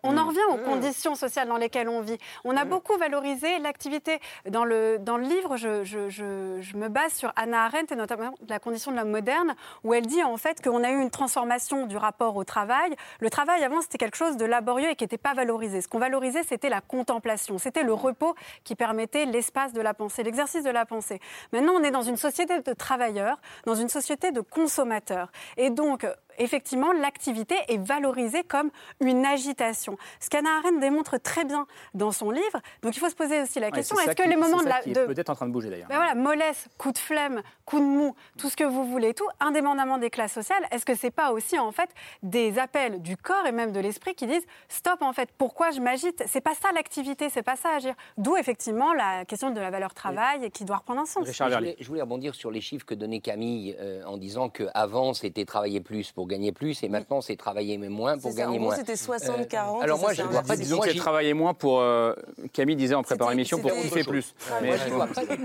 On 0.02 0.16
en 0.16 0.26
revient 0.26 0.38
aux 0.50 0.56
Mmh. 0.56 0.62
conditions 0.64 1.14
sociales 1.14 1.48
dans 1.48 1.56
lesquelles 1.56 1.88
on 1.88 2.00
vit. 2.00 2.18
On 2.44 2.56
a 2.56 2.64
beaucoup 2.64 2.96
valorisé 2.96 3.58
l'activité. 3.58 4.18
Dans 4.48 4.64
le, 4.64 4.98
dans 4.98 5.16
le 5.16 5.24
livre, 5.24 5.56
je, 5.56 5.84
je- 5.84 6.08
je- 6.08 6.58
je 6.60 6.76
me 6.76 6.88
base 6.88 7.12
sur 7.14 7.32
Anna 7.36 7.64
Arendt 7.64 7.92
et 7.92 7.96
notamment 7.96 8.32
la 8.48 8.58
condition 8.58 8.90
de 8.92 8.96
l'homme 8.96 9.10
moderne, 9.10 9.54
où 9.84 9.94
elle 9.94 10.06
dit 10.06 10.22
en 10.22 10.36
fait 10.36 10.62
qu'on 10.62 10.82
a 10.84 10.90
eu 10.90 11.00
une 11.00 11.10
transformation 11.10 11.86
du 11.86 11.96
rapport 11.96 12.36
au 12.36 12.44
travail. 12.44 12.94
Le 13.20 13.30
travail 13.30 13.62
avant, 13.64 13.80
c'était 13.80 13.98
quelque 13.98 14.16
chose 14.16 14.36
de 14.36 14.44
laborieux 14.44 14.90
et 14.90 14.96
qui 14.96 15.04
n'était 15.04 15.18
pas 15.18 15.34
valorisé. 15.34 15.80
Ce 15.80 15.88
qu'on 15.88 15.98
valorisait, 15.98 16.42
c'était 16.44 16.68
la 16.68 16.80
contemplation, 16.80 17.58
c'était 17.58 17.82
le 17.82 17.92
repos 17.94 18.34
qui 18.64 18.74
permettait 18.74 19.26
l'espace 19.26 19.72
de 19.72 19.80
la 19.80 19.94
pensée, 19.94 20.22
l'exercice 20.22 20.62
de 20.64 20.70
la 20.70 20.86
pensée. 20.86 21.20
Maintenant, 21.52 21.72
on 21.74 21.82
est 21.82 21.90
dans 21.90 22.02
une 22.02 22.16
société 22.16 22.60
de 22.60 22.72
travailleurs, 22.72 23.38
dans 23.66 23.74
une 23.74 23.88
société 23.88 24.32
de 24.32 24.40
consommateurs. 24.40 25.30
Et 25.56 25.70
donc, 25.70 26.06
effectivement, 26.42 26.92
l'activité 26.92 27.54
est 27.68 27.78
valorisée 27.78 28.42
comme 28.44 28.70
une 29.00 29.24
agitation. 29.26 29.96
Ce 30.20 30.28
qu'Anna 30.28 30.50
Arendt 30.58 30.80
démontre 30.80 31.18
très 31.18 31.44
bien 31.44 31.66
dans 31.94 32.12
son 32.12 32.30
livre. 32.30 32.60
Donc, 32.82 32.96
il 32.96 32.98
faut 32.98 33.08
se 33.08 33.14
poser 33.14 33.40
aussi 33.42 33.60
la 33.60 33.66
Ouais, 33.66 33.72
question 33.72 33.96
est-ce 34.00 34.12
que 34.16 34.22
qui- 34.22 34.28
les 34.28 34.36
moments 34.36 34.58
c'est 34.58 34.64
de 34.64 34.70
ça 34.70 34.76
la. 34.76 34.82
qui 34.82 34.90
est 34.90 34.94
de- 34.94 35.06
peut-être 35.06 35.30
en 35.30 35.34
train 35.34 35.46
de 35.46 35.52
bouger 35.52 35.70
d'ailleurs. 35.70 35.88
ben 35.88 35.96
voilà, 35.96 36.14
mollesse, 36.14 36.66
coup 36.78 36.92
de 36.92 36.98
flemme, 36.98 37.42
coup 37.64 37.78
de 37.78 37.84
mou, 37.84 38.14
tout 38.38 38.48
ce 38.50 38.56
que 38.56 38.64
vous 38.64 38.84
voulez, 38.84 39.14
tout, 39.14 39.28
indépendamment 39.40 39.98
des 39.98 40.10
classes 40.10 40.32
sociales, 40.32 40.66
est-ce 40.70 40.84
que 40.84 40.94
c'est 40.94 41.10
pas 41.10 41.32
aussi 41.32 41.58
en 41.58 41.72
fait 41.72 41.90
des 42.22 42.58
appels 42.58 43.00
du 43.02 43.16
corps 43.16 43.46
et 43.46 43.52
même 43.52 43.72
de 43.72 43.80
l'esprit 43.80 44.14
qui 44.14 44.26
disent 44.26 44.46
stop 44.68 45.02
en 45.02 45.12
fait, 45.12 45.28
pourquoi 45.38 45.70
je 45.70 45.80
m'agite? 45.80 46.22
C'est 46.26 46.40
pas 46.40 46.54
ça 46.54 46.72
l'activité, 46.72 47.28
c'est 47.28 47.42
pas 47.42 47.56
ça 47.56 47.70
agir. 47.76 47.94
D'où 48.16 48.36
effectivement 48.36 48.92
la 48.92 49.24
question 49.24 49.50
de 49.50 49.60
la 49.60 49.70
valeur 49.70 49.94
travail 49.94 50.50
qui 50.50 50.64
doit 50.64 50.76
reprendre 50.78 51.00
un 51.00 51.06
sens. 51.06 51.26
Je 51.30 51.42
voulais, 51.56 51.76
je 51.78 51.86
voulais 51.88 52.00
rebondir 52.02 52.34
sur 52.34 52.50
les 52.50 52.60
chiffres 52.60 52.86
que 52.86 52.94
donnait 52.94 53.20
Camille 53.20 53.76
euh, 53.80 54.02
en 54.04 54.16
disant 54.16 54.48
qu'avant 54.48 55.14
c'était 55.14 55.44
travailler 55.44 55.80
plus 55.80 56.12
pour 56.12 56.26
gagner 56.30 56.52
plus 56.52 56.82
et 56.82 56.88
maintenant 56.88 57.20
c'est 57.20 57.36
travailler 57.36 57.76
moins 57.76 58.16
pour 58.16 58.30
ça, 58.30 58.36
en 58.36 58.38
gagner 58.46 58.56
gros, 58.58 58.66
moins. 58.68 58.76
c'était 58.76 58.96
60, 58.96 59.40
Euh, 59.40 59.44
40, 59.44 59.82
alors 59.82 59.98
moi 59.98 60.14
ça, 60.14 60.22
je 60.22 60.28
vois 60.28 60.42
pas 60.42 60.56
Disons 60.56 60.78
que 60.80 60.96
travaillé 60.96 61.34
moins 61.34 61.52
pour. 61.54 61.80
euh, 61.80 62.14
Camille 62.52 62.76
disait 62.76 62.94
en 62.94 63.02
préparant 63.02 63.30
l'émission 63.30 63.58
pour 63.58 63.72
kiffer 63.72 64.04
plus. 64.04 64.34
Mais 64.62 64.68
Moi, 64.68 64.76
je 64.86 64.90
vois- 64.92 65.06
pas 65.08 65.26
du- 65.26 65.44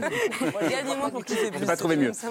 Gagnez 0.70 0.96
moins 0.98 1.10
pour 1.10 1.26
kiffer 1.26 1.50
plus. 1.52 1.60
J'ai 1.60 1.66
pas 1.66 1.76
trouvé 1.78 1.96
mieux. 1.98 2.14
Ça. 2.14 2.28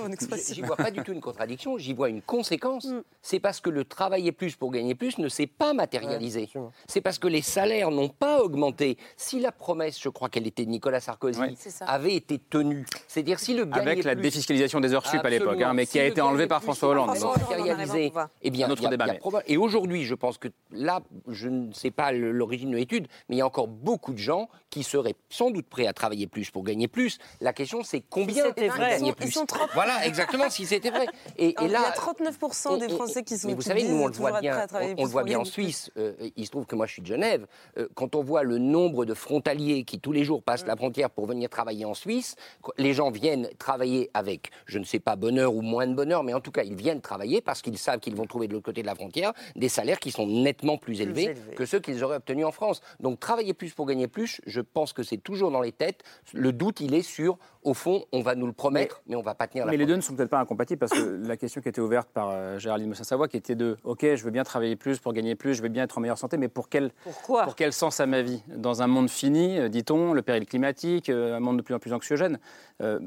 J'y 0.53 0.63
vois 0.63 0.77
pas 0.77 0.91
du 0.91 1.03
tout 1.03 1.13
une 1.13 1.21
contradiction, 1.21 1.77
j'y 1.79 1.93
vois 1.93 2.09
une 2.09 2.23
conséquence. 2.23 2.87
C'est 3.23 3.41
parce 3.41 3.61
que 3.61 3.71
le 3.71 3.85
travailler 3.85 4.33
plus 4.33 4.55
pour 4.57 4.71
gagner 4.71 4.95
plus 4.95 5.19
ne 5.19 5.29
s'est 5.29 5.47
pas 5.47 5.73
matérialisé. 5.75 6.49
c'est 6.87 7.01
parce 7.01 7.19
que 7.19 7.29
les 7.29 7.43
salaires 7.43 7.91
n'ont 7.91 8.09
pas 8.09 8.41
augmenté. 8.41 8.97
Si 9.17 9.41
la 9.41 9.53
promesse, 9.53 10.01
je 10.01 10.09
crois 10.09 10.29
qu'elle 10.29 10.47
était 10.47 10.65
de 10.65 10.71
Nicolas 10.71 11.01
Sarkozy, 11.01 11.41
ça. 11.59 11.85
avait 11.87 12.15
été 12.15 12.39
tenue, 12.39 12.85
c'est-à-dire 13.09 13.39
si 13.41 13.55
le 13.55 13.65
gagner 13.65 13.91
Avec 13.93 14.05
la 14.05 14.13
plus- 14.15 14.23
défiscalisation 14.23 14.81
des 14.81 14.93
heures 14.95 15.07
sup 15.07 15.25
à 15.25 15.31
l'époque, 15.31 15.61
hein, 15.61 15.73
mais 15.75 15.85
Si 15.87 15.93
qui 15.93 16.01
a 16.01 16.05
été 16.07 16.21
enlevée 16.21 16.47
par 16.47 16.63
François 16.63 16.91
Hollande. 16.91 17.11
matérialisé, 17.19 18.13
eh 18.45 18.51
bien, 18.51 18.69
il 18.69 18.83
y 18.83 18.87
a- 18.87 18.89
débat, 18.91 19.05
il 19.05 19.09
y 19.09 19.11
a 19.11 19.13
mais- 19.15 19.19
proba- 19.19 19.43
Et 19.47 19.57
aujourd'hui, 19.57 20.05
je 20.05 20.15
pense 20.15 20.39
que 20.39 20.49
là, 20.71 21.01
je 21.29 21.49
ne 21.49 21.73
sais 21.73 21.91
pas 21.91 22.13
l'origine 22.13 22.71
de 22.71 22.77
l'étude, 22.77 23.07
mais 23.29 23.37
il 23.37 23.39
y 23.39 23.43
a 23.43 23.47
encore 23.47 23.67
beaucoup 23.69 24.13
de 24.13 24.19
gens 24.19 24.49
qui 24.71 24.83
seraient 24.83 25.15
sans 25.31 25.51
doute 25.51 25.67
prêts 25.67 25.87
à 25.87 25.93
travailler 25.93 26.27
plus 26.27 26.51
pour 26.51 26.63
gagner 26.65 26.89
plus. 26.89 27.19
La 27.41 27.53
question, 27.53 27.83
c'est 27.83 28.03
combien 28.09 28.45
c'était 28.47 28.67
pour 28.69 28.77
vrai. 28.77 28.91
gagner 28.91 29.07
Ils 29.07 29.09
sont- 29.09 29.15
plus 29.15 29.27
ils 29.29 29.33
sont 29.33 29.47
trop- 29.47 29.67
Voilà, 29.75 30.07
exactement, 30.07 30.51
si 30.51 30.67
c'était 30.67 30.91
vrai. 30.91 31.07
Et, 31.39 31.49
et 31.49 31.55
Il 31.63 31.69
y 31.69 31.71
là, 31.73 31.89
a 31.89 31.93
39% 31.93 32.77
des 32.79 32.89
Français 32.89 33.23
qui 33.25 33.37
sont 33.39 33.49
Mais 33.49 33.55
vous 33.55 33.63
savez, 33.63 33.85
nous, 33.89 33.97
on 34.03 34.07
le 34.09 34.13
voit 34.13 34.41
bien, 34.41 34.57
à 34.59 34.67
travailler 34.67 34.91
on, 34.91 34.93
on 34.93 34.97
plus 34.97 35.05
le 35.05 35.09
voit 35.11 35.25
bien 35.25 35.39
en. 35.41 35.45
Suisse. 35.45 35.91
euh, 35.97 36.13
il 36.37 36.45
se 36.47 36.51
trouve 36.51 36.67
que 36.67 36.75
moi, 36.77 36.87
je 36.87 36.93
suis 36.93 37.03
de 37.03 37.07
Genève. 37.07 37.47
Euh, 37.79 37.89
quand 37.95 38.15
on 38.15 38.23
voit 38.23 38.43
le 38.43 38.59
nombre 38.59 39.05
de 39.05 39.15
frontaliers 39.15 39.85
qui, 39.85 39.99
tous 40.01 40.13
les 40.13 40.25
jours, 40.25 40.43
passent 40.43 40.67
la 40.67 40.77
frontière 40.77 41.11
pour 41.11 41.27
venir 41.27 41.49
travailler 41.49 41.85
en 41.85 41.95
Suisse, 41.95 42.35
les 42.79 42.93
gens 42.93 43.11
viennent 43.11 43.49
travailler 43.59 44.11
avec, 44.15 44.51
je 44.67 44.79
ne 44.79 44.85
sais 44.85 44.99
pas, 44.99 45.17
bonheur 45.17 45.55
ou 45.55 45.63
moins 45.63 45.87
de 45.87 45.95
bonheur, 45.95 46.23
mais 46.25 46.35
en 46.35 46.41
tout 46.41 46.51
cas, 46.51 46.63
ils 46.65 46.75
viennent 46.75 47.01
travailler 47.01 47.41
parce 47.41 47.63
qu'ils 47.63 47.79
savent 47.79 48.01
qu'ils 48.01 48.15
vont 48.17 48.27
trouver 48.35 48.49
de 48.49 48.53
l'autre 48.53 48.65
côté 48.65 48.83
de 48.83 48.87
la 48.87 48.97
frontière 48.97 49.33
des 49.55 49.69
salaires 49.69 50.01
qui 50.01 50.11
sont 50.11 50.27
nettement 50.27 50.77
plus 50.77 51.01
élevés 51.01 51.27
élevés. 51.27 51.55
que 51.55 51.65
ceux 51.67 51.79
qu'ils 51.79 52.03
auraient 52.03 52.17
obtenus 52.17 52.45
en 52.45 52.51
France. 52.51 52.81
Donc, 52.99 53.21
travailler 53.21 53.55
plus 53.55 53.73
pour 53.73 53.87
gagner 53.87 54.09
plus, 54.09 54.41
je 54.45 54.61
pense 54.61 54.93
que 54.93 55.05
c'est 55.05 55.19
toujours 55.19 55.53
dans 55.53 55.61
les 55.61 55.71
têtes. 55.71 56.03
Le 56.33 56.53
doute, 56.53 56.81
il 56.81 56.95
est 56.95 57.03
sur, 57.03 57.39
au 57.63 57.75
fond, 57.75 58.05
on 58.11 58.23
va 58.23 58.35
nous 58.35 58.47
le 58.47 58.53
promettre, 58.53 59.03
mais, 59.07 59.15
on 59.15 59.23
va 59.23 59.37
pas 59.37 59.47
tenir 59.47 59.67
la 59.67 59.71
Mais 59.71 59.77
les 59.77 59.87
deux 59.87 59.95
ne 59.95 60.01
sont 60.01 60.17
peut-être 60.17 60.31
pas 60.31 60.41
incompatibles 60.41 60.81
parce 60.81 60.91
que 60.93 61.21
la 61.25 61.37
question 61.37 61.61
qui 61.61 61.69
était 61.69 61.81
ouverte 61.81 62.09
par 62.09 62.31
euh, 62.31 62.59
Géraldine 62.59 62.89
Mossin-Savoie, 62.89 63.29
qui 63.29 63.37
était 63.37 63.55
de 63.55 63.77
OK, 63.85 64.01
je 64.03 64.25
veux 64.25 64.33
bien 64.33 64.43
travailler 64.43 64.75
plus 64.75 64.99
pour 64.99 65.13
gagner 65.13 65.37
plus, 65.37 65.55
je 65.55 65.63
veux 65.63 65.69
bien 65.69 65.85
être 65.85 65.97
en 65.97 66.01
meilleure 66.01 66.19
santé, 66.19 66.37
mais 66.37 66.49
pour 66.49 66.69
quel, 66.69 66.91
Pourquoi 67.05 67.45
pour 67.45 67.55
quel 67.55 67.73
sens 67.73 68.01
à 68.01 68.07
ma 68.07 68.23
vie? 68.23 68.43
Dans 68.49 68.83
un 68.83 68.89
monde 68.89 69.09
fini, 69.09 69.59
euh, 69.61 69.69
dit-on, 69.69 70.13
le 70.13 70.23
péril 70.23 70.45
climatique, 70.47 71.09
euh, 71.09 71.37
un 71.37 71.41
monde 71.41 71.59
de 71.59 71.63
plus 71.63 71.75
en 71.75 71.79
plus 71.79 71.93
anxiogène. 71.93 72.41
euh, 72.83 72.99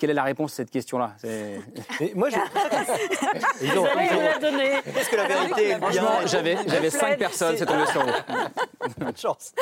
quelle 0.00 0.10
est 0.10 0.14
la 0.14 0.24
réponse 0.24 0.52
à 0.54 0.56
cette 0.56 0.70
question-là? 0.70 1.14
Moi, 2.14 2.30
je... 2.30 2.36
Ils 3.62 3.78
ont- 3.78 3.82
Vous 3.84 3.88
ils 4.00 4.16
ont- 4.16 4.20
l'a 4.22 4.38
donné. 4.38 4.64
Est-ce 4.98 5.10
que 5.10 5.16
la 5.16 5.28
vérité 5.28 5.70
est 5.70 5.78
bien 5.78 6.26
j'avais, 6.26 6.56
j'avais 6.66 6.90
cinq 6.90 7.18
personnes, 7.18 7.56
c'est 7.56 7.66
tombé 7.66 7.86
sur 7.86 8.02
vous. 8.04 8.12
Bonne 8.98 9.16
chance. 9.16 9.52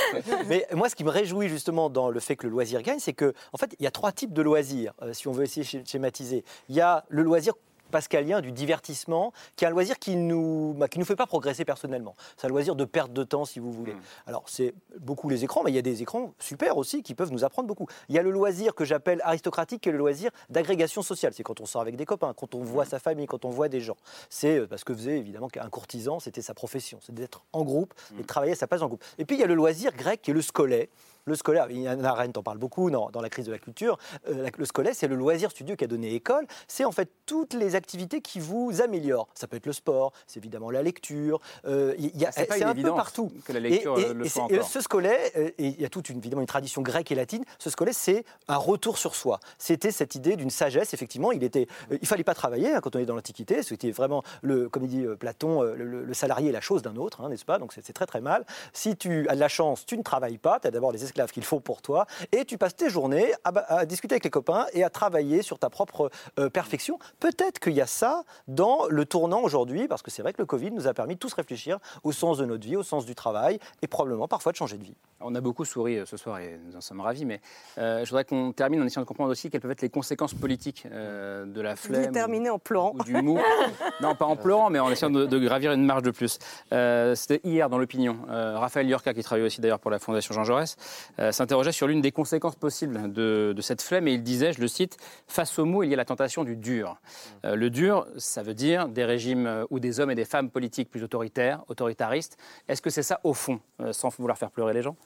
Mais 0.47 0.67
moi, 0.73 0.89
ce 0.89 0.95
qui 0.95 1.05
me 1.05 1.11
réjouit 1.11 1.49
justement 1.49 1.91
dans 1.91 2.09
le 2.11 2.21
fait 2.21 2.37
que 2.37 2.47
le 2.47 2.53
loisir 2.53 2.81
gagne, 2.83 3.01
c'est 3.01 3.13
que, 3.13 3.35
en 3.53 3.59
fait, 3.59 3.75
il 3.81 3.85
y 3.85 3.87
a 3.87 3.91
trois 3.91 4.13
types 4.13 4.33
de 4.33 4.43
loisirs, 4.43 4.93
euh, 5.03 5.13
si 5.13 5.27
on 5.29 5.33
veut 5.33 5.43
essayer 5.45 5.81
de 5.83 5.87
schématiser. 5.87 6.45
Il 6.69 6.77
y 6.77 6.81
a 6.81 7.05
le 7.09 7.23
loisir 7.23 7.55
pascalien 7.91 8.41
du 8.41 8.53
divertissement, 8.53 9.33
qui 9.57 9.65
est 9.65 9.69
un 9.69 9.71
loisir 9.71 9.99
qui 9.99 10.17
nous, 10.17 10.75
bah, 10.77 10.89
qui 10.89 10.99
nous 10.99 11.05
fait 11.05 11.17
pas 11.17 11.27
progresser 11.27 11.65
personnellement. 11.65 12.15
C'est 12.37 12.47
un 12.47 12.51
loisir 12.51 12.77
de 12.77 12.85
perte 12.85 13.13
de 13.13 13.25
temps, 13.25 13.45
si 13.45 13.59
vous 13.59 13.73
voulez. 13.73 13.97
Alors, 14.27 14.45
c'est 14.47 14.75
beaucoup 15.01 15.29
les 15.29 15.45
écrans, 15.45 15.63
mais 15.65 15.71
il 15.71 15.75
y 15.75 15.79
a 15.79 15.83
des 15.83 16.03
écrans 16.03 16.35
super 16.39 16.77
aussi 16.77 17.03
qui 17.03 17.15
peuvent 17.15 17.33
nous 17.33 17.45
apprendre 17.45 17.69
beaucoup. 17.69 17.87
Il 18.09 18.15
y 18.15 18.19
a 18.19 18.23
le 18.23 18.31
loisir 18.31 18.75
que 18.75 18.85
j'appelle 18.85 19.21
aristocratique, 19.25 19.83
qui 19.83 19.89
est 19.89 19.93
le 19.93 19.99
loisir 19.99 20.31
d'agrégation 20.51 21.03
sociale. 21.03 21.33
C'est 21.35 21.43
quand 21.43 21.61
on 21.61 21.67
sort 21.67 21.83
avec 21.83 21.97
des 21.97 22.07
copains, 22.07 22.35
quand 22.35 22.55
on 22.55 22.63
voit 22.63 22.85
sa 22.85 22.99
famille, 22.99 23.27
quand 23.27 23.45
on 23.45 23.51
voit 23.51 23.69
des 23.69 23.81
gens. 23.81 23.97
C'est 24.31 24.59
euh, 24.59 24.67
parce 24.67 24.85
que 24.85 24.95
faisait 24.95 25.19
évidemment 25.19 25.49
qu'un 25.49 25.69
courtisan, 25.69 26.21
c'était 26.21 26.43
sa 26.43 26.55
profession, 26.55 26.99
c'est 27.01 27.15
d'être 27.15 27.43
en 27.53 27.65
groupe 27.65 27.95
et 28.19 28.23
de 28.23 28.27
travailler 28.27 28.53
à 28.53 28.57
sa 28.57 28.67
place 28.67 28.83
en 28.83 28.89
groupe. 28.89 29.05
Et 29.19 29.25
puis 29.25 29.37
il 29.37 29.41
y 29.41 29.45
a 29.45 29.47
le 29.47 29.55
loisir 29.55 29.93
grec 29.93 30.23
qui 30.23 30.31
est 30.31 30.35
le 30.35 30.43
scolet, 30.43 30.91
Le 31.25 31.35
scolaire, 31.35 31.67
il 31.71 31.79
y 31.81 31.89
en 31.89 32.03
a, 32.05 32.29
parle 32.43 32.59
beaucoup 32.59 32.91
dans, 32.91 33.11
dans 33.11 33.21
la 33.21 33.29
crise 33.29 33.47
de 33.47 33.53
la 33.53 33.59
culture. 33.59 33.99
Euh, 34.29 34.43
la- 34.45 34.51
le 34.57 34.65
scolaire, 34.65 34.95
c'est 34.95 35.09
le 35.09 35.15
loisir 35.17 35.51
studio 35.51 35.77
qu'a 35.77 35.87
donné 35.87 36.15
école. 36.15 36.47
C'est 36.67 36.85
en 36.85 36.93
fait 36.93 37.11
toutes 37.27 37.53
les 37.55 37.75
activités 37.75 38.21
qui 38.21 38.41
vous 38.41 38.81
améliorent. 38.83 39.29
Ça 39.35 39.47
peut 39.47 39.57
être 39.57 39.67
le 39.67 39.73
sport, 39.73 40.13
c'est 40.27 40.39
évidemment 40.41 40.71
la 40.71 40.83
lecture. 40.83 41.41
euh, 41.67 41.95
il 41.99 42.17
y 42.17 42.25
a- 42.25 42.33
C'est 42.33 42.63
un 42.63 42.75
peu 42.75 42.95
partout. 42.95 43.31
que 43.45 43.53
la 43.53 43.61
lecture, 43.61 43.99
et, 43.99 44.05
euh, 44.07 44.15
le 44.15 44.25
et 44.25 44.29
et 44.29 44.63
ce 44.63 44.81
scolet, 44.81 45.33
euh, 45.37 45.49
et 45.59 45.67
il 45.67 45.81
y 45.81 45.85
a 45.85 45.89
toute 45.89 46.09
une, 46.09 46.19
évidemment 46.19 46.41
une 46.43 46.47
tradition 46.47 46.83
grecque 46.83 47.13
et 47.13 47.15
latine. 47.15 47.45
Ce 47.59 47.71
scolet, 47.71 47.93
c'est 47.93 48.25
un 48.49 48.57
retour 48.57 48.97
sur 48.99 49.15
soi. 49.15 49.41
C'était 49.59 49.91
cette 49.91 50.15
idée 50.15 50.37
d'une 50.37 50.51
sagesse. 50.51 50.95
Effectivement, 50.95 51.33
il 51.33 51.43
était, 51.45 51.67
il 51.91 52.07
fallait 52.07 52.25
pas 52.25 52.35
travailler 52.35 52.73
hein, 52.73 52.81
quand 52.81 52.97
on 52.97 52.99
est 52.99 53.07
dans 53.07 53.15
l'Antiquité. 53.17 53.63
C'était 53.63 53.91
vraiment 53.91 54.23
le, 54.43 54.69
comme 54.69 54.87
dit 54.87 55.05
Platon, 55.19 55.63
le, 55.63 56.05
le 56.05 56.15
salarié 56.15 56.49
est 56.51 56.53
la 56.53 56.61
chose 56.61 56.83
d'un 56.83 56.97
autre, 56.97 57.21
hein, 57.21 57.29
n'est-ce 57.29 57.45
pas? 57.45 57.59
Donc 57.59 57.73
c'est 57.73 57.85
c'est 57.85 57.93
très 57.93 58.07
très 58.07 58.21
mal. 58.21 58.45
Si 58.73 58.97
tu 58.97 59.29
as 59.29 59.35
de 59.35 59.41
la 59.41 59.49
chance, 59.49 59.85
tu 59.85 59.97
ne 59.99 60.03
travailles 60.03 60.39
pas. 60.39 60.61
Tu 60.61 60.69
as 60.69 60.71
d'abord 60.71 60.93
les 60.93 61.03
esclaves 61.05 61.18
qu'il 61.27 61.45
faut 61.45 61.61
pour 61.61 61.83
toi, 61.83 62.07
et 62.33 62.45
tu 62.45 62.59
passes 62.59 62.77
tes 62.77 62.91
journées 62.91 63.33
à, 63.45 63.85
discuter 63.87 64.15
avec 64.15 64.25
les 64.25 64.31
copains 64.31 64.67
et 64.73 64.85
à 64.85 64.91
travailler 64.91 65.43
sur 65.43 65.59
ta 65.59 65.71
propre 65.71 66.11
euh, 66.39 66.49
perfection. 66.49 66.99
Peut-être 67.21 67.59
qu'il 67.59 67.73
y 67.75 67.81
a 67.81 67.87
ça 67.87 68.25
dans 68.47 68.87
le 68.89 69.05
tournant 69.05 69.41
aujourd'hui, 69.43 69.89
parce 69.89 70.03
que 70.03 70.11
c'est 70.11 70.23
vrai 70.23 70.33
que 70.33 70.41
le 70.41 70.47
Covid 70.47 70.71
nous 70.71 70.87
a 70.87 70.95
permis 70.95 71.15
de 71.15 71.19
tous 71.19 71.33
réfléchir 71.35 71.79
au 72.05 72.13
sens 72.13 72.39
de 72.39 72.45
notre 72.45 72.65
vie, 72.67 72.77
au 72.77 72.83
sens 72.83 73.05
du 73.07 73.15
travail, 73.15 73.59
et 73.83 73.87
probablement 73.87 74.29
parfois 74.29 74.53
de 74.53 74.57
changer 74.57 74.77
de 74.79 74.85
vie. 74.85 74.95
On 75.21 75.35
a 75.35 75.41
beaucoup 75.41 75.65
souri 75.65 75.97
euh, 75.99 76.07
ce 76.07 76.17
soir 76.17 76.39
et 76.39 76.59
nous 76.65 76.77
en 76.77 76.81
sommes 76.81 77.01
ravis, 77.01 77.25
mais 77.25 77.41
euh, 77.79 78.05
je 78.05 78.11
voudrais 78.11 78.25
qu'on 78.25 78.53
termine 78.53 78.81
en 78.83 78.87
essayant 78.87 79.03
de 79.03 79.09
comprendre 79.09 79.31
aussi 79.31 79.51
quelles 79.51 79.61
peuvent 79.61 79.71
être 79.73 79.83
les 79.83 79.89
conséquences 79.91 80.35
politiques 80.35 80.85
euh, 80.93 81.45
de 81.45 81.61
la 81.61 81.75
Je 81.75 81.81
flemme. 81.81 82.03
vais 82.03 82.11
terminer 82.13 82.51
en 82.51 82.59
pleurant. 82.59 82.93
ou 82.95 83.03
du 83.03 83.15
mou. 83.21 83.39
non, 84.01 84.15
pas 84.15 84.27
en 84.27 84.37
pleurant, 84.37 84.71
mais 84.71 84.79
en 84.79 84.91
essayant 84.91 85.11
de, 85.11 85.27
de 85.27 85.39
gravir 85.39 85.73
une 85.73 85.85
marge 85.85 86.03
de 86.03 86.11
plus. 86.11 86.39
Euh, 86.73 87.15
C'était 87.15 87.41
hier 87.43 87.69
dans 87.69 87.79
l'opinion. 87.79 88.17
Euh, 88.31 88.59
Raphaël 88.59 88.89
Yorka, 88.89 89.13
qui 89.15 89.23
travaille 89.23 89.45
aussi 89.45 89.61
d'ailleurs 89.61 89.81
pour 89.81 89.91
la 89.91 89.99
Fondation 89.99 90.35
Jean 90.35 90.45
Jaurès, 90.45 90.77
euh, 91.19 91.33
s'interrogeait 91.33 91.73
sur 91.73 91.87
l'une 91.87 92.01
des 92.01 92.13
conséquences 92.13 92.57
possibles 92.57 93.13
de, 93.13 93.53
de 93.55 93.63
cette 93.63 93.83
flemme 93.83 94.09
et 94.09 94.15
il 94.15 94.23
disait, 94.23 94.53
je 94.53 94.61
le 94.61 94.69
cite, 94.69 94.97
face 95.27 95.59
au 95.59 95.65
mou, 95.65 95.83
il 95.83 95.91
y 95.91 95.95
a 95.95 95.97
la 95.97 96.05
tentation 96.05 96.45
du 96.45 96.57
dur. 96.57 97.01
Euh, 97.45 97.55
le 97.55 97.71
dur, 97.71 98.07
ça 98.17 98.43
veut 98.43 98.55
dire 98.55 98.89
des 98.89 99.05
régimes 99.05 99.47
euh, 99.47 99.65
ou 99.71 99.81
des 99.81 100.01
hommes 100.01 100.11
et 100.11 100.15
des 100.15 100.25
femmes 100.25 100.51
politiques 100.51 100.91
plus 100.91 101.03
autoritaires, 101.03 101.63
autoritaristes. 101.69 102.37
Est-ce 102.69 102.83
que 102.83 102.91
c'est 102.91 103.03
ça 103.03 103.21
au 103.25 103.35
fond, 103.35 103.61
euh, 103.81 103.93
sans 103.93 104.09
vouloir 104.17 104.39
faire 104.39 104.51
pleurer 104.51 104.75
les 104.75 104.83
gens 104.83 104.97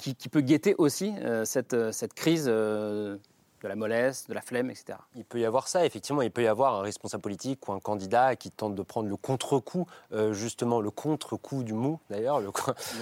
qui, 0.00 0.14
qui 0.14 0.28
peut 0.28 0.42
guetter 0.42 0.74
aussi 0.76 1.14
cette, 1.44 1.92
cette 1.92 2.12
crise 2.12 2.46
de 3.62 3.68
la 3.68 3.76
mollesse, 3.76 4.26
de 4.28 4.34
la 4.34 4.40
flemme, 4.40 4.70
etc. 4.70 4.98
Il 5.16 5.24
peut 5.24 5.40
y 5.40 5.44
avoir 5.44 5.68
ça, 5.68 5.84
effectivement. 5.84 6.22
Il 6.22 6.30
peut 6.30 6.42
y 6.42 6.46
avoir 6.46 6.74
un 6.74 6.82
responsable 6.82 7.22
politique 7.22 7.68
ou 7.68 7.72
un 7.72 7.80
candidat 7.80 8.36
qui 8.36 8.50
tente 8.50 8.74
de 8.74 8.82
prendre 8.82 9.08
le 9.08 9.16
contre-coup, 9.16 9.86
euh, 10.12 10.32
justement 10.32 10.80
le 10.80 10.90
contre-coup 10.90 11.62
du 11.62 11.72
mou, 11.72 11.98
d'ailleurs. 12.10 12.40
Le, 12.40 12.46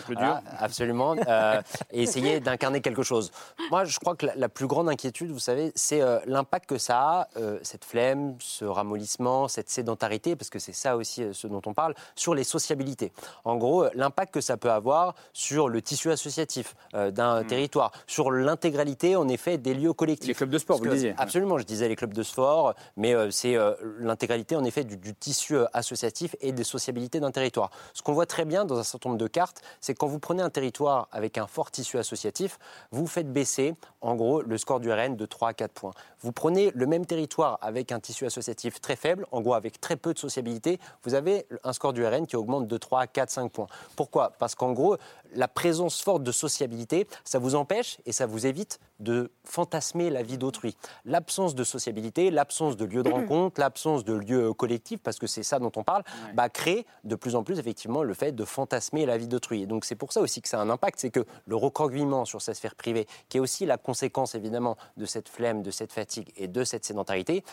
le 0.09 0.14
Voilà, 0.14 0.42
absolument. 0.59 1.14
euh, 1.26 1.61
et 1.90 2.02
essayer 2.02 2.40
d'incarner 2.46 2.80
quelque 2.80 3.02
chose. 3.02 3.30
Moi, 3.70 3.84
je 3.84 3.98
crois 3.98 4.16
que 4.16 4.26
la, 4.26 4.34
la 4.36 4.48
plus 4.48 4.66
grande 4.66 4.88
inquiétude, 4.88 5.30
vous 5.30 5.38
savez, 5.38 5.72
c'est 5.74 6.00
euh, 6.00 6.18
l'impact 6.26 6.68
que 6.68 6.78
ça 6.78 6.98
a, 6.98 7.28
cette 7.62 7.84
flemme, 7.84 8.36
ce 8.40 8.64
ramollissement, 8.64 9.48
cette 9.48 9.68
sédentarité, 9.68 10.36
parce 10.36 10.50
que 10.50 10.59
c'est 10.59 10.72
ça 10.72 10.96
aussi 10.96 11.24
ce 11.32 11.46
dont 11.46 11.62
on 11.66 11.74
parle, 11.74 11.94
sur 12.14 12.34
les 12.34 12.44
sociabilités. 12.44 13.12
En 13.44 13.57
gros, 13.57 13.86
l'impact 13.94 14.34
que 14.34 14.40
ça 14.40 14.57
peut 14.57 14.70
avoir 14.70 15.14
sur 15.32 15.68
le 15.68 15.82
tissu 15.82 16.11
associatif 16.11 16.74
d'un 16.92 17.44
territoire, 17.44 17.92
sur 18.07 18.30
l'intégralité, 18.30 19.16
en 19.16 19.28
effet, 19.28 19.59
des 19.59 19.74
lieux 19.74 19.92
collectifs. 19.92 20.36
Clubs 20.47 20.53
de 20.53 20.59
sport, 20.59 20.76
Parce 20.76 20.86
vous 20.86 20.90
le 20.90 20.94
disiez. 20.94 21.14
Absolument, 21.18 21.59
je 21.59 21.64
disais 21.64 21.88
les 21.88 21.97
clubs 21.97 22.12
de 22.12 22.22
sport, 22.22 22.74
mais 22.97 23.14
euh, 23.14 23.30
c'est 23.30 23.57
euh, 23.57 23.74
l'intégralité 23.99 24.55
en 24.55 24.64
effet 24.64 24.84
du, 24.84 24.97
du 24.97 25.12
tissu 25.12 25.57
euh, 25.57 25.66
associatif 25.72 26.36
et 26.40 26.53
des 26.53 26.62
sociabilités 26.62 27.18
d'un 27.18 27.32
territoire. 27.32 27.70
Ce 27.94 28.03
qu'on 28.03 28.12
voit 28.12 28.26
très 28.26 28.44
bien 28.44 28.64
dans 28.64 28.78
un 28.78 28.84
certain 28.84 29.09
nombre 29.09 29.20
de 29.20 29.26
cartes, 29.26 29.61
c'est 29.80 29.94
que 29.94 29.99
quand 29.99 30.07
vous 30.07 30.20
prenez 30.20 30.42
un 30.42 30.51
territoire 30.51 31.09
avec 31.11 31.36
un 31.36 31.49
fort 31.49 31.72
tissu 31.72 31.99
associatif, 31.99 32.59
vous 32.92 33.09
faites 33.09 33.32
baisser 33.32 33.74
en 34.01 34.14
gros 34.14 34.42
le 34.42 34.57
score 34.57 34.78
du 34.78 34.92
RN 34.92 35.16
de 35.16 35.26
3 35.26 35.49
à 35.49 35.55
4 35.55 35.72
points. 35.72 35.92
Vous 36.20 36.30
prenez 36.30 36.70
le 36.74 36.86
même 36.86 37.07
territoire 37.07 37.59
avec 37.61 37.90
un 37.90 37.99
tissu 37.99 38.24
associatif 38.24 38.80
très 38.80 38.97
faible, 38.97 39.26
en 39.32 39.40
gros 39.40 39.55
avec 39.55 39.80
très 39.80 39.97
peu 39.97 40.14
de 40.14 40.18
sociabilité, 40.18 40.78
vous 41.03 41.14
avez 41.14 41.47
un 41.64 41.72
score 41.72 41.92
du 41.92 42.07
RN 42.07 42.26
qui 42.26 42.36
augmente 42.36 42.68
de 42.68 42.76
3 42.78 43.01
à 43.01 43.07
4, 43.09 43.30
5 43.30 43.51
points. 43.51 43.66
Pourquoi? 43.97 44.32
Parce 44.38 44.55
qu'en 44.55 44.72
gros, 44.72 44.97
la 45.37 45.49
présence 45.49 46.03
forte 46.03 46.22
de 46.22 46.32
sociabilité, 46.32 47.07
ça 47.24 47.39
vous 47.39 47.55
empêche 47.55 47.99
et 48.07 48.12
ça 48.12 48.26
vous 48.26 48.47
évite 48.47 48.80
de 48.99 49.30
fantasmer 49.45 50.11
la 50.11 50.22
vie 50.22 50.39
d'autrui. 50.39 50.76
L'absence 51.05 51.55
de 51.55 51.64
sociabilité, 51.64 52.30
l'absence 52.30 52.76
de 52.76 52.84
lieux 52.84 53.03
de 53.03 53.11
rencontre, 53.12 53.61
l'absence 53.61 54.05
de 54.05 54.14
lieux 54.14 54.53
collectifs, 54.53 55.01
parce 55.03 55.18
que 55.18 55.26
c'est 55.26 55.43
ça 55.43 55.59
dont 55.59 55.72
on 55.76 55.84
parle, 55.84 56.03
bah, 56.34 56.49
crée 56.49 56.87
de 57.05 57.14
plus 57.14 57.37
en 57.37 57.45
plus 57.45 57.59
effectivement 57.59 58.03
le 58.03 58.14
fait 58.14 58.32
de 58.32 58.45
fantasmer 58.45 59.07
la 59.07 59.18
vie 59.18 59.28
d'autrui. 59.28 59.62
Et 59.62 59.66
donc 59.66 59.84
c'est 59.84 59.95
pour 59.95 60.12
ça 60.12 60.20
aussi 60.20 60.43
que 60.43 60.49
ça 60.49 60.59
a 60.59 60.62
un 60.62 60.70
impact, 60.70 60.99
c'est 61.01 61.11
que 61.11 61.24
le 61.47 61.57
recroquevillement 61.57 62.24
sur 62.24 62.41
sa 62.41 62.55
sphère 62.55 62.74
privée, 62.74 63.07
qui 63.28 63.37
est 63.37 63.41
aussi 63.41 63.66
la 63.66 63.76
conséquence 63.76 64.34
évidemment 64.34 64.76
de 64.97 65.05
cette 65.05 65.28
flemme, 65.28 65.62
de 65.62 65.70
cette 65.70 65.93
fatigue 65.93 66.32
et 66.37 66.49
de 66.49 66.64
cette 66.64 66.84
sédentarité, 66.84 67.45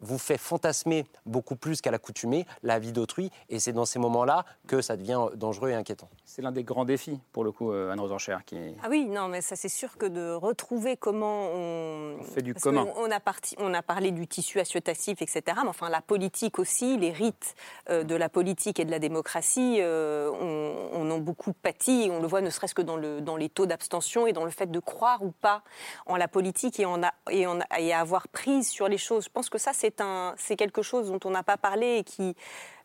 vous 0.00 0.18
fait 0.18 0.38
fantasmer 0.38 1.04
beaucoup 1.26 1.56
plus 1.56 1.80
qu'à 1.80 1.90
l'accoutumée 1.90 2.46
la 2.62 2.78
vie 2.78 2.92
d'autrui, 2.92 3.30
et 3.48 3.58
c'est 3.58 3.72
dans 3.72 3.84
ces 3.84 3.98
moments-là 3.98 4.44
que 4.66 4.80
ça 4.80 4.96
devient 4.96 5.26
dangereux 5.34 5.70
et 5.70 5.74
inquiétant. 5.74 6.08
C'est 6.24 6.42
l'un 6.42 6.52
des 6.52 6.62
grands 6.64 6.84
défis, 6.84 7.18
pour 7.32 7.44
le 7.44 7.52
coup, 7.52 7.72
euh, 7.72 7.90
Anne 7.90 8.00
Rosencher, 8.00 8.36
qui. 8.46 8.56
Ah 8.82 8.88
oui, 8.90 9.06
non, 9.06 9.28
mais 9.28 9.40
ça 9.40 9.56
c'est 9.56 9.68
sûr 9.68 9.96
que 9.98 10.06
de 10.06 10.32
retrouver 10.34 10.96
comment 10.96 11.48
on, 11.52 12.16
On 12.20 12.22
fait 12.22 12.42
du 12.42 12.52
Parce 12.54 12.64
commun. 12.64 12.86
On 12.96 13.10
a, 13.10 13.20
parti- 13.20 13.56
on 13.58 13.74
a 13.74 13.82
parlé 13.82 14.10
du 14.10 14.26
tissu 14.26 14.60
associatif, 14.60 15.20
etc. 15.22 15.42
Mais 15.62 15.68
enfin, 15.68 15.88
la 15.88 16.00
politique 16.00 16.58
aussi, 16.58 16.96
les 16.96 17.10
rites 17.10 17.54
euh, 17.90 18.04
de 18.04 18.14
la 18.14 18.28
politique 18.28 18.78
et 18.80 18.84
de 18.84 18.90
la 18.90 18.98
démocratie, 18.98 19.78
euh, 19.80 20.30
on, 20.40 20.90
on 20.92 21.10
en 21.10 21.18
beaucoup 21.18 21.52
pâti. 21.52 22.04
Et 22.04 22.10
on 22.10 22.20
le 22.20 22.26
voit 22.28 22.40
ne 22.40 22.50
serait-ce 22.50 22.74
que 22.74 22.82
dans, 22.82 22.96
le, 22.96 23.20
dans 23.20 23.36
les 23.36 23.48
taux 23.48 23.66
d'abstention 23.66 24.26
et 24.26 24.32
dans 24.32 24.44
le 24.44 24.50
fait 24.50 24.70
de 24.70 24.78
croire 24.80 25.22
ou 25.22 25.32
pas 25.32 25.62
en 26.06 26.16
la 26.16 26.28
politique 26.28 26.78
et, 26.80 26.84
en 26.86 27.02
a, 27.02 27.12
et, 27.30 27.46
en, 27.46 27.58
et 27.78 27.92
à 27.92 28.00
avoir 28.00 28.28
prise 28.28 28.68
sur 28.68 28.88
les 28.88 28.98
choses. 28.98 29.24
Je 29.24 29.30
pense 29.30 29.48
que 29.50 29.58
ça, 29.58 29.72
c'est 29.72 29.87
c'est 30.36 30.56
quelque 30.56 30.82
chose 30.82 31.08
dont 31.08 31.20
on 31.24 31.30
n'a 31.30 31.42
pas 31.42 31.56
parlé 31.56 31.98
et 31.98 32.04
qui 32.04 32.34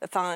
enfin, 0.03 0.35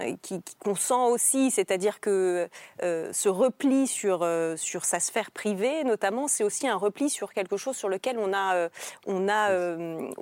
qu'on 0.60 0.76
sent 0.76 0.94
aussi, 0.94 1.52
c'est-à-dire 1.52 2.00
que 2.00 2.48
euh, 2.84 3.10
ce 3.14 3.30
repli 3.30 3.88
sur, 3.88 4.22
euh, 4.24 4.56
sur 4.58 4.86
sa 4.86 5.00
sphère 5.00 5.32
privée, 5.32 5.84
notamment, 5.84 6.28
c'est 6.28 6.44
aussi 6.44 6.68
un 6.68 6.76
repli 6.76 7.10
sur 7.10 7.34
quelque 7.34 7.58
chose 7.58 7.76
sur 7.76 7.90
lequel 7.90 8.18
on 8.20 8.34
a, 8.34 8.56
euh, 8.56 8.70
on 9.06 9.28
a, 9.30 9.52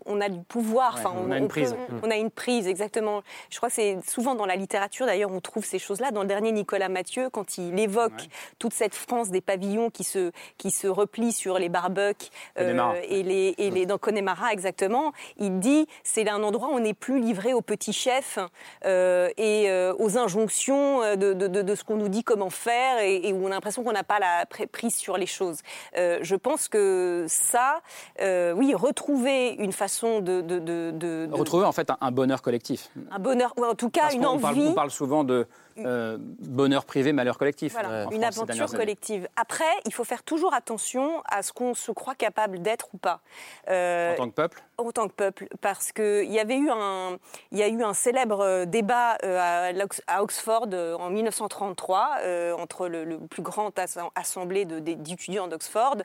on 0.05 0.21
a 0.21 0.29
du 0.29 0.41
pouvoir. 0.43 0.95
Ouais, 0.95 1.01
Enfin, 1.05 1.13
on 1.17 1.31
a 1.31 1.37
une 1.37 1.43
peut- 1.47 1.61
prise. 1.61 1.75
on 2.03 2.11
a 2.11 2.15
une 2.15 2.31
prise, 2.31 2.67
exactement. 2.67 3.21
Je 3.49 3.57
crois 3.57 3.69
que 3.69 3.75
c'est 3.75 3.97
souvent 4.07 4.35
dans 4.35 4.45
la 4.45 4.55
littérature, 4.55 5.05
d'ailleurs, 5.05 5.31
on 5.31 5.41
trouve 5.41 5.65
ces 5.65 5.79
choses-là. 5.79 6.11
Dans 6.11 6.21
le 6.21 6.27
dernier 6.27 6.51
Nicolas 6.51 6.89
Mathieu, 6.89 7.29
quand 7.29 7.57
il 7.57 7.77
évoque 7.79 8.27
toute 8.59 8.73
cette 8.73 8.95
France 8.95 9.29
des 9.29 9.41
pavillons 9.41 9.89
qui 9.89 10.03
se, 10.03 10.31
qui 10.57 10.71
se 10.71 10.87
replie 10.87 11.31
sur 11.31 11.59
les 11.59 11.69
barbecues 11.69 12.29
et 12.57 13.23
les, 13.23 13.55
et 13.57 13.69
les, 13.71 13.85
dans 13.85 13.97
Connemara, 13.97 14.51
exactement, 14.53 15.11
il 15.37 15.59
dit 15.59 15.87
c'est 16.03 16.27
un 16.29 16.41
endroit 16.43 16.69
où 16.69 16.73
on 16.73 16.79
n'est 16.79 16.93
plus 16.93 17.19
livré 17.19 17.53
aux 17.53 17.61
petits 17.61 17.93
chefs 17.93 18.39
euh, 18.85 19.29
et 19.37 19.69
euh, 19.69 19.93
aux 19.99 20.17
injonctions 20.17 21.01
euh, 21.03 21.15
de, 21.15 21.33
de- 21.33 21.47
de- 21.47 21.61
de 21.61 21.75
ce 21.75 21.83
qu'on 21.83 21.97
nous 21.97 22.09
dit 22.09 22.23
comment 22.23 22.49
faire 22.49 22.99
et, 22.99 23.27
et 23.27 23.33
où 23.33 23.43
on 23.43 23.47
a 23.47 23.49
l'impression 23.51 23.83
qu'on 23.83 23.91
n'a 23.91 24.03
pas 24.03 24.19
la 24.19 24.45
prise 24.71 24.95
sur 24.95 25.17
les 25.17 25.25
choses. 25.25 25.59
Euh, 25.97 26.19
je 26.21 26.35
pense 26.35 26.67
que 26.67 27.25
ça, 27.27 27.81
oui, 28.21 28.73
retrouver 28.75 29.49
une 29.53 29.71
façon 29.73 30.21
de... 30.21 31.27
Retrouver 31.31 31.65
en 31.65 31.71
fait 31.71 31.89
un, 31.89 31.97
un 32.01 32.11
bonheur 32.11 32.41
collectif. 32.41 32.89
un 33.11 33.19
bonheur, 33.19 33.53
ou 33.57 33.65
en 33.65 33.75
tout 33.75 33.89
cas 33.89 34.01
Parce 34.03 34.13
une 34.15 34.21
qu'on 34.21 34.27
envie... 34.29 34.41
parle, 34.41 34.59
on 34.59 34.73
parle 34.73 34.91
souvent 34.91 35.23
de 35.23 35.47
euh, 35.79 36.17
bonheur 36.19 36.85
privé, 36.85 37.11
malheur 37.13 37.37
collectif. 37.37 37.73
Voilà, 37.73 38.03
une 38.11 38.21
France 38.21 38.37
aventure 38.37 38.69
collective. 38.77 39.27
Après, 39.35 39.63
il 39.85 39.93
faut 39.93 40.03
faire 40.03 40.23
toujours 40.23 40.53
attention 40.53 41.21
à 41.29 41.41
ce 41.43 41.51
qu'on 41.53 41.73
se 41.73 41.91
croit 41.91 42.15
capable 42.15 42.61
d'être 42.61 42.87
ou 42.93 42.97
pas. 42.97 43.21
Euh, 43.69 44.13
En 44.13 44.15
tant 44.15 44.29
que 44.29 44.35
peuple 44.35 44.61
en 44.77 44.91
tant 44.91 45.07
que 45.07 45.13
peuple, 45.13 45.47
parce 45.61 45.93
qu'il 45.93 46.29
y 46.29 46.37
avait 46.37 46.57
eu 46.57 46.69
un, 46.69 47.17
il 47.53 47.57
y 47.57 47.63
a 47.63 47.69
eu 47.69 47.81
un 47.81 47.93
célèbre 47.93 48.41
euh, 48.41 48.65
débat 48.65 49.17
à, 49.23 50.21
Oxford 50.21 50.67
en 50.99 51.09
1933 51.09 52.17
euh, 52.23 52.51
entre 52.57 52.89
le, 52.89 53.05
le 53.05 53.17
plus 53.19 53.41
grand 53.41 53.79
as- 53.79 53.97
assemblée 54.15 54.65
d'étudiants 54.65 55.47
d'Oxford, 55.47 55.95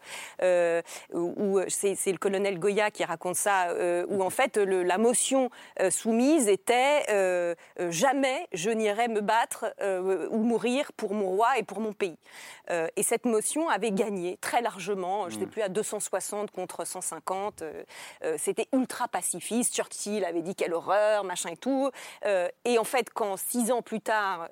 où 1.15 1.61
c'est 1.69 2.13
le 2.13 2.19
colonel 2.19 2.61
Goya 2.61 2.93
qui 2.93 3.05
raconte 3.05 3.35
ça, 3.35 3.75
où 4.09 4.23
en 4.23 4.31
fait 4.31 4.57
le- 4.57 4.85
la 4.85 4.99
motion 4.99 5.51
soumise 5.91 6.47
était 6.49 7.57
jamais 7.91 8.47
je 8.53 8.71
n'irai 8.71 9.09
me 9.09 9.21
battre 9.21 9.60
euh, 9.81 10.29
ou 10.31 10.39
mourir 10.43 10.93
pour 10.93 11.15
mon 11.15 11.29
roi 11.31 11.59
et 11.59 11.63
pour 11.63 11.81
mon 11.81 11.93
pays. 11.93 12.17
Euh, 12.71 12.89
et 12.97 13.03
cette 13.03 13.25
motion 13.25 13.69
avait 13.69 13.91
gagné 13.93 14.37
très 14.41 14.61
largement, 14.63 15.29
je 15.29 15.37
ne 15.37 15.41
sais 15.41 15.47
plus 15.47 15.63
à 15.63 15.69
260 15.69 16.51
contre 16.51 16.85
150. 16.87 17.63
euh, 17.63 17.83
euh, 18.25 18.37
C'était 18.39 18.69
ultra 18.73 19.09
pacifiste. 19.09 19.75
Churchill 19.75 20.25
avait 20.25 20.43
dit 20.43 20.55
quelle 20.55 20.75
horreur, 20.75 21.25
machin 21.25 21.51
et 21.51 21.57
tout. 21.57 21.91
Et 22.65 22.79
en 22.79 22.85
fait, 22.85 23.11
quand 23.13 23.37
six 23.37 23.71
ans 23.73 23.83
plus 23.83 24.01
tard, 24.01 24.49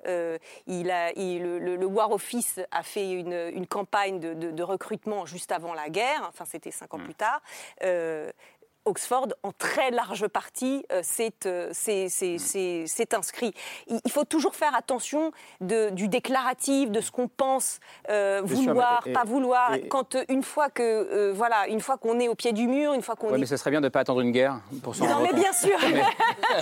il 0.67 0.91
a, 0.91 1.11
il- 1.15 1.41
le, 1.41 1.59
le- 1.59 1.75
le 1.75 1.85
War 1.85 2.11
Office 2.11 2.59
a 2.71 2.83
fait 2.83 3.11
une, 3.11 3.33
une 3.53 3.67
campagne 3.67 4.19
de, 4.19 4.33
de- 4.33 4.51
de 4.51 4.63
recrutement 4.63 5.25
juste 5.25 5.51
avant 5.51 5.73
la 5.73 5.89
guerre, 5.89 6.25
enfin 6.27 6.45
c'était 6.45 6.71
cinq 6.71 6.93
ans 6.93 6.99
plus 6.99 7.15
tard. 7.15 7.41
Oxford, 8.85 9.27
en 9.43 9.51
très 9.51 9.91
large 9.91 10.27
partie, 10.27 10.83
euh, 10.91 11.01
c'est 11.03 11.45
euh, 11.45 11.69
c'est- 11.73 12.09
c'est- 12.09 12.37
c'est- 12.37 12.85
c'est 12.87 13.13
inscrit. 13.13 13.53
Il 13.87 13.99
il 14.05 14.11
faut 14.11 14.23
toujours 14.23 14.55
faire 14.55 14.73
attention 14.75 15.31
de- 15.61 15.89
du 15.91 16.07
déclaratif, 16.07 16.89
de 16.89 17.01
ce 17.01 17.11
qu'on 17.11 17.27
pense 17.27 17.79
euh, 18.09 18.39
sûr, 18.47 18.55
vouloir, 18.57 19.03
et- 19.05 19.13
pas 19.13 19.23
vouloir. 19.25 19.73
et- 19.75 19.87
Quand 19.87 20.15
euh, 20.15 20.23
une 20.29 20.41
fois 20.43 20.69
que 20.69 20.81
euh, 20.83 21.31
voilà, 21.33 21.67
une 21.67 21.81
fois 21.81 21.97
qu'on 21.97 22.19
est 22.19 22.27
au 22.27 22.35
pied 22.35 22.51
du 22.53 22.67
mur, 22.67 22.93
une 22.93 23.01
fois 23.03 23.15
qu'on 23.15 23.27
Ouais, 23.29 23.35
est 23.35 23.39
mais 23.39 23.45
ce 23.45 23.57
serait 23.57 23.69
bien 23.71 23.81
de 23.81 23.85
ne 23.85 23.89
pas 23.89 23.99
attendre 23.99 24.21
une 24.21 24.31
guerre 24.31 24.59
pour 24.81 24.95
s'en 24.95 25.05
Non, 25.07 25.19
mais 25.21 25.29
compte. 25.29 25.39
bien 25.39 25.53
sûr. 25.53 25.77
Mais 25.91 26.03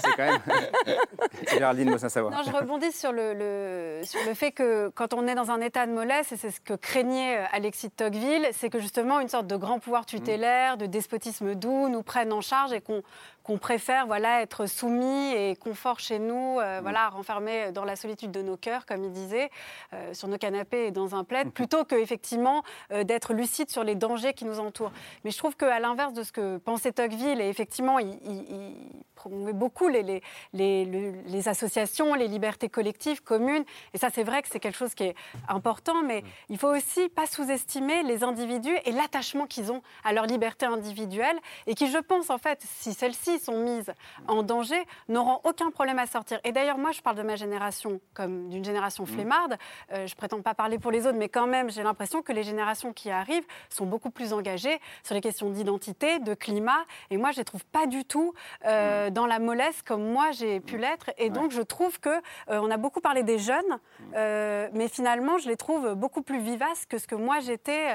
C'est 0.02 0.12
quand 0.16 0.26
même. 0.26 0.40
Géraldine 1.52 1.90
Mossin 1.92 2.10
savoir. 2.10 2.34
Non, 2.34 2.40
je 2.46 2.52
rebondis 2.52 2.92
sur 2.92 3.12
le, 3.12 3.34
le- 3.34 4.02
sur 4.06 4.20
le 4.28 4.34
fait 4.34 4.52
que 4.52 4.90
quand 4.90 5.14
on 5.14 5.28
est 5.28 5.36
dans 5.36 5.52
un 5.52 5.62
état 5.62 5.86
de 5.86 5.92
mollesse, 5.92 6.32
et 6.32 6.38
c'est 6.38 6.52
ce 6.52 6.60
que 6.60 6.74
craignait 6.74 7.46
Alexis 7.54 7.88
de 7.90 7.94
Tocqueville, 7.94 8.48
c'est 8.54 8.70
que 8.70 8.80
justement 8.80 9.20
une 9.20 9.30
sorte 9.30 9.48
de 9.48 9.56
grand 9.56 9.80
pouvoir 9.80 10.06
tutélaire, 10.06 10.78
de 10.78 10.86
despotisme 10.86 11.56
doux 11.56 11.88
nous 11.90 12.04
prenne 12.08 12.34
en 12.34 12.42
charge 12.42 12.74
et 12.74 12.82
qu'on 12.82 13.04
qu'on 13.48 13.58
préfère 13.58 14.08
voilà, 14.08 14.42
être 14.42 14.66
soumis 14.66 15.32
et 15.34 15.56
confort 15.56 16.02
chez 16.02 16.20
nous, 16.20 16.60
euh, 16.60 16.80
voilà, 16.82 17.08
renfermé 17.08 17.72
dans 17.72 17.86
la 17.86 17.96
solitude 17.96 18.30
de 18.32 18.42
nos 18.42 18.58
cœurs, 18.58 18.86
comme 18.86 19.06
il 19.06 19.12
disait, 19.14 19.50
euh, 19.94 20.14
sur 20.14 20.28
nos 20.28 20.38
canapés 20.38 20.88
et 20.88 20.92
dans 20.92 21.16
un 21.16 21.24
plaid, 21.24 21.50
plutôt 21.52 21.86
que 21.86 21.96
effectivement 21.96 22.62
euh, 22.92 23.06
d'être 23.06 23.34
lucide 23.34 23.70
sur 23.70 23.86
les 23.86 23.96
dangers 23.96 24.34
qui 24.34 24.44
nous 24.44 24.60
entourent. 24.60 24.92
Mais 25.24 25.32
je 25.32 25.38
trouve 25.38 25.56
qu'à 25.56 25.80
l'inverse 25.80 26.12
de 26.12 26.24
ce 26.24 26.34
que 26.34 26.58
pensait 26.58 26.92
Tocqueville, 26.92 27.40
et 27.40 27.48
effectivement, 27.48 28.00
il, 28.00 28.20
il- 28.26 28.46
il 28.50 28.76
promouvait 29.16 29.54
beaucoup 29.54 29.88
les, 29.88 30.04
les, 30.04 30.22
les, 30.54 30.84
le- 30.86 31.14
les 31.26 31.48
associations, 31.48 32.14
les 32.16 32.28
libertés 32.28 32.68
collectives, 32.70 33.24
communes, 33.24 33.64
et 33.94 33.98
ça 33.98 34.10
c'est 34.14 34.24
vrai 34.24 34.42
que 34.42 34.50
c'est 34.52 34.60
quelque 34.60 34.78
chose 34.78 34.94
qui 34.94 35.06
est 35.06 35.16
important, 35.48 36.04
mais 36.04 36.24
il 36.50 36.58
faut 36.58 36.76
aussi 36.76 37.08
pas 37.10 37.26
sous-estimer 37.26 38.04
les 38.04 38.24
individus 38.26 38.76
et 38.86 38.92
l'attachement 38.92 39.48
qu'ils 39.48 39.72
ont 39.72 39.82
à 40.04 40.12
leur 40.12 40.26
liberté 40.26 40.66
individuelle, 40.66 41.38
et 41.66 41.76
qui, 41.76 41.90
je 41.90 41.98
pense, 41.98 42.30
en 42.30 42.38
fait, 42.38 42.62
si 42.62 42.94
sont 43.40 43.58
mises 43.58 43.94
en 44.28 44.44
danger, 44.44 44.82
n'auront 45.10 45.40
aucun 45.44 45.72
problème 45.72 46.00
à 46.00 46.06
sortir. 46.06 46.40
Et 46.44 46.52
d'ailleurs, 46.52 46.78
moi, 46.78 46.92
je 46.92 47.02
parle 47.02 47.18
de 47.18 47.24
ma 47.24 47.36
génération 47.36 48.00
comme 48.14 48.50
d'une 48.50 48.64
génération 48.64 49.06
flemmarde. 49.06 49.58
Euh, 49.94 50.08
je 50.08 50.16
prétends 50.16 50.42
pas 50.42 50.54
parler 50.54 50.80
pour 50.80 50.92
les 50.92 51.08
autres, 51.08 51.18
mais 51.18 51.30
quand 51.30 51.48
même, 51.48 51.70
j'ai 51.70 51.84
l'impression 51.84 52.22
que 52.22 52.34
les 52.34 52.44
générations 52.44 52.94
qui 52.94 53.10
arrivent 53.10 53.46
sont 53.70 53.86
beaucoup 53.86 54.10
plus 54.10 54.34
engagées 54.34 54.80
sur 55.04 55.16
les 55.16 55.22
questions 55.22 55.50
d'identité, 55.50 56.20
de 56.20 56.34
climat. 56.34 56.86
Et 57.10 57.18
moi, 57.18 57.32
je 57.32 57.38
les 57.38 57.46
trouve 57.46 57.66
pas 57.66 57.88
du 57.88 58.06
tout 58.06 58.34
euh, 58.66 59.10
dans 59.10 59.26
la 59.26 59.40
mollesse 59.40 59.82
comme 59.84 60.04
moi 60.04 60.32
j'ai 60.32 60.60
pu 60.60 60.78
l'être. 60.78 61.12
Et 61.18 61.30
donc, 61.30 61.52
je 61.52 61.62
trouve 61.62 62.00
que 62.00 62.10
euh, 62.10 62.60
on 62.62 62.72
a 62.72 62.78
beaucoup 62.78 63.02
parlé 63.02 63.24
des 63.24 63.40
jeunes, 63.40 63.80
euh, 64.16 64.70
mais 64.74 64.88
finalement, 64.88 65.38
je 65.38 65.48
les 65.48 65.58
trouve 65.58 65.96
beaucoup 65.96 66.22
plus 66.22 66.40
vivaces 66.40 66.86
que 66.86 66.98
ce 66.98 67.08
que 67.08 67.16
moi 67.16 67.40
j'étais 67.40 67.88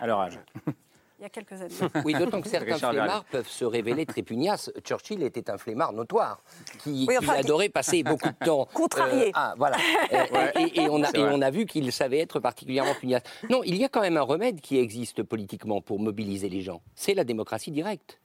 À 0.00 0.06
leur 0.06 0.20
âge. 0.20 0.38
il 1.20 1.24
y 1.24 1.26
a 1.26 1.28
quelques 1.28 1.52
années. 1.52 1.74
Oui, 2.04 2.14
d'autant 2.14 2.40
que 2.40 2.48
certains 2.56 2.78
flemmards 2.78 3.24
peuvent 3.24 3.48
se 3.48 3.64
révéler 3.64 4.06
très 4.06 4.22
pugnaces. 4.22 4.72
Churchill 4.82 5.22
était 5.22 5.50
un 5.50 5.58
flemmard 5.58 5.92
notoire, 5.92 6.42
qui, 6.82 7.04
Oui, 7.06 7.16
qui 7.18 7.18
enfin, 7.18 7.38
adorait 7.38 7.68
passer 7.68 8.02
beaucoup 8.02 8.28
de 8.28 8.44
temps. 8.44 8.66
Contrarié. 8.74 9.26
euh, 9.28 9.32
ah, 9.34 9.54
voilà. 9.58 9.76
Euh, 10.12 10.46
et, 10.58 10.80
et 10.80 10.88
on 10.88 11.02
a, 11.02 11.10
et 11.14 11.22
on 11.22 11.42
a 11.42 11.50
vu 11.50 11.66
qu'il 11.66 11.92
savait 11.92 12.18
être 12.20 12.40
particulièrement 12.40 12.94
pugnace. 12.94 13.22
Non, 13.50 13.62
il 13.64 13.76
y 13.76 13.84
a 13.84 13.88
quand 13.88 14.00
même 14.00 14.16
un 14.16 14.22
remède 14.22 14.60
qui 14.60 14.78
existe 14.78 15.22
politiquement 15.22 15.80
pour 15.82 16.00
mobiliser 16.00 16.48
les 16.48 16.62
gens. 16.62 16.80
C'est 16.94 17.14
la 17.14 17.24
démocratie 17.24 17.70
directe. 17.70 18.18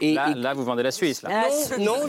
Et, 0.00 0.14
Là, 0.14 0.30
et- 0.30 0.34
là, 0.34 0.54
vous 0.54 0.64
vendez 0.64 0.82
la 0.82 0.90
Suisse. 0.90 1.22
Là. 1.22 1.46
non, 1.78 1.84
non, 1.84 2.08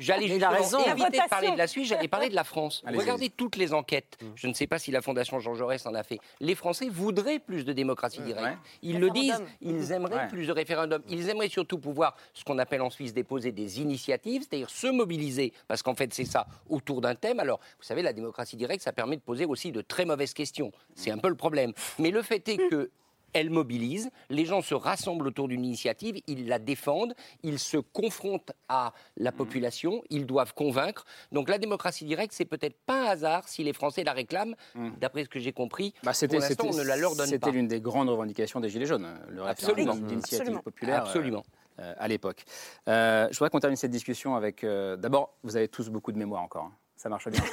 j'allais 0.00 0.28
justement, 0.28 0.50
justement 0.50 0.50
raison. 0.50 0.78
éviter 0.92 1.18
de 1.18 1.28
parler 1.28 1.50
de 1.50 1.58
la 1.58 1.66
Suisse, 1.66 1.88
j'allais 1.88 2.08
parler 2.08 2.28
de 2.28 2.34
la 2.34 2.44
France. 2.44 2.82
Regardez 2.86 3.30
toutes 3.30 3.56
les 3.56 3.72
enquêtes. 3.74 4.18
Je 4.34 4.46
ne 4.48 4.54
sais 4.54 4.66
pas 4.66 4.78
si 4.78 4.90
la 4.90 5.02
Fondation 5.02 5.38
Jean 5.40 5.54
Jaurès 5.54 5.84
en 5.86 5.94
a 5.94 6.02
fait. 6.02 6.18
Les 6.40 6.54
Français 6.54 6.88
voudraient 6.88 7.38
plus 7.38 7.64
de 7.64 7.72
démocratie 7.72 8.20
directe. 8.20 8.42
Ouais. 8.44 8.56
Ils 8.82 8.98
le 9.00 9.10
disent, 9.10 9.42
ils 9.60 9.92
aimeraient 9.92 10.16
Ouais. 10.16 10.28
plus 10.28 10.46
de 10.46 10.52
référendums. 10.52 11.02
Ils 11.08 11.28
aimeraient 11.28 11.48
surtout 11.48 11.78
pouvoir, 11.78 12.16
ce 12.34 12.44
qu'on 12.44 12.58
appelle 12.58 12.82
en 12.82 12.90
Suisse, 12.90 13.12
déposer 13.14 13.52
des 13.52 13.80
initiatives, 13.80 14.42
c'est-à-dire 14.48 14.70
se 14.70 14.86
mobiliser, 14.88 15.52
parce 15.68 15.82
qu'en 15.82 15.94
fait 15.94 16.12
c'est 16.12 16.24
ça, 16.24 16.46
autour 16.68 17.00
d'un 17.00 17.14
thème. 17.14 17.40
Alors, 17.40 17.60
vous 17.78 17.84
savez, 17.84 18.02
la 18.02 18.12
démocratie 18.12 18.56
directe, 18.56 18.82
ça 18.82 18.92
permet 18.92 19.16
de 19.16 19.22
poser 19.22 19.44
aussi 19.44 19.72
de 19.72 19.80
très 19.80 20.04
mauvaises 20.04 20.34
questions. 20.34 20.72
C'est 20.94 21.10
un 21.10 21.18
peu 21.18 21.28
le 21.28 21.34
problème. 21.36 21.72
Mais 21.98 22.10
le 22.10 22.22
fait 22.22 22.46
est 22.48 22.56
que 22.56 22.90
elle 23.32 23.50
mobilise, 23.50 24.10
les 24.30 24.44
gens 24.44 24.62
se 24.62 24.74
rassemblent 24.74 25.26
autour 25.26 25.48
d'une 25.48 25.64
initiative, 25.64 26.16
ils 26.26 26.46
la 26.48 26.58
défendent, 26.58 27.14
ils 27.42 27.58
se 27.58 27.76
confrontent 27.76 28.52
à 28.68 28.92
la 29.16 29.32
population, 29.32 30.02
ils 30.10 30.26
doivent 30.26 30.54
convaincre. 30.54 31.04
Donc 31.32 31.48
la 31.48 31.58
démocratie 31.58 32.04
directe, 32.04 32.32
c'est 32.34 32.44
peut-être 32.44 32.76
pas 32.86 33.02
un 33.02 33.10
hasard 33.12 33.48
si 33.48 33.62
les 33.64 33.72
Français 33.72 34.04
la 34.04 34.12
réclament. 34.12 34.54
D'après 35.00 35.24
ce 35.24 35.28
que 35.28 35.38
j'ai 35.40 35.52
compris, 35.52 35.94
Bah, 36.02 36.12
c'était, 36.12 36.36
pour 36.36 36.42
l'instant, 36.42 36.66
on 36.70 36.76
ne 36.76 36.82
la 36.82 36.96
leur 36.96 37.10
donne 37.16 37.26
pas. 37.26 37.32
C'était 37.32 37.50
l'une 37.50 37.68
des 37.68 37.80
grandes 37.80 38.08
revendications 38.08 38.60
des 38.60 38.68
Gilets 38.68 38.86
jaunes, 38.86 39.08
le 39.28 39.42
Absolument. 39.44 39.76
référendum 39.92 40.06
d'initiative 40.06 40.38
Absolument. 40.40 40.62
populaire. 40.62 40.96
euh, 41.02 41.06
Absolument. 41.06 41.44
euh, 41.80 41.94
à 41.98 42.08
l'époque. 42.08 42.44
Euh, 42.88 43.28
je 43.30 43.38
voudrais 43.38 43.50
qu'on 43.50 43.60
termine 43.60 43.76
cette 43.76 43.90
discussion 43.90 44.34
avec. 44.34 44.64
euh, 44.64 44.96
D'abord, 44.96 45.34
vous 45.42 45.56
avez 45.56 45.68
tous 45.68 45.88
beaucoup 45.90 46.12
de 46.12 46.18
mémoire 46.18 46.42
encore. 46.42 46.64
hein. 46.64 46.72
Ça 46.98 47.08
marche 47.08 47.28
bien. 47.28 47.42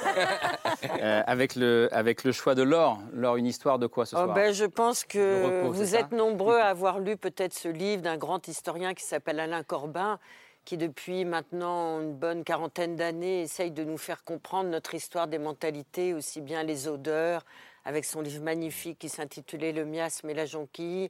Euh, 1.00 1.22
avec, 1.26 1.56
le, 1.56 1.88
avec 1.90 2.22
le 2.22 2.32
choix 2.32 2.54
de 2.54 2.62
l'or. 2.62 3.00
L'or, 3.12 3.36
une 3.36 3.46
histoire 3.46 3.78
de 3.78 3.86
quoi 3.86 4.04
ce 4.04 4.14
Oh, 4.14 4.24
soir 4.24 4.34
ben, 4.34 4.52
je 4.52 4.64
pense 4.64 5.04
que 5.04 5.62
repos, 5.62 5.72
vous 5.72 5.94
êtes 5.94 6.12
nombreux 6.12 6.58
à 6.58 6.66
avoir 6.66 7.00
lu 7.00 7.16
peut-être 7.16 7.54
ce 7.54 7.68
livre 7.68 8.02
d'un 8.02 8.18
grand 8.18 8.46
historien 8.46 8.92
qui 8.92 9.02
s'appelle 9.02 9.40
Alain 9.40 9.62
Corbin, 9.62 10.18
qui 10.64 10.76
depuis 10.76 11.24
maintenant 11.24 12.00
une 12.00 12.14
bonne 12.14 12.44
quarantaine 12.44 12.94
d'années 12.94 13.42
essaye 13.42 13.70
de 13.70 13.84
nous 13.84 13.96
faire 13.96 14.22
comprendre 14.22 14.68
notre 14.68 14.94
histoire 14.94 15.28
des 15.28 15.38
mentalités, 15.38 16.12
aussi 16.12 16.40
bien 16.40 16.62
les 16.62 16.88
odeurs, 16.88 17.44
avec 17.84 18.04
son 18.04 18.20
livre 18.20 18.42
magnifique 18.42 18.98
qui 18.98 19.08
s'intitulait 19.08 19.72
Le 19.72 19.86
miasme 19.86 20.28
et 20.28 20.34
la 20.34 20.46
jonquille, 20.46 21.08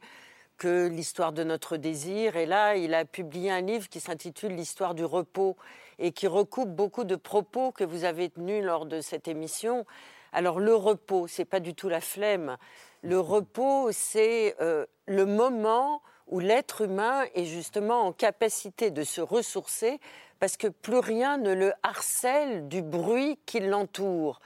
que 0.57 0.87
l'histoire 0.87 1.33
de 1.33 1.45
notre 1.45 1.77
désir. 1.77 2.37
Et 2.37 2.47
là, 2.47 2.77
il 2.77 2.95
a 2.95 3.05
publié 3.05 3.51
un 3.51 3.61
livre 3.61 3.89
qui 3.89 4.01
s'intitule 4.01 4.55
L'histoire 4.55 4.95
du 4.95 5.05
repos 5.05 5.57
et 5.99 6.13
qui 6.13 6.27
recoupe 6.27 6.71
beaucoup 6.71 7.05
de 7.05 7.17
propos 7.17 7.73
que 7.73 7.85
vous 7.85 8.05
avez 8.05 8.29
tenus 8.31 8.65
lors 8.65 8.87
de 8.87 9.01
cette 9.01 9.29
émission. 9.29 9.87
Alors 10.33 10.61
le 10.61 10.75
repos, 10.75 11.27
c'est 11.27 11.45
pas 11.45 11.61
du 11.61 11.75
tout 11.75 11.89
la 11.89 12.01
flemme. 12.01 12.57
Le 13.03 13.19
repos, 13.19 13.91
c'est 13.93 14.57
euh, 14.61 14.87
le 15.07 15.27
moment 15.27 16.03
où 16.27 16.41
l'être 16.41 16.83
humain 16.83 17.25
est 17.35 17.45
justement 17.45 18.03
en 18.03 18.13
capacité 18.13 18.91
de 18.91 19.05
se 19.05 19.21
ressourcer 19.21 20.01
parce 20.39 20.57
que 20.57 20.69
plus 20.69 20.99
rien 20.99 21.39
ne 21.39 21.55
le 21.55 21.73
harcèle 21.83 22.69
du 22.69 22.83
bruit 22.83 23.39
qui 23.47 23.61
l'entoure. 23.61 24.41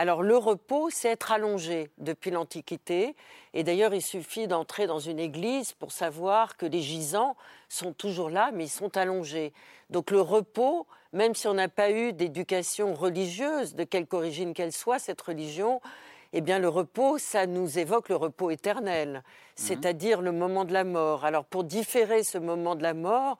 Alors 0.00 0.22
le 0.22 0.36
repos, 0.36 0.90
c'est 0.90 1.08
être 1.08 1.32
allongé 1.32 1.90
depuis 1.98 2.30
l'Antiquité. 2.30 3.16
Et 3.52 3.64
d'ailleurs, 3.64 3.92
il 3.92 4.00
suffit 4.00 4.46
d'entrer 4.46 4.86
dans 4.86 5.00
une 5.00 5.18
église 5.18 5.72
pour 5.72 5.90
savoir 5.90 6.56
que 6.56 6.66
les 6.66 6.80
gisants 6.80 7.34
sont 7.68 7.92
toujours 7.92 8.30
là, 8.30 8.52
mais 8.54 8.66
ils 8.66 8.70
sont 8.70 8.96
allongés. 8.96 9.52
Donc 9.90 10.12
le 10.12 10.20
repos, 10.20 10.86
même 11.12 11.34
si 11.34 11.48
on 11.48 11.54
n'a 11.54 11.66
pas 11.66 11.90
eu 11.90 12.12
d'éducation 12.12 12.94
religieuse, 12.94 13.74
de 13.74 13.82
quelque 13.82 14.14
origine 14.14 14.54
qu'elle 14.54 14.70
soit, 14.70 15.00
cette 15.00 15.20
religion, 15.20 15.80
eh 16.32 16.42
bien 16.42 16.60
le 16.60 16.68
repos, 16.68 17.18
ça 17.18 17.48
nous 17.48 17.80
évoque 17.80 18.08
le 18.08 18.14
repos 18.14 18.50
éternel, 18.50 19.24
c'est-à-dire 19.56 20.22
le 20.22 20.30
moment 20.30 20.64
de 20.64 20.72
la 20.72 20.84
mort. 20.84 21.24
Alors 21.24 21.44
pour 21.44 21.64
différer 21.64 22.22
ce 22.22 22.38
moment 22.38 22.76
de 22.76 22.84
la 22.84 22.94
mort, 22.94 23.36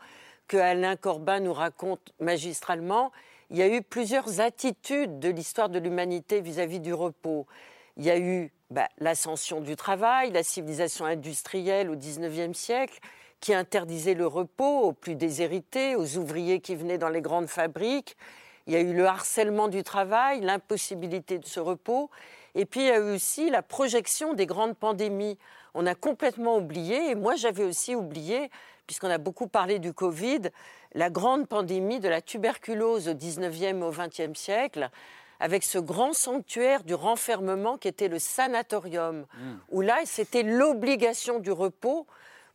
que 0.48 0.56
Alain 0.56 0.96
Corbin 0.96 1.38
nous 1.38 1.52
raconte 1.52 2.12
magistralement, 2.18 3.12
il 3.50 3.56
y 3.56 3.62
a 3.62 3.68
eu 3.68 3.82
plusieurs 3.82 4.40
attitudes 4.40 5.18
de 5.18 5.28
l'histoire 5.30 5.68
de 5.68 5.78
l'humanité 5.78 6.40
vis-à-vis 6.40 6.80
du 6.80 6.92
repos. 6.92 7.46
Il 7.96 8.04
y 8.04 8.10
a 8.10 8.18
eu 8.18 8.52
bah, 8.70 8.88
l'ascension 8.98 9.60
du 9.60 9.74
travail, 9.74 10.30
la 10.30 10.42
civilisation 10.42 11.06
industrielle 11.06 11.90
au 11.90 11.96
XIXe 11.96 12.56
siècle, 12.56 12.98
qui 13.40 13.54
interdisait 13.54 14.14
le 14.14 14.26
repos 14.26 14.80
aux 14.80 14.92
plus 14.92 15.14
déshérités, 15.14 15.96
aux 15.96 16.16
ouvriers 16.16 16.60
qui 16.60 16.74
venaient 16.74 16.98
dans 16.98 17.08
les 17.08 17.22
grandes 17.22 17.48
fabriques. 17.48 18.16
Il 18.66 18.74
y 18.74 18.76
a 18.76 18.80
eu 18.80 18.92
le 18.92 19.06
harcèlement 19.06 19.68
du 19.68 19.82
travail, 19.82 20.40
l'impossibilité 20.40 21.38
de 21.38 21.46
ce 21.46 21.60
repos. 21.60 22.10
Et 22.54 22.66
puis 22.66 22.80
il 22.80 22.86
y 22.86 22.90
a 22.90 22.98
eu 22.98 23.14
aussi 23.14 23.48
la 23.48 23.62
projection 23.62 24.34
des 24.34 24.44
grandes 24.44 24.76
pandémies. 24.76 25.38
On 25.74 25.86
a 25.86 25.94
complètement 25.94 26.56
oublié, 26.56 27.10
et 27.10 27.14
moi 27.14 27.36
j'avais 27.36 27.64
aussi 27.64 27.94
oublié, 27.94 28.50
puisqu'on 28.86 29.10
a 29.10 29.18
beaucoup 29.18 29.48
parlé 29.48 29.78
du 29.78 29.94
Covid, 29.94 30.50
la 30.94 31.10
grande 31.10 31.46
pandémie 31.46 32.00
de 32.00 32.08
la 32.08 32.20
tuberculose 32.20 33.08
au 33.08 33.12
19e 33.12 33.82
au 33.82 33.92
20e 33.92 34.34
siècle, 34.34 34.90
avec 35.40 35.62
ce 35.62 35.78
grand 35.78 36.12
sanctuaire 36.12 36.82
du 36.82 36.94
renfermement 36.94 37.78
qui 37.78 37.88
était 37.88 38.08
le 38.08 38.18
sanatorium, 38.18 39.26
où 39.70 39.80
là 39.80 39.98
c'était 40.04 40.42
l'obligation 40.42 41.38
du 41.38 41.52
repos 41.52 42.06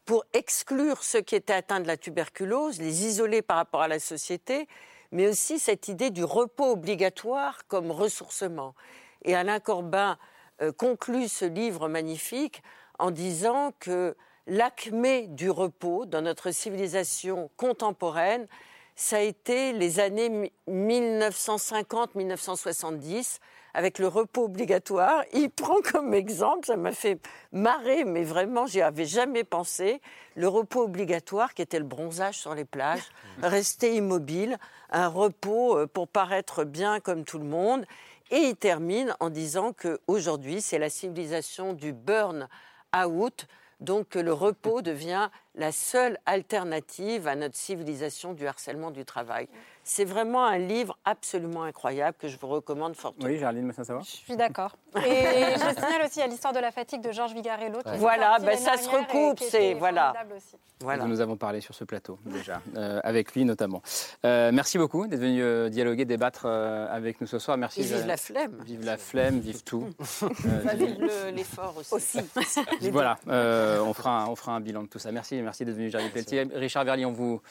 pour 0.05 0.25
exclure 0.33 1.03
ceux 1.03 1.21
qui 1.21 1.35
étaient 1.35 1.53
atteints 1.53 1.79
de 1.79 1.87
la 1.87 1.95
tuberculose, 1.95 2.79
les 2.79 3.05
isoler 3.05 3.41
par 3.41 3.57
rapport 3.57 3.81
à 3.81 3.87
la 3.87 3.99
société, 3.99 4.67
mais 5.11 5.27
aussi 5.27 5.59
cette 5.59 5.87
idée 5.87 6.09
du 6.09 6.23
repos 6.23 6.71
obligatoire 6.71 7.65
comme 7.67 7.91
ressourcement. 7.91 8.75
Et 9.23 9.35
Alain 9.35 9.59
Corbin 9.59 10.17
euh, 10.61 10.71
conclut 10.71 11.29
ce 11.29 11.45
livre 11.45 11.87
magnifique 11.87 12.63
en 12.99 13.11
disant 13.11 13.71
que 13.79 14.15
l'acmé 14.47 15.27
du 15.27 15.49
repos 15.49 16.05
dans 16.05 16.21
notre 16.21 16.51
civilisation 16.51 17.49
contemporaine, 17.57 18.47
ça 18.95 19.17
a 19.17 19.21
été 19.21 19.73
les 19.73 19.99
années 19.99 20.53
1950-1970, 20.69 23.39
avec 23.73 23.97
le 23.97 24.07
repos 24.07 24.43
obligatoire. 24.43 25.23
Il 25.33 25.49
prend 25.49 25.81
comme 25.81 26.13
exemple, 26.13 26.67
ça 26.67 26.77
m'a 26.77 26.91
fait 26.91 27.19
marrer, 27.51 28.03
mais 28.03 28.23
vraiment, 28.23 28.67
j'y 28.67 28.81
avais 28.81 29.05
jamais 29.05 29.43
pensé, 29.43 29.99
le 30.35 30.47
repos 30.47 30.83
obligatoire 30.83 31.53
qui 31.53 31.63
était 31.63 31.79
le 31.79 31.85
bronzage 31.85 32.37
sur 32.37 32.55
les 32.55 32.65
plages, 32.65 33.09
rester 33.41 33.95
immobile, 33.95 34.57
un 34.91 35.07
repos 35.07 35.77
euh, 35.77 35.87
pour 35.87 36.07
paraître 36.07 36.63
bien 36.63 36.99
comme 36.99 37.23
tout 37.23 37.39
le 37.39 37.45
monde. 37.45 37.85
Et 38.31 38.37
il 38.37 38.55
termine 38.55 39.15
en 39.19 39.29
disant 39.29 39.73
qu'aujourd'hui, 39.73 40.61
c'est 40.61 40.79
la 40.79 40.89
civilisation 40.89 41.73
du 41.73 41.93
burn-out, 41.93 43.47
donc 43.83 44.15
le 44.15 44.33
repos 44.33 44.81
devient 44.81 45.29
la 45.55 45.71
seule 45.71 46.17
alternative 46.25 47.27
à 47.27 47.35
notre 47.35 47.55
civilisation 47.55 48.33
du 48.33 48.47
harcèlement 48.47 48.91
du 48.91 49.05
travail. 49.05 49.47
C'est 49.85 50.05
vraiment 50.05 50.45
un 50.45 50.57
livre 50.57 50.97
absolument 51.03 51.63
incroyable 51.63 52.15
que 52.17 52.29
je 52.29 52.37
vous 52.39 52.47
recommande 52.47 52.95
fortement. 52.95 53.27
Oui, 53.27 53.37
Géraldine 53.37 53.65
Massin 53.65 53.83
Je 53.99 54.05
suis 54.09 54.37
d'accord. 54.37 54.77
Et 54.95 55.01
je 55.01 55.73
signale 55.75 56.05
aussi 56.05 56.21
à 56.21 56.27
l'histoire 56.27 56.53
de 56.53 56.59
la 56.59 56.71
fatigue 56.71 57.01
de 57.01 57.11
Georges 57.11 57.33
Vigarello. 57.33 57.79
est 57.85 57.97
Voilà, 57.97 58.37
ben 58.39 58.57
ça 58.57 58.77
se 58.77 58.87
recoupe, 58.89 59.39
c'est 59.39 59.73
voilà. 59.73 60.13
formidable 60.13 60.35
aussi. 60.37 60.55
Voilà. 60.79 61.05
Nous 61.05 61.21
avons 61.21 61.37
parlé 61.37 61.61
sur 61.61 61.73
ce 61.75 61.83
plateau 61.85 62.17
déjà, 62.25 62.61
euh, 62.75 62.99
avec 63.03 63.33
lui 63.33 63.45
notamment. 63.45 63.81
Euh, 64.25 64.51
merci 64.53 64.77
beaucoup 64.77 65.07
d'être 65.07 65.19
venu 65.21 65.41
euh, 65.41 65.69
dialoguer, 65.69 66.03
débattre 66.03 66.43
euh, 66.45 66.87
avec 66.89 67.21
nous 67.21 67.27
ce 67.27 67.39
soir. 67.39 67.57
Merci. 67.57 67.81
Et 67.81 67.83
vive 67.83 68.05
la 68.05 68.17
flemme. 68.17 68.57
Vive 68.65 68.85
la 68.85 68.97
flemme, 68.97 69.39
vive 69.39 69.63
tout. 69.63 69.87
Vive 70.21 70.97
le- 70.99 71.31
l'effort 71.31 71.75
aussi. 71.91 72.19
Voilà, 72.91 73.17
euh, 73.27 73.79
on, 73.81 73.93
fera 73.93 74.23
un, 74.23 74.27
on 74.27 74.35
fera 74.35 74.53
un 74.53 74.59
bilan 74.59 74.83
de 74.83 74.87
tout 74.87 74.99
ça. 74.99 75.11
Merci, 75.11 75.41
merci 75.43 75.65
d'être 75.65 75.75
venu, 75.75 75.89
Géraldine 75.89 76.13
Pelletier. 76.13 76.47
Richard 76.53 76.85
Verly, 76.85 77.05
on 77.05 77.11
vous 77.11 77.41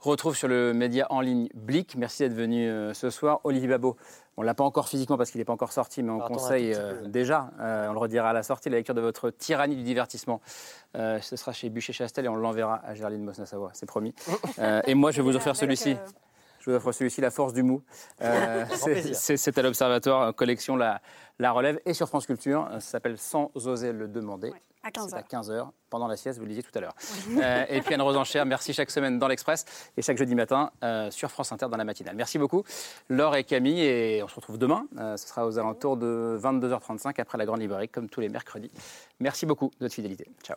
retrouve 0.00 0.36
sur 0.36 0.48
le 0.48 0.72
média 0.72 1.06
en 1.10 1.20
ligne 1.20 1.48
Blick. 1.54 1.96
Merci 1.96 2.22
d'être 2.22 2.34
venu 2.34 2.68
euh, 2.68 2.94
ce 2.94 3.10
soir. 3.10 3.40
Olivier 3.44 3.68
Babot, 3.68 3.96
on 4.36 4.42
ne 4.42 4.46
l'a 4.46 4.54
pas 4.54 4.64
encore 4.64 4.88
physiquement 4.88 5.18
parce 5.18 5.30
qu'il 5.30 5.38
n'est 5.38 5.44
pas 5.44 5.52
encore 5.52 5.72
sorti, 5.72 6.02
mais 6.02 6.10
on 6.10 6.20
conseille 6.20 6.72
euh, 6.74 7.06
déjà, 7.06 7.50
euh, 7.60 7.90
on 7.90 7.92
le 7.92 7.98
redira 7.98 8.30
à 8.30 8.32
la 8.32 8.42
sortie, 8.42 8.70
la 8.70 8.78
lecture 8.78 8.94
de 8.94 9.00
votre 9.02 9.28
Tyrannie 9.28 9.76
du 9.76 9.82
divertissement. 9.82 10.40
Euh, 10.96 11.20
ce 11.20 11.36
sera 11.36 11.52
chez 11.52 11.68
Bûcher-Chastel 11.68 12.24
et 12.24 12.28
on 12.28 12.36
l'enverra 12.36 12.80
à 12.86 12.94
Géraldine 12.94 13.22
Mosna-Savoie, 13.22 13.70
c'est 13.74 13.86
promis. 13.86 14.14
Euh, 14.58 14.82
et 14.86 14.94
moi, 14.94 15.10
je 15.10 15.18
vais 15.18 15.22
vous 15.22 15.36
offrir 15.36 15.56
celui-ci. 15.56 15.96
Je 16.60 16.70
vous 16.70 16.76
offre 16.76 16.92
celui-ci, 16.92 17.20
La 17.20 17.30
Force 17.30 17.52
du 17.52 17.62
Mou. 17.62 17.82
Euh, 18.22 18.64
c'est- 18.72 19.58
à 19.58 19.62
l'Observatoire, 19.62 20.34
collection 20.34 20.76
La, 20.76 21.00
la 21.38 21.52
Relève. 21.52 21.80
Et 21.86 21.94
sur 21.94 22.06
France 22.08 22.26
Culture, 22.26 22.68
ça 22.74 22.80
s'appelle 22.80 23.18
Sans 23.18 23.50
oser 23.54 23.92
le 23.92 24.08
demander. 24.08 24.52
à 24.82 24.90
15 24.90 25.08
C'est 25.10 25.14
à 25.14 25.18
heures. 25.18 25.24
15h, 25.28 25.70
pendant 25.90 26.06
la 26.06 26.16
sieste, 26.16 26.38
vous 26.38 26.44
le 26.44 26.48
disiez 26.50 26.62
tout 26.62 26.76
à 26.76 26.80
l'heure. 26.80 26.94
Euh, 27.38 27.64
et 27.68 27.80
puis 27.82 27.92
Anne 27.94 28.00
Rosenchère, 28.02 28.46
merci 28.46 28.72
chaque 28.72 28.90
semaine 28.90 29.18
dans 29.18 29.28
l'Express 29.28 29.64
et 29.96 30.02
chaque 30.02 30.16
jeudi 30.16 30.34
matin 30.34 30.70
euh, 30.84 31.10
sur 31.10 31.30
France 31.30 31.52
Inter 31.52 31.66
dans 31.70 31.76
la 31.76 31.84
matinale. 31.84 32.14
Merci 32.16 32.38
beaucoup, 32.38 32.62
Laure 33.10 33.36
et 33.36 33.44
Camille. 33.44 33.80
Et 33.82 34.22
on 34.22 34.28
se 34.28 34.34
retrouve 34.36 34.56
demain. 34.58 34.86
Euh, 34.98 35.16
ce 35.18 35.28
sera 35.28 35.46
aux 35.46 35.58
alentours 35.58 35.96
de 35.98 36.38
22h35 36.42 37.20
après 37.20 37.36
la 37.38 37.44
Grande 37.46 37.60
Librairie, 37.60 37.88
comme 37.88 38.08
tous 38.08 38.20
les 38.20 38.28
mercredis. 38.28 38.70
Merci 39.18 39.44
beaucoup 39.46 39.68
de 39.78 39.84
votre 39.84 39.94
fidélité. 39.94 40.26
Ciao. 40.42 40.56